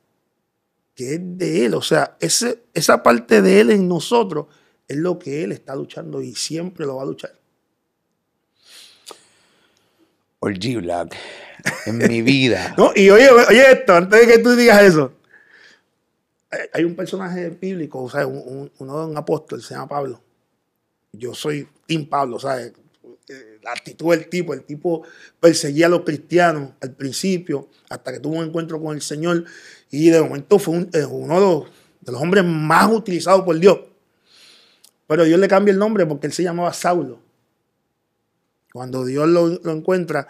que 0.95 1.15
es 1.15 1.21
de 1.23 1.67
Él. 1.67 1.75
O 1.75 1.83
sea, 1.83 2.17
esa 2.21 3.03
parte 3.03 3.43
de 3.43 3.61
Él 3.61 3.71
en 3.71 3.89
nosotros 3.89 4.47
es 4.93 4.99
lo 4.99 5.19
que 5.19 5.43
Él 5.45 5.53
está 5.53 5.75
luchando 5.77 6.21
y 6.23 6.35
siempre 6.35 6.87
lo 6.87 6.97
va 6.97 7.03
a 7.03 7.07
luchar. 7.07 7.33
Or 10.41 10.53
G-Black. 10.55 11.17
En 11.87 11.99
mi 11.99 12.23
vida. 12.23 12.75
No, 12.79 12.93
y 12.95 13.11
oye, 13.11 13.31
oye 13.31 13.71
esto, 13.73 13.95
antes 13.95 14.21
de 14.21 14.27
que 14.33 14.39
tú 14.41 14.51
digas 14.57 14.83
eso. 14.83 15.13
hay- 16.73 16.85
un 16.85 16.97
personaje 16.97 17.49
bíblico, 17.51 18.03
o 18.03 18.11
sea, 18.11 18.27
un, 18.27 18.37
un- 18.45 18.73
uno 18.79 19.01
de 19.01 19.07
un 19.07 19.17
apóstol, 19.17 19.63
se 19.63 19.75
llama 19.75 19.89
Pablo. 19.89 20.21
Yo 21.13 21.35
soy 21.35 21.69
Tim 21.87 22.09
Pablo, 22.09 22.39
¿sabes? 22.41 22.73
Eh, 23.29 23.59
La 23.63 23.71
actitud 23.73 24.11
del 24.11 24.29
tipo, 24.29 24.53
el 24.55 24.65
tipo 24.65 25.05
perseguía 25.39 25.87
a 25.87 25.91
los 25.91 26.01
cristianos 26.03 26.71
al 26.81 26.93
principio, 26.93 27.69
hasta 27.89 28.13
que 28.13 28.19
tuvo 28.19 28.39
un 28.39 28.47
encuentro 28.47 28.81
con 28.83 28.97
el 28.97 29.03
Señor, 29.03 29.45
y 29.91 30.11
de 30.11 30.21
momento 30.21 30.59
fue 30.59 30.75
un- 30.75 30.91
eh, 30.93 31.05
uno 31.05 31.35
de 31.35 31.41
los, 31.41 31.65
de 32.01 32.13
los 32.13 32.21
hombres 32.21 32.45
más 32.45 32.91
utilizados 32.93 33.43
por 33.45 33.57
Dios. 33.61 33.79
Pero 35.07 35.25
Dios 35.25 35.39
le 35.39 35.49
cambia 35.49 35.73
el 35.73 35.79
nombre 35.79 36.07
porque 36.07 36.27
él 36.27 36.33
se 36.33 36.43
llamaba 36.43 36.73
Saulo. 36.73 37.21
Cuando 38.73 39.05
Dios 39.05 39.29
lo, 39.29 39.71
encuentra, 39.71 40.29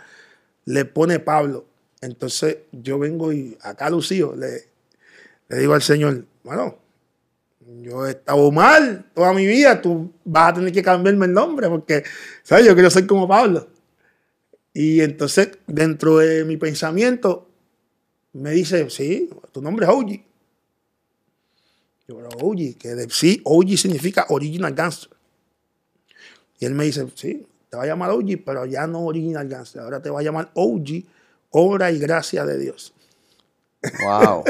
le 0.65 0.85
pone 0.85 1.21
Pablo. 1.21 1.67
Entonces 2.01 2.59
yo 2.73 2.99
vengo 2.99 3.33
y 3.33 3.57
acá 3.63 3.89
Lucío 3.89 4.35
le, 4.35 4.69
le 5.49 5.59
digo 5.59 5.75
al 5.75 5.83
Señor, 5.83 6.25
bueno, 6.43 6.79
yo 7.83 8.07
he 8.07 8.11
estado 8.11 8.51
mal 8.51 9.05
toda 9.15 9.33
mi 9.33 9.47
vida, 9.47 9.81
tú 9.81 10.13
vas 10.25 10.51
a 10.51 10.55
tener 10.55 10.73
que 10.73 10.83
cambiarme 10.83 11.27
el 11.27 11.33
nombre 11.33 11.69
porque, 11.69 12.03
¿sabes? 12.43 12.67
Yo 12.67 12.75
quiero 12.75 12.91
ser 12.91 13.07
como 13.07 13.29
Pablo. 13.29 13.69
Y 14.75 15.01
entonces 15.01 15.51
dentro 15.67 16.19
de 16.19 16.45
mi 16.45 16.57
pensamiento 16.57 17.49
me 18.33 18.51
dice, 18.53 18.89
sí, 18.91 19.31
tu 19.53 19.63
nombre 19.63 19.87
es 19.87 19.93
OG. 19.93 20.32
Yo, 22.09 22.17
pero 22.17 22.29
OG, 22.31 22.77
que 22.79 22.89
de, 22.95 23.09
sí, 23.11 23.41
OG 23.45 23.77
significa 23.79 24.27
Original 24.31 24.75
Gangster. 24.75 25.11
Y 26.59 26.65
él 26.67 26.75
me 26.75 26.85
dice, 26.85 27.07
sí, 27.15 27.47
te 27.71 27.77
va 27.77 27.85
a 27.85 27.87
llamar 27.87 28.11
OG, 28.11 28.45
pero 28.45 28.67
ya 28.67 28.87
no 28.87 29.01
Original 29.05 29.49
Gangster, 29.49 29.83
ahora 29.83 30.01
te 30.03 30.11
va 30.11 30.21
a 30.21 30.23
llamar 30.23 30.51
OG, 30.55 31.05
obra 31.51 31.91
y 31.91 31.99
gracia 31.99 32.45
de 32.45 32.59
Dios. 32.59 32.93
Wow. 34.05 34.45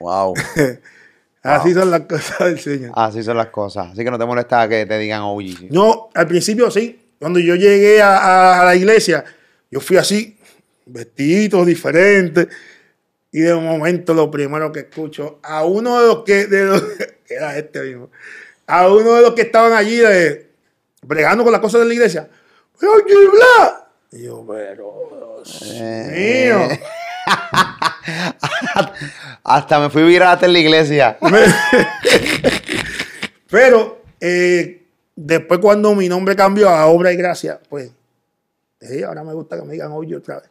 Wow. 0.00 0.34
Así 1.42 1.74
son 1.74 1.90
las 1.90 2.02
cosas 2.02 2.38
del 2.38 2.58
Señor. 2.60 2.92
Así 2.94 3.22
son 3.22 3.36
las 3.36 3.48
cosas. 3.48 3.92
Así 3.92 4.02
que 4.02 4.10
no 4.10 4.18
te 4.18 4.24
molesta 4.24 4.66
que 4.68 4.86
te 4.86 4.98
digan 4.98 5.22
OG. 5.22 5.70
No, 5.70 6.08
al 6.14 6.26
principio 6.26 6.70
sí. 6.70 6.98
Cuando 7.18 7.38
yo 7.38 7.54
llegué 7.54 8.00
a, 8.02 8.16
a- 8.18 8.60
a 8.62 8.64
la 8.64 8.74
iglesia, 8.76 9.24
yo 9.70 9.80
fui 9.80 9.96
así, 9.98 10.38
vestiditos 10.86 11.66
diferentes. 11.66 12.48
Y 13.34 13.40
de 13.40 13.52
momento 13.56 14.14
lo 14.14 14.30
primero 14.30 14.70
que 14.70 14.78
escucho 14.80 15.40
a 15.42 15.64
uno 15.64 16.00
de 16.00 16.06
los 16.06 16.22
que, 16.22 16.46
de 16.46 16.64
los- 16.66 16.82
que 16.82 17.24
era 17.34 17.58
este 17.58 17.80
mismo, 17.82 18.08
a 18.68 18.86
uno 18.88 19.14
de 19.14 19.22
los 19.22 19.34
que 19.34 19.42
estaban 19.42 19.72
allí 19.72 19.96
de, 19.96 20.52
bregando 21.02 21.42
con 21.42 21.50
las 21.52 21.60
cosas 21.60 21.80
de 21.80 21.88
la 21.88 21.94
iglesia. 21.94 22.30
Y 24.12 24.22
yo, 24.22 24.46
pero 24.46 25.42
Dios 25.44 25.62
Eh. 25.74 26.46
mío. 26.48 26.68
Hasta 29.42 29.80
me 29.80 29.90
fui 29.90 30.04
viral 30.04 30.28
hasta 30.34 30.46
en 30.46 30.52
la 30.52 30.58
iglesia. 30.60 31.18
Pero 33.50 34.02
eh, 34.20 34.86
después 35.16 35.60
cuando 35.60 35.94
mi 35.94 36.08
nombre 36.08 36.36
cambió 36.36 36.68
a 36.68 36.86
Obra 36.86 37.12
y 37.12 37.16
Gracia, 37.16 37.60
pues 37.68 37.90
eh, 38.80 39.04
ahora 39.04 39.24
me 39.24 39.32
gusta 39.32 39.56
que 39.56 39.62
me 39.64 39.72
digan 39.72 39.92
hoy 39.92 40.14
otra 40.14 40.40
vez. 40.40 40.50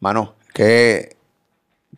Mano, 0.00 0.34
qué, 0.52 1.16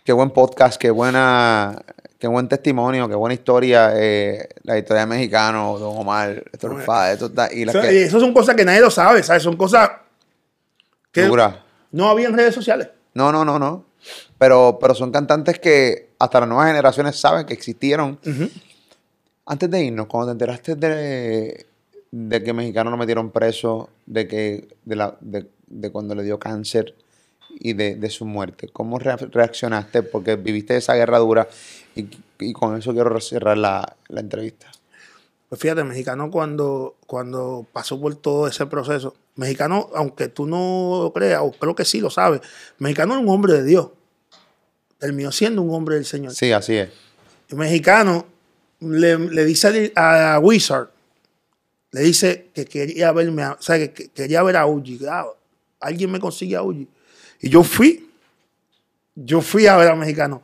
qué 0.04 0.12
buen 0.12 0.30
podcast, 0.30 0.80
qué 0.80 0.90
buena, 0.90 1.82
qué 2.18 2.26
buen 2.28 2.48
testimonio, 2.48 3.08
qué 3.08 3.14
buena 3.14 3.34
historia. 3.34 3.92
eh, 3.94 4.48
la 4.62 4.78
historia 4.78 5.02
de 5.02 5.06
mexicano, 5.06 5.78
Don 5.78 5.96
Omar, 5.98 6.44
Héctor 6.52 6.82
Fade, 6.82 7.12
esto 7.14 7.26
está- 7.26 7.52
y 7.52 7.64
las 7.64 7.74
O 7.74 7.80
sea, 7.80 7.90
que- 7.90 8.04
eso 8.04 8.20
son 8.20 8.32
cosas 8.32 8.54
que 8.56 8.64
nadie 8.64 8.80
lo 8.80 8.90
sabe, 8.90 9.22
¿sabes? 9.22 9.42
Son 9.42 9.56
cosas 9.56 9.90
que 11.12 11.22
Dura. 11.22 11.64
no 11.92 12.08
había 12.08 12.28
en 12.28 12.36
redes 12.36 12.54
sociales. 12.54 12.88
No, 13.14 13.30
no, 13.30 13.44
no, 13.44 13.58
no. 13.58 13.84
Pero, 14.38 14.78
pero 14.80 14.94
son 14.94 15.10
cantantes 15.12 15.58
que 15.60 16.10
hasta 16.18 16.40
las 16.40 16.48
nuevas 16.48 16.66
generaciones 16.66 17.16
saben 17.18 17.46
que 17.46 17.54
existieron. 17.54 18.18
Antes 19.46 19.70
de 19.70 19.84
irnos, 19.84 20.06
cuando 20.06 20.26
te 20.28 20.32
enteraste 20.32 20.74
de, 20.74 21.66
de 22.10 22.42
que 22.42 22.52
mexicanos 22.52 22.90
lo 22.90 22.96
metieron 22.96 23.30
preso, 23.30 23.90
de 24.06 24.26
que 24.26 24.68
de, 24.84 24.96
la, 24.96 25.16
de, 25.20 25.46
de 25.66 25.90
cuando 25.92 26.14
le 26.14 26.22
dio 26.22 26.38
cáncer 26.38 26.94
y 27.58 27.72
de, 27.74 27.96
de 27.96 28.10
su 28.10 28.24
muerte, 28.24 28.68
¿cómo 28.72 28.98
rea- 28.98 29.16
reaccionaste? 29.16 30.02
Porque 30.02 30.36
viviste 30.36 30.76
esa 30.76 30.94
guerra 30.94 31.18
dura 31.18 31.48
y, 31.94 32.06
y 32.40 32.52
con 32.52 32.76
eso 32.76 32.92
quiero 32.92 33.20
cerrar 33.20 33.56
la, 33.58 33.96
la 34.08 34.20
entrevista. 34.20 34.70
Pues 35.48 35.60
fíjate, 35.60 35.84
mexicano 35.84 36.30
cuando, 36.30 36.96
cuando 37.06 37.66
pasó 37.72 38.00
por 38.00 38.14
todo 38.16 38.48
ese 38.48 38.66
proceso, 38.66 39.14
mexicano, 39.36 39.88
aunque 39.94 40.28
tú 40.28 40.46
no 40.46 41.00
lo 41.04 41.12
creas, 41.12 41.40
o 41.42 41.52
creo 41.52 41.74
que 41.74 41.84
sí 41.84 42.00
lo 42.00 42.10
sabes, 42.10 42.40
mexicano 42.78 43.14
era 43.14 43.22
un 43.22 43.28
hombre 43.28 43.52
de 43.54 43.64
Dios. 43.64 43.88
Terminó 44.98 45.30
siendo 45.32 45.62
un 45.62 45.74
hombre 45.74 45.96
del 45.96 46.06
Señor. 46.06 46.32
Sí, 46.34 46.50
así 46.52 46.74
es. 46.76 46.88
El 47.50 47.56
mexicano 47.58 48.26
le, 48.80 49.18
le 49.18 49.44
dice 49.44 49.92
a, 49.94 50.34
a 50.34 50.38
Wizard, 50.38 50.88
le 51.92 52.00
dice 52.00 52.48
que 52.54 52.64
quería 52.64 53.12
verme, 53.12 53.42
a- 53.42 53.52
o 53.52 53.62
sea, 53.62 53.76
que, 53.78 53.92
que 53.92 54.08
quería 54.08 54.42
ver 54.42 54.56
a 54.56 54.66
Uji. 54.66 55.00
Ah, 55.08 55.26
Alguien 55.80 56.10
me 56.10 56.18
consigue 56.18 56.56
a 56.56 56.62
Uji. 56.62 56.88
Y 57.44 57.50
yo 57.50 57.62
fui, 57.62 58.10
yo 59.14 59.42
fui 59.42 59.66
a 59.66 59.76
ver 59.76 59.88
a 59.88 59.94
mexicano. 59.94 60.40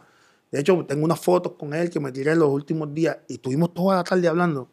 De 0.51 0.60
hecho, 0.60 0.85
tengo 0.85 1.02
unas 1.02 1.18
fotos 1.18 1.55
con 1.59 1.72
él 1.72 1.89
que 1.89 1.98
me 1.98 2.12
tiré 2.12 2.32
en 2.32 2.40
los 2.40 2.51
últimos 2.51 2.93
días 2.93 3.16
y 3.27 3.36
estuvimos 3.36 3.72
toda 3.72 3.97
la 3.97 4.05
tarde 4.05 4.28
hablando. 4.28 4.68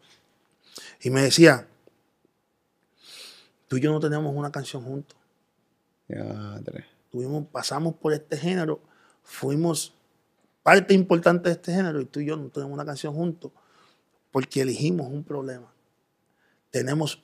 Y 1.00 1.08
me 1.08 1.22
decía, 1.22 1.66
tú 3.66 3.78
y 3.78 3.80
yo 3.80 3.90
no 3.90 3.98
tenemos 3.98 4.36
una 4.36 4.52
canción 4.52 4.84
juntos. 4.84 5.16
Ya. 6.06 6.60
Tuvimos, 7.10 7.46
pasamos 7.46 7.94
por 7.94 8.12
este 8.12 8.36
género, 8.36 8.78
fuimos 9.22 9.94
parte 10.62 10.92
importante 10.92 11.48
de 11.48 11.54
este 11.54 11.72
género 11.72 11.98
y 11.98 12.04
tú 12.04 12.20
y 12.20 12.26
yo 12.26 12.36
no 12.36 12.50
tenemos 12.50 12.74
una 12.74 12.84
canción 12.84 13.14
juntos 13.14 13.52
porque 14.30 14.60
elegimos 14.60 15.06
un 15.06 15.24
problema. 15.24 15.72
Tenemos 16.70 17.22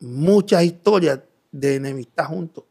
muchas 0.00 0.64
historias 0.64 1.20
de 1.52 1.74
enemistad 1.74 2.24
juntos. 2.24 2.64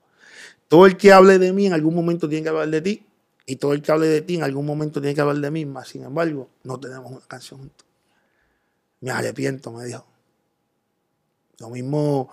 Todo 0.73 0.87
el 0.87 0.97
que 0.97 1.11
hable 1.13 1.37
de 1.37 1.53
mí 1.53 1.67
en 1.67 1.73
algún 1.73 1.93
momento 1.93 2.27
tiene 2.27 2.41
que 2.41 2.49
hablar 2.49 2.67
de 2.67 2.81
ti 2.81 3.05
y 3.45 3.57
todo 3.57 3.73
el 3.73 3.83
que 3.83 3.91
hable 3.91 4.07
de 4.07 4.21
ti 4.21 4.37
en 4.37 4.43
algún 4.43 4.65
momento 4.65 4.99
tiene 4.99 5.13
que 5.13 5.21
hablar 5.21 5.37
de 5.37 5.51
mí. 5.51 5.67
Mas, 5.67 5.89
sin 5.89 6.01
embargo, 6.03 6.49
no 6.63 6.79
tenemos 6.79 7.11
una 7.11 7.21
canción 7.27 7.59
juntos. 7.59 7.85
Me 8.99 9.11
arrepiento, 9.11 9.71
me 9.71 9.85
dijo. 9.85 10.03
Lo 11.59 11.69
mismo 11.69 12.31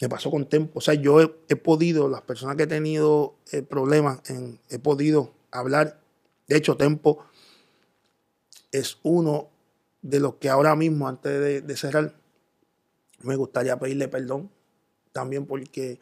me 0.00 0.08
pasó 0.08 0.30
con 0.30 0.48
Tempo. 0.48 0.78
O 0.78 0.80
sea, 0.80 0.94
yo 0.94 1.20
he, 1.20 1.56
podido, 1.56 2.08
las 2.08 2.22
personas 2.22 2.54
que 2.54 2.62
he 2.62 2.66
tenido 2.68 3.34
eh, 3.50 3.62
problemas, 3.62 4.20
en- 4.30 4.60
he 4.70 4.78
podido 4.78 5.34
hablar. 5.50 5.98
De 6.46 6.56
hecho, 6.56 6.76
Tempo 6.76 7.24
es 8.70 8.98
uno 9.02 9.48
de 10.02 10.20
los 10.20 10.36
que 10.36 10.48
ahora 10.48 10.76
mismo, 10.76 11.08
antes 11.08 11.66
de 11.66 11.76
cerrar, 11.76 12.14
me 13.24 13.34
gustaría 13.34 13.76
pedirle 13.80 14.06
perdón. 14.06 14.48
También 15.10 15.44
porque, 15.44 15.98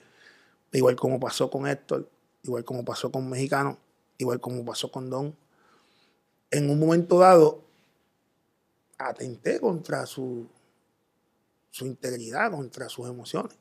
igual 0.76 0.96
como 0.96 1.18
pasó 1.18 1.50
con 1.50 1.66
Héctor, 1.66 2.08
igual 2.42 2.64
como 2.64 2.84
pasó 2.84 3.10
con 3.10 3.28
Mexicano, 3.28 3.78
igual 4.18 4.40
como 4.40 4.64
pasó 4.64 4.90
con 4.90 5.08
Don, 5.08 5.34
en 6.50 6.70
un 6.70 6.78
momento 6.78 7.18
dado 7.18 7.62
atenté 8.98 9.58
contra 9.58 10.06
su, 10.06 10.46
su 11.70 11.86
integridad, 11.86 12.50
contra 12.50 12.88
sus 12.88 13.08
emociones. 13.08 13.56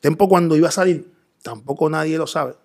Tempo 0.00 0.28
cuando 0.28 0.56
iba 0.56 0.68
a 0.68 0.72
salir, 0.72 1.12
tampoco 1.42 1.90
nadie 1.90 2.16
lo 2.16 2.26
sabe. 2.26 2.56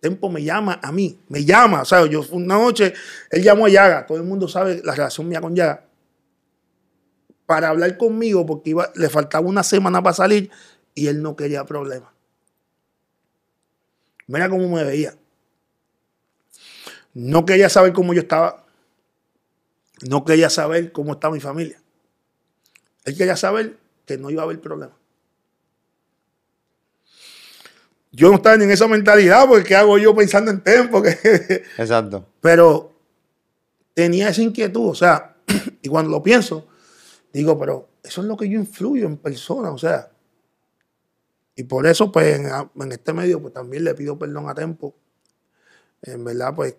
Tempo 0.00 0.30
me 0.30 0.42
llama 0.42 0.80
a 0.82 0.90
mí, 0.90 1.20
me 1.28 1.44
llama, 1.44 1.82
o 1.82 1.84
sea, 1.84 2.06
yo 2.06 2.22
una 2.32 2.58
noche, 2.58 2.92
él 3.30 3.42
llamó 3.42 3.66
a 3.66 3.68
Yaga, 3.68 4.06
todo 4.06 4.18
el 4.18 4.24
mundo 4.24 4.48
sabe 4.48 4.80
la 4.82 4.94
relación 4.94 5.28
mía 5.28 5.40
con 5.40 5.54
Yaga, 5.54 5.84
para 7.44 7.68
hablar 7.68 7.96
conmigo 7.96 8.44
porque 8.44 8.74
le 8.94 9.08
faltaba 9.08 9.46
una 9.46 9.62
semana 9.62 10.02
para 10.02 10.14
salir 10.14 10.50
y 10.96 11.06
él 11.06 11.22
no 11.22 11.36
quería 11.36 11.64
problemas. 11.64 12.10
Mira 14.26 14.48
cómo 14.48 14.68
me 14.68 14.82
veía. 14.82 15.14
No 17.14 17.46
quería 17.46 17.68
saber 17.68 17.92
cómo 17.92 18.12
yo 18.12 18.22
estaba. 18.22 18.66
No 20.08 20.24
quería 20.24 20.50
saber 20.50 20.90
cómo 20.90 21.12
estaba 21.12 21.34
mi 21.34 21.40
familia. 21.40 21.80
Él 23.04 23.16
quería 23.16 23.36
saber 23.36 23.78
que 24.04 24.18
no 24.18 24.30
iba 24.30 24.42
a 24.42 24.46
haber 24.46 24.60
problema. 24.60 24.96
Yo 28.10 28.30
no 28.30 28.36
estaba 28.36 28.56
ni 28.56 28.64
en 28.64 28.70
esa 28.70 28.88
mentalidad, 28.88 29.46
porque 29.46 29.64
¿qué 29.68 29.76
hago 29.76 29.98
yo 29.98 30.14
pensando 30.16 30.50
en 30.50 30.62
tiempo? 30.62 31.02
Exacto. 31.78 32.26
pero 32.40 32.94
tenía 33.92 34.30
esa 34.30 34.42
inquietud, 34.42 34.88
o 34.88 34.94
sea, 34.94 35.36
y 35.82 35.88
cuando 35.88 36.10
lo 36.10 36.22
pienso, 36.22 36.66
digo, 37.32 37.58
pero 37.58 37.88
eso 38.02 38.22
es 38.22 38.26
lo 38.26 38.36
que 38.36 38.48
yo 38.48 38.58
influyo 38.58 39.06
en 39.06 39.18
persona, 39.18 39.70
o 39.70 39.78
sea. 39.78 40.15
Y 41.56 41.64
por 41.64 41.86
eso, 41.86 42.12
pues, 42.12 42.38
en, 42.38 42.92
este 42.92 43.12
medio, 43.14 43.40
pues 43.40 43.54
también 43.54 43.82
le 43.84 43.94
pido 43.94 44.18
perdón 44.18 44.48
a 44.48 44.54
Tempo. 44.54 44.94
En 46.02 46.22
verdad, 46.22 46.54
pues, 46.54 46.76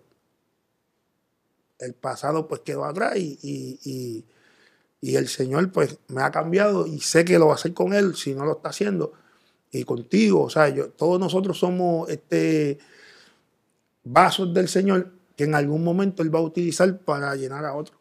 el 1.79 1.93
pasado, 1.95 2.47
pues, 2.47 2.61
quedó 2.61 2.85
atrás 2.85 3.17
y, 3.17 3.37
y, 3.41 3.79
y- 3.83 4.25
y 4.99 5.15
el 5.15 5.27
Señor, 5.27 5.71
pues, 5.71 5.99
me 6.07 6.21
ha 6.21 6.31
cambiado 6.31 6.87
y 6.87 6.99
sé 6.99 7.25
que 7.25 7.37
lo 7.37 7.47
va 7.47 7.53
a 7.53 7.55
hacer 7.55 7.73
con 7.73 7.93
Él 7.93 8.15
si 8.15 8.33
no 8.33 8.45
lo 8.45 8.53
está 8.53 8.69
haciendo. 8.69 9.13
Y 9.71 9.83
contigo, 9.83 10.43
o 10.43 10.49
sea, 10.49 10.69
yo, 10.69 10.89
todos 10.89 11.19
nosotros 11.19 11.57
somos 11.59 12.09
este 12.09 12.79
vasos 14.03 14.53
del 14.53 14.69
Señor 14.69 15.11
que 15.35 15.43
en 15.43 15.53
algún 15.53 15.83
momento 15.83 16.23
Él 16.23 16.33
va 16.33 16.39
a 16.39 16.43
utilizar 16.43 16.97
para 16.99 17.35
llenar 17.35 17.65
a 17.65 17.75
otro. 17.75 17.95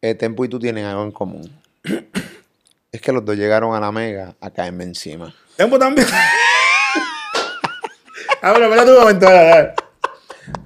Eh, 0.00 0.14
Tempo 0.14 0.44
y 0.44 0.48
tú 0.48 0.58
tienen 0.58 0.84
algo 0.86 1.04
en 1.04 1.12
común. 1.12 1.50
Es 2.94 3.00
que 3.00 3.12
los 3.12 3.24
dos 3.24 3.36
llegaron 3.36 3.74
a 3.74 3.80
la 3.80 3.90
mega 3.90 4.34
a 4.40 4.50
caerme 4.50 4.84
encima. 4.84 5.34
Tempo 5.56 5.78
también. 5.78 6.06
Ahora, 8.42 8.64
espérate 8.66 8.90
un 8.92 8.98
momento. 9.00 9.26
ahora, 9.26 9.52
ahora. 9.52 9.74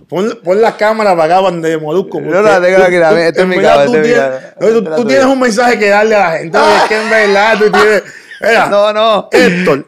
Pon, 0.09 0.39
pon 0.43 0.61
la 0.61 0.77
cámara 0.77 1.15
para 1.15 1.35
acá 1.37 1.43
donde 1.43 1.77
Molusco. 1.79 2.21
No, 2.21 2.43
no, 2.43 2.61
tengo 2.61 2.83
aquí, 2.83 2.97
dame, 2.97 3.29
este 3.29 3.43
es 3.43 3.47
mi 3.47 3.57
cámara, 3.57 3.85
tú 3.87 3.95
este 3.95 3.99
es 4.01 4.07
mi 4.07 5.05
tienes- 5.05 5.21
la 5.21 5.29
un 5.29 5.41
mensaje 5.41 5.79
que 5.79 5.89
darle 5.89 6.15
a 6.15 6.19
la 6.31 6.39
gente. 6.39 6.59
Es 6.59 6.83
que 6.89 7.03
en 7.03 7.11
verdad 7.11 7.59
tú 7.59 7.71
tienes. 7.71 8.03
Mira, 8.41 8.67
No, 8.69 8.93
no. 8.93 9.29
Héctor, 9.31 9.87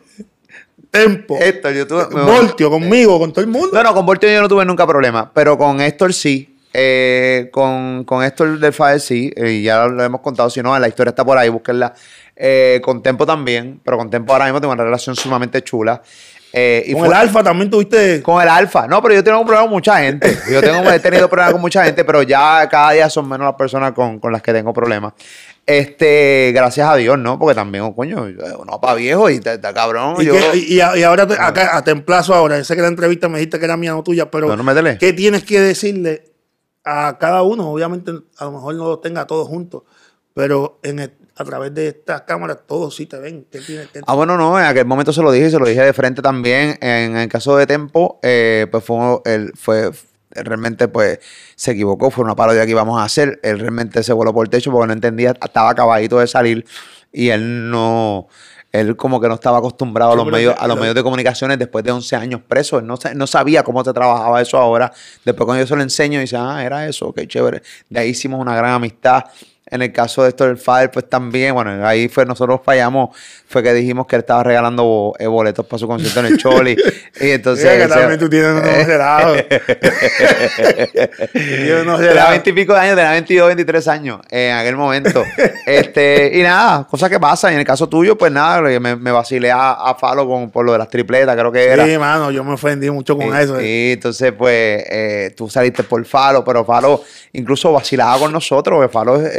Tempo, 0.90 1.38
Héctor, 1.40 1.72
yo 1.72 1.86
tuve. 1.86 2.06
me- 2.14 2.22
Voltio, 2.22 2.68
conmigo, 2.70 3.18
con 3.18 3.32
todo 3.32 3.40
el 3.42 3.46
mundo. 3.50 3.70
No, 3.72 3.82
no, 3.82 3.94
con 3.94 4.04
Voltio 4.04 4.28
yo 4.30 4.40
no 4.42 4.48
tuve 4.48 4.64
nunca 4.64 4.86
problema, 4.86 5.30
pero 5.32 5.56
con 5.56 5.80
Héctor 5.80 6.12
sí. 6.12 6.46
Eh, 6.72 7.48
con, 7.50 8.04
con 8.04 8.22
Héctor 8.22 8.58
del 8.60 8.72
Fader 8.72 9.00
sí, 9.00 9.32
eh, 9.34 9.50
y 9.50 9.62
ya 9.64 9.86
lo 9.86 10.04
hemos 10.04 10.20
contado, 10.20 10.48
si 10.50 10.62
no, 10.62 10.78
la 10.78 10.86
historia 10.86 11.10
está 11.10 11.24
por 11.24 11.36
ahí, 11.36 11.48
búsquenla. 11.48 11.94
Eh, 12.42 12.80
con 12.82 13.02
Tempo 13.02 13.26
también, 13.26 13.80
pero 13.84 13.98
con 13.98 14.08
Tempo 14.08 14.32
ahora 14.32 14.46
mismo 14.46 14.60
tengo 14.60 14.72
una 14.72 14.82
relación 14.84 15.14
sumamente 15.14 15.62
chula. 15.62 16.00
Eh, 16.52 16.82
y 16.86 16.92
con 16.94 17.00
fue- 17.00 17.08
el 17.08 17.14
Alfa 17.14 17.42
también 17.44 17.68
tuviste. 17.70 18.22
Con 18.22 18.42
el 18.42 18.48
alfa. 18.48 18.88
No, 18.88 19.00
pero 19.02 19.14
yo 19.14 19.22
tengo 19.22 19.38
un 19.38 19.44
problema 19.46 19.64
con 19.66 19.72
mucha 19.72 19.98
gente. 19.98 20.36
Yo 20.50 20.60
tengo, 20.60 20.90
he 20.90 20.98
tenido 20.98 21.28
problemas 21.28 21.52
con 21.52 21.60
mucha 21.60 21.84
gente, 21.84 22.04
pero 22.04 22.22
ya 22.22 22.66
cada 22.68 22.92
día 22.92 23.08
son 23.10 23.28
menos 23.28 23.44
las 23.44 23.54
personas 23.56 23.92
con, 23.92 24.18
con 24.18 24.32
las 24.32 24.42
que 24.42 24.52
tengo 24.52 24.72
problemas. 24.72 25.12
Este, 25.66 26.50
gracias 26.52 26.88
a 26.88 26.96
Dios, 26.96 27.18
¿no? 27.18 27.38
Porque 27.38 27.54
también, 27.54 27.84
oh, 27.84 27.94
coño, 27.94 28.26
uno 28.58 28.80
para 28.80 28.94
viejo 28.94 29.30
y 29.30 29.34
está 29.36 29.72
cabrón. 29.72 30.16
Y, 30.18 30.24
yo- 30.24 30.32
que- 30.32 30.56
y- 30.58 30.80
a- 30.80 30.96
y 30.96 31.02
ahora 31.04 31.26
te, 31.26 31.34
acá, 31.34 31.76
a 31.76 31.84
te 31.84 31.92
emplazo 31.92 32.34
ahora. 32.34 32.58
Yo 32.58 32.64
sé 32.64 32.74
que 32.74 32.82
la 32.82 32.88
entrevista 32.88 33.28
me 33.28 33.38
dijiste 33.38 33.58
que 33.58 33.66
era 33.66 33.76
mía, 33.76 33.92
no 33.92 34.02
tuya, 34.02 34.30
pero 34.30 34.48
No, 34.48 34.56
no, 34.56 34.64
métele. 34.64 34.98
¿qué 34.98 35.12
tienes 35.12 35.44
que 35.44 35.60
decirle 35.60 36.24
a 36.84 37.16
cada 37.20 37.42
uno? 37.42 37.70
Obviamente, 37.70 38.10
a 38.38 38.44
lo 38.46 38.52
mejor 38.52 38.74
no 38.74 38.88
los 38.88 39.00
tenga 39.00 39.26
todos 39.26 39.46
juntos, 39.46 39.82
pero 40.34 40.78
en 40.82 40.98
el- 41.00 41.12
a 41.36 41.44
través 41.44 41.72
de 41.74 41.88
estas 41.88 42.22
cámaras 42.22 42.58
todos 42.66 42.94
sí 42.96 43.06
te 43.06 43.18
ven. 43.18 43.46
¿Qué 43.50 43.60
tienes 43.60 43.88
que 43.88 44.00
Ah, 44.06 44.14
bueno, 44.14 44.36
no, 44.36 44.58
en 44.58 44.66
aquel 44.66 44.84
momento 44.84 45.12
se 45.12 45.22
lo 45.22 45.32
dije 45.32 45.46
y 45.46 45.50
se 45.50 45.58
lo 45.58 45.66
dije 45.66 45.80
de 45.82 45.92
frente 45.94 46.20
también. 46.20 46.76
En 46.82 47.16
el 47.16 47.28
caso 47.28 47.56
de 47.56 47.66
Tempo, 47.66 48.18
eh, 48.22 48.66
pues 48.70 48.84
fue, 48.84 48.98
él 49.24 49.52
fue, 49.56 49.90
realmente 50.32 50.86
pues 50.88 51.18
se 51.56 51.70
equivocó, 51.72 52.10
fue 52.10 52.24
una 52.24 52.36
parodia 52.36 52.64
que 52.66 52.72
íbamos 52.72 53.00
a 53.00 53.04
hacer. 53.04 53.40
Él 53.42 53.58
realmente 53.58 54.02
se 54.02 54.12
voló 54.12 54.34
por 54.34 54.44
el 54.46 54.50
techo 54.50 54.70
porque 54.70 54.88
no 54.88 54.92
entendía, 54.92 55.30
estaba 55.42 55.70
acabadito 55.70 56.18
de 56.18 56.26
salir 56.26 56.66
y 57.10 57.30
él 57.30 57.70
no, 57.70 58.28
Él 58.72 58.94
como 58.96 59.18
que 59.20 59.26
no 59.26 59.34
estaba 59.34 59.58
acostumbrado 59.58 60.12
a 60.12 60.16
los, 60.16 60.26
medios, 60.26 60.54
a 60.58 60.68
los 60.68 60.76
lo- 60.76 60.80
medios 60.82 60.94
de 60.94 61.02
comunicaciones 61.02 61.58
después 61.58 61.82
de 61.84 61.90
11 61.90 62.14
años 62.14 62.40
preso. 62.46 62.78
Él 62.78 62.86
no, 62.86 62.96
no 63.16 63.26
sabía 63.26 63.64
cómo 63.64 63.82
se 63.82 63.92
trabajaba 63.92 64.40
eso 64.42 64.58
ahora. 64.58 64.92
Después 65.24 65.44
cuando 65.46 65.62
yo 65.62 65.66
se 65.66 65.74
lo 65.74 65.82
enseño, 65.82 66.20
dice, 66.20 66.36
ah, 66.38 66.62
era 66.64 66.86
eso, 66.86 67.12
qué 67.12 67.26
chévere. 67.26 67.62
De 67.88 67.98
ahí 67.98 68.10
hicimos 68.10 68.38
una 68.40 68.54
gran 68.54 68.72
amistad. 68.74 69.24
En 69.70 69.82
el 69.82 69.92
caso 69.92 70.22
de 70.24 70.30
esto 70.30 70.46
del 70.46 70.56
Fader, 70.58 70.90
pues 70.90 71.08
también, 71.08 71.54
bueno, 71.54 71.86
ahí 71.86 72.08
fue, 72.08 72.26
nosotros 72.26 72.60
fallamos, 72.64 73.16
fue 73.48 73.62
que 73.62 73.72
dijimos 73.72 74.06
que 74.06 74.16
él 74.16 74.20
estaba 74.20 74.42
regalando 74.42 74.82
bo- 74.84 75.14
eh, 75.18 75.26
boletos 75.26 75.64
para 75.66 75.78
su 75.78 75.86
concierto 75.86 76.20
en 76.20 76.26
el 76.26 76.38
Choli. 76.38 76.76
y 77.20 77.30
entonces... 77.30 77.64
Mira 77.64 77.76
que 77.76 77.84
ese- 77.92 78.00
también 78.00 78.18
tú 78.20 78.28
tienes 78.28 78.50
unos 78.50 78.62
Tenía 78.64 78.84
relados. 78.86 79.36
20 82.30 82.50
y 82.50 82.52
pico 82.52 82.74
de 82.74 82.80
años, 82.80 82.96
tenía 82.96 83.10
22, 83.12 83.46
23 83.48 83.88
años 83.88 84.20
en 84.30 84.52
aquel 84.56 84.76
momento. 84.76 85.22
este, 85.66 86.38
y 86.38 86.42
nada, 86.42 86.86
cosas 86.88 87.08
que 87.10 87.18
pasan. 87.20 87.52
Y 87.52 87.54
en 87.54 87.60
el 87.60 87.66
caso 87.66 87.88
tuyo, 87.88 88.16
pues 88.16 88.32
nada, 88.32 88.60
me, 88.62 88.96
me 88.96 89.10
vacilé 89.12 89.50
a, 89.50 89.72
a 89.72 89.94
Falo 89.94 90.26
con, 90.26 90.50
por 90.50 90.64
lo 90.64 90.72
de 90.72 90.78
las 90.78 90.88
tripletas, 90.88 91.36
creo 91.36 91.52
que 91.52 91.64
era. 91.66 91.84
Sí, 91.86 91.98
mano, 91.98 92.30
yo 92.30 92.44
me 92.44 92.54
ofendí 92.54 92.90
mucho 92.90 93.16
con 93.16 93.34
eso. 93.36 93.58
eh. 93.58 93.66
y 93.66 93.92
entonces, 93.92 94.32
pues, 94.32 94.84
eh, 94.88 95.34
tú 95.36 95.48
saliste 95.48 95.82
por 95.84 96.04
Falo, 96.04 96.44
pero 96.44 96.64
Falo 96.64 97.02
incluso 97.32 97.72
vacilaba 97.72 98.18
con 98.18 98.32
nosotros, 98.32 98.76
porque 98.76 98.92
Falo 98.92 99.16
es, 99.16 99.32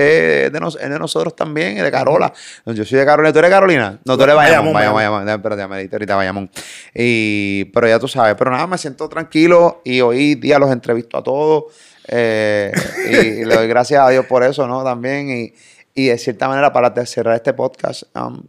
de, 0.49 0.59
nos- 0.59 0.77
de 0.77 0.99
nosotros 0.99 1.35
también, 1.35 1.75
de 1.83 1.91
Carola. 1.91 2.31
Yo 2.65 2.85
soy 2.85 2.99
de 2.99 3.05
Carolina. 3.05 3.31
¿Tú 3.33 3.39
eres 3.39 3.51
Carolina? 3.51 3.99
No, 4.05 4.17
tú 4.17 4.23
eres 4.23 4.35
Bayamón, 4.35 4.73
Bayamón, 4.73 4.95
Bayamón. 4.95 5.29
Espérate, 5.29 5.67
me 5.67 5.89
ahorita 5.91 6.15
Bayamón. 6.15 6.49
Y, 6.93 7.65
pero 7.73 7.87
ya 7.87 7.99
tú 7.99 8.07
sabes, 8.07 8.35
pero 8.37 8.51
nada, 8.51 8.67
me 8.67 8.77
siento 8.77 9.07
tranquilo 9.09 9.81
y 9.83 10.01
hoy 10.01 10.35
día 10.35 10.59
los 10.59 10.71
entrevisto 10.71 11.17
a 11.17 11.23
todos. 11.23 11.65
eh, 12.07 12.71
y, 13.09 13.45
le 13.45 13.55
doy 13.55 13.67
gracias 13.67 14.01
a 14.01 14.09
Dios 14.09 14.25
por 14.25 14.43
eso, 14.43 14.67
¿no? 14.67 14.83
También. 14.83 15.29
Y, 15.29 15.53
y 15.93 16.07
de 16.07 16.17
cierta 16.17 16.47
manera, 16.47 16.71
para 16.71 17.05
cerrar 17.05 17.35
este 17.35 17.53
podcast, 17.53 18.03
um, 18.15 18.41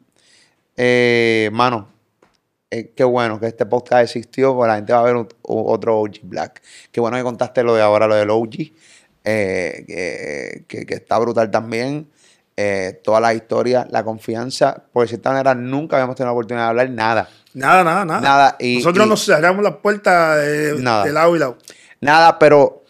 eh, 0.76 1.50
mano, 1.52 1.88
eh, 2.70 2.92
qué 2.96 3.04
bueno 3.04 3.38
que 3.38 3.46
este 3.46 3.66
podcast 3.66 4.04
existió, 4.04 4.54
porque 4.54 4.68
la 4.68 4.76
gente 4.76 4.92
va 4.92 5.00
a 5.00 5.02
ver 5.02 5.16
un- 5.16 5.28
otro 5.42 5.98
OG 6.00 6.20
Black. 6.22 6.62
Qué 6.90 7.00
bueno 7.00 7.16
que 7.16 7.22
contaste 7.22 7.62
lo 7.62 7.74
de 7.74 7.82
ahora, 7.82 8.06
lo 8.06 8.14
del 8.14 8.30
OG, 8.30 8.72
eh, 9.24 9.84
que, 9.86 10.64
que- 10.68 10.86
que 10.86 10.94
está 10.94 11.18
brutal 11.18 11.50
también. 11.50 12.08
Eh, 12.56 13.00
toda 13.02 13.18
la 13.20 13.32
historia, 13.32 13.86
la 13.90 14.04
confianza, 14.04 14.84
porque 14.92 15.04
de 15.04 15.08
cierta 15.08 15.30
manera 15.30 15.54
nunca 15.54 15.96
habíamos 15.96 16.16
tenido 16.16 16.28
la 16.28 16.32
oportunidad 16.32 16.64
de 16.64 16.68
hablar 16.70 16.90
nada. 16.90 17.28
Nada, 17.54 17.82
nada, 17.82 18.04
nada. 18.04 18.20
Nada, 18.20 18.56
y- 18.60 18.76
Nosotros 18.76 19.06
y- 19.06 19.08
nos 19.08 19.24
cerramos 19.24 19.62
las 19.64 19.76
puertas 19.76 20.36
de, 20.38 20.74
de 20.74 20.82
lado 21.12 21.34
y 21.34 21.38
lado. 21.38 21.56
Nada, 22.00 22.38
pero 22.38 22.84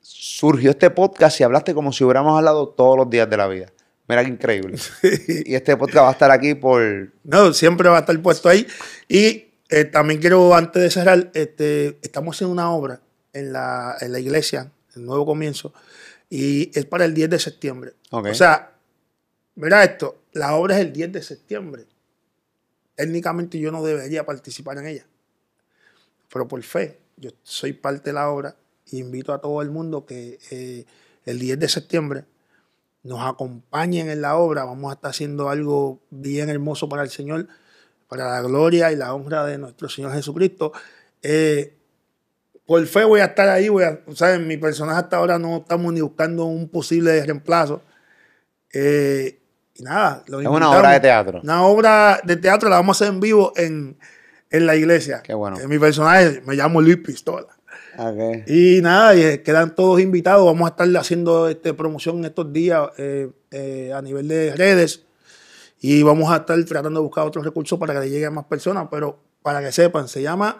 surgió 0.00 0.70
este 0.70 0.90
podcast 0.90 1.40
y 1.40 1.44
hablaste 1.44 1.74
como 1.74 1.92
si 1.92 2.04
hubiéramos 2.04 2.36
hablado 2.36 2.68
todos 2.68 2.96
los 2.96 3.08
días 3.10 3.28
de 3.30 3.36
la 3.36 3.46
vida. 3.46 3.66
Mira 4.08 4.22
qué 4.24 4.30
increíble. 4.30 4.76
y 5.46 5.54
este 5.54 5.76
podcast 5.76 6.04
va 6.04 6.08
a 6.08 6.12
estar 6.12 6.30
aquí 6.30 6.54
por... 6.54 6.82
No, 7.22 7.52
siempre 7.54 7.88
va 7.88 7.98
a 7.98 8.00
estar 8.00 8.20
puesto 8.20 8.48
ahí. 8.48 8.66
Y 9.08 9.46
eh, 9.70 9.84
también 9.84 10.20
quiero, 10.20 10.54
antes 10.54 10.82
de 10.82 10.90
cerrar, 10.90 11.30
este, 11.34 11.98
estamos 12.02 12.36
haciendo 12.36 12.52
una 12.52 12.70
obra 12.70 13.00
en 13.32 13.52
la, 13.52 13.96
en 14.00 14.12
la 14.12 14.18
iglesia, 14.20 14.70
el 14.96 15.04
nuevo 15.04 15.26
comienzo, 15.26 15.72
y 16.30 16.70
es 16.78 16.84
para 16.86 17.04
el 17.04 17.14
10 17.14 17.30
de 17.30 17.38
septiembre. 17.38 17.94
O 18.10 18.34
sea, 18.34 18.76
mira 19.54 19.84
esto, 19.84 20.22
la 20.32 20.54
obra 20.54 20.76
es 20.76 20.86
el 20.86 20.92
10 20.92 21.12
de 21.12 21.22
septiembre. 21.22 21.86
Técnicamente 22.94 23.58
yo 23.58 23.72
no 23.72 23.82
debería 23.84 24.24
participar 24.24 24.78
en 24.78 24.86
ella, 24.86 25.06
pero 26.32 26.46
por 26.48 26.62
fe, 26.62 26.98
yo 27.16 27.30
soy 27.42 27.72
parte 27.72 28.10
de 28.10 28.14
la 28.14 28.30
obra 28.30 28.56
y 28.86 28.98
invito 28.98 29.32
a 29.32 29.40
todo 29.40 29.62
el 29.62 29.70
mundo 29.70 30.06
que 30.06 30.38
eh, 30.50 30.84
el 31.24 31.38
10 31.38 31.58
de 31.58 31.68
septiembre 31.68 32.24
nos 33.02 33.20
acompañen 33.20 34.08
en 34.08 34.20
la 34.20 34.36
obra. 34.36 34.64
Vamos 34.64 34.90
a 34.90 34.94
estar 34.94 35.10
haciendo 35.10 35.48
algo 35.48 36.00
bien 36.10 36.48
hermoso 36.48 36.88
para 36.88 37.02
el 37.02 37.10
Señor, 37.10 37.46
para 38.08 38.30
la 38.30 38.42
gloria 38.42 38.90
y 38.92 38.96
la 38.96 39.14
honra 39.14 39.44
de 39.44 39.58
nuestro 39.58 39.88
Señor 39.88 40.12
Jesucristo. 40.12 40.72
Eh, 41.22 41.76
por 42.66 42.86
fe 42.86 43.04
voy 43.04 43.20
a 43.20 43.26
estar 43.26 43.48
ahí. 43.48 43.68
Voy 43.68 43.84
a, 43.84 44.00
¿sabes? 44.14 44.40
Mi 44.40 44.56
personaje 44.56 44.98
hasta 44.98 45.16
ahora 45.16 45.38
no 45.38 45.58
estamos 45.58 45.92
ni 45.92 46.00
buscando 46.00 46.44
un 46.44 46.68
posible 46.68 47.24
reemplazo. 47.24 47.82
Eh, 48.72 49.38
y 49.74 49.82
nada, 49.82 50.22
los 50.26 50.42
Es 50.42 50.48
una 50.48 50.70
obra 50.70 50.90
de 50.92 51.00
teatro. 51.00 51.40
Una 51.42 51.64
obra 51.64 52.20
de 52.24 52.36
teatro 52.36 52.68
la 52.68 52.76
vamos 52.76 53.00
a 53.00 53.04
hacer 53.04 53.14
en 53.14 53.20
vivo 53.20 53.52
en, 53.56 53.96
en 54.50 54.66
la 54.66 54.76
iglesia. 54.76 55.20
Qué 55.22 55.34
bueno. 55.34 55.58
Eh, 55.58 55.66
mi 55.66 55.78
personaje 55.78 56.42
me 56.46 56.54
llamo 56.54 56.80
Luis 56.80 56.98
Pistola. 56.98 57.48
Ok. 57.98 58.48
Y 58.48 58.80
nada, 58.82 59.14
y, 59.14 59.22
eh, 59.22 59.42
quedan 59.42 59.74
todos 59.74 60.00
invitados. 60.00 60.44
Vamos 60.46 60.66
a 60.66 60.70
estar 60.70 60.88
haciendo 60.96 61.48
este, 61.48 61.74
promoción 61.74 62.18
en 62.18 62.26
estos 62.26 62.52
días 62.52 62.88
eh, 62.98 63.92
a 63.94 64.00
nivel 64.00 64.28
de 64.28 64.54
redes. 64.54 65.04
Y 65.80 66.02
vamos 66.02 66.32
a 66.32 66.36
estar 66.36 66.62
tratando 66.64 67.00
de 67.00 67.04
buscar 67.04 67.26
otros 67.26 67.44
recursos 67.44 67.78
para 67.78 67.94
que 67.94 68.00
le 68.00 68.10
lleguen 68.10 68.28
a 68.28 68.30
más 68.30 68.44
personas. 68.46 68.88
Pero 68.90 69.18
para 69.42 69.60
que 69.60 69.70
sepan, 69.70 70.08
se 70.08 70.22
llama 70.22 70.56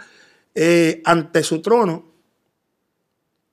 eh, 0.54 1.02
Ante 1.04 1.42
su 1.42 1.60
trono. 1.60 2.12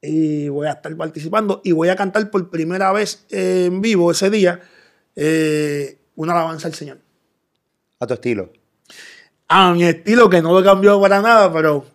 Y 0.02 0.50
voy 0.50 0.68
a 0.68 0.72
estar 0.72 0.96
participando. 0.96 1.62
Y 1.64 1.72
voy 1.72 1.90
a 1.90 1.96
cantar 1.96 2.30
por 2.32 2.50
primera 2.50 2.92
vez 2.92 3.26
eh, 3.30 3.66
en 3.68 3.82
vivo 3.82 4.12
ese 4.12 4.30
día 4.30 4.60
eh, 5.16 6.00
una 6.16 6.34
alabanza 6.34 6.68
al 6.68 6.74
Señor. 6.74 7.00
A 8.00 8.08
tu 8.08 8.14
estilo. 8.14 8.52
A 9.48 9.74
mi 9.74 9.84
estilo, 9.84 10.30
que 10.30 10.42
no 10.42 10.54
lo 10.54 10.64
cambió 10.64 11.00
para 11.00 11.22
nada, 11.22 11.52
pero 11.52 11.86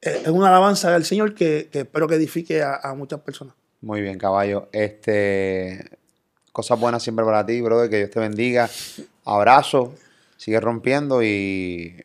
eh, 0.00 0.22
es 0.24 0.28
una 0.28 0.48
alabanza 0.48 0.94
al 0.94 1.04
Señor 1.04 1.34
que, 1.34 1.68
que 1.70 1.80
espero 1.80 2.08
que 2.08 2.14
edifique 2.16 2.62
a, 2.62 2.76
a 2.76 2.94
muchas 2.94 3.20
personas. 3.20 3.54
Muy 3.80 4.00
bien, 4.00 4.18
caballo. 4.18 4.68
Este, 4.72 5.98
cosas 6.52 6.80
buenas 6.80 7.02
siempre 7.02 7.24
para 7.24 7.46
ti, 7.46 7.60
brother. 7.60 7.88
Que 7.88 7.98
Dios 7.98 8.10
te 8.10 8.20
bendiga. 8.20 8.68
Abrazo. 9.24 9.94
Sigue 10.36 10.58
rompiendo 10.58 11.22
y 11.22 12.02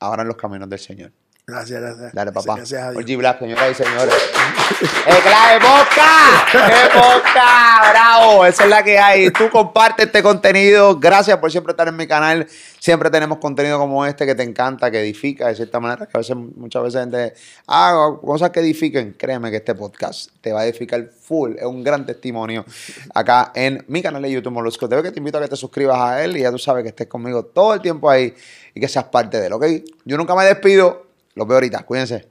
ahora 0.00 0.22
en 0.22 0.28
los 0.28 0.36
caminos 0.36 0.68
del 0.68 0.78
Señor. 0.80 1.12
Gracias, 1.48 1.80
gracias. 1.80 2.12
Dale, 2.12 2.30
papá. 2.30 2.56
Gracias 2.56 2.82
a 2.82 2.90
Dios. 2.90 3.02
Oye, 3.02 3.16
Black, 3.16 3.38
señoras 3.38 3.70
y 3.70 3.74
señores. 3.82 4.14
¡El 5.06 5.16
clave 5.22 5.58
boca! 5.60 6.46
¡Qué 6.52 6.98
boca! 6.98 7.90
¡Bravo! 7.90 8.44
Esa 8.44 8.64
es 8.64 8.68
la 8.68 8.84
que 8.84 8.98
hay. 8.98 9.30
Tú 9.30 9.48
comparte 9.48 10.02
este 10.02 10.22
contenido. 10.22 10.98
Gracias 11.00 11.38
por 11.38 11.50
siempre 11.50 11.70
estar 11.70 11.88
en 11.88 11.96
mi 11.96 12.06
canal. 12.06 12.46
Siempre 12.78 13.08
tenemos 13.08 13.38
contenido 13.38 13.78
como 13.78 14.04
este 14.04 14.26
que 14.26 14.34
te 14.34 14.42
encanta, 14.42 14.90
que 14.90 15.00
edifica 15.00 15.48
de 15.48 15.54
cierta 15.54 15.80
manera. 15.80 16.04
Que 16.04 16.18
a 16.18 16.20
veces, 16.20 16.36
muchas 16.36 16.82
veces 16.82 17.00
gente 17.00 17.32
haga 17.66 18.18
cosas 18.20 18.50
que 18.50 18.60
edifiquen. 18.60 19.14
Créeme 19.14 19.50
que 19.50 19.56
este 19.56 19.74
podcast 19.74 20.30
te 20.42 20.52
va 20.52 20.60
a 20.60 20.66
edificar 20.66 21.02
full. 21.06 21.54
Es 21.56 21.64
un 21.64 21.82
gran 21.82 22.04
testimonio 22.04 22.66
acá 23.14 23.52
en 23.54 23.82
mi 23.88 24.02
canal 24.02 24.20
de 24.20 24.30
YouTube 24.30 24.52
Molusco 24.52 24.86
TV. 24.86 25.02
Que 25.02 25.12
te 25.12 25.18
invito 25.18 25.38
a 25.38 25.40
que 25.40 25.48
te 25.48 25.56
suscribas 25.56 25.98
a 25.98 26.22
él 26.22 26.36
y 26.36 26.42
ya 26.42 26.50
tú 26.50 26.58
sabes 26.58 26.82
que 26.82 26.90
estés 26.90 27.06
conmigo 27.06 27.46
todo 27.46 27.72
el 27.72 27.80
tiempo 27.80 28.10
ahí 28.10 28.34
y 28.74 28.80
que 28.80 28.86
seas 28.86 29.06
parte 29.06 29.40
de 29.40 29.46
él, 29.46 29.54
¿ok? 29.54 29.64
Yo 30.04 30.18
nunca 30.18 30.34
me 30.34 30.44
despido. 30.44 31.07
Los 31.38 31.46
veo 31.46 31.58
ahorita. 31.58 31.84
Cuídense. 31.84 32.26